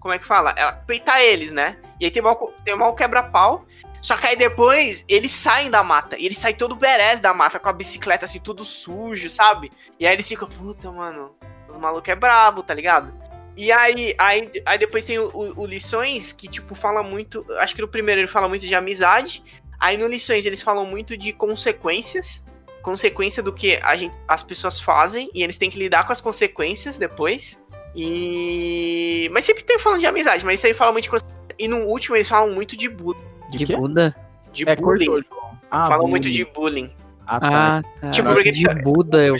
Como 0.00 0.14
é 0.14 0.18
que 0.18 0.26
fala? 0.26 0.54
Ela 0.56 0.72
peitar 0.72 1.20
eles, 1.20 1.52
né? 1.52 1.78
E 2.00 2.06
aí 2.06 2.10
tem 2.10 2.22
mal, 2.22 2.52
tem 2.64 2.74
mal 2.74 2.94
quebra-pau. 2.94 3.66
Só 4.00 4.16
que 4.16 4.26
aí 4.26 4.36
depois 4.36 5.04
eles 5.08 5.32
saem 5.32 5.70
da 5.70 5.82
mata. 5.82 6.16
E 6.18 6.24
eles 6.24 6.38
saem 6.38 6.54
todo 6.54 6.76
berés 6.76 7.20
da 7.20 7.34
mata 7.34 7.58
com 7.58 7.68
a 7.68 7.72
bicicleta 7.72 8.24
assim, 8.24 8.38
tudo 8.38 8.64
sujo, 8.64 9.28
sabe? 9.28 9.70
E 9.98 10.06
aí 10.06 10.14
eles 10.14 10.28
ficam, 10.28 10.48
puta, 10.48 10.90
mano, 10.92 11.34
os 11.68 11.76
malucos 11.76 12.08
é 12.08 12.14
brabo, 12.14 12.62
tá 12.62 12.72
ligado? 12.72 13.12
E 13.56 13.72
aí, 13.72 14.14
aí, 14.18 14.50
aí 14.66 14.78
depois 14.78 15.04
tem 15.04 15.18
o, 15.18 15.30
o, 15.32 15.62
o, 15.62 15.66
Lições, 15.66 16.30
que, 16.30 16.46
tipo, 16.46 16.74
fala 16.74 17.02
muito. 17.02 17.44
Acho 17.58 17.74
que 17.74 17.80
no 17.80 17.88
primeiro 17.88 18.20
ele 18.20 18.28
fala 18.28 18.48
muito 18.48 18.66
de 18.66 18.74
amizade. 18.74 19.42
Aí 19.80 19.96
no 19.96 20.06
Lições 20.06 20.44
eles 20.44 20.60
falam 20.60 20.84
muito 20.84 21.16
de 21.16 21.32
consequências. 21.32 22.44
Consequência 22.82 23.42
do 23.42 23.52
que 23.52 23.80
a 23.82 23.96
gente, 23.96 24.14
as 24.28 24.42
pessoas 24.42 24.78
fazem. 24.78 25.30
E 25.32 25.42
eles 25.42 25.56
têm 25.56 25.70
que 25.70 25.78
lidar 25.78 26.06
com 26.06 26.12
as 26.12 26.20
consequências 26.20 26.98
depois. 26.98 27.58
E. 27.94 29.30
Mas 29.32 29.46
sempre 29.46 29.64
tem 29.64 29.78
falando 29.78 30.00
de 30.00 30.06
amizade, 30.06 30.44
mas 30.44 30.60
isso 30.60 30.66
aí 30.66 30.74
fala 30.74 30.92
muito 30.92 31.04
de 31.04 31.10
consequências. 31.10 31.56
E 31.58 31.66
no 31.66 31.78
último 31.86 32.14
eles 32.14 32.28
falam 32.28 32.54
muito 32.54 32.76
de 32.76 32.90
Buda. 32.90 33.18
De, 33.50 33.64
de 33.64 33.74
Buda? 33.74 34.14
De 34.52 34.68
é, 34.68 34.76
bullying. 34.76 35.06
Cortou, 35.06 35.36
ah, 35.70 35.86
falam 35.86 36.00
bullying. 36.00 36.10
muito 36.10 36.30
de 36.30 36.44
bullying. 36.44 36.92
Ah, 37.26 37.40
tá. 37.40 37.78
Ah, 37.78 37.82
tá. 38.00 38.10
Tipo, 38.10 38.28
porque 38.34 38.50
de 38.50 38.68
Buda 38.82 39.24
eu. 39.24 39.36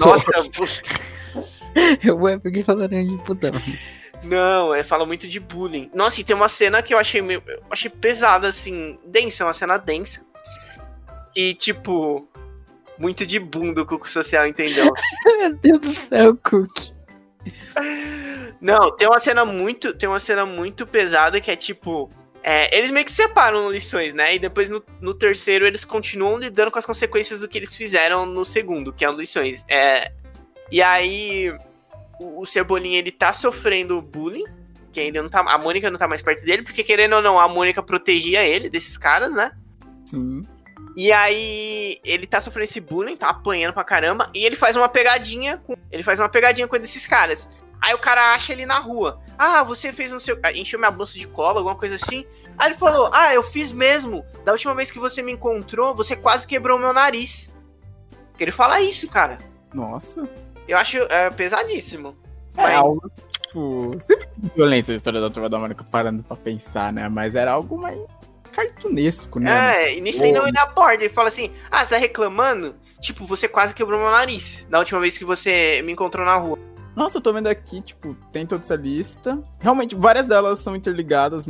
Nossa, 0.00 0.32
eu 2.04 2.28
é 2.28 2.38
porque 2.38 2.62
falaram 2.62 3.04
de 3.04 3.16
putão. 3.24 3.52
Não, 4.22 4.74
é, 4.74 4.82
fala 4.82 5.04
muito 5.04 5.28
de 5.28 5.38
bullying. 5.38 5.90
Nossa, 5.94 6.20
e 6.20 6.24
tem 6.24 6.34
uma 6.34 6.48
cena 6.48 6.82
que 6.82 6.94
eu 6.94 6.98
achei 6.98 7.20
meio, 7.20 7.42
eu 7.46 7.62
achei 7.70 7.90
pesada, 7.90 8.48
assim, 8.48 8.98
densa, 9.04 9.44
uma 9.44 9.52
cena 9.52 9.76
densa. 9.76 10.24
E, 11.36 11.52
tipo, 11.54 12.26
muito 12.98 13.26
de 13.26 13.38
bunda 13.38 13.82
o 13.82 13.86
Cuco 13.86 14.08
Social, 14.08 14.46
entendeu? 14.46 14.92
Meu 15.38 15.54
Deus 15.54 15.80
do 15.80 15.92
céu, 15.92 16.36
Cook. 16.36 16.94
Não, 18.60 18.96
tem 18.96 19.06
uma 19.06 19.20
cena 19.20 19.44
muito, 19.44 19.92
tem 19.92 20.08
uma 20.08 20.20
cena 20.20 20.46
muito 20.46 20.86
pesada 20.86 21.40
que 21.40 21.50
é 21.50 21.56
tipo, 21.56 22.08
é, 22.42 22.74
eles 22.76 22.90
meio 22.90 23.04
que 23.04 23.12
separam 23.12 23.70
lições, 23.70 24.14
né? 24.14 24.34
E 24.34 24.38
depois 24.38 24.70
no, 24.70 24.82
no, 25.00 25.12
terceiro 25.12 25.66
eles 25.66 25.84
continuam 25.84 26.38
lidando 26.38 26.70
com 26.70 26.78
as 26.78 26.86
consequências 26.86 27.40
do 27.40 27.48
que 27.48 27.58
eles 27.58 27.76
fizeram 27.76 28.24
no 28.24 28.44
segundo, 28.44 28.92
que 28.92 29.04
é 29.04 29.10
o 29.10 29.12
lições. 29.12 29.66
É, 29.68 30.12
e 30.70 30.82
aí 30.82 31.52
o, 32.20 32.42
o 32.42 32.46
Cebolinha 32.46 32.98
ele 32.98 33.10
tá 33.10 33.32
sofrendo 33.32 34.00
bullying, 34.00 34.44
que 34.92 35.00
ainda 35.00 35.22
não 35.22 35.28
tá, 35.28 35.40
a 35.40 35.58
Mônica 35.58 35.90
não 35.90 35.98
tá 35.98 36.06
mais 36.06 36.22
perto 36.22 36.44
dele, 36.44 36.62
porque 36.62 36.82
querendo 36.82 37.16
ou 37.16 37.22
não, 37.22 37.38
a 37.38 37.48
Mônica 37.48 37.82
protegia 37.82 38.44
ele 38.44 38.70
desses 38.70 38.96
caras, 38.96 39.34
né? 39.34 39.52
Sim. 40.06 40.42
E 40.96 41.10
aí 41.10 41.98
ele 42.04 42.26
tá 42.26 42.40
sofrendo 42.40 42.64
esse 42.64 42.80
bullying, 42.80 43.16
tá 43.16 43.28
apanhando 43.30 43.74
pra 43.74 43.82
caramba, 43.82 44.30
e 44.32 44.44
ele 44.44 44.54
faz 44.54 44.76
uma 44.76 44.88
pegadinha 44.88 45.58
com, 45.58 45.74
ele 45.90 46.02
faz 46.02 46.20
uma 46.20 46.28
pegadinha 46.28 46.68
com 46.68 46.76
esses 46.76 47.06
caras. 47.06 47.48
Aí 47.84 47.92
o 47.92 47.98
cara 47.98 48.32
acha 48.32 48.52
ele 48.52 48.64
na 48.64 48.78
rua. 48.78 49.20
Ah, 49.36 49.62
você 49.62 49.92
fez 49.92 50.10
um 50.10 50.18
seu. 50.18 50.38
Encheu 50.54 50.78
minha 50.78 50.90
bolsa 50.90 51.18
de 51.18 51.28
cola, 51.28 51.58
alguma 51.58 51.76
coisa 51.76 51.96
assim. 51.96 52.24
Aí 52.56 52.70
ele 52.70 52.78
falou: 52.78 53.10
Ah, 53.12 53.34
eu 53.34 53.42
fiz 53.42 53.72
mesmo. 53.72 54.24
Da 54.42 54.52
última 54.52 54.74
vez 54.74 54.90
que 54.90 54.98
você 54.98 55.20
me 55.20 55.32
encontrou, 55.32 55.94
você 55.94 56.16
quase 56.16 56.46
quebrou 56.46 56.78
meu 56.78 56.94
nariz. 56.94 57.54
Ele 58.38 58.50
fala 58.50 58.80
isso, 58.80 59.06
cara. 59.06 59.36
Nossa. 59.74 60.26
Eu 60.66 60.78
acho 60.78 60.98
é, 60.98 61.30
pesadíssimo. 61.30 62.16
É 62.56 62.62
mas... 62.62 62.74
algo, 62.74 63.10
tipo, 63.42 63.96
sempre 64.00 64.26
tem 64.26 64.50
violência 64.54 64.92
a 64.92 64.96
história 64.96 65.20
da 65.20 65.30
Turma 65.30 65.48
da 65.48 65.58
Mônica 65.58 65.84
parando 65.90 66.22
pra 66.22 66.36
pensar, 66.36 66.92
né? 66.92 67.08
Mas 67.08 67.34
era 67.34 67.52
algo 67.52 67.76
mais 67.76 68.00
cartunesco, 68.52 69.40
né? 69.40 69.84
É, 69.84 69.96
e 69.96 70.00
nisso 70.00 70.22
aí 70.22 70.32
não 70.32 70.46
ele 70.46 70.58
aborda. 70.58 71.04
Ele 71.04 71.12
fala 71.12 71.28
assim: 71.28 71.50
Ah, 71.70 71.84
você 71.84 71.90
tá 71.90 71.96
reclamando? 71.96 72.76
Tipo, 73.00 73.26
você 73.26 73.48
quase 73.48 73.74
quebrou 73.74 74.00
meu 74.00 74.10
nariz 74.10 74.66
da 74.70 74.78
última 74.78 75.00
vez 75.00 75.18
que 75.18 75.24
você 75.24 75.82
me 75.84 75.92
encontrou 75.92 76.24
na 76.24 76.36
rua. 76.36 76.58
Nossa, 76.96 77.18
eu 77.18 77.20
tô 77.20 77.32
vendo 77.32 77.48
aqui, 77.48 77.80
tipo, 77.80 78.14
tem 78.32 78.46
toda 78.46 78.62
essa 78.62 78.76
lista. 78.76 79.42
Realmente, 79.58 79.96
várias 79.96 80.28
delas 80.28 80.60
são 80.60 80.76
interligadas 80.76 81.46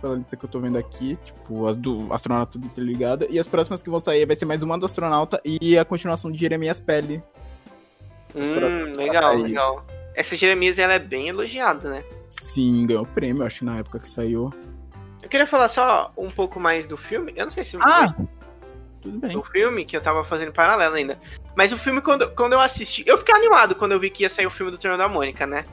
pela 0.00 0.16
lista 0.16 0.36
que 0.36 0.44
eu 0.44 0.48
tô 0.48 0.58
vendo 0.60 0.76
aqui. 0.76 1.16
Tipo, 1.24 1.66
as 1.66 1.76
do 1.76 2.12
astronauta 2.12 2.52
tudo 2.52 2.66
interligada. 2.66 3.26
E 3.30 3.38
as 3.38 3.46
próximas 3.46 3.82
que 3.82 3.90
vão 3.90 4.00
sair 4.00 4.26
vai 4.26 4.34
ser 4.34 4.46
mais 4.46 4.62
uma 4.62 4.76
do 4.76 4.84
astronauta 4.84 5.40
e 5.44 5.78
a 5.78 5.84
continuação 5.84 6.30
de 6.30 6.38
Jeremias 6.38 6.80
Pele. 6.80 7.22
Hum, 8.34 8.96
legal, 8.96 9.36
legal. 9.36 9.86
Essa 10.14 10.36
Jeremias, 10.36 10.78
ela 10.78 10.94
é 10.94 10.98
bem 10.98 11.28
elogiada, 11.28 11.88
né? 11.88 12.04
Sim, 12.28 12.86
ganhou 12.86 13.06
prêmio, 13.06 13.44
acho, 13.44 13.64
na 13.64 13.78
época 13.78 13.98
que 13.98 14.08
saiu. 14.08 14.52
Eu 15.22 15.28
queria 15.28 15.46
falar 15.46 15.68
só 15.68 16.12
um 16.16 16.30
pouco 16.30 16.58
mais 16.58 16.86
do 16.86 16.96
filme. 16.96 17.32
Eu 17.36 17.44
não 17.44 17.50
sei 17.50 17.64
se... 17.64 17.76
Ah! 17.80 18.14
Tudo 19.00 19.18
bem. 19.18 19.30
Do 19.30 19.42
filme, 19.42 19.84
que 19.84 19.96
eu 19.96 20.00
tava 20.00 20.22
fazendo 20.22 20.52
paralelo 20.52 20.94
ainda. 20.94 21.18
Mas 21.56 21.72
o 21.72 21.78
filme, 21.78 22.00
quando, 22.02 22.30
quando 22.34 22.52
eu 22.52 22.60
assisti... 22.60 23.02
Eu 23.06 23.16
fiquei 23.16 23.34
animado 23.34 23.74
quando 23.74 23.92
eu 23.92 23.98
vi 23.98 24.10
que 24.10 24.22
ia 24.22 24.28
sair 24.28 24.46
o 24.46 24.50
filme 24.50 24.70
do 24.70 24.78
Turno 24.78 24.98
da 24.98 25.08
Mônica, 25.08 25.46
né? 25.46 25.64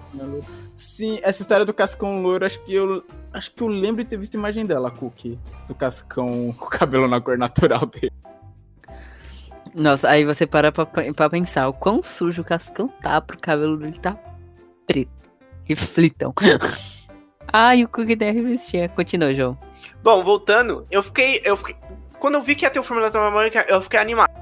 Sim, 0.76 1.20
essa 1.22 1.41
história 1.41 1.66
do 1.66 1.74
Cascão 1.74 2.22
Louro, 2.22 2.45
acho 2.45 2.64
que 2.64 2.74
eu... 2.74 3.03
Acho 3.34 3.51
que 3.51 3.62
eu 3.62 3.68
lembro 3.68 4.03
de 4.03 4.10
ter 4.10 4.18
visto 4.18 4.36
a 4.36 4.38
imagem 4.39 4.66
dela, 4.66 4.89
Cookie. 4.89 5.38
Do 5.68 5.76
Cascão 5.76 6.53
com 6.58 6.66
o 6.66 6.70
cabelo 6.70 7.08
na 7.08 7.20
cor 7.20 7.38
natural 7.38 7.86
dele. 7.86 8.14
Nossa, 9.78 10.09
aí 10.09 10.25
você 10.25 10.47
para 10.47 10.71
pra, 10.71 10.88
pra 10.88 11.30
pensar 11.30 11.67
o 11.67 11.73
quão 11.73 12.01
sujo 12.01 12.41
o 12.41 12.45
Cascão 12.45 12.88
tá 12.88 13.21
pro 13.21 13.38
cabelo 13.38 13.78
dele 13.78 13.99
tá 13.99 14.17
preto. 14.88 15.13
Reflitam. 15.69 16.34
Ai, 17.53 17.84
o 17.84 17.88
Cookie 17.88 18.15
da 18.15 18.32
revistinha. 18.32 18.89
Continua, 18.89 19.34
João. 19.34 19.55
Bom, 20.01 20.23
voltando, 20.23 20.88
eu 20.89 21.03
fiquei, 21.03 21.41
eu 21.45 21.55
fiquei. 21.55 21.75
Quando 22.19 22.34
eu 22.34 22.41
vi 22.41 22.55
que 22.55 22.65
ia 22.65 22.71
ter 22.71 22.80
o 22.80 22.84
filme 22.84 23.03
da 23.03 23.11
Turma 23.11 23.30
Mônica, 23.30 23.65
eu 23.69 23.80
fiquei 23.80 23.99
animado. 23.99 24.34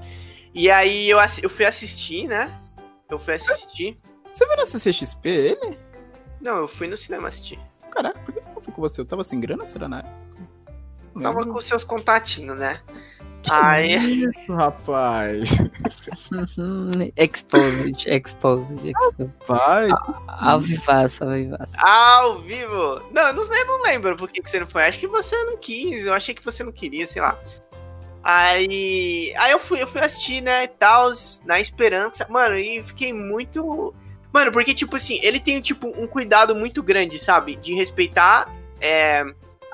E 0.54 0.72
aí 0.72 1.10
eu, 1.10 1.20
eu 1.44 1.50
fui 1.50 1.66
assistir, 1.66 2.28
né? 2.28 2.58
Eu 3.10 3.20
fui 3.20 3.34
assistir. 3.34 3.98
Você 4.34 4.48
viu 4.48 4.56
na 4.56 4.66
CCXP 4.66 5.30
ele? 5.30 5.80
Não, 6.40 6.60
eu 6.60 6.68
fui 6.68 6.88
no 6.88 6.96
cinema 6.96 7.28
assistir. 7.28 7.60
Caraca, 7.92 8.18
por 8.20 8.34
que 8.34 8.40
eu 8.40 8.62
fui 8.62 8.74
com 8.74 8.82
você? 8.82 9.02
Eu 9.02 9.06
tava 9.06 9.24
sem 9.24 9.42
grana, 9.42 9.66
será 9.66 9.90
na 9.90 10.00
época? 10.00 10.16
Tava 11.22 11.46
com 11.46 11.62
seus 11.62 11.84
contatinhos, 11.84 12.58
né? 12.58 12.80
Aí... 13.52 13.96
Isso, 13.96 14.54
rapaz. 14.54 15.60
exposed, 17.18 18.08
exposed, 18.08 18.90
exposed. 18.90 19.40
Vai. 19.48 19.90
Ao 20.28 20.60
vivaço, 20.60 21.24
ao 21.24 21.32
vivaço. 21.32 21.74
Ao 21.78 22.42
vivo. 22.42 23.02
Não, 23.12 23.34
não, 23.34 23.44
eu 23.44 23.66
não 23.66 23.84
lembro 23.84 24.16
por 24.16 24.30
que 24.30 24.42
você 24.42 24.60
não 24.60 24.68
foi. 24.68 24.86
Acho 24.86 25.00
que 25.00 25.08
você 25.08 25.36
não 25.44 25.58
quis. 25.58 26.06
Eu 26.06 26.14
achei 26.14 26.34
que 26.34 26.44
você 26.44 26.64
não 26.64 26.72
queria, 26.72 27.08
sei 27.08 27.22
lá. 27.22 27.38
Aí, 28.24 29.34
aí 29.38 29.52
eu 29.52 29.60
fui, 29.60 29.82
eu 29.82 29.88
fui 29.88 30.02
assistir, 30.02 30.42
né, 30.42 30.64
e 30.64 30.68
tal, 30.68 31.12
na 31.46 31.60
esperança. 31.60 32.26
Mano, 32.30 32.58
e 32.58 32.84
fiquei 32.84 33.14
muito. 33.14 33.94
Mano, 34.34 34.52
porque, 34.52 34.74
tipo 34.74 34.96
assim, 34.96 35.20
ele 35.22 35.40
tem, 35.40 35.62
tipo, 35.62 35.88
um 35.88 36.08
cuidado 36.08 36.56
muito 36.56 36.82
grande, 36.82 37.20
sabe? 37.20 37.56
De 37.56 37.74
respeitar 37.74 38.52
é, 38.82 39.24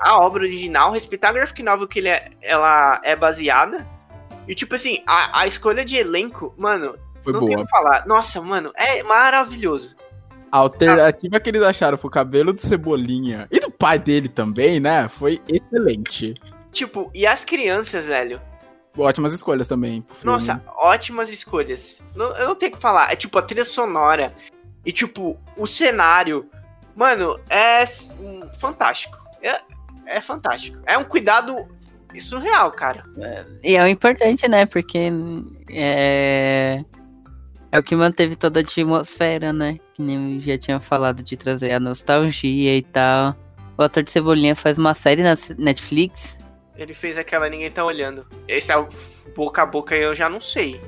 a 0.02 0.18
obra 0.20 0.42
original, 0.42 0.92
respeitar 0.92 1.30
a 1.30 1.32
graphic 1.32 1.62
novel 1.62 1.88
que 1.88 1.98
ele 1.98 2.08
é, 2.08 2.30
ela 2.40 3.00
é 3.04 3.14
baseada. 3.14 3.86
E, 4.46 4.54
tipo 4.54 4.74
assim, 4.74 5.02
a, 5.06 5.40
a 5.40 5.46
escolha 5.46 5.84
de 5.84 5.96
elenco, 5.96 6.52
mano, 6.58 6.96
foi 7.20 7.32
não 7.32 7.40
boa. 7.40 7.50
tem 7.50 7.60
o 7.60 7.64
que 7.64 7.70
falar. 7.70 8.06
Nossa, 8.06 8.40
mano, 8.40 8.72
é 8.74 9.02
maravilhoso. 9.02 9.96
A 10.50 10.58
alternativa 10.58 11.40
que 11.40 11.48
eles 11.48 11.62
acharam 11.62 11.96
foi 11.96 12.08
o 12.08 12.12
cabelo 12.12 12.52
do 12.52 12.60
Cebolinha. 12.60 13.48
E 13.50 13.58
do 13.58 13.70
pai 13.70 13.98
dele 13.98 14.28
também, 14.28 14.80
né? 14.80 15.08
Foi 15.08 15.40
excelente. 15.48 16.34
Tipo, 16.70 17.10
e 17.14 17.26
as 17.26 17.44
crianças, 17.44 18.04
velho? 18.04 18.40
Ótimas 18.98 19.32
escolhas 19.32 19.66
também. 19.66 20.04
Nossa, 20.22 20.62
ótimas 20.76 21.30
escolhas. 21.30 22.04
Não, 22.14 22.36
eu 22.36 22.48
não 22.48 22.54
tenho 22.54 22.72
o 22.72 22.74
que 22.74 22.80
falar. 22.80 23.10
É 23.10 23.16
tipo 23.16 23.38
a 23.38 23.42
trilha 23.42 23.64
sonora. 23.64 24.34
E 24.84 24.92
tipo, 24.92 25.38
o 25.56 25.66
cenário. 25.66 26.46
Mano, 26.94 27.40
é 27.48 27.86
fantástico. 28.58 29.16
É, 29.40 29.58
é 30.06 30.20
fantástico. 30.20 30.78
É 30.86 30.96
um 30.98 31.04
cuidado 31.04 31.66
surreal, 32.20 32.70
cara. 32.72 33.04
É, 33.18 33.44
e 33.64 33.76
é 33.76 33.82
o 33.82 33.86
importante, 33.88 34.46
né? 34.48 34.66
Porque 34.66 35.10
é, 35.70 36.84
É 37.70 37.78
o 37.78 37.82
que 37.82 37.96
manteve 37.96 38.36
toda 38.36 38.60
a 38.60 38.62
atmosfera, 38.62 39.52
né? 39.52 39.78
Que 39.94 40.02
nem 40.02 40.34
eu 40.34 40.40
já 40.40 40.58
tinha 40.58 40.78
falado 40.78 41.22
de 41.22 41.36
trazer 41.36 41.72
a 41.72 41.80
nostalgia 41.80 42.76
e 42.76 42.82
tal. 42.82 43.34
O 43.78 43.82
ator 43.82 44.02
de 44.02 44.10
Cebolinha 44.10 44.54
faz 44.54 44.76
uma 44.76 44.92
série 44.92 45.22
na 45.22 45.34
Netflix. 45.56 46.38
Ele 46.76 46.92
fez 46.92 47.16
aquela 47.16 47.48
Ninguém 47.48 47.70
Tá 47.70 47.82
Olhando. 47.84 48.26
Esse 48.46 48.72
é 48.72 48.76
o 48.76 48.86
boca 49.34 49.62
a 49.62 49.66
boca 49.66 49.94
eu 49.96 50.14
já 50.14 50.28
não 50.28 50.40
sei. 50.40 50.78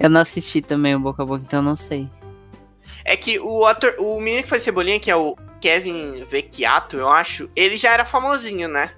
Eu 0.00 0.10
não 0.10 0.20
assisti 0.20 0.60
também 0.60 0.96
o 0.96 1.00
boca 1.00 1.22
a 1.22 1.26
boca, 1.26 1.44
então 1.46 1.60
eu 1.60 1.64
não 1.64 1.76
sei. 1.76 2.10
É 3.04 3.16
que 3.16 3.38
o 3.38 3.64
ator, 3.64 3.94
o 3.98 4.18
menino 4.20 4.42
que 4.42 4.48
faz 4.48 4.64
Cebolinha, 4.64 4.98
que 4.98 5.10
é 5.10 5.16
o 5.16 5.36
Kevin 5.60 6.24
Vecchiato, 6.24 6.96
eu 6.96 7.08
acho, 7.08 7.48
ele 7.56 7.76
já 7.76 7.92
era 7.92 8.04
famosinho, 8.04 8.68
né? 8.68 8.92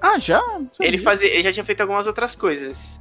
Ah, 0.00 0.18
já? 0.18 0.42
Ele, 0.80 0.98
fazia, 0.98 1.28
ele 1.28 1.42
já 1.42 1.52
tinha 1.52 1.64
feito 1.64 1.80
algumas 1.80 2.06
outras 2.06 2.34
coisas. 2.34 2.98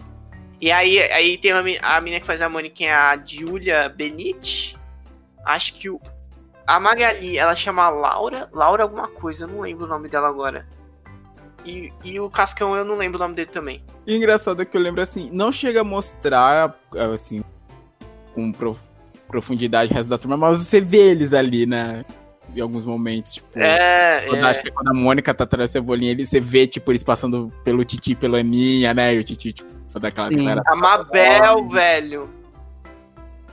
E 0.61 0.71
aí, 0.71 0.99
aí 1.11 1.37
tem 1.37 1.51
uma, 1.51 1.61
a 1.81 1.99
menina 1.99 2.21
que 2.21 2.25
faz 2.25 2.41
a 2.41 2.47
Mônica, 2.47 2.75
que 2.75 2.85
é 2.85 2.93
a 2.93 3.17
Julia 3.17 3.89
Benite. 3.89 4.77
Acho 5.45 5.73
que 5.73 5.89
o, 5.89 5.99
a 6.65 6.79
Magali, 6.79 7.37
ela 7.37 7.55
chama 7.55 7.89
Laura, 7.89 8.49
Laura 8.53 8.83
alguma 8.83 9.09
coisa, 9.09 9.43
eu 9.43 9.47
não 9.49 9.59
lembro 9.59 9.85
o 9.85 9.89
nome 9.89 10.07
dela 10.07 10.29
agora. 10.29 10.65
E, 11.65 11.91
e 12.03 12.19
o 12.19 12.29
Cascão, 12.29 12.75
eu 12.75 12.85
não 12.85 12.95
lembro 12.95 13.17
o 13.17 13.21
nome 13.21 13.35
dele 13.35 13.49
também. 13.51 13.83
E 14.07 14.15
engraçado 14.15 14.61
é 14.61 14.65
que 14.65 14.75
eu 14.75 14.81
lembro 14.81 15.01
assim, 15.01 15.29
não 15.31 15.51
chega 15.51 15.81
a 15.81 15.83
mostrar, 15.83 16.73
assim, 17.13 17.43
com 18.33 18.51
prof, 18.51 18.79
profundidade 19.27 19.91
o 19.91 19.95
resto 19.95 20.09
da 20.09 20.17
turma, 20.17 20.37
mas 20.37 20.59
você 20.59 20.79
vê 20.79 21.11
eles 21.11 21.33
ali, 21.33 21.65
né? 21.65 22.05
Em 22.55 22.61
alguns 22.61 22.85
momentos, 22.85 23.33
tipo. 23.33 23.59
É, 23.59 24.25
quando, 24.27 24.45
é. 24.45 24.49
Acho 24.49 24.61
que 24.61 24.71
quando 24.71 24.89
a 24.89 24.93
Mônica 24.93 25.33
tá 25.33 25.43
atrás 25.43 25.69
da 25.69 25.73
cebolinha, 25.73 26.11
ele, 26.11 26.25
você 26.25 26.39
vê, 26.39 26.67
tipo, 26.67 26.91
eles 26.91 27.03
passando 27.03 27.51
pelo 27.63 27.83
Titi 27.83 28.15
pela 28.15 28.39
Aninha, 28.39 28.93
né? 28.93 29.15
E 29.15 29.19
o 29.19 29.23
Titi, 29.23 29.53
tipo, 29.53 29.71
daquela 29.99 30.29
galera. 30.29 30.61
A 30.67 30.75
Mabel, 30.75 31.67
velho. 31.69 32.29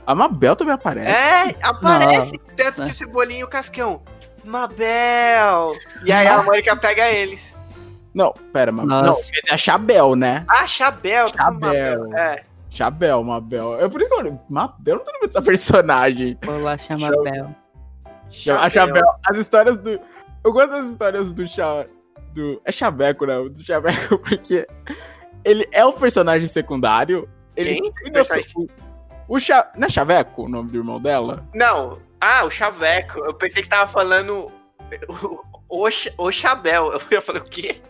A 0.05 0.15
Mabel 0.15 0.55
também 0.55 0.73
aparece. 0.73 1.21
É, 1.21 1.55
aparece 1.61 2.37
tanto 2.55 2.79
Nossa. 2.79 2.85
que 2.85 2.91
o 2.91 2.95
Cebolinha 2.95 3.39
e 3.39 3.43
o 3.43 3.47
Cascão. 3.47 4.01
Mabel! 4.43 5.73
E 6.03 6.11
aí 6.11 6.27
a 6.27 6.41
Mônica 6.43 6.75
pega 6.75 7.09
eles. 7.09 7.53
Não, 8.13 8.33
pera, 8.51 8.71
Mabel. 8.71 8.89
Nossa. 8.89 9.21
Não, 9.21 9.31
quer 9.31 9.41
dizer, 9.41 9.53
a 9.53 9.57
Chabel, 9.57 10.15
né? 10.15 10.45
Ah, 10.47 10.65
Chabel. 10.65 11.31
tá 11.31 11.45
Chabel. 11.45 11.99
Mabel. 11.99 12.17
É. 12.17 12.43
Chabel, 12.69 13.23
Mabel. 13.23 13.79
É 13.79 13.89
por 13.89 14.01
isso 14.01 14.09
que 14.09 14.15
eu 14.15 14.39
Mabel 14.49 14.95
não 14.95 15.03
tô 15.03 15.11
lembrando 15.11 15.27
dessa 15.27 15.41
personagem. 15.41 16.37
Vou 16.43 16.61
lá 16.61 16.77
chamar 16.77 17.11
Show. 17.13 17.55
Bel. 18.45 18.57
A 18.57 18.69
Chabel, 18.69 19.03
as 19.25 19.37
histórias 19.37 19.77
do. 19.77 19.99
Eu 20.43 20.51
gosto 20.51 20.69
das 20.69 20.85
histórias 20.87 21.31
do 21.31 21.47
Cha... 21.47 21.85
do 22.33 22.61
É 22.65 22.71
Chaveco, 22.71 23.25
não, 23.25 23.49
do 23.49 23.63
Chaveco, 23.63 24.17
porque 24.19 24.67
ele 25.43 25.67
é 25.71 25.85
o 25.85 25.93
personagem 25.93 26.47
secundário. 26.47 27.29
Ele 27.55 27.81
Quem? 27.81 27.93
O, 28.55 28.67
o 29.35 29.39
Cha... 29.39 29.71
Não 29.75 29.87
é 29.87 29.89
Chaveco 29.89 30.43
o 30.43 30.49
nome 30.49 30.71
do 30.71 30.77
irmão 30.77 30.99
dela? 30.99 31.45
Não. 31.53 31.99
Ah, 32.19 32.45
o 32.45 32.49
Chaveco. 32.49 33.19
Eu 33.19 33.33
pensei 33.33 33.61
que 33.61 33.67
você 33.67 33.75
tava 33.75 33.91
falando 33.91 34.51
o, 35.07 35.41
o, 35.69 35.89
o 36.17 36.31
Chabel. 36.31 36.91
Eu 36.93 37.01
ia 37.11 37.21
falar 37.21 37.39
o 37.39 37.45
quê? 37.45 37.81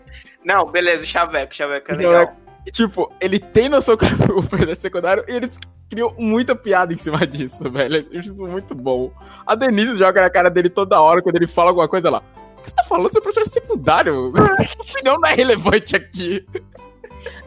Não, 0.44 0.66
beleza, 0.66 1.04
o 1.04 1.08
Chaveco. 1.08 1.52
O 1.52 1.56
Chaveco 1.56 1.92
é 1.92 1.96
legal. 1.96 2.36
Tipo, 2.72 3.12
ele 3.20 3.39
tem 3.39 3.70
noção 3.70 3.97
que 3.97 4.05
é 4.05 4.09
o 4.32 4.41
personagem 4.43 4.76
secundário 4.76 5.24
e 5.28 5.32
eles 5.32 5.57
criam 5.89 6.14
muita 6.18 6.55
piada 6.55 6.93
em 6.93 6.97
cima 6.97 7.26
disso, 7.26 7.70
velho. 7.72 7.95
Eu 8.12 8.20
acho 8.20 8.32
isso 8.34 8.43
muito 8.45 8.76
bom. 8.76 9.12
A 9.45 9.55
Denise 9.55 9.95
joga 9.95 10.22
na 10.22 10.30
cara 10.30 10.49
dele 10.49 10.70
toda 10.70 11.01
hora 11.01 11.22
quando 11.22 11.36
ele 11.38 11.47
fala 11.47 11.70
alguma 11.72 11.88
coisa 11.88 12.09
lá. 12.09 12.22
O 12.57 12.62
que 12.62 12.70
você 12.70 12.76
tá 12.76 12.84
falando? 12.84 13.12
Você 13.12 13.18
é 13.18 13.22
personagem 13.22 13.51
secundário? 13.53 14.32
Não, 15.03 15.16
não 15.18 15.30
é 15.30 15.34
relevante 15.34 15.95
aqui. 15.95 16.45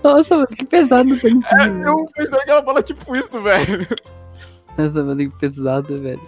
Nossa, 0.03 0.35
mano, 0.35 0.49
que 0.49 0.65
pesado, 0.65 1.09
É, 1.15 1.89
eu 1.89 2.07
pensando 2.15 2.43
que 2.45 2.51
ela 2.51 2.63
fala 2.65 2.83
tipo 2.83 3.17
isso, 3.17 3.41
velho. 3.41 3.87
Nossa, 4.77 5.03
mano, 5.05 5.17
que 5.17 5.39
pesado, 5.39 5.97
velho. 6.03 6.21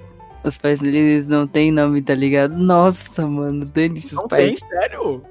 Os 0.44 0.56
pais 0.58 0.78
deles 0.80 1.26
não 1.26 1.46
tem 1.48 1.72
nome, 1.72 2.00
tá 2.00 2.14
ligado? 2.14 2.56
Nossa, 2.56 3.26
mano, 3.26 3.64
dane-se 3.64 4.06
os 4.06 4.12
Não 4.12 4.28
tem, 4.28 4.56
pais. 4.56 4.60
sério? 4.60 5.22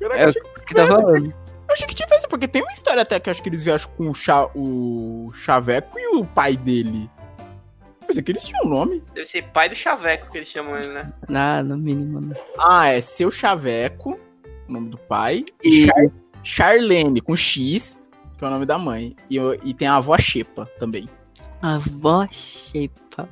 Caraca, 0.00 0.20
É 0.20 0.26
o 0.26 0.28
achei, 0.30 0.42
que 0.66 0.74
tá 0.74 0.86
falando. 0.86 1.34
Eu 1.82 1.84
achei 1.84 1.86
que 1.86 2.14
isso, 2.16 2.28
porque 2.28 2.48
tem 2.48 2.62
uma 2.62 2.72
história 2.72 3.02
até 3.02 3.20
que 3.20 3.28
eu 3.28 3.32
acho 3.32 3.42
que 3.42 3.48
eles 3.48 3.62
viajam 3.62 3.90
com 3.96 4.08
o, 4.08 4.14
Cha, 4.14 4.46
o 4.54 5.30
Chaveco 5.34 5.98
e 5.98 6.16
o 6.16 6.24
pai 6.24 6.56
dele. 6.56 7.10
Pensei 8.06 8.22
que 8.22 8.32
eles 8.32 8.44
tinham 8.44 8.64
um 8.64 8.68
nome. 8.68 9.02
Deve 9.12 9.26
ser 9.26 9.42
pai 9.50 9.68
do 9.68 9.74
Chaveco 9.74 10.30
que 10.30 10.38
eles 10.38 10.48
chamam 10.48 10.76
ele, 10.78 10.88
né? 10.88 11.12
Ah, 11.28 11.62
no 11.62 11.76
mínimo, 11.76 12.20
né? 12.20 12.34
Ah, 12.58 12.86
é 12.88 13.00
seu 13.00 13.30
Chaveco, 13.30 14.18
o 14.68 14.72
nome 14.72 14.88
do 14.88 14.96
pai. 14.96 15.44
E- 15.62 15.86
Char, 15.86 16.10
Charlene, 16.42 17.20
com 17.20 17.36
X, 17.36 18.00
que 18.38 18.44
é 18.44 18.48
o 18.48 18.50
nome 18.50 18.64
da 18.64 18.78
mãe. 18.78 19.14
E, 19.28 19.38
e 19.64 19.74
tem 19.74 19.88
a 19.88 19.96
avó 19.96 20.16
Xepa 20.16 20.66
também. 20.78 21.08
Avó 21.60 22.26
Shepa. 22.30 23.28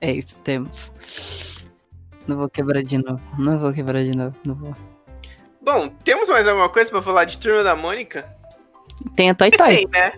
É 0.00 0.12
isso, 0.12 0.36
temos. 0.38 0.90
Não 2.26 2.36
vou 2.38 2.48
quebrar 2.48 2.82
de 2.82 2.98
novo. 2.98 3.20
Não 3.38 3.58
vou 3.58 3.72
quebrar 3.72 4.02
de 4.02 4.16
novo. 4.16 4.34
Não 4.44 4.54
vou. 4.54 4.74
Bom, 5.66 5.88
temos 6.04 6.28
mais 6.28 6.46
alguma 6.46 6.68
coisa 6.68 6.88
pra 6.90 7.02
falar 7.02 7.24
de 7.24 7.38
Turma 7.38 7.64
da 7.64 7.74
Mônica? 7.74 8.24
Tem 9.16 9.30
a 9.30 9.34
Toy 9.34 9.50
Toy. 9.50 9.68
Tem, 9.68 9.88
né? 9.88 10.12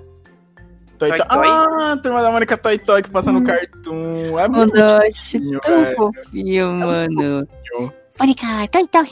Toy, 0.99 1.09
Toy? 1.09 1.19
Ah, 1.31 1.97
turma 2.03 2.21
da 2.21 2.31
Mônica 2.31 2.55
Toy 2.59 2.77
Toy 2.79 3.03
que 3.03 3.11
passa 3.11 3.33
no 3.33 3.39
Hum. 3.39 3.45
Cartoon. 3.45 4.39
É 4.39 4.47
muito 4.47 4.77
Mano, 4.77 4.99
bonitinho, 4.99 5.61
tão 5.61 5.85
velho. 5.85 5.97
fofinho, 5.97 6.73
mano. 6.75 7.47
bonitinho. 7.47 7.93
Mônica, 8.21 8.47
Toy 8.71 8.87
Toy. 8.89 9.09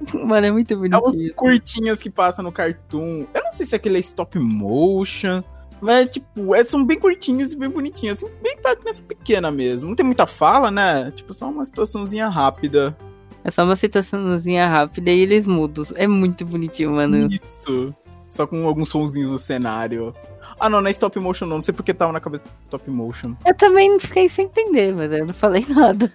Mano, 0.26 0.46
é 0.46 0.50
muito 0.50 0.74
É 0.74 0.76
uns 0.76 1.00
bonitinho. 1.00 1.34
curtinhas 1.34 2.00
que 2.02 2.10
passam 2.10 2.42
no 2.44 2.52
Cartoon. 2.52 3.26
Eu 3.34 3.42
não 3.42 3.50
sei 3.52 3.64
se 3.66 3.74
aquele 3.74 3.96
é 3.96 4.00
stop 4.00 4.38
motion. 4.38 5.42
Mas, 5.80 6.08
tipo, 6.08 6.54
é, 6.54 6.62
são 6.62 6.84
bem 6.84 6.98
curtinhos 6.98 7.52
e 7.52 7.56
bem 7.56 7.70
bonitinhos. 7.70 8.22
Assim, 8.22 8.32
bem 8.42 8.56
pra 8.60 8.76
criança 8.76 9.00
pequena 9.02 9.50
mesmo. 9.50 9.88
Não 9.88 9.96
tem 9.96 10.04
muita 10.04 10.26
fala, 10.26 10.70
né? 10.70 11.10
Tipo, 11.12 11.32
só 11.32 11.48
uma 11.48 11.64
situaçãozinha 11.64 12.28
rápida. 12.28 12.94
É 13.44 13.50
só 13.50 13.64
uma 13.64 13.76
situaçãozinha 13.76 14.68
rápida 14.68 15.10
e 15.10 15.20
eles 15.20 15.46
mudam. 15.46 15.84
É 15.96 16.06
muito 16.06 16.44
bonitinho, 16.44 16.92
mano. 16.92 17.26
Isso. 17.26 17.94
Só 18.28 18.46
com 18.46 18.66
alguns 18.66 18.90
sonzinhos 18.90 19.30
do 19.30 19.38
cenário. 19.38 20.14
Ah, 20.58 20.68
não, 20.68 20.80
não 20.80 20.88
é 20.88 20.90
stop 20.90 21.18
motion, 21.18 21.46
não. 21.46 21.56
Não 21.56 21.62
sei 21.62 21.74
porque 21.74 21.94
tava 21.94 22.12
na 22.12 22.20
cabeça 22.20 22.44
stop 22.64 22.88
motion. 22.90 23.34
Eu 23.44 23.56
também 23.56 23.98
fiquei 23.98 24.28
sem 24.28 24.44
entender, 24.44 24.94
mas 24.94 25.10
eu 25.10 25.26
não 25.26 25.34
falei 25.34 25.64
nada. 25.70 26.12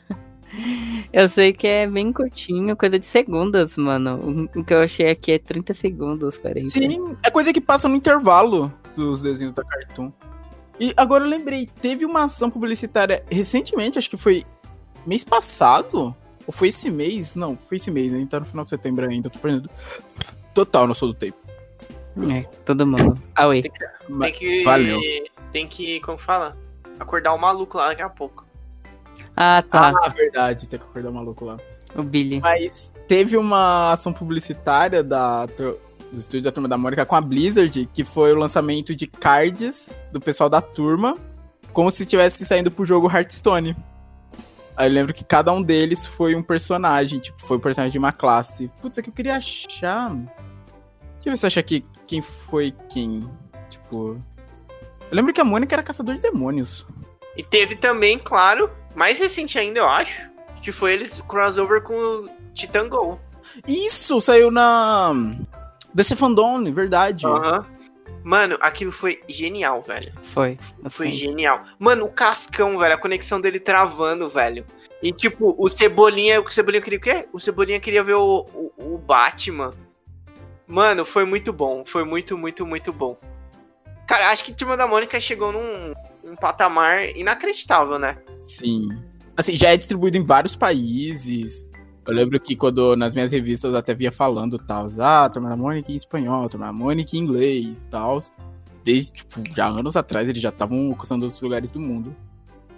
Eu 1.11 1.28
sei 1.28 1.51
que 1.51 1.67
é 1.67 1.88
bem 1.88 2.13
curtinho, 2.13 2.78
coisa 2.78 2.97
de 2.97 3.05
segundos, 3.05 3.78
mano. 3.78 4.47
O 4.55 4.63
que 4.63 4.73
eu 4.73 4.82
achei 4.82 5.09
aqui 5.09 5.34
é 5.34 5.39
30 5.39 5.73
segundos, 5.73 6.38
40. 6.38 6.69
Sim, 6.69 7.15
é 7.23 7.30
coisa 7.30 7.51
que 7.51 7.59
passa 7.59 7.89
no 7.89 7.95
intervalo 7.95 8.71
dos 8.95 9.21
desenhos 9.21 9.51
da 9.53 9.63
Cartoon. 9.63 10.11
E 10.80 10.93
agora 10.95 11.23
eu 11.23 11.30
lembrei, 11.30 11.67
teve 11.82 12.05
uma 12.05 12.23
ação 12.23 12.49
publicitária 12.49 13.23
recentemente, 13.30 13.97
acho 13.97 14.09
que 14.09 14.17
foi 14.17 14.43
mês 15.05 15.23
passado. 15.23 16.15
Ou 16.48 16.54
foi 16.54 16.68
esse 16.70 16.89
mês? 16.89 17.36
Não, 17.36 17.58
foi 17.58 17.78
esse 17.78 17.89
mês, 17.89 18.14
a 18.14 18.18
gente 18.18 18.30
tá 18.30 18.39
no 18.39 18.46
final 18.46 18.64
de 18.64 18.70
setembro 18.70 19.08
ainda, 19.08 19.30
tô 19.30 19.39
perdendo. 19.39 19.70
Total, 20.54 20.88
não 20.88 20.93
sou 20.93 21.10
do 21.10 21.14
tempo. 21.14 21.38
É, 22.32 22.43
todo 22.64 22.86
mundo. 22.88 23.20
Aue. 23.36 23.64
Mas- 24.08 24.32
Tem 24.32 24.39
que. 24.39 24.64
valeu. 24.64 25.00
Tem 25.52 25.68
que, 25.68 26.00
como 26.02 26.18
fala? 26.18 26.56
Acordar 27.00 27.34
o 27.34 27.38
maluco 27.38 27.78
lá 27.78 27.88
daqui 27.89 28.02
a 28.02 28.10
pouco. 28.10 28.46
Ah, 29.36 29.62
tá. 29.62 29.93
Ah, 30.04 30.10
verdade, 30.10 30.68
tem 30.68 30.80
que 30.80 30.86
acordar 30.86 31.10
o 31.10 31.14
maluco 31.14 31.46
lá. 31.46 31.58
O 31.96 32.04
Billy. 32.04 32.39
Mas 32.41 32.91
teve 33.08 33.38
uma 33.38 33.93
ação 33.93 34.12
publicitária 34.14 35.02
da, 35.04 35.46
do 35.46 35.78
estúdio 36.14 36.43
da 36.43 36.52
Turma 36.52 36.68
da 36.70 36.78
Mônica 36.78 37.06
com 37.06 37.16
a 37.16 37.22
Blizzard, 37.22 37.89
que 37.93 38.04
foi 38.04 38.34
o 38.34 38.38
lançamento 38.38 38.93
de 38.96 39.08
cards 39.08 39.96
do 40.12 40.20
pessoal 40.20 40.50
da 40.50 40.62
turma, 40.62 41.18
como 41.74 41.89
se 41.91 42.04
estivesse 42.04 42.46
saindo 42.46 42.70
pro 42.72 42.86
jogo 42.86 43.10
Hearthstone. 43.10 43.76
Aí 44.76 44.89
eu 44.89 44.93
lembro 44.93 45.14
que 45.14 45.23
cada 45.23 45.52
um 45.53 45.61
deles 45.61 46.06
foi 46.06 46.35
um 46.35 46.43
personagem, 46.43 47.19
tipo, 47.19 47.39
foi 47.39 47.57
um 47.57 47.60
personagem 47.60 47.93
de 47.93 47.97
uma 47.97 48.11
classe. 48.11 48.69
Putz, 48.81 48.97
é 48.97 49.02
que 49.02 49.10
eu 49.10 49.14
queria 49.14 49.38
achar. 49.38 50.10
Deixa 50.10 50.30
eu 51.26 51.31
ver 51.31 51.38
se 51.38 51.45
eu 51.45 51.47
achar 51.47 51.60
aqui 51.61 51.85
quem 52.06 52.22
foi 52.22 52.73
quem. 52.89 53.30
Tipo. 53.69 54.19
Eu 55.10 55.15
lembro 55.15 55.34
que 55.34 55.39
a 55.39 55.45
Mônica 55.45 55.73
era 55.73 55.84
caçador 55.84 56.15
de 56.15 56.22
demônios. 56.22 56.85
E 57.38 57.43
teve 57.43 57.76
também, 57.76 58.18
claro, 58.18 58.69
mais 58.95 59.19
recente 59.19 59.57
ainda, 59.60 59.80
eu 59.80 59.88
acho, 59.88 60.30
que 60.61 60.72
foi 60.72 60.93
eles 60.93 61.22
crossover 61.27 61.81
com 61.81 61.93
o 61.93 62.30
Titan 62.53 62.89
Go. 62.89 63.19
Isso, 63.68 64.19
saiu 64.19 64.52
na. 64.52 65.14
DC 65.93 66.15
Fandom, 66.15 66.64
verdade. 66.73 67.26
Aham. 67.26 67.74
Mano, 68.26 68.57
aquilo 68.60 68.91
foi 68.91 69.22
genial, 69.30 69.84
velho. 69.84 70.11
Foi. 70.23 70.57
Foi 70.89 71.10
assim. 71.10 71.15
genial. 71.15 71.64
Mano, 71.77 72.06
o 72.06 72.10
Cascão, 72.10 72.76
velho, 72.80 72.95
a 72.95 72.97
conexão 72.97 73.39
dele 73.39 73.60
travando, 73.60 74.27
velho. 74.27 74.65
E 75.03 75.11
tipo, 75.11 75.53
o 75.56 75.69
Cebolinha, 75.69 76.41
o 76.41 76.49
Cebolinha 76.49 76.81
queria 76.81 76.97
o 76.97 77.02
quê? 77.02 77.27
O 77.31 77.39
Cebolinha 77.39 77.80
queria 77.80 78.03
ver 78.03 78.15
o, 78.15 78.43
o, 78.52 78.95
o 78.95 78.97
Batman. 78.97 79.76
Mano, 80.65 81.06
foi 81.06 81.23
muito 81.23 81.53
bom. 81.53 81.85
Foi 81.85 82.03
muito, 82.03 82.35
muito, 82.35 82.65
muito 82.65 82.91
bom. 82.91 83.15
Cara, 84.07 84.31
acho 84.31 84.43
que 84.43 84.52
Turma 84.52 84.76
da 84.76 84.88
Mônica 84.88 85.19
chegou 85.19 85.52
num 85.52 85.93
um 86.23 86.35
patamar 86.35 87.15
inacreditável, 87.15 87.99
né? 87.99 88.18
Sim. 88.41 88.89
Assim, 89.38 89.56
já 89.56 89.69
é 89.69 89.77
distribuído 89.77 90.18
em 90.18 90.23
vários 90.23 90.56
países. 90.56 91.64
Eu 92.07 92.14
lembro 92.14 92.40
que 92.40 92.56
quando 92.56 92.95
nas 92.95 93.15
minhas 93.15 93.32
revistas 93.32 93.72
eu 93.72 93.77
até 93.77 93.95
via 93.95 94.11
falando 94.11 94.60
tal, 94.60 94.88
ah, 94.99 95.27
Turma 95.27 95.56
Mônica 95.56 95.91
em 95.91 95.95
espanhol, 95.95 96.48
Turma 96.48 96.72
Mônica 96.72 97.15
em 97.15 97.19
inglês 97.19 97.86
tal. 97.90 98.19
desde, 98.84 99.14
tipo, 99.14 99.41
já 99.56 99.68
anos 99.68 99.95
atrás 99.95 100.30
eles 100.30 100.41
já 100.41 100.49
estavam 100.49 100.90
alcançando 100.90 101.23
outros 101.23 101.41
lugares 101.41 101.72
do 101.72 101.80
mundo. 101.80 102.15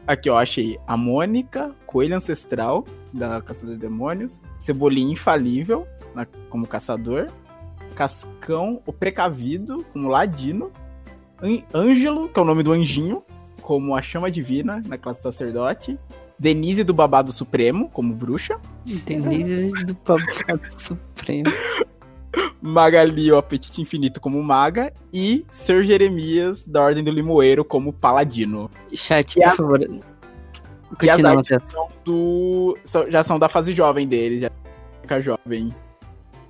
Aqui, 0.07 0.29
ó, 0.29 0.37
achei 0.37 0.79
a 0.87 0.95
Mônica, 0.95 1.75
Coelho 1.85 2.15
Ancestral, 2.15 2.85
da 3.13 3.41
Caçador 3.41 3.75
de 3.75 3.81
Demônios, 3.81 4.39
Cebolinha 4.57 5.11
Infalível, 5.11 5.85
na, 6.15 6.25
como 6.49 6.65
caçador, 6.65 7.27
Cascão, 7.93 8.81
o 8.85 8.93
Precavido, 8.93 9.85
como 9.91 10.07
Ladino, 10.07 10.71
Ângelo, 11.73 12.29
que 12.29 12.39
é 12.39 12.41
o 12.41 12.45
nome 12.45 12.63
do 12.63 12.71
anjinho, 12.71 13.21
como 13.61 13.93
a 13.93 14.01
Chama 14.01 14.31
Divina, 14.31 14.81
na 14.87 14.97
classe 14.97 15.21
Sacerdote, 15.21 15.99
Denise 16.39 16.83
do 16.83 16.93
Babado 16.93 17.31
Supremo, 17.31 17.89
como 17.89 18.13
bruxa. 18.13 18.59
Denise 18.85 19.85
do 19.85 19.97
Babado 20.05 20.69
Supremo. 20.77 21.51
Magali, 22.61 23.31
o 23.31 23.37
Apetite 23.37 23.81
Infinito, 23.81 24.19
como 24.19 24.41
maga. 24.41 24.93
E 25.13 25.45
Sir 25.49 25.83
Jeremias, 25.83 26.67
da 26.67 26.81
Ordem 26.81 27.03
do 27.03 27.11
Limoeiro, 27.11 27.65
como 27.65 27.93
paladino. 27.93 28.69
Chat, 28.93 29.37
e 29.37 29.41
por 29.41 29.49
a... 29.49 29.55
favor. 29.55 29.81
e 31.01 31.09
as 31.09 31.23
artes 31.23 31.63
são 31.63 31.87
do... 32.03 32.77
já 33.09 33.23
são 33.23 33.39
da 33.39 33.49
fase 33.49 33.73
jovem 33.73 34.07
deles, 34.07 34.41
já 34.41 34.51
fica 35.01 35.21
jovem. 35.21 35.73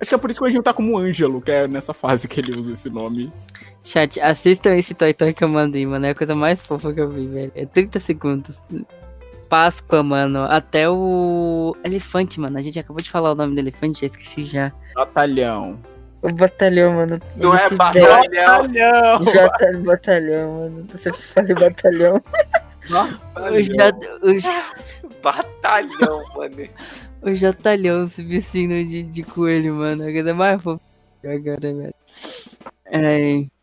Acho 0.00 0.10
que 0.10 0.14
é 0.14 0.18
por 0.18 0.30
isso 0.30 0.38
que 0.38 0.44
o 0.44 0.48
Anjinho 0.48 0.62
tá 0.62 0.72
como 0.72 0.96
Ângelo, 0.96 1.40
que 1.40 1.50
é 1.50 1.66
nessa 1.66 1.92
fase 1.92 2.28
que 2.28 2.40
ele 2.40 2.56
usa 2.56 2.72
esse 2.72 2.88
nome. 2.88 3.32
Chat, 3.82 4.20
assistam 4.20 4.76
esse 4.76 4.94
Toy 4.94 5.14
Toy 5.14 5.32
que 5.32 5.42
eu 5.42 5.48
mandei, 5.48 5.86
mano. 5.86 6.06
É 6.06 6.10
a 6.10 6.14
coisa 6.14 6.34
mais 6.34 6.62
fofa 6.62 6.92
que 6.92 7.00
eu 7.00 7.08
vi, 7.08 7.26
velho. 7.26 7.52
É 7.54 7.64
30 7.66 7.98
segundos. 7.98 8.60
Páscoa, 9.48 10.02
mano. 10.02 10.44
Até 10.44 10.88
o 10.88 11.76
elefante, 11.84 12.38
mano. 12.40 12.58
A 12.58 12.62
gente 12.62 12.78
acabou 12.78 13.02
de 13.02 13.10
falar 13.10 13.32
o 13.32 13.34
nome 13.34 13.54
do 13.54 13.60
elefante, 13.60 14.00
já 14.00 14.06
esqueci 14.06 14.44
já. 14.46 14.72
Batalhão. 14.94 15.78
O 16.20 16.32
batalhão, 16.32 16.94
mano. 16.94 17.20
Não 17.36 17.54
é 17.54 17.70
batalhão. 17.70 18.22
Batalhão. 18.22 19.24
J 19.24 19.78
batalhão, 19.78 20.52
mano. 20.52 20.86
Você 20.92 21.12
falei 21.12 21.54
batalhão. 21.54 22.22
Batalhão. 22.90 23.52
O 23.52 23.62
J... 23.62 23.92
O 24.22 24.38
J... 24.38 24.50
Batalhão, 25.22 26.22
mano. 26.36 26.68
O 27.22 27.34
Jatalhão 27.34 28.08
se 28.08 28.22
vestindo 28.22 28.86
de, 28.88 29.02
de 29.02 29.22
coelho, 29.22 29.74
mano. 29.74 30.02
A 30.06 30.12
coisa 30.12 30.34
mais 30.34 30.62
fofa 30.62 30.80
agora, 31.24 31.60
velho. 31.60 31.94
É. 32.86 33.57